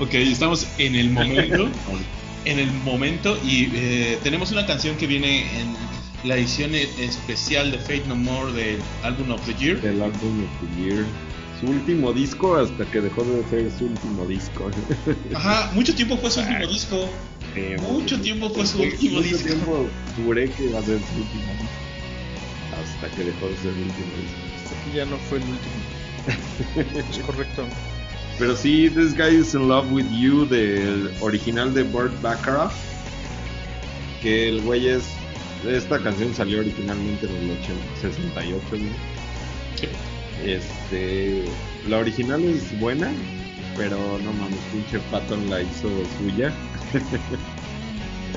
ok, 0.00 0.14
estamos 0.14 0.66
en 0.78 0.96
el 0.96 1.10
momento. 1.10 1.68
en 2.44 2.58
el 2.58 2.72
momento 2.84 3.38
y 3.44 3.70
eh, 3.74 4.18
tenemos 4.22 4.50
una 4.50 4.66
canción 4.66 4.96
que 4.96 5.06
viene 5.06 5.42
en 5.60 5.76
la 6.24 6.36
edición 6.36 6.74
especial 6.74 7.70
de 7.70 7.78
Fate 7.78 8.02
No 8.08 8.16
More 8.16 8.52
del 8.52 8.80
álbum 9.04 9.30
of 9.30 9.40
the 9.46 9.54
Year. 9.54 9.80
Del 9.80 10.02
álbum 10.02 10.44
of 10.44 10.50
the 10.60 10.66
Year. 10.82 11.06
Su 11.60 11.66
último 11.66 12.12
disco 12.12 12.56
hasta 12.56 12.84
que 12.86 13.00
dejó 13.00 13.24
de 13.24 13.42
ser 13.50 13.70
su 13.76 13.86
último 13.86 14.26
disco. 14.26 14.70
Ajá, 15.34 15.70
mucho 15.74 15.94
tiempo 15.94 16.16
fue 16.16 16.30
su 16.30 16.40
último 16.40 16.66
disco. 16.68 17.08
Eh, 17.56 17.76
Mucho 17.80 18.20
tiempo 18.20 18.48
fue 18.50 18.64
su 18.66 18.78
mucho 18.78 18.90
último 18.90 19.20
disco. 19.20 19.46
tiempo 19.48 19.86
juré 20.24 20.50
que 20.50 20.64
iba 20.66 20.78
a 20.78 20.82
ser 20.82 20.98
su 21.00 21.16
último 21.20 21.52
disco. 21.52 21.78
Hasta 22.80 23.16
que 23.16 23.24
dejó 23.24 23.46
de 23.48 23.56
ser 23.56 23.72
el 23.72 23.82
último 23.82 24.12
disco. 24.22 24.38
Hasta 24.64 24.84
que 24.90 24.96
ya 24.96 25.04
no 25.06 25.16
fue 25.16 25.38
el 25.38 25.44
último. 25.44 27.04
Es 27.10 27.18
correcto. 27.24 27.64
Pero 28.38 28.54
sí, 28.54 28.88
This 28.90 29.16
Guy 29.16 29.40
is 29.40 29.54
in 29.54 29.66
Love 29.66 29.90
with 29.90 30.06
You 30.12 30.46
del 30.46 31.10
original 31.20 31.74
de 31.74 31.82
Burt 31.82 32.12
Bacharach. 32.22 32.70
Que 34.22 34.48
el 34.50 34.60
güey 34.62 34.88
es. 34.88 35.02
Esta 35.66 35.98
canción 36.00 36.32
salió 36.34 36.60
originalmente 36.60 37.26
en 37.26 37.34
el 37.34 37.50
80 37.58 37.72
68, 38.00 38.60
¿no? 38.72 39.88
Sí. 40.42 40.50
Este. 40.50 41.44
La 41.88 41.98
original 41.98 42.42
es 42.44 42.78
buena, 42.78 43.10
pero 43.76 43.96
no 44.24 44.32
mames, 44.32 44.58
pinche 44.72 44.98
Patton 45.10 45.48
la 45.48 45.62
hizo 45.62 45.88
suya. 46.18 46.52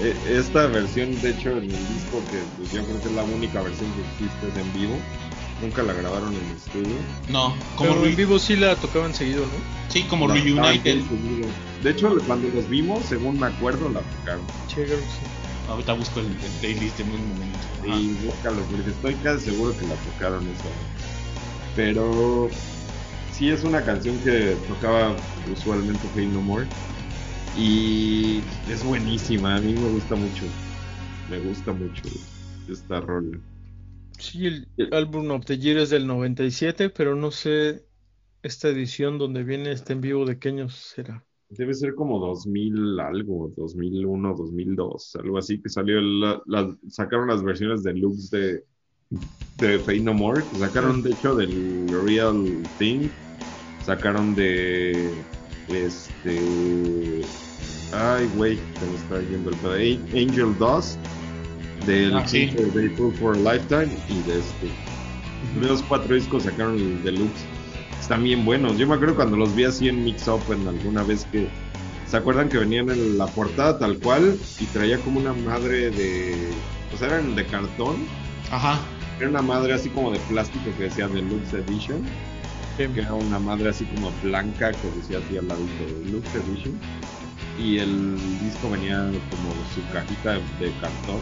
E- 0.01 0.37
Esta 0.37 0.67
versión, 0.67 1.19
de 1.21 1.31
hecho, 1.31 1.51
en 1.51 1.63
el 1.63 1.87
disco, 1.93 2.23
que 2.31 2.37
pues, 2.57 2.71
yo 2.71 2.83
creo 2.85 2.99
que 3.01 3.07
es 3.09 3.13
la 3.13 3.23
única 3.23 3.61
versión 3.61 3.91
que 3.93 4.01
existe 4.01 4.47
es 4.47 4.57
en 4.65 4.73
vivo. 4.73 4.97
Nunca 5.61 5.83
la 5.83 5.93
grabaron 5.93 6.33
en 6.33 6.55
estudio. 6.55 6.95
No, 7.29 7.55
como 7.75 7.91
Pero 7.91 8.05
en 8.07 8.15
vivo 8.15 8.39
sí 8.39 8.55
la 8.55 8.75
tocaban 8.77 9.13
seguido, 9.13 9.45
¿no? 9.45 9.51
sí, 9.89 10.03
como 10.03 10.27
La 10.27 10.35
Reunited. 10.35 11.03
De 11.83 11.91
hecho, 11.91 12.15
cuando 12.25 12.47
los 12.49 12.67
vimos, 12.67 13.05
según 13.05 13.39
me 13.39 13.47
acuerdo, 13.47 13.89
la 13.89 14.01
tocaron. 14.01 14.41
Sí, 14.67 14.75
que 14.75 14.87
sí. 14.87 15.21
Ahorita 15.67 15.93
busco 15.93 16.19
el, 16.19 16.27
el 16.27 16.51
playlist 16.61 16.99
en 16.99 17.11
un 17.11 17.29
momento. 17.29 17.67
Y 17.85 18.07
búscalo, 18.25 18.61
porque 18.63 18.89
estoy 18.89 19.15
casi 19.15 19.51
seguro 19.51 19.77
que 19.77 19.85
la 19.85 19.95
tocaron 19.95 20.47
esa 20.47 20.63
vez. 20.63 21.20
Pero 21.73 22.63
sí 23.27 23.49
es 23.51 23.63
una 23.63 23.83
canción 23.85 24.21
que 24.23 24.57
tocaba 24.67 25.27
usualmente 25.45 26.09
Fade 26.09 26.27
No 26.27 26.41
More. 26.43 26.71
Y 27.53 28.51
es 28.65 28.83
buenísima, 28.83 29.57
a 29.57 29.61
mí 29.61 29.75
me 29.77 29.89
gusta 29.89 30.15
mucho. 30.15 30.47
Me 31.27 31.39
gusta 31.39 31.73
mucho 31.73 32.09
esta 32.67 33.01
rola. 33.01 33.41
Sí, 34.17 34.47
el 34.77 34.93
álbum 34.93 35.31
of 35.31 35.43
the 35.45 35.57
Year 35.57 35.77
es 35.79 35.89
del 35.89 36.07
97, 36.07 36.89
pero 36.89 37.15
no 37.15 37.31
sé 37.31 37.87
esta 38.43 38.69
edición 38.69 39.17
donde 39.19 39.43
viene 39.43 39.71
este 39.71 39.93
en 39.93 40.01
vivo 40.01 40.25
de 40.25 40.39
qué 40.39 40.49
años 40.49 40.75
será. 40.75 41.25
Debe 41.49 41.73
ser 41.73 41.95
como 41.95 42.17
2000 42.19 42.97
algo, 42.99 43.51
2001, 43.57 44.33
2002, 44.33 45.15
algo 45.17 45.37
así, 45.37 45.61
que 45.61 45.67
salió, 45.69 45.99
la- 46.01 46.41
la- 46.45 46.77
sacaron 46.87 47.27
las 47.27 47.43
versiones 47.43 47.83
deluxe 47.83 48.29
de, 48.31 48.63
de 49.57 49.79
Fade 49.79 49.99
No 49.99 50.13
More, 50.13 50.43
que 50.51 50.59
sacaron 50.59 51.01
de 51.03 51.11
hecho 51.11 51.35
del 51.35 51.87
Real 52.05 52.63
Thing, 52.79 53.09
sacaron 53.85 54.33
de, 54.35 55.11
este, 55.69 57.21
ay 57.93 58.29
güey, 58.35 58.57
se 58.79 58.85
me 58.85 58.95
está 58.95 59.29
yendo 59.29 59.49
el 59.51 59.55
pedo, 59.57 59.73
Angel 59.73 60.57
Dust, 60.57 60.97
del 61.85 62.15
Ah, 62.15 62.27
sí. 62.27 62.47
Grateful 62.73 63.13
for 63.13 63.35
a 63.35 63.39
Lifetime, 63.39 63.89
y 64.09 64.21
de 64.27 64.39
este, 64.39 65.59
de 65.59 65.67
los 65.67 65.81
cuatro 65.83 66.15
discos 66.15 66.43
sacaron 66.43 66.75
el 66.75 67.03
deluxe 67.03 67.45
están 68.01 68.23
bien 68.23 68.43
buenos. 68.43 68.77
Yo 68.77 68.87
me 68.87 68.95
acuerdo 68.95 69.15
cuando 69.15 69.37
los 69.37 69.55
vi 69.55 69.63
así 69.63 69.87
en 69.87 70.03
Mix 70.03 70.27
Up 70.27 70.41
en 70.49 70.67
alguna 70.67 71.03
vez 71.03 71.25
que. 71.31 71.47
¿Se 72.07 72.17
acuerdan 72.17 72.49
que 72.49 72.57
venían 72.57 72.89
en 72.89 73.17
la 73.17 73.25
portada 73.27 73.79
tal 73.79 73.97
cual? 73.99 74.37
Y 74.59 74.65
traía 74.65 74.97
como 74.99 75.19
una 75.19 75.31
madre 75.31 75.91
de. 75.91 76.35
Sea, 76.97 77.07
eran 77.07 77.35
de 77.35 77.45
cartón. 77.45 77.95
Ajá. 78.51 78.79
Era 79.21 79.29
una 79.29 79.41
madre 79.43 79.73
así 79.73 79.89
como 79.89 80.09
de 80.11 80.17
plástico 80.21 80.65
que 80.77 80.85
decía 80.85 81.07
Deluxe 81.07 81.53
Edition. 81.53 82.01
Que 82.77 83.01
era 83.01 83.13
una 83.13 83.37
madre 83.37 83.69
así 83.69 83.85
como 83.85 84.11
blanca 84.23 84.71
que 84.71 84.89
decía 84.97 85.19
así 85.23 85.37
al 85.37 85.47
ladito 85.47 85.83
Deluxe 86.05 86.35
Edition. 86.35 86.73
Y 87.59 87.77
el 87.77 88.15
disco 88.41 88.71
venía 88.71 88.97
como 89.29 89.53
su 89.75 89.81
cajita 89.93 90.31
de 90.33 90.71
cartón. 90.81 91.19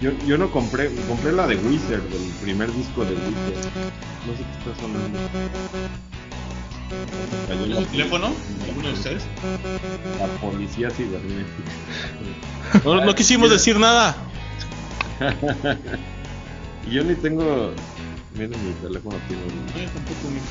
Yo, 0.00 0.12
yo 0.26 0.38
no 0.38 0.50
compré, 0.50 0.90
compré 1.06 1.32
la 1.32 1.46
de 1.46 1.56
Wizard, 1.56 2.00
del 2.04 2.22
primer 2.42 2.72
disco 2.72 3.04
de 3.04 3.10
Wizard. 3.12 3.70
No 4.26 4.32
sé 4.32 4.38
qué 4.38 4.70
está 4.70 4.80
sonando. 4.80 5.18
Cayó 7.48 7.62
¿Es 7.64 7.68
la- 7.68 7.78
un 7.80 7.84
teléfono? 7.86 8.32
¿Alguno 8.66 8.88
de 8.88 8.94
ustedes? 8.94 9.24
La 10.18 10.26
policía 10.40 10.90
cibernética. 10.90 11.70
No, 12.84 13.04
no 13.04 13.14
quisimos 13.14 13.50
decir 13.50 13.78
nada. 13.78 14.16
y 16.86 16.94
yo 16.94 17.04
ni 17.04 17.14
tengo. 17.14 17.72
Miren 18.34 18.50
mi 18.66 18.72
teléfono 18.82 19.16
tiene 19.28 19.42
un. 19.44 19.66
Yo 19.68 19.90
tampoco, 19.90 20.30
mijo. 20.30 20.46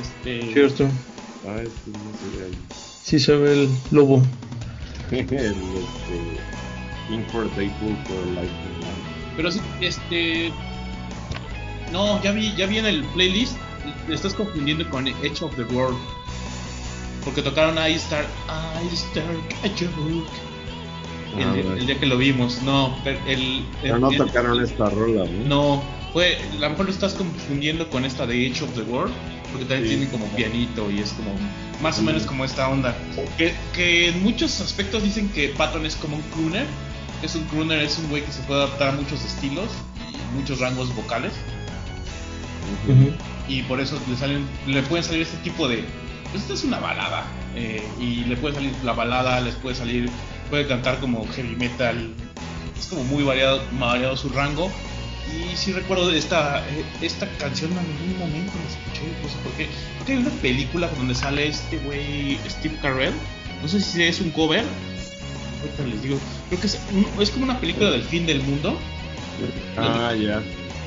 Este. 0.00 0.52
Cierto. 0.52 0.88
Ah, 1.46 1.62
este 1.62 1.90
no 1.90 2.10
se 2.18 2.38
ve 2.38 2.44
ahí. 2.46 2.58
Sí 3.02 3.18
se 3.18 3.36
ve 3.36 3.64
el 3.64 3.70
lobo. 3.90 4.22
el 5.10 5.24
este. 5.30 5.56
King 7.08 7.22
for 7.30 7.48
Daypool 7.56 7.96
for 8.06 8.26
Life. 8.34 8.52
Pero 9.36 9.50
sí, 9.50 9.60
este. 9.80 10.52
No, 11.92 12.22
ya 12.22 12.32
vi, 12.32 12.54
ya 12.56 12.66
vi 12.66 12.78
en 12.78 12.86
el 12.86 13.04
playlist. 13.14 13.56
Le 14.08 14.14
estás 14.14 14.34
confundiendo 14.34 14.88
con 14.90 15.06
Edge 15.06 15.42
of 15.42 15.54
the 15.56 15.62
World. 15.74 15.96
Porque 17.24 17.42
tocaron 17.42 17.76
I 17.78 17.94
Star. 17.94 18.24
I 18.48 18.94
Star 18.94 19.24
Catch 19.62 19.82
a 19.82 19.90
Book. 19.96 20.26
El, 21.38 21.86
día 21.86 21.98
que 21.98 22.06
lo 22.06 22.16
vimos. 22.18 22.62
No, 22.62 22.96
pero 23.04 23.18
el. 23.26 23.64
El- 23.82 24.00
no 24.00 24.10
el- 24.10 24.16
tocaron 24.18 24.62
esta 24.62 24.88
rola, 24.90 25.24
¿no? 25.24 25.46
No, 25.76 25.82
fue. 26.12 26.38
A 26.52 26.54
lo 26.60 26.70
mejor 26.70 26.86
lo 26.86 26.90
estás 26.92 27.14
confundiendo 27.14 27.88
con 27.90 28.04
esta 28.04 28.26
de 28.26 28.46
Edge 28.46 28.62
of 28.62 28.74
the 28.74 28.82
World. 28.82 29.12
Porque 29.52 29.64
también 29.66 29.88
Sí. 29.88 29.96
tiene 29.96 30.10
como 30.10 30.26
pianito 30.36 30.90
y 30.90 30.98
es 31.00 31.12
como. 31.12 31.30
Más 31.82 31.98
o 31.98 32.02
menos 32.02 32.24
como 32.24 32.44
esta 32.44 32.68
onda. 32.68 32.96
Que, 33.38 33.54
que 33.74 34.08
en 34.08 34.22
muchos 34.22 34.60
aspectos 34.60 35.02
dicen 35.02 35.28
que 35.28 35.48
Patton 35.50 35.84
es 35.86 35.94
como 35.96 36.16
un 36.16 36.22
crooner. 36.22 36.66
Es 37.22 37.34
un 37.34 37.44
crooner, 37.44 37.80
es 37.80 37.98
un 37.98 38.08
güey 38.08 38.22
que 38.24 38.32
se 38.32 38.40
puede 38.42 38.62
adaptar 38.64 38.88
a 38.88 38.92
muchos 38.92 39.24
estilos 39.24 39.68
y 40.12 40.36
muchos 40.36 40.58
rangos 40.60 40.94
vocales. 40.94 41.32
Y 43.48 43.62
por 43.62 43.80
eso 43.80 43.98
le 44.08 44.16
salen, 44.16 44.46
le 44.66 44.82
pueden 44.82 45.04
salir 45.04 45.22
este 45.22 45.36
tipo 45.38 45.68
de. 45.68 45.84
Pues 46.30 46.42
esta 46.42 46.54
es 46.54 46.64
una 46.64 46.78
balada. 46.80 47.24
eh, 47.54 47.82
y 47.98 48.24
le 48.24 48.36
puede 48.36 48.54
salir 48.56 48.70
la 48.84 48.92
balada, 48.92 49.40
les 49.40 49.54
puede 49.54 49.74
salir. 49.74 50.10
Puede 50.50 50.66
cantar 50.66 50.98
como 51.00 51.26
heavy 51.28 51.56
metal. 51.56 52.10
Es 52.78 52.86
como 52.86 53.04
muy 53.04 53.24
variado, 53.24 53.62
variado 53.78 54.16
su 54.16 54.28
rango. 54.28 54.70
Y 55.34 55.56
sí 55.56 55.72
recuerdo 55.72 56.12
esta, 56.12 56.62
esta 57.02 57.26
canción 57.38 57.72
en 57.72 57.78
algún 57.78 58.18
momento 58.18 58.52
la 58.62 58.70
escuché, 58.70 59.06
no 59.22 59.28
sé 59.28 59.34
por 59.42 59.52
qué. 59.52 59.66
Creo 59.66 60.06
que 60.06 60.12
hay 60.12 60.18
una 60.18 60.30
película 60.40 60.88
donde 60.96 61.14
sale 61.16 61.48
este 61.48 61.78
güey 61.78 62.38
Steve 62.48 62.76
Carell. 62.80 63.12
No 63.60 63.68
sé 63.68 63.80
si 63.80 64.02
es 64.02 64.20
un 64.20 64.30
cover 64.30 64.64
ahorita 65.62 65.84
les 65.86 66.02
digo, 66.02 66.18
creo 66.48 66.60
que 66.60 66.66
es, 66.66 66.78
es 67.18 67.30
como 67.30 67.44
una 67.44 67.58
película 67.58 67.90
del 67.90 68.02
fin 68.02 68.26
del 68.26 68.42
mundo. 68.42 68.78
Ah, 69.76 70.12
ya. 70.14 70.40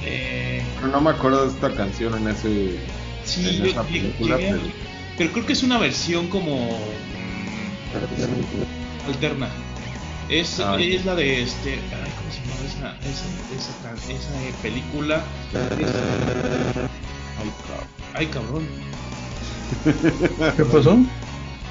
Eh, 0.06 0.62
Pero 0.76 0.88
no 0.88 1.02
me 1.02 1.10
acuerdo 1.10 1.46
de 1.48 1.52
esta 1.54 1.74
canción 1.76 2.16
en 2.16 2.28
ese. 2.30 2.80
sí, 3.26 3.58
En 3.58 3.66
esa 3.66 3.84
película, 3.84 4.38
llegué 4.38 4.52
pero- 4.52 4.62
pero 5.18 5.32
creo 5.34 5.46
que 5.48 5.54
es 5.54 5.64
una 5.64 5.78
versión 5.80 6.28
como 6.28 6.80
alterna. 9.10 9.48
Es, 10.30 10.60
Ah, 10.60 10.78
es 10.80 11.06
la 11.06 11.16
de 11.16 11.42
este. 11.44 11.74
Ay, 11.74 12.12
¿Cómo 12.18 12.32
se 12.32 12.40
llama 12.42 12.56
esa, 12.68 13.10
esa, 13.10 13.26
esa, 13.56 14.14
esa, 14.14 14.44
eh, 14.44 14.54
película? 14.62 15.24
Ay, 17.40 17.52
cab- 17.68 18.16
Ay, 18.16 18.28
cabrón. 18.28 18.64
¿Qué 20.58 20.66
pasó? 20.66 20.98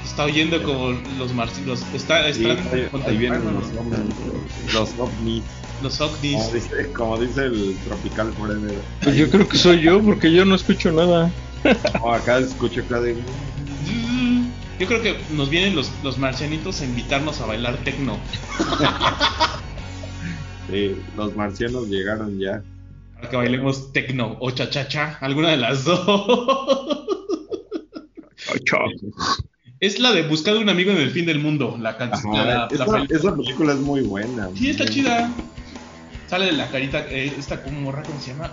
Está 0.03 0.23
oyendo 0.25 0.61
con 0.63 0.99
los 1.17 1.33
marcianos. 1.33 1.83
Está, 1.93 2.33
Sí, 2.33 2.45
están 2.49 2.67
ahí, 2.73 2.89
ahí 3.07 3.17
vienen 3.17 3.41
los 3.53 3.65
ovnis. 3.77 4.73
Los 4.73 4.89
ovnis. 4.99 5.43
los 5.81 6.01
ovnis. 6.01 6.33
Como 6.41 6.53
dice, 6.53 6.91
como 6.93 7.17
dice 7.17 7.43
el 7.45 7.77
Tropical 7.85 8.33
Forever. 8.33 8.73
Pues 9.03 9.15
yo 9.15 9.29
creo 9.29 9.47
que 9.47 9.57
soy 9.57 9.81
yo 9.81 10.01
porque 10.01 10.31
yo 10.33 10.43
no 10.45 10.55
escucho 10.55 10.91
nada. 10.91 11.31
No, 12.01 12.13
acá 12.13 12.39
escucho 12.39 12.81
acá 12.81 12.99
de. 12.99 13.15
Yo 14.79 14.87
creo 14.87 15.01
que 15.01 15.17
nos 15.33 15.49
vienen 15.49 15.75
los, 15.75 15.91
los 16.03 16.17
marcianitos 16.17 16.81
a 16.81 16.85
invitarnos 16.85 17.41
a 17.41 17.45
bailar 17.45 17.77
tecno. 17.83 18.17
Sí, 20.71 20.95
los 21.15 21.35
marcianos 21.35 21.87
llegaron 21.87 22.37
ya. 22.37 22.61
Para 23.15 23.27
que 23.27 23.35
bailemos 23.35 23.91
tecno 23.91 24.37
o 24.39 24.51
cha-cha-cha. 24.51 25.17
Alguna 25.19 25.49
de 25.49 25.57
las 25.57 25.83
dos. 25.83 27.07
Es 29.79 29.99
la 29.99 30.11
de 30.11 30.27
Buscar 30.27 30.55
un 30.57 30.69
amigo 30.69 30.91
en 30.91 30.97
el 30.97 31.09
fin 31.09 31.25
del 31.25 31.39
mundo. 31.39 31.75
La 31.79 31.97
canción. 31.97 32.35
Ajá, 32.35 32.45
la- 32.45 32.53
la 32.53 32.67
esa, 32.71 32.85
película. 32.85 33.17
esa 33.19 33.35
película 33.35 33.73
es 33.73 33.79
muy 33.79 34.01
buena. 34.01 34.49
Sí, 34.55 34.69
está 34.69 34.85
chida. 34.85 35.31
Sale 36.27 36.45
de 36.45 36.51
la 36.51 36.69
carita. 36.69 36.99
eh, 37.09 37.33
esta 37.37 37.63
como 37.63 37.81
morra, 37.81 38.03
¿cómo 38.03 38.19
se 38.21 38.31
llama? 38.33 38.51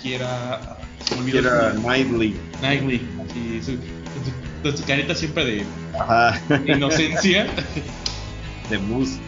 Kiera. 0.00 0.78
Se 1.04 1.16
me 1.16 1.20
olvidó 1.20 1.38
Era 1.40 1.74
su- 1.74 1.82
Knightley. 1.82 2.34
Knightley. 2.60 3.00
Sí, 3.34 3.60
su, 3.62 3.72
su- 3.72 4.45
su 4.74 4.84
carita 4.84 5.14
siempre 5.14 5.44
de 5.44 5.66
Ajá. 5.98 6.40
inocencia. 6.66 7.46
de 8.70 8.78
Mustia. 8.78 9.20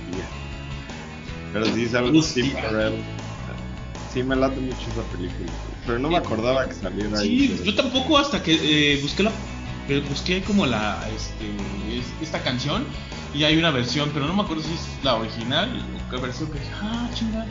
Pero 1.52 1.66
sí, 1.66 1.86
sabes, 1.88 2.12
Mustia. 2.12 2.60
Carell. 2.60 2.94
Sí, 4.12 4.22
me 4.22 4.36
late 4.36 4.58
mucho 4.60 4.76
esa 4.92 5.02
película. 5.16 5.50
Pero 5.86 5.98
no 5.98 6.08
me 6.10 6.16
acordaba 6.16 6.66
que 6.68 6.74
saliera 6.74 7.18
ahí. 7.18 7.40
Sí, 7.40 7.48
pero- 7.52 7.64
yo 7.64 7.74
tampoco 7.74 8.18
hasta 8.18 8.42
que 8.42 8.58
eh, 8.94 9.00
busqué 9.02 9.22
la 9.22 9.30
eh, 9.88 10.02
busqué 10.08 10.42
como 10.42 10.66
la 10.66 10.98
este 11.16 11.46
es- 11.98 12.12
esta 12.22 12.42
canción 12.42 12.84
y 13.34 13.44
hay 13.44 13.56
una 13.56 13.70
versión, 13.70 14.10
pero 14.12 14.26
no 14.26 14.34
me 14.34 14.42
acuerdo 14.42 14.62
si 14.62 14.72
es 14.74 14.80
la 15.04 15.14
original 15.16 15.70
o 15.70 16.10
qué 16.10 16.20
versión 16.20 16.50
que 16.50 16.58
dije, 16.58 16.70
ah, 16.82 17.08
chinga, 17.14 17.46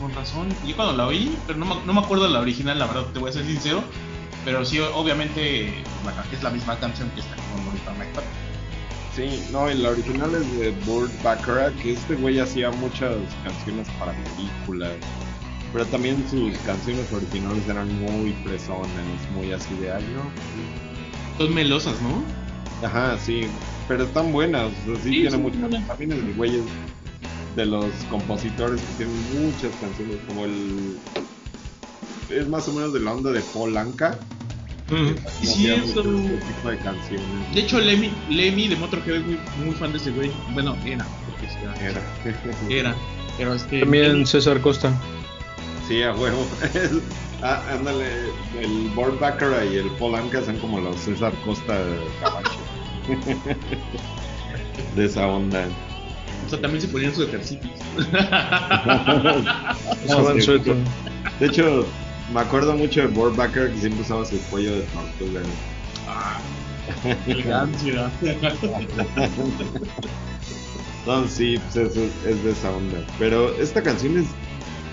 con 0.00 0.14
razón. 0.14 0.48
Y 0.64 0.68
yo 0.68 0.76
cuando 0.76 0.94
la 0.96 1.06
oí, 1.06 1.36
pero 1.46 1.58
no 1.58 1.66
me, 1.66 1.74
no 1.86 1.92
me 1.94 2.00
acuerdo 2.00 2.24
de 2.24 2.30
la 2.30 2.40
original, 2.40 2.78
la 2.78 2.86
verdad, 2.86 3.04
te 3.12 3.18
voy 3.18 3.28
a 3.30 3.32
ser 3.32 3.44
sincero, 3.44 3.82
pero 4.44 4.64
sí 4.64 4.78
obviamente 4.80 5.72
la, 6.04 6.24
es 6.36 6.42
la 6.42 6.50
misma 6.50 6.76
canción 6.78 7.10
que 7.10 7.20
está 7.20 7.34
con 7.36 7.66
ahorita 7.66 7.92
Mike 7.98 8.10
Patton. 8.14 8.30
Sí, 9.14 9.44
no, 9.52 9.70
y 9.70 9.74
la 9.74 9.90
original 9.90 10.34
es 10.34 10.58
de 10.58 10.70
Burt 10.86 11.10
Bacharach, 11.22 11.74
que 11.82 11.92
este 11.92 12.14
güey 12.14 12.38
hacía 12.38 12.70
muchas 12.70 13.14
canciones 13.44 13.86
para 13.98 14.12
películas. 14.12 14.92
Pero 15.72 15.84
también 15.86 16.24
sus 16.30 16.56
canciones 16.58 17.10
originales 17.12 17.66
eran 17.68 17.88
muy 18.00 18.32
presonas, 18.44 18.88
muy 19.34 19.52
así 19.52 19.74
de 19.76 19.92
ay, 19.92 20.04
no. 20.14 21.44
Son 21.44 21.54
melosas, 21.54 21.94
¿no? 22.00 22.22
Ajá, 22.86 23.16
sí, 23.18 23.46
pero 23.86 24.04
están 24.04 24.32
buenas, 24.32 24.70
o 24.88 24.94
sea, 24.94 24.96
sí, 25.04 25.10
Sí, 25.10 25.20
tiene 25.22 25.36
muchas. 25.38 25.60
buenas. 25.60 25.86
También 25.86 26.12
el 26.12 26.34
güey 26.34 26.56
es 26.56 26.64
de 27.56 27.66
los 27.66 27.86
compositores 28.10 28.80
que 28.80 29.04
tienen 29.04 29.44
muchas 29.46 29.70
canciones, 29.80 30.16
como 30.26 30.44
el. 30.46 30.98
Es 32.32 32.48
más 32.48 32.66
o 32.68 32.72
menos 32.72 32.92
de 32.92 33.00
la 33.00 33.12
onda 33.12 33.30
de 33.30 33.40
Paul 33.40 33.76
Anka. 33.76 34.18
Y 35.40 35.46
sí, 35.46 35.70
eso- 35.70 36.00
Ese 36.00 36.36
tipo 36.36 36.68
de 36.70 36.78
canciones. 36.78 37.54
De 37.54 37.60
hecho, 37.60 37.80
Lemmy, 37.80 38.12
Lemmy 38.28 38.68
de 38.68 38.76
Motorhead 38.76 39.16
es 39.16 39.24
muy, 39.24 39.38
muy 39.64 39.74
fan 39.74 39.92
de 39.92 39.98
ese 39.98 40.10
güey. 40.10 40.30
Bueno, 40.52 40.76
era, 40.84 41.06
porque 41.26 41.48
sí, 41.48 41.56
era. 41.62 41.90
Era. 41.90 42.02
Era. 42.68 42.94
Pero 43.38 43.54
este. 43.54 43.80
También 43.80 44.26
César 44.26 44.60
Costa. 44.60 44.92
Sí, 45.88 46.02
a 46.02 46.12
huevo. 46.14 46.46
ah, 47.42 47.62
ándale, 47.70 48.06
el 48.60 48.90
Burt 48.94 49.18
Bacharach 49.18 49.70
y 49.72 49.76
el 49.76 49.88
Paul 49.92 50.14
Anka 50.16 50.42
son 50.44 50.58
como 50.58 50.78
los 50.80 50.96
César 50.96 51.32
Costa 51.44 51.78
Camacho. 52.22 52.58
de 54.96 55.04
esa 55.06 55.26
onda. 55.26 55.66
O 56.46 56.50
sea, 56.50 56.60
también 56.60 56.82
se 56.82 56.88
ponían 56.88 57.14
sus 57.14 57.28
ejercicios. 57.28 57.72
Usaban 60.04 60.34
sí, 60.36 60.42
suéter. 60.42 60.76
De 61.40 61.46
hecho, 61.46 61.86
me 62.32 62.40
acuerdo 62.40 62.74
mucho 62.76 63.00
de 63.00 63.06
Bacharach 63.08 63.72
que 63.72 63.78
siempre 63.80 64.02
usaba 64.02 64.24
su 64.24 64.38
cuello 64.50 64.76
de 64.76 64.82
tortuga. 64.82 65.40
Ah, 66.08 66.40
elegancia. 67.26 68.10
No, 71.06 71.26
sí, 71.26 71.58
pues 71.58 71.74
eso 71.90 72.00
es 72.28 72.44
de 72.44 72.52
esa 72.52 72.70
onda. 72.70 72.98
Pero 73.18 73.50
esta 73.56 73.82
canción 73.82 74.18
es. 74.18 74.26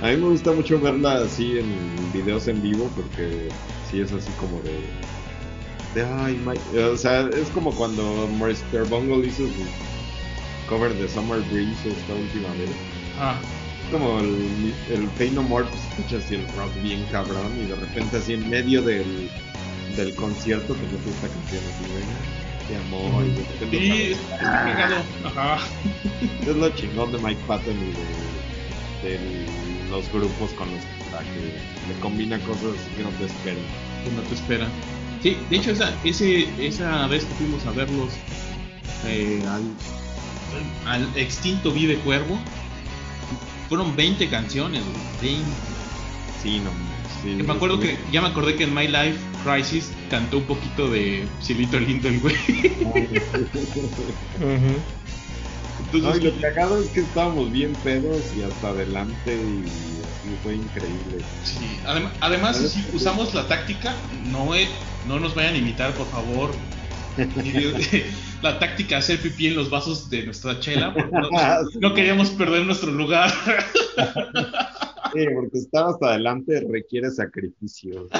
A 0.02 0.08
mí 0.08 0.18
me 0.18 0.30
gusta 0.30 0.52
mucho 0.54 0.80
verla 0.80 1.18
así 1.24 1.60
en 1.60 1.96
videos 2.14 2.48
en 2.48 2.62
vivo 2.64 2.90
porque 2.96 3.50
sí 3.90 4.02
es 4.02 4.12
así 4.12 4.32
como 4.40 4.60
de. 4.62 4.80
De 5.94 6.04
ay, 6.24 6.40
my- 6.46 6.80
O 6.80 6.98
sea, 6.98 7.22
es 7.30 7.50
como 7.50 7.72
cuando 7.76 8.28
Maurice 8.40 8.64
Bungle 8.90 9.28
hizo 9.28 9.44
su 9.44 10.68
cover 10.68 10.94
de 10.96 11.08
Summer 11.10 11.40
Breeze 11.52 11.90
esta 11.90 12.14
última 12.16 12.50
vez. 12.54 12.70
Ah, 13.20 13.40
Como 13.92 14.20
el, 14.20 14.74
el 14.92 15.08
Pain 15.18 15.36
No 15.36 15.44
More, 15.44 15.66
pues 15.66 15.82
escuchas 15.90 16.24
así 16.26 16.36
el 16.36 16.48
rock 16.56 16.72
bien 16.82 17.04
cabrón 17.12 17.52
y 17.62 17.68
de 17.68 17.76
repente 17.76 18.18
así 18.18 18.34
en 18.34 18.50
medio 18.50 18.82
del, 18.82 19.30
del 19.96 20.14
concierto 20.16 20.76
te 20.76 20.82
metes 20.84 21.08
esta 21.08 21.28
canción 21.28 21.64
así 21.74 21.84
de, 21.94 22.74
de 22.74 22.82
amor 22.86 23.26
y 23.26 23.30
de 23.32 23.44
repente 23.60 23.78
sí, 23.80 24.12
es. 24.12 24.18
Ajá. 25.26 25.58
es 26.42 26.56
lo 26.56 26.70
chingón 26.70 27.12
de 27.12 27.18
Mike 27.18 27.42
Patton 27.48 27.74
y 27.74 29.08
de, 29.08 29.18
de 29.18 29.46
los 29.90 30.12
grupos 30.12 30.52
con 30.52 30.70
los 30.72 30.84
que 31.18 31.92
le 31.92 32.00
combina 32.00 32.40
cosas 32.40 32.76
que 32.96 33.04
no 33.04 33.10
te 33.10 33.26
esperan. 33.26 33.64
Que 34.04 34.12
no 34.12 34.22
te 34.22 34.36
espera. 34.36 34.68
Sí, 35.22 35.38
de 35.50 35.58
hecho, 35.58 35.72
esa, 35.72 35.94
ese, 36.04 36.48
esa 36.66 37.08
vez 37.08 37.26
que 37.26 37.34
fuimos 37.36 37.66
a 37.66 37.72
verlos 37.72 38.14
eh, 39.06 39.44
al, 39.48 39.64
al 40.86 41.18
extinto 41.18 41.72
Vive 41.72 41.96
Cuervo, 41.98 42.40
fueron 43.70 43.96
20 43.96 44.28
canciones, 44.30 44.82
güey, 44.84 45.34
20. 45.36 45.52
Sí, 46.44 46.60
no. 46.60 46.72
Sí, 47.22 47.36
Que 47.36 47.44
me 47.44 47.52
acuerdo 47.54 47.80
que, 47.80 47.98
ya 48.12 48.22
me 48.22 48.28
acordé 48.30 48.56
que 48.56 48.64
en 48.64 48.74
My 48.74 48.88
Life 48.88 49.18
Crisis 49.44 49.92
cantó 50.10 50.38
un 50.38 50.44
poquito 50.46 50.90
de 50.90 51.28
Cielito 51.42 51.78
Lindo 51.80 52.08
el 52.08 52.20
güey. 52.22 52.36
Ujú. 54.40 54.76
No, 55.92 55.98
Entonces, 55.98 56.22
y 56.22 56.26
lo 56.36 56.42
cagado 56.42 56.82
es 56.82 56.90
que 56.90 57.00
estábamos 57.02 57.52
bien 57.52 57.74
pedos 57.84 58.22
y 58.38 58.42
hasta 58.44 58.70
adelante 58.70 59.36
y, 59.36 59.66
y 60.30 60.36
fue 60.44 60.56
increíble. 60.56 61.24
Sí, 61.44 61.80
adem- 61.86 62.10
además 62.22 62.58
si 62.58 62.86
usamos 62.94 63.34
la 63.34 63.48
táctica, 63.48 63.96
no, 64.32 64.54
eh, 64.56 64.68
no 65.08 65.20
nos 65.20 65.36
vayan 65.36 65.56
a 65.56 65.58
imitar, 65.58 65.94
por 65.94 66.08
favor. 66.08 66.52
la 68.42 68.60
táctica 68.60 68.98
hacer 68.98 69.20
pipí 69.20 69.48
en 69.48 69.56
los 69.56 69.70
vasos 69.70 70.10
de 70.10 70.26
nuestra 70.26 70.60
chela, 70.60 70.94
porque 70.94 71.12
no, 71.12 71.30
no 71.82 71.94
queríamos 71.94 72.30
perder 72.32 72.66
nuestro 72.66 72.92
lugar. 72.92 73.32
Sí, 75.12 75.26
porque 75.34 75.58
estar 75.58 75.86
hasta 75.88 76.06
adelante 76.06 76.64
requiere 76.70 77.10
sacrificio. 77.10 78.08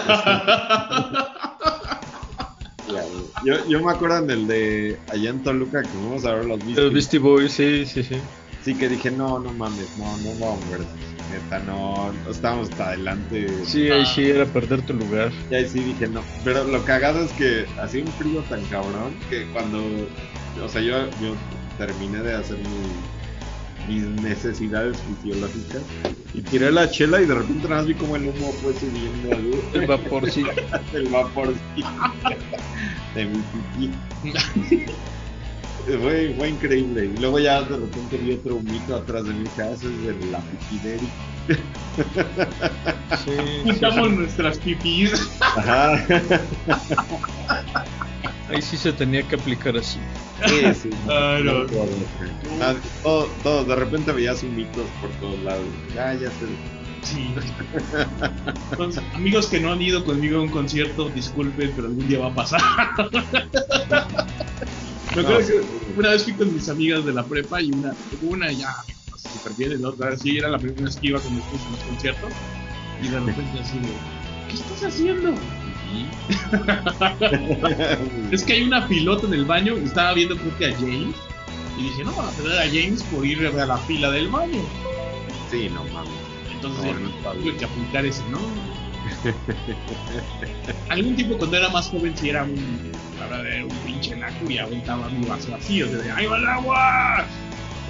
Yo, 3.46 3.54
yo 3.68 3.86
me 3.86 3.92
acuerdo 3.92 4.18
en 4.18 4.30
el 4.32 4.48
de 4.48 5.00
allá 5.10 5.30
en 5.30 5.44
Toluca 5.44 5.84
que 5.84 5.92
fuimos 5.92 6.26
a 6.26 6.34
ver 6.34 6.46
los 6.46 6.58
Los 6.58 6.66
Beastie 6.66 6.90
Beastie 6.90 7.20
Boys, 7.20 7.54
sí, 7.54 7.86
sí, 7.86 8.04
sí. 8.04 8.20
Sí, 8.62 8.76
que 8.76 8.90
dije, 8.90 9.10
no, 9.12 9.40
no 9.40 9.54
mames, 9.54 9.96
no, 9.98 10.06
no 10.18 10.32
vamos 10.40 10.64
a 10.66 10.70
ver. 10.78 10.82
Neta, 11.32 11.60
no, 11.60 12.12
no 12.12 12.32
estábamos 12.32 12.70
hasta 12.70 12.88
adelante. 12.90 13.48
Sí, 13.66 13.90
ahí 13.90 14.06
sí 14.06 14.24
era 14.30 14.46
perder 14.46 14.82
tu 14.82 14.94
lugar. 14.94 15.32
Y 15.50 15.56
ahí 15.56 15.68
sí 15.68 15.80
dije, 15.80 16.08
no. 16.08 16.22
Pero 16.44 16.64
lo 16.66 16.84
cagado 16.84 17.24
es 17.24 17.32
que 17.34 17.66
hacía 17.82 18.04
un 18.04 18.12
frío 18.14 18.42
tan 18.44 18.64
cabrón 18.66 19.14
que 19.30 19.46
cuando. 19.54 19.80
O 20.62 20.68
sea, 20.68 20.82
yo, 20.82 21.06
yo 21.22 21.36
terminé 21.78 22.22
de 22.22 22.34
hacer 22.36 22.58
mi- 22.58 23.94
mis 23.94 24.04
necesidades 24.22 24.98
fisiológicas 25.02 25.82
y 26.34 26.42
tiré 26.42 26.72
la 26.72 26.90
chela 26.92 27.22
y 27.22 27.26
de 27.26 27.34
repente 27.36 27.64
nada 27.68 27.78
más 27.82 27.88
vi 27.88 27.94
como 27.94 28.16
el 28.16 28.24
humo 28.28 28.52
fue 28.62 28.74
subiendo. 28.74 29.30
El 29.74 29.88
vaporcito. 29.88 30.50
el 30.94 31.08
vapor 31.08 31.54
de 33.16 33.26
mi 33.26 33.40
pipí. 33.40 33.92
Fue, 35.98 36.34
fue 36.38 36.50
increíble. 36.50 37.12
Y 37.16 37.20
luego 37.20 37.40
ya 37.40 37.62
de 37.62 37.78
repente 37.78 38.18
vi 38.18 38.34
otro 38.34 38.56
humito 38.56 38.96
atrás 38.96 39.26
de 39.26 39.34
mi 39.34 39.48
casa, 39.50 39.74
es 39.74 39.82
de 39.82 40.26
la 40.32 40.40
pipí 40.40 40.80
de 40.84 40.96
Eric. 40.96 41.10
Sí, 43.26 43.32
sí, 43.36 43.62
Juntamos 43.64 44.12
nuestras 44.12 44.60
pipís. 44.60 45.30
Ajá. 45.42 46.06
Ahí 48.50 48.62
sí 48.62 48.78
se 48.78 48.94
tenía 48.94 49.24
que 49.24 49.36
aplicar 49.36 49.76
así. 49.76 50.00
Sí, 50.48 50.74
sí. 50.74 50.90
Ay, 51.10 51.44
no. 51.44 51.66
Ah, 52.62 52.76
todo, 53.04 53.28
todo, 53.44 53.66
de 53.66 53.76
repente 53.76 54.12
veías 54.12 54.44
mitos 54.44 54.86
por 55.02 55.10
todos 55.20 55.40
lados. 55.44 55.66
Ya, 55.96 56.14
ya 56.14 56.30
sé. 56.30 56.46
Sí. 57.02 57.34
Entonces, 58.72 59.04
amigos 59.14 59.48
que 59.48 59.60
no 59.60 59.72
han 59.72 59.82
ido 59.82 60.04
conmigo 60.06 60.40
a 60.40 60.42
un 60.44 60.50
concierto, 60.50 61.10
disculpen, 61.10 61.72
pero 61.76 61.88
algún 61.88 62.08
día 62.08 62.20
va 62.20 62.28
a 62.28 62.36
pasar. 62.36 62.62
Me 65.16 65.22
acuerdo 65.22 65.40
No, 65.40 65.48
que 65.48 66.00
una 66.00 66.10
vez 66.10 66.24
fui 66.24 66.34
con 66.34 66.54
mis 66.54 66.70
amigas 66.70 67.06
de 67.06 67.14
la 67.14 67.28
prepa 67.28 67.62
y 67.62 67.72
una, 67.72 67.96
una 68.22 68.52
ya 68.52 68.76
súper 69.16 69.54
bien, 69.54 69.82
la 69.82 69.90
otra 69.90 70.16
sí 70.18 70.38
era 70.38 70.50
la 70.50 70.58
primera 70.58 70.84
vez 70.84 70.96
que 70.98 71.08
iba 71.08 71.20
con 71.20 71.36
mis 71.36 71.44
hijos 71.46 71.62
a 71.68 71.72
los 71.72 71.84
conciertos. 71.84 72.32
Y 73.02 73.08
de 73.08 73.20
repente 73.20 73.60
así 73.60 73.80
de, 73.80 73.90
¿qué 74.48 74.56
estás 74.56 74.84
haciendo? 74.84 75.34
Es 78.32 78.44
que 78.44 78.54
hay 78.54 78.64
una 78.64 78.88
pilota 78.88 79.26
en 79.26 79.34
el 79.34 79.46
baño 79.46 79.76
y 79.78 79.86
estaba 79.86 80.14
viendo 80.14 80.38
creo 80.38 80.58
que 80.58 80.66
a 80.68 80.76
James. 80.76 81.16
Y 81.80 81.84
dije, 81.84 82.04
no, 82.04 82.14
van 82.14 82.28
a 82.28 82.32
tener 82.32 82.60
a 82.60 82.66
James 82.66 83.02
por 83.04 83.26
ir 83.26 83.46
a 83.48 83.66
la 83.66 83.78
fila 83.78 84.12
del 84.12 84.28
baño. 84.28 84.62
Sí, 85.50 85.70
no 85.74 85.84
mames. 85.86 86.12
Entonces 86.54 86.96
No, 87.24 87.32
tuve 87.32 87.58
que 87.58 87.66
apuntar 87.66 88.06
ese, 88.06 88.22
¿no? 88.30 88.40
Algún 90.90 91.16
tiempo 91.16 91.38
cuando 91.38 91.58
era 91.58 91.70
más 91.70 91.90
joven 91.90 92.16
sí 92.16 92.30
era 92.30 92.44
un, 92.44 92.92
la 93.20 93.28
verdad, 93.28 93.48
era 93.48 93.66
un 93.66 93.78
pinche 93.80 94.16
naco 94.16 94.50
y 94.50 94.58
aventaba 94.58 95.10
mi 95.10 95.26
vaso 95.26 95.52
vacío. 95.52 95.88
De, 95.88 96.12
¡Ahí 96.12 96.26
va 96.26 96.38
el 96.38 96.48
agua! 96.48 97.26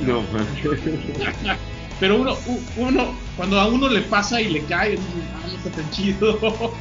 No, 0.02 0.24
Pero 2.00 2.22
uno, 2.22 2.38
uno, 2.78 3.14
cuando 3.36 3.60
a 3.60 3.68
uno 3.68 3.90
le 3.90 4.02
pasa 4.04 4.40
y 4.40 4.50
le 4.50 4.64
cae, 4.64 4.92
dice, 4.92 5.04
ah, 5.36 5.48
no 5.48 5.58
está 5.58 5.70
tan 5.70 5.90
chido. 5.92 6.40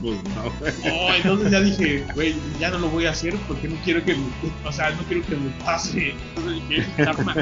pues 0.00 0.18
no. 0.22 0.52
Oh, 0.92 1.12
entonces 1.12 1.50
ya 1.50 1.60
dije, 1.60 2.04
güey, 2.14 2.36
ya 2.60 2.70
no 2.70 2.78
lo 2.78 2.88
voy 2.88 3.06
a 3.06 3.10
hacer 3.10 3.34
porque 3.48 3.66
no 3.66 3.74
quiero 3.84 4.04
que 4.04 4.14
me, 4.14 4.26
o 4.64 4.70
sea, 4.70 4.90
no 4.90 5.02
quiero 5.08 5.26
que 5.26 5.34
me 5.34 5.50
pase. 5.64 6.14
Entonces 6.36 6.68
dije, 6.68 6.86
karma. 6.96 7.34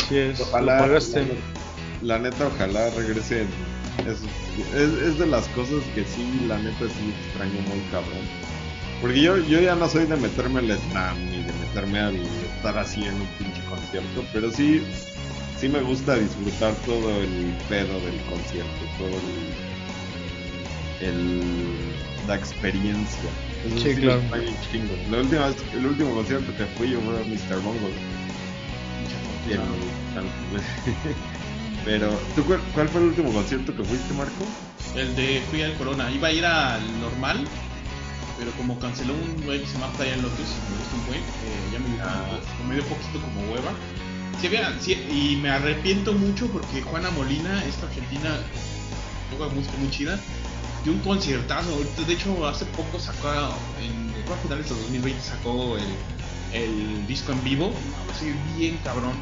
Así 0.00 0.16
es. 0.16 0.40
Ojalá, 0.40 0.78
pagaste. 0.78 1.26
la 2.00 2.20
neta, 2.20 2.46
ojalá 2.46 2.90
regresen. 2.90 3.48
Es, 4.06 4.18
es, 4.74 4.92
es 5.08 5.18
de 5.18 5.26
las 5.26 5.48
cosas 5.48 5.82
que 5.94 6.04
sí, 6.04 6.24
la 6.46 6.58
neta, 6.58 6.86
sí 6.88 7.12
extraño 7.24 7.60
muy 7.68 7.80
cabrón. 7.90 8.24
Porque 9.00 9.20
yo, 9.20 9.36
yo 9.38 9.60
ya 9.60 9.74
no 9.74 9.88
soy 9.88 10.06
de 10.06 10.16
meterme 10.16 10.60
al 10.60 10.78
slam 10.78 11.18
ni 11.30 11.42
de 11.42 11.52
meterme 11.52 12.00
al 12.00 12.16
estar 12.16 12.78
así 12.78 13.04
en 13.04 13.14
un 13.14 13.26
pinche 13.38 13.60
concierto, 13.68 14.24
pero 14.32 14.50
sí, 14.50 14.82
sí 15.60 15.68
me 15.68 15.82
gusta 15.82 16.16
disfrutar 16.16 16.74
todo 16.86 17.20
el 17.20 17.54
pedo 17.68 18.00
del 18.00 18.16
concierto, 18.30 18.70
todo 18.98 19.10
el, 21.00 21.06
el 21.08 21.40
la 22.26 22.34
experiencia. 22.36 23.30
Eso 23.66 23.78
Sí, 23.80 23.94
lo 23.96 24.00
claro. 24.00 24.20
extraño 24.20 24.48
un 24.48 24.56
chingo. 24.70 24.96
La 25.10 25.18
última 25.18 25.46
vez- 25.48 25.64
el 25.74 25.86
último 25.86 26.14
concierto 26.14 26.56
que 26.56 26.64
fui 26.78 26.90
yo 26.90 27.00
fue 27.02 27.20
a 27.20 27.24
Mr. 27.24 27.60
Bongo. 27.62 27.90
Y 29.46 29.52
el- 29.52 29.60
Pero, 31.86 32.10
¿tú 32.34 32.44
cuál, 32.44 32.60
cuál 32.74 32.88
fue 32.88 33.00
el 33.00 33.06
último 33.08 33.32
concierto 33.32 33.74
que 33.74 33.84
fuiste, 33.84 34.12
Marco? 34.14 34.44
El 34.96 35.14
de 35.14 35.40
fui 35.48 35.62
al 35.62 35.72
Corona, 35.78 36.10
iba 36.10 36.26
a 36.28 36.32
ir 36.32 36.44
al 36.44 37.00
normal, 37.00 37.46
pero 38.36 38.50
como 38.56 38.78
canceló 38.80 39.14
un 39.14 39.44
güey 39.44 39.60
que 39.60 39.66
se 39.68 39.74
llama 39.74 39.92
Playa 39.92 40.16
Lotus, 40.16 40.48
me 40.68 40.78
gustó 40.78 40.96
un 40.96 41.06
güey, 41.06 41.20
eh, 41.20 41.68
ya 41.72 41.78
me 41.78 41.88
dio, 41.88 42.02
Ah. 42.04 42.40
como- 42.58 42.68
me 42.70 42.74
dio 42.74 42.84
poquito 42.86 43.20
como 43.20 43.40
hueva. 43.52 43.70
Sí, 44.40 44.48
sí, 44.80 44.92
y 45.10 45.36
me 45.36 45.48
arrepiento 45.48 46.12
mucho 46.12 46.48
porque 46.48 46.82
Juana 46.82 47.10
Molina, 47.12 47.64
esta 47.64 47.86
argentina, 47.86 48.36
toca 49.30 49.48
música 49.54 49.76
muy 49.78 49.90
chida, 49.90 50.18
dio 50.82 50.92
un 50.92 50.98
conciertazo. 50.98 51.70
De 52.06 52.12
hecho, 52.12 52.46
hace 52.48 52.64
poco 52.66 52.98
sacó, 52.98 53.28
en 53.80 54.12
a 54.32 54.36
finales 54.42 54.68
de 54.68 54.74
2020 54.74 55.22
sacó 55.22 55.78
el, 55.78 55.84
el 56.52 57.06
disco 57.06 57.30
en 57.30 57.44
vivo, 57.44 57.72
así 58.12 58.34
bien 58.58 58.76
cabrón. 58.82 59.12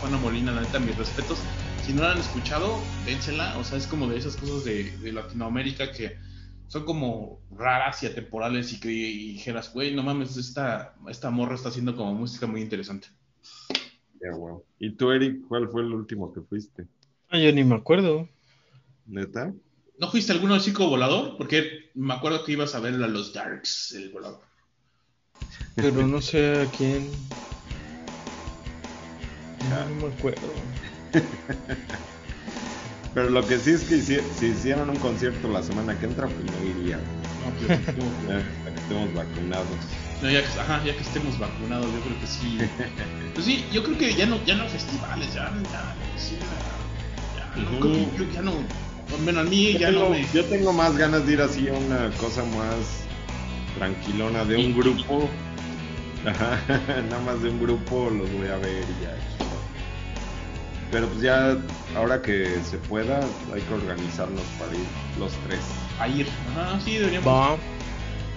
Juana 0.00 0.18
Molina, 0.18 0.52
la 0.52 0.60
neta, 0.60 0.78
mis 0.78 0.96
respetos. 0.96 1.38
Si 1.82 1.92
no 1.92 2.02
la 2.02 2.12
han 2.12 2.18
escuchado, 2.18 2.86
dénsela. 3.04 3.58
O 3.58 3.64
sea, 3.64 3.76
es 3.76 3.88
como 3.88 4.08
de 4.08 4.16
esas 4.16 4.36
cosas 4.36 4.64
de, 4.64 4.98
de 4.98 5.12
Latinoamérica 5.12 5.90
que 5.90 6.16
son 6.68 6.84
como 6.84 7.40
raras 7.50 8.02
y 8.02 8.06
atemporales 8.06 8.72
y 8.72 8.78
que 8.80 8.88
y 8.88 9.32
dijeras, 9.32 9.74
güey, 9.74 9.92
no 9.92 10.04
mames, 10.04 10.36
esta, 10.36 10.94
esta 11.08 11.30
morra 11.30 11.56
está 11.56 11.70
haciendo 11.70 11.96
como 11.96 12.14
música 12.14 12.46
muy 12.46 12.60
interesante. 12.62 13.08
Ya, 14.20 14.30
wow. 14.36 14.64
¿Y 14.78 14.90
tú, 14.90 15.10
Eric, 15.10 15.42
cuál 15.48 15.68
fue 15.68 15.82
el 15.82 15.92
último 15.92 16.32
que 16.32 16.40
fuiste? 16.40 16.86
Ah, 17.28 17.38
yo 17.38 17.52
ni 17.52 17.64
me 17.64 17.74
acuerdo. 17.74 18.28
¿Neta? 19.06 19.52
¿No 19.98 20.08
fuiste 20.08 20.30
alguno 20.30 20.54
al 20.54 20.60
circo 20.60 20.88
volador? 20.88 21.36
Porque 21.36 21.90
me 21.94 22.14
acuerdo 22.14 22.44
que 22.44 22.52
ibas 22.52 22.76
a 22.76 22.80
ver 22.80 22.94
a 22.94 23.08
los 23.08 23.32
Darks, 23.32 23.92
el 23.92 24.10
volador. 24.10 24.40
Pero 25.74 26.06
no 26.06 26.20
sé 26.20 26.62
a 26.62 26.70
quién. 26.70 27.10
No, 29.68 29.88
no 29.88 30.08
me 30.08 30.14
acuerdo. 30.14 30.54
Pero 33.14 33.28
lo 33.28 33.46
que 33.46 33.58
sí 33.58 33.72
es 33.72 33.82
que 33.82 34.00
si 34.00 34.18
hicieran 34.46 34.88
un 34.88 34.96
concierto 34.96 35.46
la 35.48 35.62
semana 35.62 35.98
que 35.98 36.06
entra, 36.06 36.26
pues 36.26 36.44
no 36.44 36.80
iría. 36.80 36.98
No, 37.42 37.48
hasta 37.48 38.72
que 38.72 38.80
estemos 38.80 39.12
vacunados. 39.14 39.66
no, 40.22 40.30
ya, 40.30 40.42
que, 40.42 40.60
ajá, 40.60 40.82
ya 40.84 40.94
que 40.94 41.02
estemos 41.02 41.38
vacunados, 41.38 41.86
yo 41.92 42.00
creo 42.00 42.18
que 42.20 42.26
sí. 42.26 42.58
Pues 43.34 43.46
sí, 43.46 43.64
yo 43.72 43.82
creo 43.82 43.98
que 43.98 44.14
ya 44.14 44.26
no, 44.26 44.42
ya 44.44 44.54
no 44.54 44.68
festivales, 44.68 45.34
ya, 45.34 45.52
ya, 45.72 45.94
sí, 46.16 46.38
ya, 47.36 47.52
ya, 47.54 47.62
no, 47.70 48.16
yo 48.16 48.24
ya 48.32 48.42
no, 48.42 48.52
bueno, 49.24 49.40
a 49.40 49.44
mí 49.44 49.72
Yo 49.72 49.78
ya 49.78 49.88
tengo, 49.88 50.04
no 50.04 50.10
me... 50.10 50.26
yo 50.32 50.44
tengo 50.46 50.72
más 50.72 50.96
ganas 50.96 51.26
de 51.26 51.32
ir 51.34 51.40
así 51.40 51.68
a 51.68 51.74
una 51.74 52.10
cosa 52.18 52.44
más 52.44 53.04
tranquilona 53.76 54.44
de 54.44 54.56
un 54.56 54.74
grupo. 54.74 55.28
Ajá, 56.24 56.60
nada 57.10 57.22
más 57.22 57.42
de 57.42 57.50
un 57.50 57.60
grupo 57.60 58.08
los 58.10 58.32
voy 58.32 58.48
a 58.48 58.56
ver 58.56 58.84
y 58.84 59.02
ya. 59.02 59.16
Pero 60.92 61.08
pues 61.08 61.22
ya, 61.22 61.56
ahora 61.96 62.22
que 62.22 62.60
se 62.70 62.76
pueda, 62.76 63.18
hay 63.52 63.60
que 63.62 63.74
organizarnos 63.74 64.42
para 64.58 64.72
ir 64.74 64.86
los 65.18 65.32
tres. 65.48 65.60
a 65.98 66.06
ir. 66.06 66.28
Ajá, 66.56 66.78
sí, 66.80 66.98
deberíamos. 66.98 67.26
Va. 67.26 67.56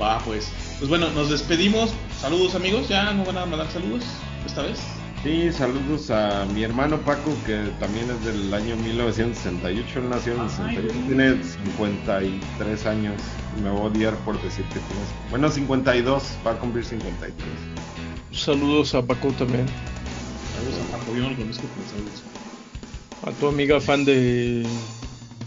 Va, 0.02 0.19
pues. 0.26 0.52
Pues 0.80 0.90
bueno, 0.90 1.10
nos 1.11 1.30
despedimos. 1.30 1.94
Saludos, 2.19 2.56
amigos. 2.56 2.88
Ya 2.90 3.11
no 3.14 3.23
van 3.26 3.38
a 3.38 3.45
mandar 3.45 3.69
saludos 3.72 4.03
esta 4.45 4.64
vez. 4.64 4.80
Sí, 5.23 5.52
saludos 5.52 6.11
a 6.11 6.45
mi 6.53 6.64
hermano 6.64 6.98
Paco, 6.99 7.32
que 7.45 7.56
también 7.80 8.06
es 8.11 8.23
del 8.26 8.53
año 8.53 8.76
1968, 8.76 9.99
él 9.99 10.10
nació 10.10 10.34
en 10.34 10.40
el 10.41 10.45
Ay, 10.45 10.52
68, 10.56 10.94
güey. 10.94 11.07
tiene 11.07 11.44
53 11.44 12.86
años, 12.86 13.15
me 13.64 13.69
voy 13.72 13.80
a 13.82 13.84
odiar 13.86 14.14
por 14.18 14.40
decir 14.44 14.64
que 14.65 14.80
tienes, 14.80 15.07
bueno 15.32 15.49
52, 15.49 16.23
va 16.45 16.52
a 16.52 16.53
cumplir 16.60 16.86
53. 16.86 17.34
Saludos 18.34 18.94
a 18.94 19.02
Paco 19.02 19.30
también. 19.32 19.65
Saludos 20.56 20.80
a 20.94 20.98
Paco, 20.98 21.15
yo 21.15 21.23
no 21.23 21.30
lo 21.32 21.36
conozco, 21.38 21.64
pero 21.76 21.90
saludos. 21.90 22.23
A 23.23 23.32
tu 23.32 23.48
amiga 23.48 23.80
fan 23.82 24.06
de. 24.06 24.65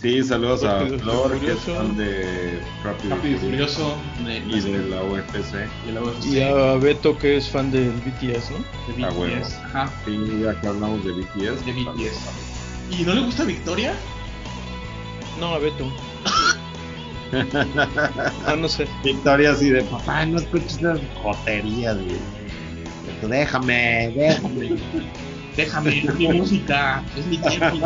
Sí, 0.00 0.22
saludos 0.22 0.62
a 0.64 0.86
Flor, 0.86 1.40
que 1.40 1.52
es 1.52 1.58
fan 1.60 1.96
de 1.96 2.60
Rápido, 2.84 3.16
Rápido 3.16 3.34
y 3.36 3.38
Furioso, 3.40 3.96
de, 4.24 4.36
y 4.38 4.60
de 4.60 4.78
la 4.88 5.02
UFC. 5.02 5.52
de 5.86 5.92
la 5.92 6.02
UFC, 6.02 6.24
Y 6.26 6.40
a 6.40 6.74
Beto, 6.76 7.18
que 7.18 7.36
es 7.36 7.48
fan 7.48 7.70
del 7.72 7.90
BTS, 7.90 8.50
¿no? 8.52 8.96
de 8.96 9.04
a 9.04 9.08
BTS. 9.40 9.54
Ajá, 9.64 9.92
Sí, 10.04 10.40
ya 10.42 10.60
que 10.60 10.66
hablamos 10.68 11.04
de 11.04 11.12
BTS. 11.12 11.64
de. 11.66 11.72
BTS. 11.72 12.20
¿Y 12.96 13.02
no 13.02 13.14
le 13.14 13.22
gusta 13.22 13.44
Victoria? 13.44 13.92
No, 15.40 15.54
a 15.54 15.58
Beto. 15.58 15.90
Ah, 18.46 18.56
no 18.56 18.68
sé. 18.68 18.88
Victoria 19.04 19.50
así 19.50 19.68
de, 19.68 19.82
papá, 19.82 20.24
no 20.24 20.38
escuches 20.38 20.78
esas 20.78 20.98
joterías, 21.22 21.96
güey. 21.96 22.16
Déjame, 23.22 24.12
déjame. 24.14 24.70
Déjame, 25.56 25.98
es 25.98 26.14
mi 26.14 26.28
música, 26.28 27.02
es 27.16 27.26
mi 27.26 27.36
tiempo. 27.38 27.78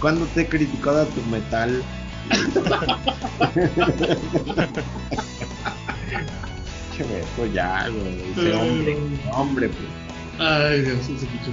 ¿Cuándo 0.00 0.24
te 0.34 0.40
he 0.42 0.46
criticado 0.46 1.02
a 1.02 1.04
tu 1.06 1.22
metal? 1.30 1.82
Che, 6.96 7.02
Beto, 7.04 7.46
ya, 7.52 7.88
güey. 7.88 8.22
Ese 8.32 8.54
hombre, 8.54 8.96
hombre, 9.32 9.68
pues. 9.68 9.88
Ay, 10.48 10.80
Dios, 10.82 11.00
ese 11.00 11.26
pinche. 11.26 11.50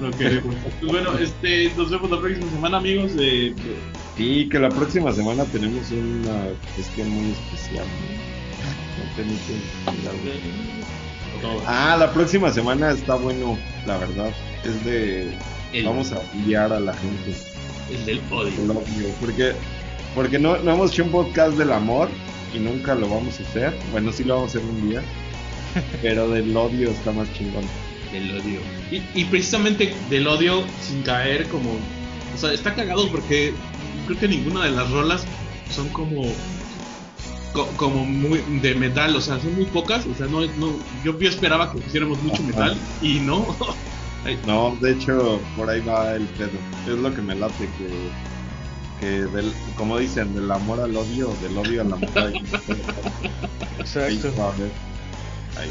Lo 0.00 0.10
queremos. 0.12 0.54
Pues 0.80 0.92
bueno, 0.92 1.16
este, 1.18 1.72
nos 1.76 1.90
vemos 1.90 2.10
la 2.10 2.20
próxima 2.20 2.50
semana, 2.50 2.76
amigos. 2.78 3.14
De, 3.16 3.24
de- 3.54 3.92
Sí, 4.16 4.48
que 4.50 4.58
la 4.58 4.68
próxima 4.68 5.10
semana 5.12 5.44
tenemos 5.46 5.90
una 5.90 6.44
cuestión 6.74 7.08
muy 7.08 7.32
especial. 7.32 7.84
¿no? 7.86 8.31
Ah, 11.66 11.96
la 11.98 12.12
próxima 12.12 12.50
semana 12.52 12.90
está 12.92 13.14
bueno, 13.16 13.58
la 13.86 13.98
verdad. 13.98 14.30
Es 14.64 14.84
de. 14.84 15.32
El- 15.72 15.86
Vamos 15.86 16.12
a 16.12 16.20
guiar 16.44 16.72
a 16.72 16.78
la 16.80 16.92
gente. 16.94 17.34
el 17.90 18.04
del 18.06 18.20
odio. 18.30 18.52
el 18.62 18.70
odio, 18.70 19.08
porque 19.20 19.52
porque 20.14 20.38
no, 20.38 20.58
no 20.58 20.72
hemos 20.74 20.92
hecho 20.92 21.04
un 21.04 21.10
podcast 21.10 21.56
del 21.56 21.72
amor 21.72 22.08
y 22.54 22.58
nunca 22.58 22.94
lo 22.94 23.08
vamos 23.08 23.40
a 23.40 23.42
hacer. 23.42 23.74
Bueno, 23.90 24.12
sí 24.12 24.24
lo 24.24 24.34
vamos 24.36 24.54
a 24.54 24.58
hacer 24.58 24.68
un 24.68 24.90
día, 24.90 25.02
pero 26.02 26.28
del 26.28 26.54
odio 26.56 26.90
está 26.90 27.12
más 27.12 27.32
chingón. 27.32 27.64
Del 28.12 28.38
odio. 28.38 28.60
Y, 28.90 29.02
y 29.18 29.24
precisamente 29.24 29.94
del 30.10 30.26
odio 30.28 30.62
sin 30.82 31.02
caer 31.02 31.48
como... 31.48 31.70
O 32.34 32.38
sea, 32.38 32.52
está 32.52 32.74
cagado 32.74 33.10
porque 33.10 33.54
creo 34.06 34.18
que 34.18 34.28
ninguna 34.28 34.64
de 34.66 34.70
las 34.72 34.90
rolas 34.90 35.24
son 35.74 35.88
como 35.88 36.24
co- 37.52 37.68
como 37.76 38.04
muy 38.04 38.38
de 38.60 38.74
metal, 38.74 39.14
o 39.16 39.20
sea, 39.20 39.38
son 39.40 39.54
muy 39.54 39.66
pocas, 39.66 40.06
o 40.06 40.14
sea, 40.14 40.26
no, 40.26 40.40
no 40.58 40.74
yo, 41.04 41.18
yo 41.18 41.28
esperaba 41.28 41.72
que 41.72 41.78
pusiéramos 41.78 42.20
mucho 42.22 42.42
Ajá. 42.42 42.46
metal 42.46 42.80
y 43.00 43.20
no. 43.20 43.56
No, 44.46 44.76
de 44.80 44.92
hecho, 44.92 45.40
por 45.56 45.68
ahí 45.68 45.80
va 45.80 46.14
el 46.14 46.22
pedo. 46.26 46.50
Es 46.86 46.96
lo 46.96 47.12
que 47.12 47.20
me 47.20 47.34
late, 47.34 47.68
que, 47.76 47.88
que 49.00 49.06
del, 49.24 49.52
como 49.76 49.98
dicen, 49.98 50.32
del 50.32 50.48
amor 50.48 50.78
al 50.78 50.96
odio, 50.96 51.28
del 51.42 51.58
odio 51.58 51.80
al 51.80 51.92
amor. 51.92 52.08
Ahí 52.14 52.32
Exacto. 53.80 54.30
se 54.30 54.40
va 54.40 54.48
a 54.48 54.50
ver. 54.52 54.70
Ahí 55.58 55.70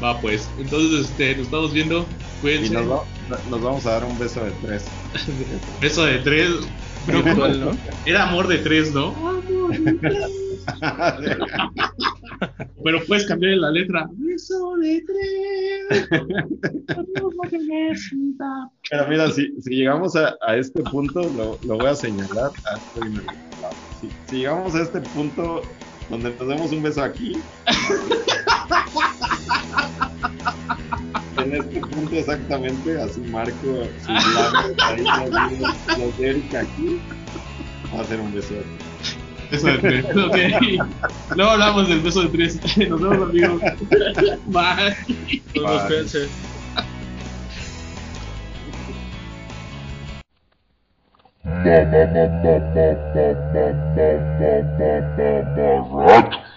va. 0.00 0.06
Va 0.14 0.20
pues, 0.22 0.48
entonces 0.58 1.10
este, 1.10 1.36
nos 1.36 1.44
estamos 1.44 1.72
viendo, 1.74 2.06
Y 2.38 2.40
cuídense, 2.40 2.72
nos, 2.72 2.90
va- 2.90 3.04
nos 3.50 3.62
vamos 3.62 3.84
a 3.84 3.90
dar 3.90 4.04
un 4.04 4.18
beso 4.18 4.42
de 4.42 4.50
tres. 4.62 4.84
beso 5.78 6.04
de 6.06 6.18
tres, 6.20 6.50
¿no? 7.06 7.76
era 8.06 8.28
amor 8.30 8.48
de 8.48 8.58
tres, 8.58 8.94
¿no? 8.94 9.14
Pero 12.84 12.98
puedes 13.06 13.26
cambiar 13.26 13.56
la 13.58 13.70
letra. 13.70 14.08
Beso 14.12 14.74
de 14.76 15.02
tres. 15.06 16.08
Pero 18.90 19.08
mira, 19.08 19.30
si, 19.30 19.54
si 19.60 19.76
llegamos 19.76 20.16
a, 20.16 20.36
a 20.46 20.56
este 20.56 20.82
punto, 20.82 21.22
lo, 21.30 21.58
lo 21.62 21.78
voy 21.78 21.86
a 21.86 21.94
señalar. 21.94 22.50
Si, 24.00 24.10
si 24.26 24.36
llegamos 24.38 24.74
a 24.74 24.82
este 24.82 25.00
punto 25.00 25.62
donde 26.10 26.30
nos 26.34 26.48
demos 26.48 26.72
un 26.72 26.82
beso 26.82 27.02
aquí, 27.02 27.32
en 31.38 31.54
este 31.54 31.80
punto 31.80 32.16
exactamente, 32.16 33.00
así 33.00 33.20
marco 33.20 33.90
sus 33.98 34.08
labios, 34.34 34.74
ahí 34.82 35.04
los, 35.58 35.98
los 35.98 36.18
de 36.18 36.30
Erika 36.30 36.60
aquí, 36.60 37.00
va 37.94 38.00
a 38.00 38.04
ser 38.04 38.20
un 38.20 38.32
beso. 38.32 38.54
Beso 39.54 39.66
de 39.68 39.78
tres. 39.78 40.04
Ok. 40.16 40.36
Luego 41.36 41.50
hablamos 41.52 41.88
del 41.88 42.00
beso 42.00 42.22
de 42.22 42.28
tres. 42.28 42.60
Nos 42.88 43.00
vemos, 43.00 43.28
amigos. 43.28 43.62
Bye. 44.46 44.96
Nos 45.54 45.64
vemos, 45.64 45.82
Bye. 45.82 45.86
cuídense. 45.86 46.28
Mama, 51.44 51.64
mama, 51.64 52.28
mama, 52.42 52.84
mama, 53.04 53.84
mama, 53.84 54.64
mama, 54.76 55.44
mama, 55.56 56.06
rat. 56.06 56.53